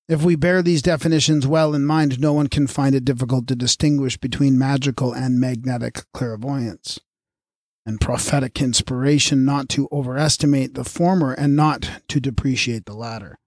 If 0.09 0.25
we 0.25 0.35
bear 0.35 0.63
these 0.63 0.83
definitions 0.83 1.47
well 1.47 1.77
in 1.77 1.85
mind, 1.85 2.19
no 2.19 2.33
one 2.33 2.49
can 2.49 2.67
find 2.67 2.97
it 2.97 3.05
difficult 3.05 3.47
to 3.47 3.55
distinguish 3.55 4.17
between 4.17 4.59
magical 4.59 5.13
and 5.13 5.39
magnetic 5.39 6.03
clairvoyance 6.13 6.99
and 7.89 8.03
prophetic 8.03 8.61
inspiration, 8.61 9.47
not 9.47 9.67
to 9.71 9.89
overestimate 9.91 10.75
the 10.75 10.85
former 10.85 11.33
and 11.33 11.57
not 11.57 11.91
to 12.07 12.21
depreciate 12.21 12.85
the 12.85 12.93
latter. 12.93 13.39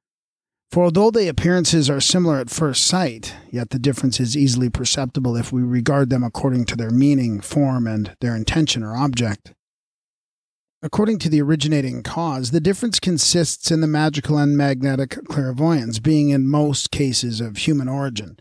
For 0.72 0.86
although 0.86 1.12
the 1.12 1.28
appearances 1.28 1.92
are 1.92 2.02
similar 2.02 2.40
at 2.40 2.50
first 2.50 2.88
sight, 2.88 3.36
yet 3.52 3.70
the 3.70 3.78
difference 3.78 4.20
is 4.20 4.36
easily 4.36 4.72
perceptible 4.72 5.38
if 5.38 5.54
we 5.54 5.62
regard 5.62 6.10
them 6.10 6.24
according 6.24 6.66
to 6.66 6.76
their 6.76 6.90
meaning, 6.90 7.40
form, 7.40 7.86
and 7.86 8.16
their 8.20 8.36
intention 8.36 8.82
or 8.82 8.96
object. 8.96 9.54
According 10.82 11.20
to 11.20 11.30
the 11.30 11.42
originating 11.44 12.02
cause, 12.02 12.50
the 12.50 12.60
difference 12.60 13.00
consists 13.00 13.70
in 13.70 13.82
the 13.82 13.88
magical 13.88 14.40
and 14.40 14.58
magnetic 14.58 15.20
clairvoyance 15.26 16.00
being 16.00 16.30
in 16.30 16.48
most 16.48 16.90
cases 16.90 17.42
of 17.42 17.58
human 17.58 17.88
origin 17.88 18.40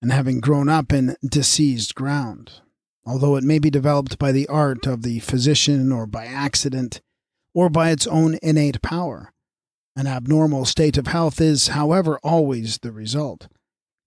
and 0.00 0.10
having 0.10 0.40
grown 0.40 0.70
up 0.70 0.94
in 0.94 1.14
diseased 1.28 1.94
ground. 1.94 2.62
Although 3.06 3.36
it 3.36 3.44
may 3.44 3.60
be 3.60 3.70
developed 3.70 4.18
by 4.18 4.32
the 4.32 4.48
art 4.48 4.86
of 4.86 5.02
the 5.02 5.20
physician 5.20 5.92
or 5.92 6.06
by 6.06 6.26
accident 6.26 7.00
or 7.54 7.70
by 7.70 7.90
its 7.90 8.06
own 8.06 8.38
innate 8.42 8.82
power. 8.82 9.32
An 9.94 10.06
abnormal 10.06 10.66
state 10.66 10.98
of 10.98 11.06
health 11.06 11.40
is, 11.40 11.68
however, 11.68 12.18
always 12.22 12.78
the 12.78 12.92
result, 12.92 13.48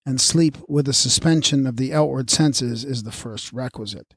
and 0.06 0.22
sleep 0.22 0.58
with 0.68 0.88
a 0.88 0.94
suspension 0.94 1.66
of 1.66 1.78
the 1.78 1.94
outward 1.94 2.30
senses 2.30 2.86
is 2.86 3.04
the 3.04 3.12
first 3.12 3.52
requisite. 3.52 4.14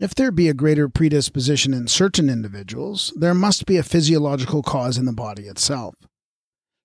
If 0.00 0.14
there 0.14 0.30
be 0.30 0.48
a 0.48 0.54
greater 0.54 0.88
predisposition 0.88 1.74
in 1.74 1.88
certain 1.88 2.30
individuals, 2.30 3.12
there 3.16 3.34
must 3.34 3.66
be 3.66 3.76
a 3.76 3.82
physiological 3.82 4.62
cause 4.62 4.96
in 4.96 5.04
the 5.04 5.12
body 5.12 5.42
itself. 5.42 5.94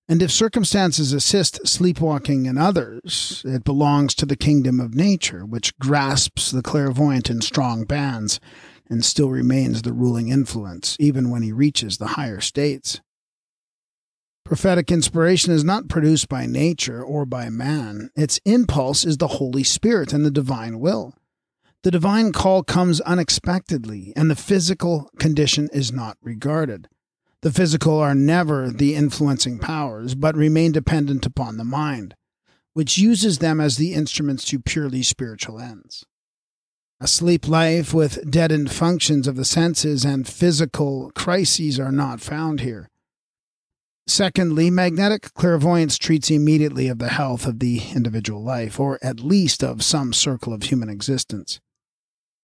And 0.09 0.21
if 0.21 0.31
circumstances 0.31 1.11
assist 1.11 1.67
sleepwalking 1.67 2.45
in 2.45 2.57
others, 2.57 3.41
it 3.45 3.65
belongs 3.65 4.15
to 4.15 4.25
the 4.25 4.37
kingdom 4.37 4.79
of 4.79 4.95
nature, 4.95 5.45
which 5.45 5.77
grasps 5.79 6.49
the 6.49 6.61
clairvoyant 6.61 7.29
in 7.29 7.41
strong 7.41 7.83
bands 7.83 8.39
and 8.89 9.03
still 9.03 9.29
remains 9.29 9.81
the 9.81 9.91
ruling 9.91 10.29
influence, 10.29 10.95
even 10.97 11.29
when 11.29 11.41
he 11.41 11.51
reaches 11.51 11.97
the 11.97 12.07
higher 12.07 12.39
states. 12.39 13.01
Prophetic 14.45 14.89
inspiration 14.93 15.51
is 15.51 15.65
not 15.65 15.89
produced 15.89 16.29
by 16.29 16.45
nature 16.45 17.03
or 17.03 17.25
by 17.25 17.49
man. 17.49 18.09
Its 18.15 18.39
impulse 18.45 19.03
is 19.03 19.17
the 19.17 19.27
Holy 19.27 19.63
Spirit 19.63 20.13
and 20.13 20.23
the 20.23 20.31
divine 20.31 20.79
will. 20.79 21.15
The 21.83 21.91
divine 21.91 22.31
call 22.31 22.63
comes 22.63 23.01
unexpectedly, 23.01 24.13
and 24.15 24.31
the 24.31 24.37
physical 24.37 25.11
condition 25.19 25.67
is 25.73 25.91
not 25.91 26.17
regarded. 26.21 26.87
The 27.41 27.51
physical 27.51 27.97
are 27.99 28.15
never 28.15 28.71
the 28.71 28.95
influencing 28.95 29.59
powers, 29.59 30.15
but 30.15 30.35
remain 30.35 30.71
dependent 30.71 31.25
upon 31.25 31.57
the 31.57 31.63
mind, 31.63 32.15
which 32.73 32.97
uses 32.97 33.37
them 33.37 33.59
as 33.59 33.77
the 33.77 33.93
instruments 33.93 34.43
to 34.45 34.59
purely 34.59 35.03
spiritual 35.03 35.59
ends. 35.59 36.05
A 36.99 37.07
sleep 37.07 37.47
life 37.47 37.93
with 37.93 38.31
deadened 38.31 38.71
functions 38.71 39.27
of 39.27 39.35
the 39.35 39.45
senses 39.45 40.03
and 40.03 40.27
physical 40.27 41.11
crises 41.13 41.79
are 41.79 41.91
not 41.91 42.21
found 42.21 42.61
here. 42.61 42.89
Secondly, 44.07 44.71
magnetic 44.71 45.33
clairvoyance 45.35 45.97
treats 45.97 46.31
immediately 46.31 46.87
of 46.87 46.97
the 46.97 47.09
health 47.09 47.45
of 47.45 47.59
the 47.59 47.81
individual 47.93 48.41
life, 48.41 48.79
or 48.79 48.97
at 49.03 49.19
least 49.19 49.63
of 49.63 49.83
some 49.83 50.11
circle 50.11 50.53
of 50.53 50.63
human 50.63 50.89
existence. 50.89 51.59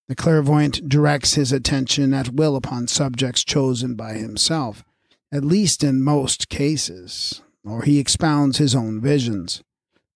The 0.08 0.16
clairvoyant 0.16 0.90
directs 0.90 1.36
his 1.36 1.52
attention 1.52 2.14
at 2.14 2.34
will 2.34 2.56
upon 2.56 2.88
subjects 2.88 3.44
chosen 3.44 3.96
by 3.96 4.14
himself, 4.14 4.84
at 5.32 5.46
least 5.46 5.84
in 5.84 6.04
most 6.04 6.50
cases, 6.50 7.42
or 7.64 7.84
he 7.84 8.00
expounds 8.00 8.58
his 8.58 8.76
own 8.76 9.00
visions, 9.00 9.64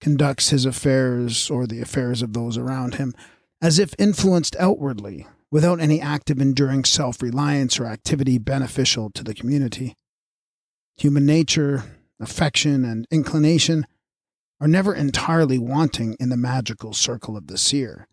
conducts 0.02 0.50
his 0.50 0.66
affairs 0.66 1.50
or 1.50 1.66
the 1.66 1.82
affairs 1.82 2.22
of 2.22 2.34
those 2.34 2.58
around 2.58 2.96
him, 2.96 3.14
as 3.62 3.80
if 3.80 3.96
influenced 3.98 4.56
outwardly, 4.60 5.26
without 5.50 5.80
any 5.80 6.02
active 6.02 6.42
enduring 6.42 6.84
self 6.84 7.22
reliance 7.22 7.80
or 7.80 7.86
activity 7.86 8.38
beneficial 8.38 9.10
to 9.12 9.24
the 9.24 9.34
community. 9.34 9.96
Human 10.98 11.26
nature, 11.26 11.86
affection, 12.20 12.84
and 12.84 13.08
inclination 13.10 13.88
are 14.60 14.68
never 14.68 14.94
entirely 14.94 15.58
wanting 15.58 16.18
in 16.20 16.30
the 16.30 16.38
magical 16.38 16.92
circle 16.92 17.38
of 17.38 17.48
the 17.48 17.58
seer, 17.58 18.08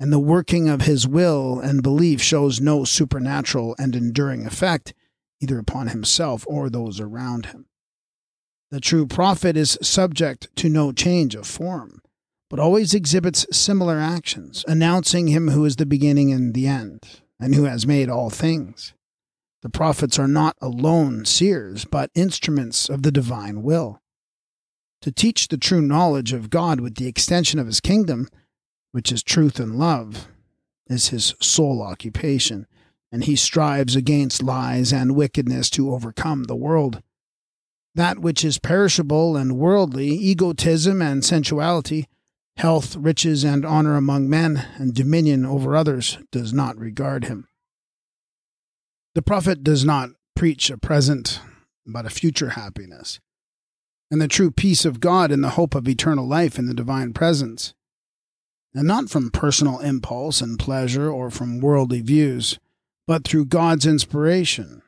and 0.00 0.12
the 0.12 0.18
working 0.18 0.68
of 0.68 0.82
his 0.82 1.06
will 1.06 1.60
and 1.60 1.82
belief 1.82 2.22
shows 2.22 2.60
no 2.60 2.84
supernatural 2.84 3.76
and 3.78 3.94
enduring 3.94 4.46
effect 4.46 4.94
either 5.40 5.58
upon 5.58 5.88
himself 5.88 6.44
or 6.48 6.68
those 6.68 6.98
around 6.98 7.46
him. 7.46 7.66
The 8.70 8.80
true 8.80 9.06
prophet 9.06 9.56
is 9.56 9.78
subject 9.82 10.48
to 10.56 10.68
no 10.68 10.90
change 10.90 11.34
of 11.34 11.46
form, 11.46 12.00
but 12.48 12.58
always 12.58 12.94
exhibits 12.94 13.46
similar 13.52 13.98
actions, 13.98 14.64
announcing 14.66 15.28
him 15.28 15.48
who 15.48 15.64
is 15.64 15.76
the 15.76 15.86
beginning 15.86 16.32
and 16.32 16.54
the 16.54 16.66
end, 16.66 17.20
and 17.38 17.54
who 17.54 17.64
has 17.64 17.86
made 17.86 18.08
all 18.08 18.30
things. 18.30 18.94
The 19.62 19.70
prophets 19.70 20.18
are 20.18 20.28
not 20.28 20.56
alone 20.62 21.26
seers, 21.26 21.84
but 21.84 22.10
instruments 22.14 22.88
of 22.88 23.02
the 23.02 23.12
divine 23.12 23.62
will 23.62 24.00
to 25.02 25.10
teach 25.10 25.48
the 25.48 25.58
true 25.58 25.80
knowledge 25.80 26.32
of 26.32 26.50
God 26.50 26.80
with 26.80 26.96
the 26.96 27.06
extension 27.06 27.58
of 27.58 27.66
his 27.66 27.80
kingdom, 27.80 28.28
which 28.92 29.12
is 29.12 29.22
truth 29.22 29.60
and 29.60 29.76
love, 29.76 30.28
is 30.88 31.08
his 31.08 31.34
sole 31.40 31.82
occupation, 31.82 32.66
and 33.12 33.24
he 33.24 33.36
strives 33.36 33.96
against 33.96 34.42
lies 34.42 34.92
and 34.92 35.14
wickedness 35.14 35.70
to 35.70 35.92
overcome 35.92 36.44
the 36.44 36.56
world. 36.56 37.02
That 37.94 38.18
which 38.18 38.44
is 38.44 38.58
perishable 38.58 39.36
and 39.36 39.58
worldly, 39.58 40.08
egotism 40.08 41.02
and 41.02 41.24
sensuality, 41.24 42.06
health, 42.56 42.96
riches, 42.96 43.44
and 43.44 43.64
honor 43.64 43.96
among 43.96 44.28
men, 44.28 44.66
and 44.76 44.94
dominion 44.94 45.44
over 45.44 45.76
others, 45.76 46.18
does 46.30 46.52
not 46.52 46.78
regard 46.78 47.24
him. 47.24 47.48
The 49.14 49.22
prophet 49.22 49.64
does 49.64 49.84
not 49.84 50.10
preach 50.36 50.70
a 50.70 50.78
present, 50.78 51.40
but 51.86 52.06
a 52.06 52.10
future 52.10 52.50
happiness 52.50 53.20
and 54.10 54.20
the 54.20 54.28
true 54.28 54.50
peace 54.50 54.84
of 54.84 55.00
God 55.00 55.30
in 55.30 55.40
the 55.40 55.50
hope 55.50 55.74
of 55.74 55.88
eternal 55.88 56.26
life 56.26 56.58
in 56.58 56.66
the 56.66 56.74
divine 56.74 57.12
presence. 57.12 57.74
And 58.74 58.86
not 58.86 59.10
from 59.10 59.30
personal 59.30 59.80
impulse 59.80 60.40
and 60.40 60.58
pleasure 60.58 61.10
or 61.10 61.30
from 61.30 61.60
worldly 61.60 62.00
views, 62.00 62.58
but 63.06 63.24
through 63.24 63.46
God's 63.46 63.84
inspiration. 63.84 64.82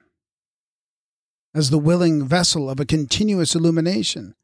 As 1.55 1.71
the 1.71 1.79
willing 1.79 2.27
vessel 2.27 2.71
of 2.71 2.79
a 2.79 2.87
continuous 2.87 3.55
illumination, 3.55 4.35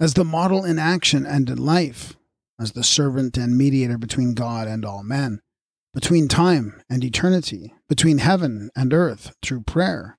as 0.00 0.14
the 0.14 0.24
model 0.24 0.64
in 0.64 0.78
action 0.78 1.26
and 1.26 1.48
in 1.50 1.58
life, 1.58 2.16
as 2.58 2.72
the 2.72 2.82
servant 2.82 3.36
and 3.36 3.58
mediator 3.58 3.98
between 3.98 4.34
God 4.34 4.66
and 4.66 4.84
all 4.84 5.02
men, 5.02 5.40
between 5.92 6.26
time 6.26 6.82
and 6.88 7.04
eternity, 7.04 7.74
between 7.88 8.18
heaven 8.18 8.70
and 8.74 8.94
earth 8.94 9.34
through 9.42 9.62
prayer 9.62 10.16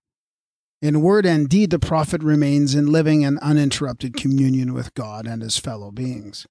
in 0.83 1.01
word 1.01 1.25
and 1.25 1.47
deed, 1.47 1.69
the 1.69 1.79
prophet 1.79 2.21
remains 2.21 2.75
in 2.75 2.91
living 2.91 3.23
and 3.23 3.39
uninterrupted 3.39 4.17
communion 4.17 4.73
with 4.73 4.93
God 4.95 5.25
and 5.25 5.41
his 5.41 5.57
fellow 5.57 5.91
beings. 5.91 6.45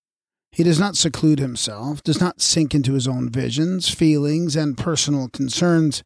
He 0.53 0.63
does 0.63 0.79
not 0.79 0.97
seclude 0.97 1.39
himself, 1.39 2.03
does 2.03 2.21
not 2.21 2.43
sink 2.43 2.75
into 2.75 2.93
his 2.93 3.09
own 3.09 3.31
visions, 3.31 3.89
feelings, 3.89 4.55
and 4.55 4.77
personal 4.77 5.29
concerns. 5.29 6.03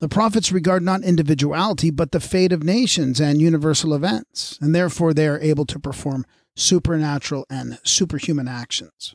The 0.00 0.08
prophets 0.08 0.52
regard 0.52 0.82
not 0.82 1.02
individuality, 1.02 1.90
but 1.90 2.12
the 2.12 2.20
fate 2.20 2.52
of 2.52 2.62
nations 2.62 3.20
and 3.20 3.40
universal 3.40 3.94
events, 3.94 4.58
and 4.60 4.74
therefore 4.74 5.14
they 5.14 5.26
are 5.26 5.40
able 5.40 5.64
to 5.66 5.78
perform 5.78 6.26
supernatural 6.54 7.46
and 7.48 7.78
superhuman 7.84 8.48
actions. 8.48 9.14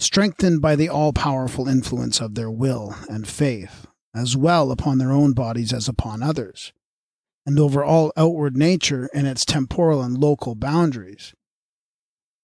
Strengthened 0.00 0.60
by 0.60 0.74
the 0.74 0.88
all 0.88 1.12
powerful 1.12 1.68
influence 1.68 2.20
of 2.20 2.34
their 2.34 2.50
will 2.50 2.96
and 3.08 3.28
faith, 3.28 3.86
as 4.14 4.36
well 4.36 4.72
upon 4.72 4.98
their 4.98 5.12
own 5.12 5.32
bodies 5.32 5.72
as 5.72 5.88
upon 5.88 6.22
others 6.22 6.72
and 7.48 7.58
over 7.58 7.82
all 7.82 8.12
outward 8.14 8.58
nature 8.58 9.08
and 9.14 9.26
its 9.26 9.46
temporal 9.46 10.02
and 10.02 10.18
local 10.18 10.54
boundaries. 10.54 11.32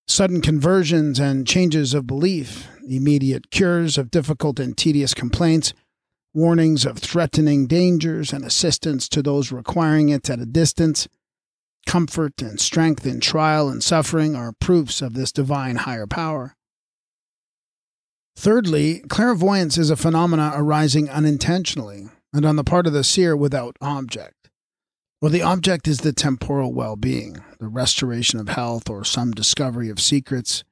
Sudden 0.07 0.43
conversions 0.43 1.19
and 1.19 1.47
changes 1.47 1.95
of 1.95 2.07
belief, 2.07 2.69
immediate 2.87 3.51
cures 3.51 3.97
of 3.97 4.11
difficult 4.11 4.61
and 4.61 4.77
tedious 4.77 5.15
complaints, 5.15 5.73
warnings 6.35 6.85
of 6.85 6.99
threatening 6.99 7.67
dangers 7.67 8.33
and 8.33 8.45
assistance 8.45 9.09
to 9.09 9.23
those 9.23 9.51
requiring 9.51 10.11
it 10.11 10.29
at 10.29 10.41
a 10.41 10.47
distance, 10.47 11.09
comfort 11.87 12.43
and 12.43 12.61
strength 12.61 13.07
in 13.07 13.21
trial 13.21 13.69
and 13.69 13.83
suffering 13.83 14.35
are 14.35 14.53
proofs 14.53 15.01
of 15.01 15.15
this 15.15 15.33
divine 15.33 15.77
higher 15.77 16.07
power. 16.07 16.55
Thirdly, 18.37 19.01
clairvoyance 19.09 19.79
is 19.79 19.91
a 19.91 19.97
phenomena 19.97 20.53
arising 20.55 21.09
unintentionally 21.09 22.09
and 22.33 22.45
on 22.45 22.57
the 22.57 22.65
part 22.65 22.87
of 22.87 22.93
the 22.93 23.05
seer 23.05 23.37
without 23.37 23.77
object. 23.81 24.44
Well, 25.25 25.33
the 25.33 25.41
object 25.41 25.89
is 25.89 26.01
the 26.01 26.13
temporal 26.13 26.75
well 26.75 26.97
being, 26.97 27.43
the 27.59 27.67
restoration 27.67 28.39
of 28.39 28.51
health 28.51 28.91
or 28.91 29.05
some 29.05 29.31
discovery 29.31 29.89
of 29.89 29.99
secrets, 29.99 30.65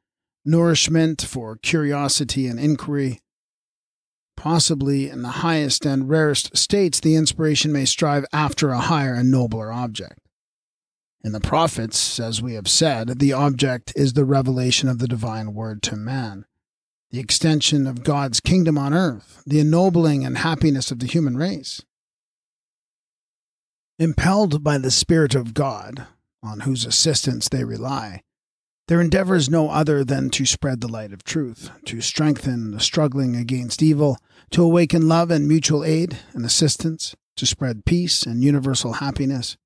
nourishment 0.45 1.23
for 1.23 1.57
curiosity 1.57 2.47
and 2.47 2.61
inquiry. 2.61 3.21
Possibly 4.37 5.09
in 5.09 5.23
the 5.23 5.41
highest 5.41 5.87
and 5.87 6.07
rarest 6.07 6.55
states, 6.55 7.01
the 7.01 7.17
inspiration 7.17 7.73
may 7.73 7.87
strive 7.87 8.27
after 8.31 8.69
a 8.69 8.81
higher 8.81 9.15
and 9.15 9.31
nobler 9.31 9.73
object. 9.73 10.19
In 11.25 11.33
the 11.33 11.41
prophets, 11.41 12.21
as 12.21 12.43
we 12.43 12.53
have 12.53 12.69
said, 12.69 13.21
the 13.21 13.33
object 13.33 13.95
is 13.97 14.13
the 14.13 14.27
revelation 14.27 14.87
of 14.87 14.99
the 14.99 15.09
divine 15.09 15.55
word 15.55 15.83
to 15.85 15.97
man, 15.97 16.45
the 17.11 17.21
extension 17.21 17.87
of 17.87 18.05
God's 18.05 18.39
kingdom 18.39 18.77
on 18.77 18.93
earth, 18.93 19.43
the 19.47 19.61
ennobling 19.61 20.27
and 20.27 20.37
happiness 20.37 20.91
of 20.91 20.99
the 20.99 21.07
human 21.07 21.39
race. 21.39 21.81
Impelled 23.99 24.65
by 24.65 24.79
the 24.79 24.91
Spirit 24.91 25.35
of 25.35 25.53
God, 25.53 26.07
on 26.43 26.61
whose 26.61 26.87
assistance 26.87 27.49
they 27.49 27.63
rely, 27.63 28.23
their 28.89 29.01
endeavor 29.01 29.37
is 29.37 29.51
no 29.51 29.71
other 29.71 30.03
than 30.03 30.31
to 30.31 30.47
spread 30.47 30.81
the 30.81 30.89
light 30.89 31.13
of 31.13 31.23
truth, 31.23 31.71
to 31.85 32.01
strengthen 32.01 32.73
the 32.73 32.81
struggling 32.81 33.37
against 33.37 33.83
evil, 33.83 34.17
to 34.51 34.63
awaken 34.63 35.09
love 35.09 35.31
and 35.31 35.47
mutual 35.47 35.85
aid 35.85 36.19
and 36.33 36.45
assistance, 36.45 37.15
to 37.37 37.47
spread 37.47 37.85
peace 37.85 38.25
and 38.25 38.43
universal 38.43 38.95
happiness. 38.95 39.57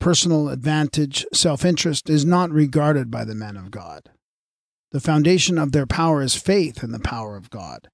Personal 0.00 0.50
advantage, 0.50 1.26
self 1.32 1.64
interest, 1.64 2.08
is 2.08 2.24
not 2.24 2.50
regarded 2.50 3.10
by 3.10 3.24
the 3.24 3.34
men 3.34 3.56
of 3.56 3.70
God. 3.70 4.10
The 4.92 5.00
foundation 5.00 5.58
of 5.58 5.72
their 5.72 5.86
power 5.86 6.22
is 6.22 6.34
faith 6.34 6.84
in 6.84 6.92
the 6.92 7.00
power 7.00 7.36
of 7.36 7.50
God, 7.50 7.88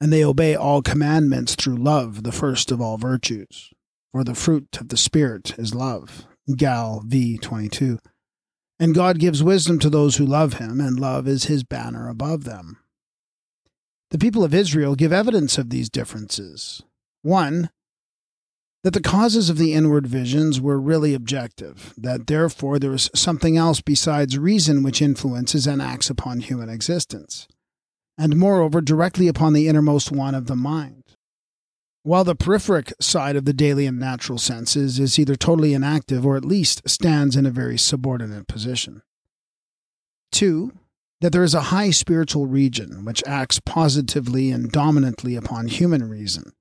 and 0.00 0.12
they 0.12 0.24
obey 0.24 0.54
all 0.54 0.82
commandments 0.82 1.56
through 1.56 1.76
love, 1.76 2.22
the 2.22 2.32
first 2.32 2.70
of 2.70 2.80
all 2.80 2.96
virtues 2.96 3.70
or 4.12 4.24
the 4.24 4.34
fruit 4.34 4.78
of 4.80 4.88
the 4.88 4.96
Spirit 4.96 5.58
is 5.58 5.74
love. 5.74 6.26
Gal 6.56 7.02
v. 7.04 7.38
22. 7.38 7.98
And 8.78 8.94
God 8.94 9.18
gives 9.18 9.42
wisdom 9.42 9.78
to 9.80 9.90
those 9.90 10.16
who 10.16 10.26
love 10.26 10.54
him, 10.54 10.80
and 10.80 11.00
love 11.00 11.26
is 11.26 11.44
his 11.44 11.64
banner 11.64 12.08
above 12.08 12.44
them. 12.44 12.78
The 14.10 14.18
people 14.18 14.44
of 14.44 14.54
Israel 14.54 14.94
give 14.94 15.12
evidence 15.12 15.58
of 15.58 15.70
these 15.70 15.88
differences. 15.88 16.82
One, 17.22 17.70
that 18.84 18.92
the 18.92 19.00
causes 19.00 19.50
of 19.50 19.58
the 19.58 19.72
inward 19.72 20.06
visions 20.06 20.60
were 20.60 20.78
really 20.78 21.12
objective, 21.12 21.92
that 21.96 22.28
therefore 22.28 22.78
there 22.78 22.92
is 22.92 23.10
something 23.14 23.56
else 23.56 23.80
besides 23.80 24.38
reason 24.38 24.82
which 24.82 25.02
influences 25.02 25.66
and 25.66 25.82
acts 25.82 26.08
upon 26.08 26.40
human 26.40 26.68
existence, 26.68 27.48
and 28.16 28.36
moreover 28.36 28.80
directly 28.80 29.26
upon 29.26 29.54
the 29.54 29.66
innermost 29.66 30.12
one 30.12 30.34
of 30.34 30.46
the 30.46 30.54
mind 30.54 31.05
while 32.06 32.22
the 32.22 32.36
peripheric 32.36 32.92
side 33.00 33.34
of 33.34 33.46
the 33.46 33.52
daily 33.52 33.84
and 33.84 33.98
natural 33.98 34.38
senses 34.38 35.00
is 35.00 35.18
either 35.18 35.34
totally 35.34 35.74
inactive 35.74 36.24
or 36.24 36.36
at 36.36 36.44
least 36.44 36.88
stands 36.88 37.34
in 37.34 37.44
a 37.44 37.50
very 37.50 37.76
subordinate 37.76 38.46
position. 38.46 39.02
Two, 40.30 40.70
that 41.20 41.32
there 41.32 41.42
is 41.42 41.52
a 41.52 41.72
high 41.72 41.90
spiritual 41.90 42.46
region 42.46 43.04
which 43.04 43.24
acts 43.26 43.58
positively 43.58 44.52
and 44.52 44.70
dominantly 44.70 45.34
upon 45.34 45.66
human 45.66 46.08
reason 46.08 46.52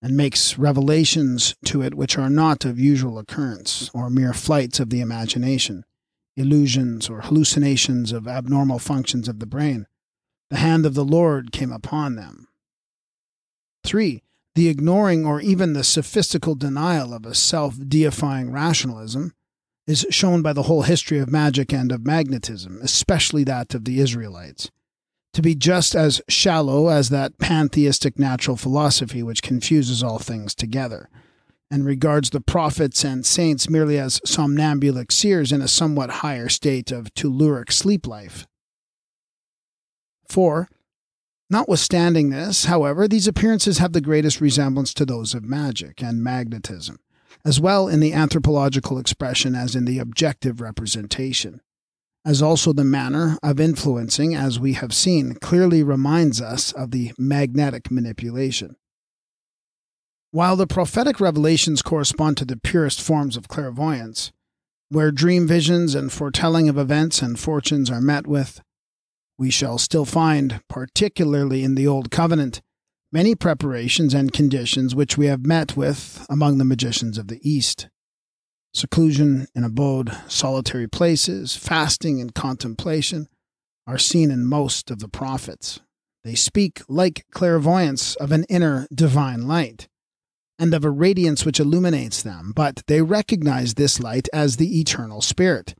and 0.00 0.16
makes 0.16 0.56
revelations 0.56 1.54
to 1.66 1.82
it 1.82 1.92
which 1.92 2.16
are 2.16 2.30
not 2.30 2.64
of 2.64 2.80
usual 2.80 3.18
occurrence 3.18 3.90
or 3.92 4.08
mere 4.08 4.32
flights 4.32 4.80
of 4.80 4.88
the 4.88 5.02
imagination, 5.02 5.84
illusions 6.34 7.10
or 7.10 7.20
hallucinations 7.20 8.10
of 8.10 8.26
abnormal 8.26 8.78
functions 8.78 9.28
of 9.28 9.38
the 9.38 9.44
brain. 9.44 9.86
The 10.48 10.56
hand 10.56 10.86
of 10.86 10.94
the 10.94 11.04
Lord 11.04 11.52
came 11.52 11.70
upon 11.70 12.16
them. 12.16 12.48
Three, 13.84 14.22
the 14.54 14.68
ignoring 14.68 15.24
or 15.24 15.40
even 15.40 15.72
the 15.72 15.84
sophistical 15.84 16.54
denial 16.54 17.14
of 17.14 17.24
a 17.24 17.34
self 17.34 17.76
deifying 17.88 18.50
rationalism 18.52 19.32
is 19.86 20.06
shown 20.10 20.42
by 20.42 20.52
the 20.52 20.64
whole 20.64 20.82
history 20.82 21.18
of 21.18 21.30
magic 21.30 21.72
and 21.72 21.90
of 21.90 22.06
magnetism, 22.06 22.78
especially 22.82 23.44
that 23.44 23.74
of 23.74 23.84
the 23.84 24.00
Israelites. 24.00 24.70
to 25.32 25.42
be 25.42 25.54
just 25.54 25.94
as 25.94 26.20
shallow 26.28 26.88
as 26.88 27.08
that 27.08 27.38
pantheistic 27.38 28.18
natural 28.18 28.56
philosophy 28.56 29.22
which 29.22 29.42
confuses 29.42 30.02
all 30.02 30.18
things 30.18 30.54
together, 30.54 31.08
and 31.70 31.86
regards 31.86 32.30
the 32.30 32.40
prophets 32.40 33.02
and 33.02 33.24
saints 33.24 33.70
merely 33.70 33.98
as 33.98 34.20
somnambulic 34.26 35.10
seers 35.10 35.50
in 35.50 35.62
a 35.62 35.68
somewhat 35.68 36.10
higher 36.20 36.48
state 36.48 36.92
of 36.92 37.14
telluric 37.14 37.72
sleep 37.72 38.06
life. 38.06 38.46
4. 40.28 40.68
Notwithstanding 41.50 42.30
this, 42.30 42.64
however, 42.64 43.06
these 43.06 43.26
appearances 43.26 43.78
have 43.78 43.92
the 43.92 44.00
greatest 44.00 44.40
resemblance 44.40 44.94
to 44.94 45.04
those 45.04 45.34
of 45.34 45.44
magic 45.44 46.02
and 46.02 46.22
magnetism, 46.22 46.98
as 47.44 47.60
well 47.60 47.88
in 47.88 48.00
the 48.00 48.12
anthropological 48.12 48.98
expression 48.98 49.54
as 49.54 49.76
in 49.76 49.84
the 49.84 49.98
objective 49.98 50.60
representation 50.60 51.60
as 52.24 52.40
also 52.40 52.72
the 52.72 52.84
manner 52.84 53.38
of 53.42 53.58
influencing, 53.58 54.34
as 54.34 54.60
we 54.60 54.74
have 54.74 54.94
seen, 54.94 55.34
clearly 55.34 55.82
reminds 55.82 56.40
us 56.40 56.72
of 56.72 56.92
the 56.92 57.12
magnetic 57.18 57.90
manipulation. 57.90 58.76
While 60.30 60.56
the 60.56 60.66
prophetic 60.66 61.20
revelations 61.20 61.82
correspond 61.82 62.36
to 62.38 62.44
the 62.44 62.56
purest 62.56 63.02
forms 63.02 63.36
of 63.36 63.48
clairvoyance, 63.48 64.32
where 64.88 65.10
dream 65.10 65.48
visions 65.48 65.94
and 65.94 66.12
foretelling 66.12 66.68
of 66.68 66.78
events 66.78 67.22
and 67.22 67.38
fortunes 67.38 67.90
are 67.90 68.00
met 68.00 68.26
with, 68.26 68.60
we 69.42 69.50
shall 69.50 69.76
still 69.76 70.04
find, 70.04 70.62
particularly 70.68 71.64
in 71.64 71.74
the 71.74 71.84
Old 71.84 72.12
Covenant, 72.12 72.62
many 73.10 73.34
preparations 73.34 74.14
and 74.14 74.32
conditions 74.32 74.94
which 74.94 75.18
we 75.18 75.26
have 75.26 75.44
met 75.44 75.76
with 75.76 76.24
among 76.30 76.58
the 76.58 76.64
magicians 76.64 77.18
of 77.18 77.26
the 77.26 77.40
East 77.42 77.88
seclusion 78.72 79.48
and 79.52 79.64
abode, 79.64 80.16
solitary 80.28 80.86
places, 80.86 81.56
fasting 81.56 82.20
and 82.20 82.36
contemplation 82.36 83.26
are 83.84 83.98
seen 83.98 84.30
in 84.30 84.46
most 84.46 84.92
of 84.92 85.00
the 85.00 85.08
prophets. 85.08 85.80
They 86.22 86.36
speak 86.36 86.80
like 86.88 87.26
clairvoyance 87.32 88.14
of 88.14 88.30
an 88.30 88.44
inner 88.48 88.86
divine 88.94 89.48
light 89.48 89.88
and 90.56 90.72
of 90.72 90.84
a 90.84 90.90
radiance 90.90 91.44
which 91.44 91.58
illuminates 91.58 92.22
them, 92.22 92.52
but 92.54 92.84
they 92.86 93.02
recognize 93.02 93.74
this 93.74 93.98
light 93.98 94.28
as 94.32 94.56
the 94.56 94.78
eternal 94.78 95.20
Spirit, 95.20 95.74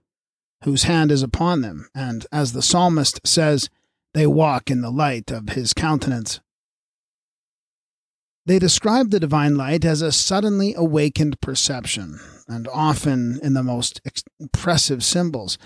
whose 0.65 0.85
hand 0.85 1.11
is 1.11 1.23
upon 1.23 1.61
them, 1.61 1.89
and 1.95 2.27
as 2.33 2.53
the 2.53 2.63
psalmist 2.63 3.21
says, 3.25 3.69
they 4.15 4.27
walk 4.27 4.71
in 4.71 4.81
the 4.81 4.91
light 4.91 5.31
of 5.31 5.51
his 5.51 5.73
countenance. 5.73 6.41
They 8.45 8.59
describe 8.59 9.11
the 9.11 9.21
divine 9.21 9.57
light 9.57 9.85
as 9.85 10.03
a 10.03 10.13
suddenly 10.13 10.75
awakened 10.75 11.41
perception, 11.41 12.19
and 12.49 12.67
often 12.69 13.39
in 13.43 13.55
the 13.55 13.63
most 13.63 14.01
impressive 14.41 15.05
symbols, 15.05 15.59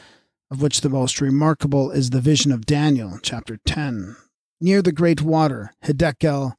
of 0.51 0.60
which 0.60 0.82
the 0.82 0.90
most 0.90 1.20
remarkable 1.20 1.90
is 1.90 2.10
the 2.10 2.20
vision 2.20 2.52
of 2.52 2.66
Daniel, 2.66 3.18
chapter 3.23 3.59
10. 3.66 4.16
Near 4.60 4.82
the 4.82 4.93
great 4.93 5.23
water, 5.23 5.73
Hiddekel, 5.85 6.55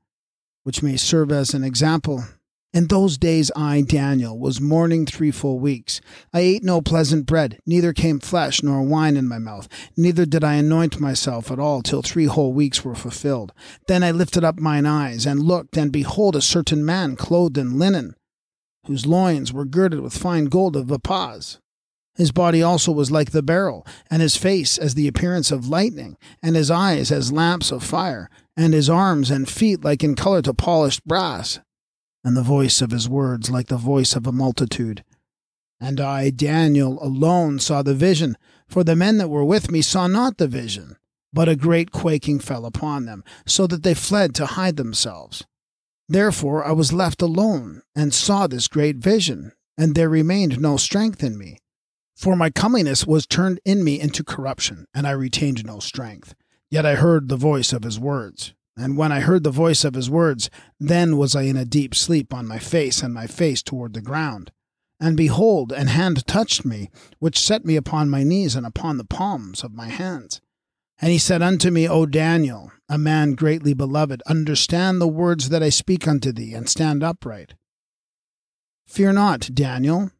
which 0.63 0.83
may 0.83 0.97
serve 0.97 1.31
as 1.31 1.53
an 1.53 1.63
example, 1.63 2.25
in 2.73 2.87
those 2.87 3.17
days 3.17 3.49
I, 3.55 3.81
Daniel, 3.81 4.37
was 4.37 4.61
mourning 4.61 5.05
three 5.05 5.31
full 5.31 5.57
weeks. 5.57 6.01
I 6.33 6.41
ate 6.41 6.63
no 6.63 6.81
pleasant 6.81 7.25
bread, 7.25 7.59
neither 7.65 7.93
came 7.93 8.19
flesh 8.19 8.61
nor 8.61 8.83
wine 8.83 9.17
in 9.17 9.27
my 9.27 9.39
mouth, 9.39 9.67
neither 9.95 10.25
did 10.25 10.43
I 10.43 10.55
anoint 10.55 10.99
myself 10.99 11.49
at 11.49 11.59
all 11.59 11.81
till 11.81 12.01
three 12.01 12.25
whole 12.25 12.53
weeks 12.53 12.83
were 12.83 12.95
fulfilled. 12.95 13.53
Then 13.87 14.03
I 14.03 14.11
lifted 14.11 14.43
up 14.43 14.59
mine 14.59 14.85
eyes, 14.85 15.25
and 15.25 15.41
looked, 15.41 15.77
and 15.77 15.91
behold 15.91 16.35
a 16.35 16.41
certain 16.41 16.85
man 16.85 17.15
clothed 17.15 17.57
in 17.57 17.79
linen, 17.79 18.15
whose 18.85 19.05
loins 19.05 19.53
were 19.53 19.65
girded 19.65 20.01
with 20.01 20.17
fine 20.17 20.45
gold 20.45 20.75
of 20.75 20.91
Uphaz. 20.91 21.59
His 22.15 22.31
body 22.31 22.61
also 22.61 22.91
was 22.91 23.11
like 23.11 23.31
the 23.31 23.43
beryl, 23.43 23.87
and 24.11 24.21
his 24.21 24.35
face 24.35 24.77
as 24.77 24.93
the 24.93 25.07
appearance 25.07 25.51
of 25.51 25.69
lightning, 25.69 26.17
and 26.43 26.55
his 26.55 26.69
eyes 26.69 27.11
as 27.11 27.31
lamps 27.31 27.71
of 27.71 27.83
fire, 27.83 28.29
and 28.55 28.73
his 28.73 28.89
arms 28.89 29.31
and 29.31 29.47
feet 29.47 29.83
like 29.83 30.03
in 30.03 30.15
color 30.15 30.41
to 30.41 30.53
polished 30.53 31.05
brass 31.05 31.59
and 32.23 32.35
the 32.35 32.41
voice 32.41 32.81
of 32.81 32.91
his 32.91 33.07
words 33.07 33.49
like 33.49 33.67
the 33.67 33.77
voice 33.77 34.15
of 34.15 34.27
a 34.27 34.31
multitude. 34.31 35.03
And 35.79 35.99
I, 35.99 36.29
Daniel, 36.29 37.01
alone 37.03 37.59
saw 37.59 37.81
the 37.81 37.93
vision, 37.93 38.37
for 38.67 38.83
the 38.83 38.95
men 38.95 39.17
that 39.17 39.29
were 39.29 39.45
with 39.45 39.71
me 39.71 39.81
saw 39.81 40.07
not 40.07 40.37
the 40.37 40.47
vision. 40.47 40.97
But 41.33 41.49
a 41.49 41.55
great 41.55 41.91
quaking 41.91 42.39
fell 42.39 42.65
upon 42.65 43.05
them, 43.05 43.23
so 43.45 43.67
that 43.67 43.83
they 43.83 43.93
fled 43.93 44.33
to 44.35 44.45
hide 44.45 44.77
themselves. 44.77 45.45
Therefore 46.09 46.65
I 46.65 46.71
was 46.71 46.93
left 46.93 47.21
alone, 47.21 47.81
and 47.95 48.13
saw 48.13 48.47
this 48.47 48.67
great 48.67 48.97
vision, 48.97 49.51
and 49.77 49.93
there 49.93 50.09
remained 50.09 50.59
no 50.59 50.77
strength 50.77 51.21
in 51.21 51.37
me. 51.37 51.59
For 52.15 52.35
my 52.35 52.49
comeliness 52.49 53.05
was 53.05 53.27
turned 53.27 53.59
in 53.63 53.83
me 53.83 53.99
into 53.99 54.23
corruption, 54.23 54.87
and 54.93 55.05
I 55.05 55.11
retained 55.11 55.63
no 55.63 55.79
strength. 55.79 56.33
Yet 56.71 56.85
I 56.85 56.95
heard 56.95 57.29
the 57.29 57.37
voice 57.37 57.71
of 57.73 57.83
his 57.83 57.99
words. 57.99 58.53
And 58.77 58.95
when 58.95 59.11
I 59.11 59.21
heard 59.21 59.43
the 59.43 59.49
voice 59.49 59.83
of 59.83 59.95
his 59.95 60.09
words, 60.09 60.51
then 60.79 61.17
was 61.17 61.35
I 61.35 61.43
in 61.43 61.57
a 61.57 61.65
deep 61.65 61.95
sleep 61.95 62.33
on 62.33 62.47
my 62.47 62.59
face, 62.59 63.01
and 63.01 63.13
my 63.13 63.25
face 63.25 63.63
toward 63.63 63.93
the 63.93 64.01
ground. 64.01 64.51
And 64.99 65.17
behold, 65.17 65.71
an 65.71 65.87
hand 65.87 66.25
touched 66.27 66.63
me, 66.63 66.89
which 67.19 67.39
set 67.39 67.65
me 67.65 67.75
upon 67.75 68.09
my 68.09 68.23
knees 68.23 68.55
and 68.55 68.65
upon 68.65 68.97
the 68.97 69.03
palms 69.03 69.63
of 69.63 69.73
my 69.73 69.87
hands. 69.87 70.41
And 70.99 71.11
he 71.11 71.17
said 71.17 71.41
unto 71.41 71.71
me, 71.71 71.87
O 71.87 72.05
Daniel, 72.05 72.71
a 72.87 72.97
man 72.97 73.33
greatly 73.33 73.73
beloved, 73.73 74.21
understand 74.27 75.01
the 75.01 75.07
words 75.07 75.49
that 75.49 75.61
I 75.61 75.69
speak 75.69 76.07
unto 76.07 76.31
thee, 76.31 76.53
and 76.53 76.69
stand 76.69 77.03
upright. 77.03 77.55
Fear 78.87 79.13
not, 79.13 79.49
Daniel, 79.53 80.11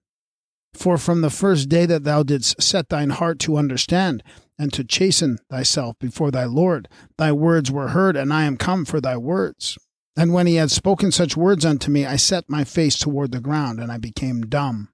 for 0.74 0.98
from 0.98 1.22
the 1.22 1.30
first 1.30 1.70
day 1.70 1.86
that 1.86 2.04
thou 2.04 2.24
didst 2.24 2.62
set 2.62 2.90
thine 2.90 3.10
heart 3.12 3.40
to 3.40 3.58
understand, 3.58 4.24
and 4.60 4.74
to 4.74 4.84
chasten 4.84 5.40
thyself 5.50 5.96
before 6.00 6.32
thy 6.32 6.46
Lord. 6.46 6.88
Thy 7.18 7.32
words 7.32 7.72
were 7.72 7.90
heard, 7.90 8.16
and 8.16 8.34
I 8.34 8.44
am 8.44 8.58
come 8.58 8.86
for 8.86 9.00
thy 9.00 9.18
words. 9.18 9.78
And 10.16 10.34
when 10.34 10.48
he 10.48 10.56
had 10.56 10.72
spoken 10.72 11.12
such 11.12 11.38
words 11.38 11.64
unto 11.64 11.92
me, 11.92 12.06
I 12.06 12.16
set 12.16 12.50
my 12.50 12.64
face 12.64 12.98
toward 12.98 13.32
the 13.32 13.40
ground, 13.40 13.80
and 13.80 13.92
I 13.92 13.98
became 13.98 14.42
dumb. 14.42 14.90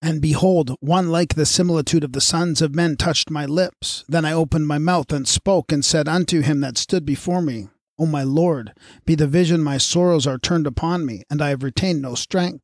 And 0.00 0.22
behold, 0.22 0.76
one 0.80 1.08
like 1.08 1.34
the 1.34 1.46
similitude 1.46 2.04
of 2.04 2.12
the 2.12 2.20
sons 2.20 2.62
of 2.62 2.74
men 2.74 2.96
touched 2.96 3.30
my 3.30 3.44
lips. 3.46 4.04
Then 4.08 4.24
I 4.24 4.32
opened 4.32 4.68
my 4.68 4.78
mouth 4.78 5.12
and 5.12 5.26
spoke, 5.26 5.72
and 5.72 5.84
said 5.84 6.06
unto 6.06 6.42
him 6.42 6.60
that 6.60 6.78
stood 6.78 7.04
before 7.04 7.42
me, 7.42 7.68
O 7.98 8.06
my 8.06 8.22
Lord, 8.22 8.72
be 9.04 9.14
the 9.14 9.26
vision 9.26 9.62
my 9.62 9.78
sorrows 9.78 10.26
are 10.26 10.38
turned 10.38 10.66
upon 10.66 11.06
me, 11.06 11.22
and 11.30 11.42
I 11.42 11.48
have 11.48 11.62
retained 11.62 12.02
no 12.02 12.14
strength. 12.14 12.62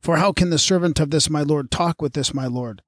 For 0.00 0.16
how 0.16 0.32
can 0.32 0.50
the 0.50 0.58
servant 0.58 1.00
of 1.00 1.10
this 1.10 1.28
my 1.28 1.42
Lord 1.42 1.70
talk 1.70 2.00
with 2.00 2.12
this 2.12 2.32
my 2.32 2.46
Lord? 2.46 2.80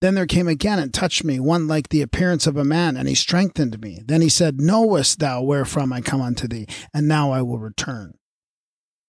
Then 0.00 0.14
there 0.14 0.26
came 0.26 0.48
again 0.48 0.78
and 0.78 0.94
touched 0.94 1.24
me 1.24 1.38
one 1.38 1.68
like 1.68 1.90
the 1.90 2.00
appearance 2.00 2.46
of 2.46 2.56
a 2.56 2.64
man, 2.64 2.96
and 2.96 3.06
he 3.06 3.14
strengthened 3.14 3.80
me. 3.80 4.00
Then 4.04 4.22
he 4.22 4.30
said, 4.30 4.60
Knowest 4.60 5.18
thou 5.18 5.42
wherefrom 5.42 5.92
I 5.92 6.00
come 6.00 6.22
unto 6.22 6.48
thee? 6.48 6.66
And 6.94 7.06
now 7.06 7.30
I 7.30 7.42
will 7.42 7.58
return. 7.58 8.14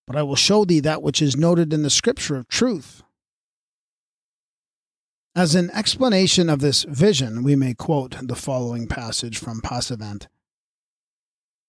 But 0.05 0.17
I 0.17 0.23
will 0.23 0.35
show 0.35 0.65
thee 0.65 0.81
that 0.81 1.01
which 1.01 1.21
is 1.21 1.37
noted 1.37 1.71
in 1.71 1.83
the 1.83 1.89
scripture 1.89 2.35
of 2.35 2.49
truth. 2.49 3.03
As 5.33 5.55
an 5.55 5.71
explanation 5.71 6.49
of 6.49 6.59
this 6.59 6.83
vision, 6.83 7.41
we 7.41 7.55
may 7.55 7.73
quote 7.73 8.17
the 8.21 8.35
following 8.35 8.85
passage 8.85 9.37
from 9.37 9.61
Passavant. 9.61 10.27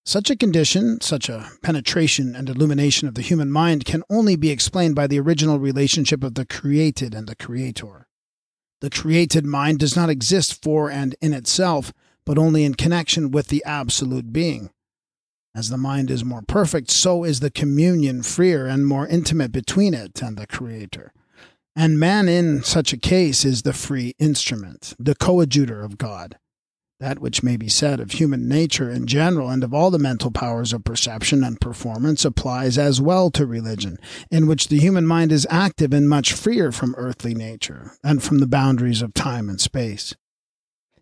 Such 0.05 0.31
a 0.31 0.37
condition, 0.37 1.01
such 1.01 1.29
a 1.29 1.49
penetration 1.63 2.35
and 2.35 2.49
illumination 2.49 3.07
of 3.07 3.15
the 3.15 3.23
human 3.23 3.53
mind, 3.53 3.85
can 3.85 4.03
only 4.11 4.35
be 4.35 4.51
explained 4.51 4.97
by 4.97 5.07
the 5.07 5.21
original 5.21 5.61
relationship 5.61 6.25
of 6.25 6.35
the 6.35 6.45
created 6.45 7.15
and 7.15 7.29
the 7.29 7.37
creator. 7.37 8.09
The 8.83 8.91
created 8.91 9.47
mind 9.47 9.79
does 9.79 9.95
not 9.95 10.11
exist 10.11 10.61
for 10.61 10.91
and 10.91 11.15
in 11.21 11.33
itself, 11.33 11.93
but 12.27 12.37
only 12.37 12.65
in 12.65 12.75
connection 12.75 13.31
with 13.31 13.47
the 13.47 13.63
absolute 13.65 14.33
being. 14.33 14.71
As 15.55 15.69
the 15.69 15.79
mind 15.79 16.11
is 16.11 16.25
more 16.25 16.43
perfect, 16.43 16.91
so 16.91 17.23
is 17.23 17.39
the 17.39 17.51
communion 17.51 18.25
freer 18.25 18.67
and 18.67 18.85
more 18.85 19.07
intimate 19.07 19.53
between 19.53 19.95
it 19.95 20.21
and 20.21 20.37
the 20.37 20.49
Creator. 20.49 21.13
And 21.77 22.01
man, 22.01 22.29
in 22.29 22.65
such 22.65 22.93
a 22.93 22.97
case, 22.97 23.45
is 23.45 23.63
the 23.63 23.73
free 23.73 24.15
instrument, 24.19 24.95
the 24.99 25.15
coadjutor 25.15 25.85
of 25.85 25.97
God. 25.97 26.37
That 27.03 27.19
which 27.19 27.43
may 27.43 27.57
be 27.57 27.69
said 27.69 27.99
of 27.99 28.13
human 28.13 28.49
nature 28.49 28.89
in 28.89 29.09
general 29.09 29.51
and 29.51 29.65
of 29.65 29.75
all 29.75 29.91
the 29.91 29.99
mental 29.99 30.31
powers 30.31 30.73
of 30.73 30.85
perception 30.85 31.43
and 31.43 31.61
performance 31.61 32.25
applies 32.25 32.79
as 32.79 33.01
well 33.01 33.29
to 33.33 33.45
religion, 33.45 33.99
in 34.31 34.47
which 34.47 34.69
the 34.69 34.79
human 34.79 35.05
mind 35.05 35.33
is 35.33 35.45
active 35.51 35.93
and 35.93 36.09
much 36.09 36.33
freer 36.33 36.71
from 36.71 36.95
earthly 36.97 37.35
nature 37.35 37.91
and 38.05 38.23
from 38.23 38.39
the 38.39 38.47
boundaries 38.47 39.03
of 39.03 39.15
time 39.15 39.49
and 39.49 39.61
space. 39.61 40.15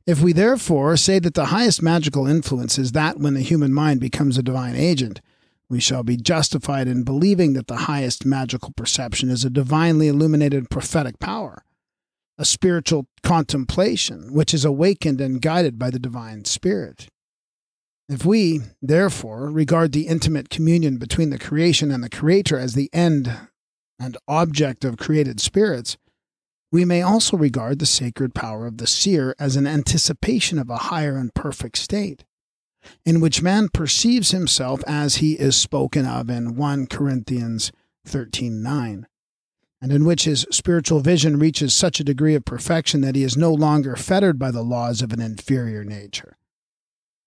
If 0.06 0.22
we 0.22 0.32
therefore 0.32 0.96
say 0.96 1.18
that 1.18 1.34
the 1.34 1.52
highest 1.52 1.82
magical 1.82 2.26
influence 2.26 2.78
is 2.78 2.92
that 2.92 3.20
when 3.20 3.34
the 3.34 3.42
human 3.42 3.74
mind 3.74 4.00
becomes 4.00 4.38
a 4.38 4.42
divine 4.42 4.76
agent, 4.76 5.20
we 5.68 5.80
shall 5.80 6.02
be 6.02 6.16
justified 6.16 6.88
in 6.88 7.02
believing 7.02 7.52
that 7.52 7.66
the 7.66 7.76
highest 7.76 8.24
magical 8.24 8.72
perception 8.72 9.28
is 9.28 9.44
a 9.44 9.50
divinely 9.50 10.08
illuminated 10.08 10.70
prophetic 10.70 11.18
power 11.18 11.62
a 12.40 12.44
spiritual 12.46 13.06
contemplation, 13.22 14.32
which 14.32 14.54
is 14.54 14.64
awakened 14.64 15.20
and 15.20 15.42
guided 15.42 15.78
by 15.78 15.90
the 15.90 15.98
divine 15.98 16.46
spirit. 16.46 17.06
If 18.08 18.24
we, 18.24 18.62
therefore, 18.80 19.50
regard 19.50 19.92
the 19.92 20.08
intimate 20.08 20.48
communion 20.48 20.96
between 20.96 21.28
the 21.28 21.38
creation 21.38 21.90
and 21.90 22.02
the 22.02 22.08
creator 22.08 22.58
as 22.58 22.72
the 22.72 22.88
end 22.94 23.30
and 23.98 24.16
object 24.26 24.86
of 24.86 24.96
created 24.96 25.38
spirits, 25.38 25.98
We 26.72 26.84
may 26.84 27.02
also 27.02 27.36
regard 27.36 27.78
the 27.78 27.86
sacred 27.86 28.34
power 28.34 28.66
of 28.66 28.78
the 28.78 28.86
seer 28.86 29.34
as 29.38 29.56
an 29.56 29.66
anticipation 29.66 30.58
of 30.58 30.70
a 30.70 30.76
higher 30.76 31.16
and 31.16 31.34
perfect 31.34 31.76
state, 31.78 32.24
in 33.04 33.20
which 33.20 33.42
man 33.42 33.68
perceives 33.68 34.30
himself 34.30 34.82
as 34.86 35.16
he 35.16 35.32
is 35.32 35.56
spoken 35.56 36.06
of 36.06 36.30
in 36.30 36.56
1 36.56 36.86
Corinthians 36.86 37.72
13:9, 38.06 39.06
and 39.82 39.92
in 39.92 40.04
which 40.04 40.24
his 40.24 40.46
spiritual 40.50 41.00
vision 41.00 41.38
reaches 41.38 41.72
such 41.74 42.00
a 42.00 42.04
degree 42.04 42.34
of 42.34 42.44
perfection 42.44 43.00
that 43.00 43.16
he 43.16 43.22
is 43.22 43.36
no 43.36 43.52
longer 43.52 43.96
fettered 43.96 44.38
by 44.38 44.50
the 44.50 44.62
laws 44.62 45.00
of 45.00 45.12
an 45.12 45.20
inferior 45.20 45.84
nature. 45.84 46.36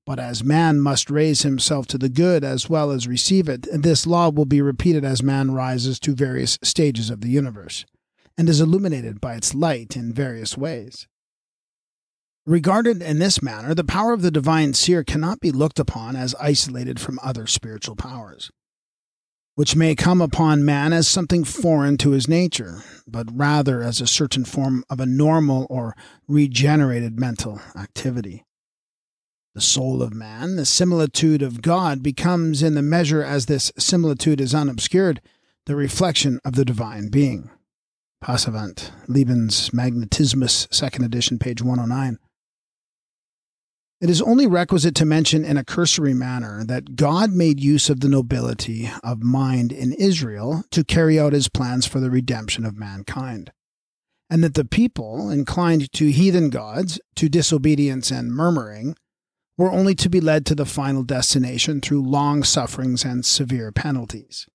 But 0.05 0.19
as 0.19 0.43
man 0.43 0.81
must 0.81 1.09
raise 1.09 1.43
himself 1.43 1.87
to 1.87 1.97
the 1.97 2.09
good 2.09 2.43
as 2.43 2.69
well 2.69 2.91
as 2.91 3.07
receive 3.07 3.47
it, 3.47 3.67
this 3.71 4.05
law 4.05 4.29
will 4.29 4.45
be 4.45 4.61
repeated 4.61 5.05
as 5.05 5.23
man 5.23 5.51
rises 5.51 5.99
to 6.01 6.13
various 6.13 6.59
stages 6.61 7.09
of 7.09 7.21
the 7.21 7.29
universe 7.29 7.85
and 8.37 8.49
is 8.49 8.59
illuminated 8.59 9.21
by 9.21 9.35
its 9.35 9.53
light 9.53 9.95
in 9.95 10.13
various 10.13 10.57
ways. 10.57 11.07
Regarded 12.45 13.01
in 13.01 13.19
this 13.19 13.41
manner, 13.41 13.73
the 13.73 13.85
power 13.85 14.11
of 14.11 14.21
the 14.21 14.31
divine 14.31 14.73
seer 14.73 15.03
cannot 15.03 15.39
be 15.39 15.51
looked 15.51 15.79
upon 15.79 16.17
as 16.17 16.35
isolated 16.35 16.99
from 16.99 17.19
other 17.23 17.47
spiritual 17.47 17.95
powers, 17.95 18.51
which 19.55 19.75
may 19.75 19.95
come 19.95 20.21
upon 20.21 20.65
man 20.65 20.93
as 20.93 21.07
something 21.07 21.43
foreign 21.43 21.97
to 21.97 22.11
his 22.11 22.27
nature, 22.27 22.83
but 23.07 23.27
rather 23.31 23.81
as 23.81 24.01
a 24.01 24.07
certain 24.07 24.43
form 24.45 24.83
of 24.89 24.99
a 24.99 25.05
normal 25.05 25.67
or 25.69 25.95
regenerated 26.27 27.19
mental 27.19 27.61
activity. 27.77 28.43
The 29.53 29.61
soul 29.61 30.01
of 30.01 30.13
man, 30.13 30.55
the 30.55 30.65
similitude 30.65 31.43
of 31.43 31.61
God, 31.61 32.01
becomes, 32.01 32.63
in 32.63 32.73
the 32.73 32.81
measure 32.81 33.23
as 33.23 33.45
this 33.45 33.71
similitude 33.77 34.41
is 34.41 34.55
unobscured, 34.55 35.21
the 35.67 35.75
reflection 35.75 36.39
of 36.43 36.53
the 36.53 36.65
divine 36.65 37.09
being. 37.09 37.51
Passavant, 38.23 38.91
Lebensmagnetismus, 39.07 40.73
second 40.73 41.05
edition, 41.05 41.37
page 41.37 41.61
109. 41.61 42.17
It 44.03 44.09
is 44.09 44.21
only 44.21 44.47
requisite 44.47 44.95
to 44.95 45.05
mention 45.05 45.45
in 45.45 45.55
a 45.55 45.63
cursory 45.63 46.13
manner 46.13 46.65
that 46.65 46.97
God 46.97 47.31
made 47.31 47.63
use 47.63 47.89
of 47.89 48.01
the 48.01 48.09
nobility 48.09 48.91
of 49.01 49.23
mind 49.23 49.71
in 49.71 49.93
Israel 49.93 50.65
to 50.71 50.83
carry 50.83 51.17
out 51.17 51.31
his 51.31 51.47
plans 51.47 51.85
for 51.85 52.01
the 52.01 52.11
redemption 52.11 52.65
of 52.65 52.75
mankind, 52.75 53.53
and 54.29 54.43
that 54.43 54.55
the 54.55 54.65
people, 54.65 55.29
inclined 55.29 55.89
to 55.93 56.11
heathen 56.11 56.49
gods, 56.49 56.99
to 57.15 57.29
disobedience 57.29 58.11
and 58.11 58.33
murmuring, 58.33 58.97
were 59.57 59.71
only 59.71 59.95
to 59.95 60.09
be 60.09 60.19
led 60.19 60.45
to 60.47 60.55
the 60.55 60.65
final 60.65 61.03
destination 61.03 61.79
through 61.79 62.01
long 62.01 62.43
sufferings 62.43 63.05
and 63.05 63.25
severe 63.25 63.71
penalties. 63.71 64.47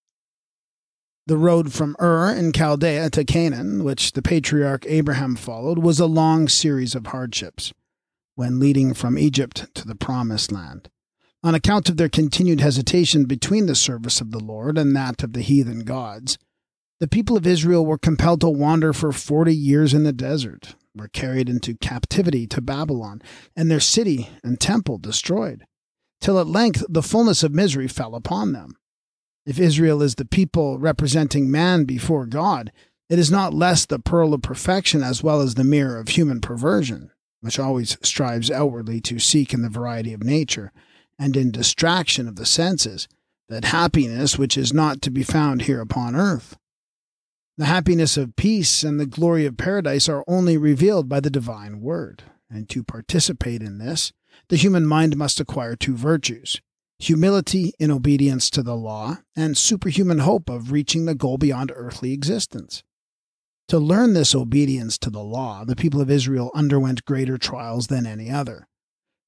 The 1.26 1.38
road 1.38 1.72
from 1.72 1.96
Ur 1.98 2.34
in 2.34 2.52
Chaldea 2.52 3.08
to 3.12 3.24
Canaan, 3.24 3.82
which 3.82 4.12
the 4.12 4.20
patriarch 4.20 4.84
Abraham 4.86 5.36
followed, 5.36 5.78
was 5.78 5.98
a 5.98 6.04
long 6.04 6.48
series 6.48 6.94
of 6.94 7.06
hardships 7.06 7.72
when 8.38 8.60
leading 8.60 8.94
from 8.94 9.18
Egypt 9.18 9.66
to 9.74 9.84
the 9.84 9.96
Promised 9.96 10.52
Land. 10.52 10.88
On 11.42 11.56
account 11.56 11.88
of 11.88 11.96
their 11.96 12.08
continued 12.08 12.60
hesitation 12.60 13.24
between 13.24 13.66
the 13.66 13.74
service 13.74 14.20
of 14.20 14.30
the 14.30 14.38
Lord 14.38 14.78
and 14.78 14.94
that 14.94 15.24
of 15.24 15.32
the 15.32 15.40
heathen 15.40 15.80
gods, 15.80 16.38
the 17.00 17.08
people 17.08 17.36
of 17.36 17.48
Israel 17.48 17.84
were 17.84 17.98
compelled 17.98 18.42
to 18.42 18.48
wander 18.48 18.92
for 18.92 19.10
forty 19.10 19.56
years 19.56 19.92
in 19.92 20.04
the 20.04 20.12
desert, 20.12 20.76
were 20.94 21.08
carried 21.08 21.48
into 21.48 21.74
captivity 21.78 22.46
to 22.46 22.60
Babylon, 22.60 23.20
and 23.56 23.68
their 23.68 23.80
city 23.80 24.28
and 24.44 24.60
temple 24.60 24.98
destroyed, 24.98 25.64
till 26.20 26.38
at 26.38 26.46
length 26.46 26.84
the 26.88 27.02
fullness 27.02 27.42
of 27.42 27.52
misery 27.52 27.88
fell 27.88 28.14
upon 28.14 28.52
them. 28.52 28.76
If 29.46 29.58
Israel 29.58 30.00
is 30.00 30.14
the 30.14 30.24
people 30.24 30.78
representing 30.78 31.50
man 31.50 31.86
before 31.86 32.24
God, 32.24 32.70
it 33.10 33.18
is 33.18 33.32
not 33.32 33.52
less 33.52 33.84
the 33.84 33.98
pearl 33.98 34.32
of 34.32 34.42
perfection 34.42 35.02
as 35.02 35.24
well 35.24 35.40
as 35.40 35.56
the 35.56 35.64
mirror 35.64 35.98
of 35.98 36.10
human 36.10 36.40
perversion, 36.40 37.10
which 37.40 37.58
always 37.58 37.96
strives 38.02 38.50
outwardly 38.50 39.00
to 39.02 39.18
seek 39.18 39.54
in 39.54 39.62
the 39.62 39.68
variety 39.68 40.12
of 40.12 40.22
nature 40.22 40.72
and 41.18 41.36
in 41.36 41.50
distraction 41.50 42.28
of 42.28 42.36
the 42.36 42.46
senses 42.46 43.08
that 43.48 43.66
happiness 43.66 44.38
which 44.38 44.56
is 44.56 44.72
not 44.72 45.00
to 45.02 45.10
be 45.10 45.22
found 45.22 45.62
here 45.62 45.80
upon 45.80 46.14
earth. 46.14 46.56
The 47.56 47.66
happiness 47.66 48.16
of 48.16 48.36
peace 48.36 48.84
and 48.84 49.00
the 49.00 49.06
glory 49.06 49.44
of 49.44 49.56
paradise 49.56 50.08
are 50.08 50.24
only 50.28 50.56
revealed 50.56 51.08
by 51.08 51.20
the 51.20 51.30
divine 51.30 51.80
word. 51.80 52.22
And 52.50 52.68
to 52.70 52.84
participate 52.84 53.62
in 53.62 53.78
this, 53.78 54.12
the 54.48 54.56
human 54.56 54.86
mind 54.86 55.16
must 55.16 55.40
acquire 55.40 55.76
two 55.76 55.96
virtues 55.96 56.60
humility 57.00 57.72
in 57.78 57.92
obedience 57.92 58.50
to 58.50 58.60
the 58.60 58.74
law, 58.74 59.18
and 59.36 59.56
superhuman 59.56 60.18
hope 60.18 60.50
of 60.50 60.72
reaching 60.72 61.04
the 61.04 61.14
goal 61.14 61.38
beyond 61.38 61.72
earthly 61.74 62.12
existence. 62.12 62.82
To 63.68 63.78
learn 63.78 64.14
this 64.14 64.34
obedience 64.34 64.96
to 64.98 65.10
the 65.10 65.22
law, 65.22 65.64
the 65.64 65.76
people 65.76 66.00
of 66.00 66.10
Israel 66.10 66.50
underwent 66.54 67.04
greater 67.04 67.36
trials 67.36 67.88
than 67.88 68.06
any 68.06 68.30
other, 68.30 68.66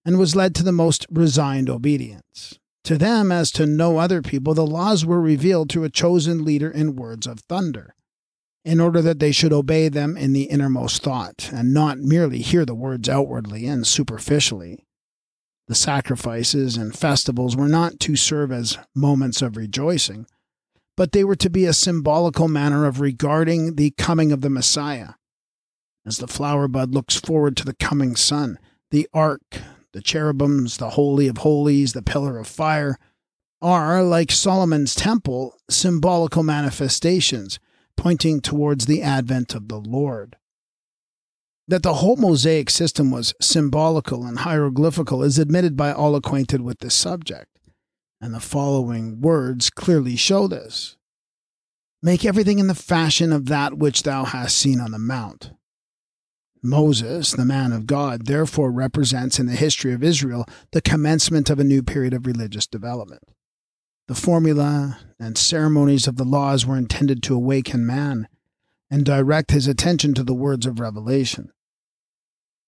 and 0.04 0.18
was 0.18 0.34
led 0.34 0.54
to 0.54 0.62
the 0.62 0.72
most 0.72 1.06
resigned 1.10 1.68
obedience. 1.68 2.58
To 2.84 2.96
them, 2.96 3.30
as 3.30 3.50
to 3.52 3.66
no 3.66 3.98
other 3.98 4.22
people, 4.22 4.54
the 4.54 4.66
laws 4.66 5.04
were 5.04 5.20
revealed 5.20 5.68
to 5.70 5.84
a 5.84 5.90
chosen 5.90 6.42
leader 6.44 6.70
in 6.70 6.96
words 6.96 7.26
of 7.26 7.40
thunder 7.40 7.94
in 8.64 8.80
order 8.80 9.00
that 9.00 9.20
they 9.20 9.32
should 9.32 9.52
obey 9.52 9.88
them 9.88 10.16
in 10.16 10.32
the 10.32 10.44
innermost 10.44 11.02
thought, 11.02 11.50
and 11.52 11.72
not 11.72 11.98
merely 11.98 12.42
hear 12.42 12.64
the 12.64 12.74
words 12.74 13.08
outwardly 13.08 13.66
and 13.66 13.86
superficially. 13.86 14.84
The 15.68 15.74
sacrifices 15.74 16.76
and 16.76 16.94
festivals 16.94 17.56
were 17.56 17.68
not 17.68 18.00
to 18.00 18.16
serve 18.16 18.52
as 18.52 18.76
moments 18.94 19.40
of 19.40 19.56
rejoicing, 19.56 20.26
but 21.00 21.12
they 21.12 21.24
were 21.24 21.34
to 21.34 21.48
be 21.48 21.64
a 21.64 21.72
symbolical 21.72 22.46
manner 22.46 22.84
of 22.84 23.00
regarding 23.00 23.76
the 23.76 23.90
coming 23.92 24.32
of 24.32 24.42
the 24.42 24.50
Messiah. 24.50 25.12
As 26.04 26.18
the 26.18 26.28
flower 26.28 26.68
bud 26.68 26.92
looks 26.92 27.16
forward 27.16 27.56
to 27.56 27.64
the 27.64 27.72
coming 27.72 28.16
sun, 28.16 28.58
the 28.90 29.08
ark, 29.14 29.62
the 29.94 30.02
cherubims, 30.02 30.76
the 30.76 30.90
Holy 30.90 31.26
of 31.26 31.38
Holies, 31.38 31.94
the 31.94 32.02
pillar 32.02 32.36
of 32.36 32.46
fire, 32.46 32.98
are, 33.62 34.02
like 34.02 34.30
Solomon's 34.30 34.94
temple, 34.94 35.54
symbolical 35.70 36.42
manifestations 36.42 37.58
pointing 37.96 38.42
towards 38.42 38.84
the 38.84 39.00
advent 39.00 39.54
of 39.54 39.68
the 39.68 39.78
Lord. 39.78 40.36
That 41.66 41.82
the 41.82 41.94
whole 41.94 42.16
Mosaic 42.16 42.68
system 42.68 43.10
was 43.10 43.32
symbolical 43.40 44.26
and 44.26 44.40
hieroglyphical 44.40 45.22
is 45.22 45.38
admitted 45.38 45.78
by 45.78 45.94
all 45.94 46.14
acquainted 46.14 46.60
with 46.60 46.80
this 46.80 46.94
subject, 46.94 47.49
and 48.20 48.34
the 48.34 48.40
following 48.40 49.20
words 49.20 49.70
clearly 49.70 50.16
show 50.16 50.46
this. 50.46 50.96
Make 52.02 52.24
everything 52.24 52.58
in 52.58 52.66
the 52.66 52.74
fashion 52.74 53.32
of 53.32 53.46
that 53.46 53.74
which 53.74 54.02
thou 54.02 54.24
hast 54.24 54.56
seen 54.56 54.80
on 54.80 54.90
the 54.90 54.98
mount. 54.98 55.52
Moses, 56.62 57.32
the 57.32 57.44
man 57.44 57.72
of 57.72 57.86
God, 57.86 58.26
therefore 58.26 58.70
represents 58.70 59.38
in 59.38 59.46
the 59.46 59.52
history 59.52 59.92
of 59.92 60.02
Israel 60.02 60.46
the 60.72 60.82
commencement 60.82 61.48
of 61.48 61.58
a 61.58 61.64
new 61.64 61.82
period 61.82 62.12
of 62.12 62.26
religious 62.26 62.66
development. 62.66 63.22
The 64.08 64.14
formula 64.14 64.98
and 65.18 65.38
ceremonies 65.38 66.06
of 66.06 66.16
the 66.16 66.24
laws 66.24 66.66
were 66.66 66.76
intended 66.76 67.22
to 67.22 67.34
awaken 67.34 67.86
man 67.86 68.28
and 68.90 69.04
direct 69.04 69.52
his 69.52 69.68
attention 69.68 70.14
to 70.14 70.24
the 70.24 70.34
words 70.34 70.66
of 70.66 70.80
revelation. 70.80 71.50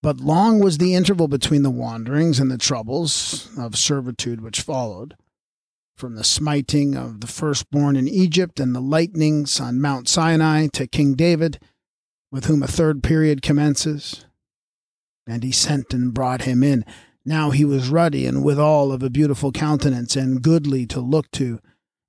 But 0.03 0.21
long 0.21 0.59
was 0.59 0.79
the 0.79 0.95
interval 0.95 1.29
between 1.29 1.63
the 1.63 1.71
wanderings 1.71 2.41
and 2.41 2.51
the 2.51 2.59
troubles 2.59 3.51
of 3.59 3.77
servitude 3.77 4.41
which 4.41 4.61
followed. 4.61 5.17
From 5.97 6.15
the 6.15 6.25
smiting 6.25 6.97
of 6.97 7.21
the 7.21 7.27
firstborn 7.27 7.97
in 7.97 8.09
Egypt 8.09 8.59
and 8.59 8.75
the 8.75 8.81
lightnings 8.81 9.61
on 9.61 9.81
Mount 9.81 10.09
Sinai 10.09 10.69
to 10.73 10.87
King 10.87 11.15
David, 11.15 11.61
with 12.31 12.47
whom 12.47 12.63
a 12.63 12.67
third 12.67 13.03
period 13.03 13.43
commences. 13.43 14.25
And 15.27 15.45
he 15.45 15.53
sent 15.53 15.95
and 15.95 16.13
brought 16.13 16.43
him 16.43 16.63
in 16.63 16.85
now 17.25 17.51
he 17.51 17.65
was 17.65 17.89
ruddy 17.89 18.27
and 18.27 18.43
withal 18.43 18.91
of 18.91 19.03
a 19.03 19.11
beautiful 19.11 19.53
countenance 19.53 20.17
and 20.17 20.43
goodly 20.43 20.87
to 20.87 21.01
look 21.01 21.31
to. 21.33 21.61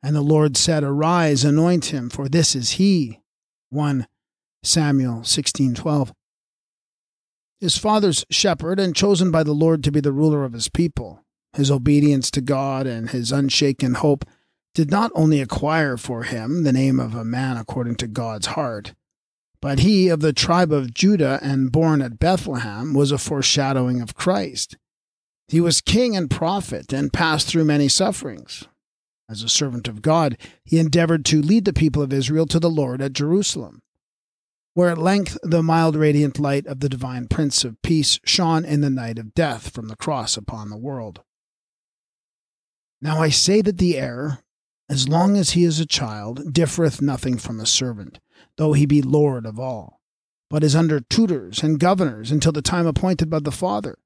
And 0.01 0.15
the 0.15 0.21
Lord 0.21 0.57
said, 0.57 0.83
Arise, 0.83 1.43
anoint 1.43 1.85
him, 1.85 2.09
for 2.09 2.27
this 2.27 2.55
is 2.55 2.71
he. 2.71 3.21
1 3.69 4.07
Samuel 4.63 5.21
16:12. 5.21 6.11
His 7.59 7.77
father's 7.77 8.25
shepherd 8.29 8.79
and 8.79 8.95
chosen 8.95 9.31
by 9.31 9.43
the 9.43 9.53
Lord 9.53 9.83
to 9.83 9.91
be 9.91 10.01
the 10.01 10.11
ruler 10.11 10.43
of 10.43 10.53
his 10.53 10.67
people. 10.67 11.22
His 11.55 11.69
obedience 11.69 12.31
to 12.31 12.41
God 12.41 12.87
and 12.87 13.09
his 13.09 13.31
unshaken 13.31 13.95
hope 13.95 14.25
did 14.73 14.89
not 14.89 15.11
only 15.13 15.39
acquire 15.39 15.97
for 15.97 16.23
him 16.23 16.63
the 16.63 16.73
name 16.73 16.99
of 16.99 17.13
a 17.13 17.23
man 17.23 17.57
according 17.57 17.95
to 17.97 18.07
God's 18.07 18.47
heart, 18.47 18.93
but 19.61 19.79
he 19.79 20.09
of 20.09 20.19
the 20.19 20.33
tribe 20.33 20.71
of 20.71 20.93
Judah 20.93 21.39
and 21.41 21.71
born 21.71 22.01
at 22.01 22.19
Bethlehem 22.19 22.93
was 22.93 23.11
a 23.11 23.17
foreshadowing 23.17 24.01
of 24.01 24.15
Christ 24.15 24.75
he 25.47 25.61
was 25.61 25.81
king 25.81 26.15
and 26.15 26.31
prophet 26.31 26.91
and 26.93 27.13
passed 27.13 27.47
through 27.47 27.65
many 27.65 27.87
sufferings. 27.87 28.63
As 29.29 29.43
a 29.43 29.49
servant 29.49 29.87
of 29.87 30.01
God, 30.01 30.37
he 30.63 30.79
endeavored 30.79 31.25
to 31.25 31.41
lead 31.41 31.65
the 31.65 31.73
people 31.73 32.01
of 32.01 32.13
Israel 32.13 32.45
to 32.47 32.59
the 32.59 32.69
Lord 32.69 33.01
at 33.01 33.13
Jerusalem, 33.13 33.81
where 34.73 34.89
at 34.89 34.97
length 34.97 35.37
the 35.43 35.63
mild 35.63 35.95
radiant 35.95 36.39
light 36.39 36.65
of 36.65 36.79
the 36.79 36.89
divine 36.89 37.27
Prince 37.27 37.63
of 37.63 37.81
Peace 37.81 38.19
shone 38.25 38.65
in 38.65 38.81
the 38.81 38.89
night 38.89 39.19
of 39.19 39.33
death 39.33 39.69
from 39.69 39.87
the 39.87 39.95
cross 39.95 40.37
upon 40.37 40.69
the 40.69 40.77
world. 40.77 41.21
Now 43.03 43.21
I 43.21 43.29
say 43.29 43.61
that 43.61 43.77
the 43.77 43.97
heir, 43.97 44.39
as 44.89 45.07
long 45.07 45.37
as 45.37 45.51
he 45.51 45.63
is 45.63 45.79
a 45.79 45.85
child, 45.85 46.51
differeth 46.51 47.03
nothing 47.03 47.37
from 47.37 47.59
a 47.59 47.67
servant, 47.67 48.19
though 48.57 48.73
he 48.73 48.87
be 48.87 49.03
Lord 49.03 49.45
of 49.45 49.59
all 49.59 49.99
but 50.53 50.63
is 50.63 50.75
under 50.75 50.99
tutors 50.99 51.63
and 51.63 51.79
governors 51.79 52.29
until 52.29 52.51
the 52.51 52.61
time 52.61 52.85
appointed 52.85 53.27
by 53.27 53.39
the 53.39 53.51
Father. 53.51 53.97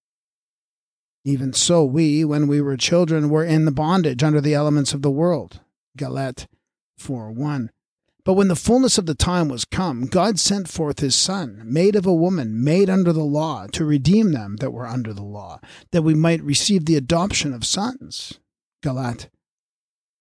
Even 1.25 1.51
so, 1.51 1.83
we, 1.83 2.23
when 2.23 2.47
we 2.47 2.61
were 2.61 2.77
children, 2.77 3.29
were 3.29 3.43
in 3.43 3.65
the 3.65 3.71
bondage 3.71 4.23
under 4.23 4.39
the 4.39 4.53
elements 4.53 4.93
of 4.93 5.01
the 5.01 5.11
world. 5.11 5.59
Galat 5.97 6.47
4 6.97 7.33
1. 7.33 7.69
But 8.23 8.35
when 8.35 8.47
the 8.47 8.55
fullness 8.55 8.97
of 8.97 9.07
the 9.07 9.13
time 9.13 9.49
was 9.49 9.65
come, 9.65 10.05
God 10.05 10.39
sent 10.39 10.69
forth 10.69 11.01
his 11.01 11.15
Son, 11.15 11.63
made 11.65 11.97
of 11.97 12.05
a 12.05 12.13
woman, 12.13 12.63
made 12.63 12.89
under 12.89 13.11
the 13.11 13.25
law, 13.25 13.67
to 13.73 13.83
redeem 13.83 14.31
them 14.31 14.55
that 14.61 14.71
were 14.71 14.87
under 14.87 15.11
the 15.11 15.25
law, 15.25 15.59
that 15.91 16.03
we 16.03 16.15
might 16.15 16.41
receive 16.41 16.85
the 16.85 16.95
adoption 16.95 17.53
of 17.53 17.65
sons. 17.65 18.39
Galat 18.83 19.29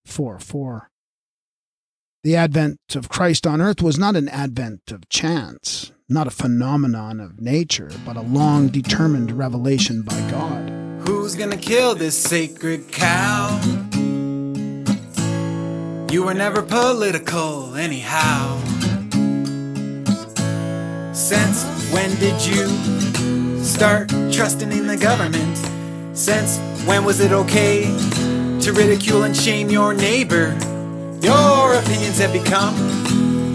4 0.07 0.39
4. 0.39 0.91
The 2.25 2.37
advent 2.37 2.79
of 2.95 3.09
Christ 3.09 3.47
on 3.47 3.61
earth 3.61 3.83
was 3.83 3.99
not 3.99 4.17
an 4.17 4.29
advent 4.29 4.91
of 4.91 5.09
chance, 5.09 5.93
not 6.09 6.27
a 6.27 6.31
phenomenon 6.31 7.21
of 7.21 7.41
nature, 7.41 7.91
but 8.05 8.17
a 8.17 8.23
long 8.23 8.69
determined 8.69 9.33
revelation 9.33 10.03
by 10.03 10.19
God. 10.31 10.71
Who's 11.07 11.35
gonna 11.35 11.57
kill 11.57 11.95
this 11.95 12.17
sacred 12.17 12.91
cow? 12.91 13.61
You 16.11 16.25
were 16.25 16.35
never 16.35 16.63
political, 16.63 17.75
anyhow. 17.75 18.59
Since 21.13 21.65
when 21.93 22.15
did 22.17 22.45
you 22.45 23.63
start 23.63 24.09
trusting 24.33 24.73
in 24.73 24.87
the 24.87 24.97
government? 24.97 25.59
Since 26.17 26.59
when 26.87 27.05
was 27.05 27.21
it 27.21 27.33
okay 27.33 27.85
to 28.67 28.73
ridicule 28.73 29.23
and 29.23 29.37
shame 29.37 29.71
your 29.71 29.95
neighbor? 29.95 30.49
Your 31.23 31.75
opinions 31.75 32.19
have 32.19 32.33
become, 32.33 32.75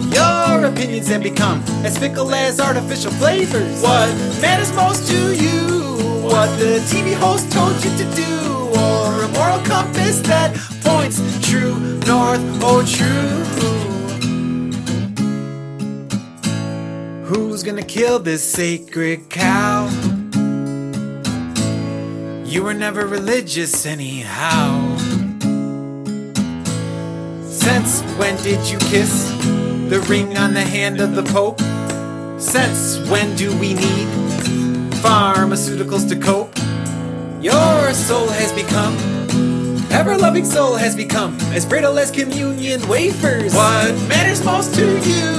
your 0.09 0.63
opinions 0.63 1.09
have 1.09 1.21
become 1.21 1.61
as 1.83 1.97
fickle 1.97 2.33
as 2.33 2.61
artificial 2.61 3.11
flavors. 3.11 3.81
What 3.81 4.07
matters 4.41 4.71
most 4.71 5.09
to 5.09 5.35
you? 5.35 6.23
What 6.23 6.47
the 6.59 6.79
TV 6.87 7.13
host 7.13 7.51
told 7.51 7.73
you 7.83 7.91
to 7.97 8.05
do? 8.15 8.31
Or 8.79 9.23
a 9.23 9.27
moral 9.33 9.59
compass 9.65 10.21
that 10.21 10.55
points 10.81 11.19
true 11.45 11.77
north, 12.07 12.39
oh 12.63 12.81
true. 12.87 13.43
Who's 17.25 17.63
gonna 17.63 17.83
kill 17.83 18.19
this 18.19 18.49
sacred 18.49 19.29
cow? 19.29 19.89
You 22.45 22.63
were 22.63 22.73
never 22.73 23.05
religious, 23.07 23.85
anyhow. 23.85 24.90
Since 27.61 28.01
when 28.17 28.35
did 28.37 28.67
you 28.67 28.79
kiss 28.79 29.29
the 29.87 30.03
ring 30.09 30.35
on 30.35 30.55
the 30.55 30.61
hand 30.61 30.99
of 30.99 31.13
the 31.13 31.21
Pope? 31.21 31.59
Since 32.41 32.97
when 33.07 33.35
do 33.35 33.55
we 33.59 33.75
need 33.75 34.07
pharmaceuticals 35.03 36.09
to 36.09 36.15
cope? 36.15 36.57
Your 37.39 37.93
soul 37.93 38.27
has 38.29 38.51
become, 38.51 38.97
ever 39.91 40.17
loving 40.17 40.43
soul 40.43 40.75
has 40.75 40.95
become 40.95 41.37
as 41.53 41.63
brittle 41.63 41.99
as 41.99 42.09
communion 42.09 42.81
wafers. 42.87 43.53
What 43.53 43.93
matters 44.09 44.43
most 44.43 44.73
to 44.75 44.85
you? 45.07 45.29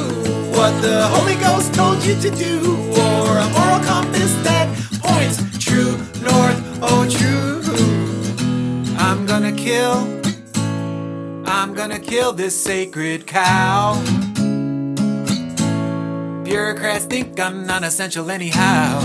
What 0.57 0.81
the 0.81 1.09
Holy 1.09 1.35
Ghost 1.35 1.75
told 1.75 2.05
you 2.05 2.15
to 2.21 2.31
do? 2.31 2.77
Or 3.03 3.39
a 3.39 3.49
moral 3.51 3.81
compass 3.85 4.33
that 4.45 4.69
points 5.03 5.43
true 5.59 5.97
north, 6.23 6.63
oh 6.83 7.05
true. 7.11 7.63
I'm 8.97 9.27
gonna 9.27 9.51
kill. 9.51 10.22
I'm 11.73 11.79
gonna 11.79 11.99
kill 11.99 12.35
this 12.35 12.55
sacred 12.63 13.27
cow. 13.27 13.95
Bureaucrats 16.45 17.07
think 17.07 17.41
I'm 17.41 17.67
non 17.67 17.83
essential 17.83 18.31
anyhow. 18.31 19.01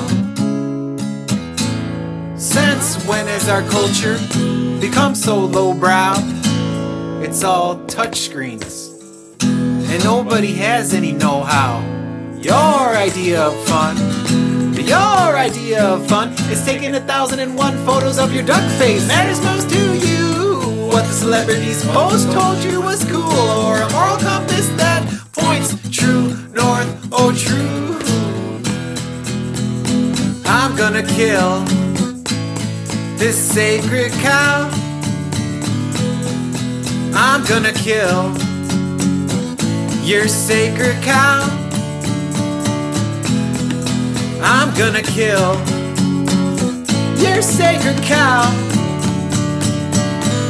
Since 2.36 3.06
when 3.06 3.26
has 3.28 3.48
our 3.48 3.62
culture 3.70 4.18
become 4.82 5.16
so 5.16 5.40
lowbrow? 5.46 6.16
It's 7.24 7.42
all 7.42 7.78
touchscreens, 7.86 8.92
and 9.42 10.04
nobody 10.04 10.52
has 10.56 10.94
any 10.94 11.14
know 11.14 11.44
how. 11.44 11.80
Your 12.36 12.98
idea 12.98 13.44
of 13.44 13.56
fun, 13.66 13.96
your 14.76 15.38
idea 15.38 15.86
of 15.86 16.06
fun 16.08 16.34
is 16.52 16.66
taking 16.66 16.96
a 16.96 17.00
thousand 17.00 17.40
and 17.40 17.56
one 17.56 17.78
photos 17.86 18.20
of 18.20 18.34
your 18.34 18.44
duck 18.44 18.70
face. 18.74 19.08
Matters 19.08 19.42
most 19.42 19.70
to 19.70 19.78
you 19.78 19.97
what 20.88 21.06
the 21.06 21.14
celebrities 21.14 21.84
post 21.88 22.32
told 22.32 22.64
you 22.64 22.82
was 22.82 23.04
cool, 23.06 23.24
or 23.66 23.82
a 23.82 23.92
moral 23.92 24.18
compass 24.18 24.68
that 24.78 25.04
points 25.34 25.76
true 25.90 26.30
north, 26.54 26.88
oh 27.12 27.32
true. 27.36 27.98
I'm 30.46 30.76
gonna 30.76 31.04
kill 31.04 31.64
this 33.18 33.38
sacred 33.38 34.12
cow. 34.14 34.70
I'm 37.14 37.44
gonna 37.46 37.74
kill 37.74 38.32
your 40.04 40.28
sacred 40.28 41.02
cow. 41.04 41.44
I'm 44.42 44.74
gonna 44.78 45.02
kill 45.02 45.56
your 47.20 47.42
sacred 47.42 48.02
cow. 48.04 48.87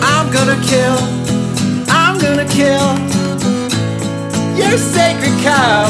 I'm 0.10 0.32
gonna 0.32 0.60
kill, 0.64 0.98
I'm 1.90 2.18
gonna 2.20 2.46
kill 2.46 2.88
your 4.58 4.78
sacred 4.78 5.36
cow. 5.44 5.86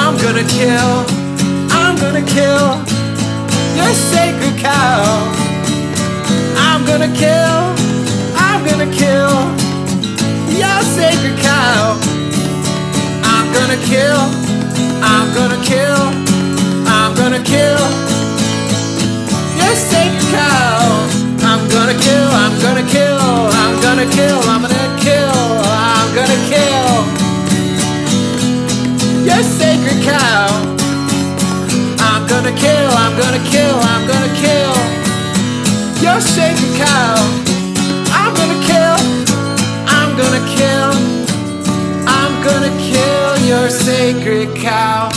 I'm 0.00 0.16
gonna 0.18 0.44
kill, 0.44 0.92
I'm 1.70 1.96
gonna 1.96 2.24
kill 2.24 2.66
your 3.78 3.92
sacred 4.12 4.56
cow. 4.58 5.32
I'm 6.66 6.84
gonna 6.86 7.12
kill, 7.22 7.58
I'm 8.46 8.64
gonna 8.64 8.90
kill 8.92 9.34
your 10.62 10.78
sacred 10.96 11.36
cow. 11.38 11.98
I'm 13.32 13.46
gonna 13.52 13.78
kill, 13.92 14.20
I'm 15.02 15.34
gonna 15.34 15.60
kill, 15.62 16.02
I'm 16.86 17.14
gonna 17.16 17.42
kill 17.42 17.84
your 19.60 19.74
sacred 19.74 20.26
cow. 20.34 21.15
I'm 21.56 21.66
gonna 21.70 21.94
kill, 21.98 22.28
I'm 22.44 22.60
gonna 22.60 22.86
kill, 22.86 23.16
I'm 23.16 23.80
gonna 23.80 24.04
kill, 24.12 24.38
I'm 24.44 24.60
gonna 24.60 25.00
kill, 25.00 25.32
I'm 25.64 26.14
gonna 26.14 26.36
kill 26.52 26.92
your 29.24 29.42
sacred 29.42 30.04
cow. 30.04 30.52
I'm 31.98 32.26
gonna 32.28 32.52
kill, 32.52 32.90
I'm 32.92 33.16
gonna 33.16 33.42
kill, 33.48 33.74
I'm 33.74 34.06
gonna 34.06 34.32
kill 34.36 34.74
your 36.04 36.20
sacred 36.20 36.76
cow. 36.76 37.16
I'm 38.12 38.34
gonna 38.36 38.60
kill, 38.60 39.00
I'm 39.88 40.14
gonna 40.14 40.44
kill, 40.60 40.92
I'm 42.06 42.34
gonna 42.44 42.72
kill 42.84 43.38
your 43.48 43.70
sacred 43.70 44.54
cow. 44.56 45.15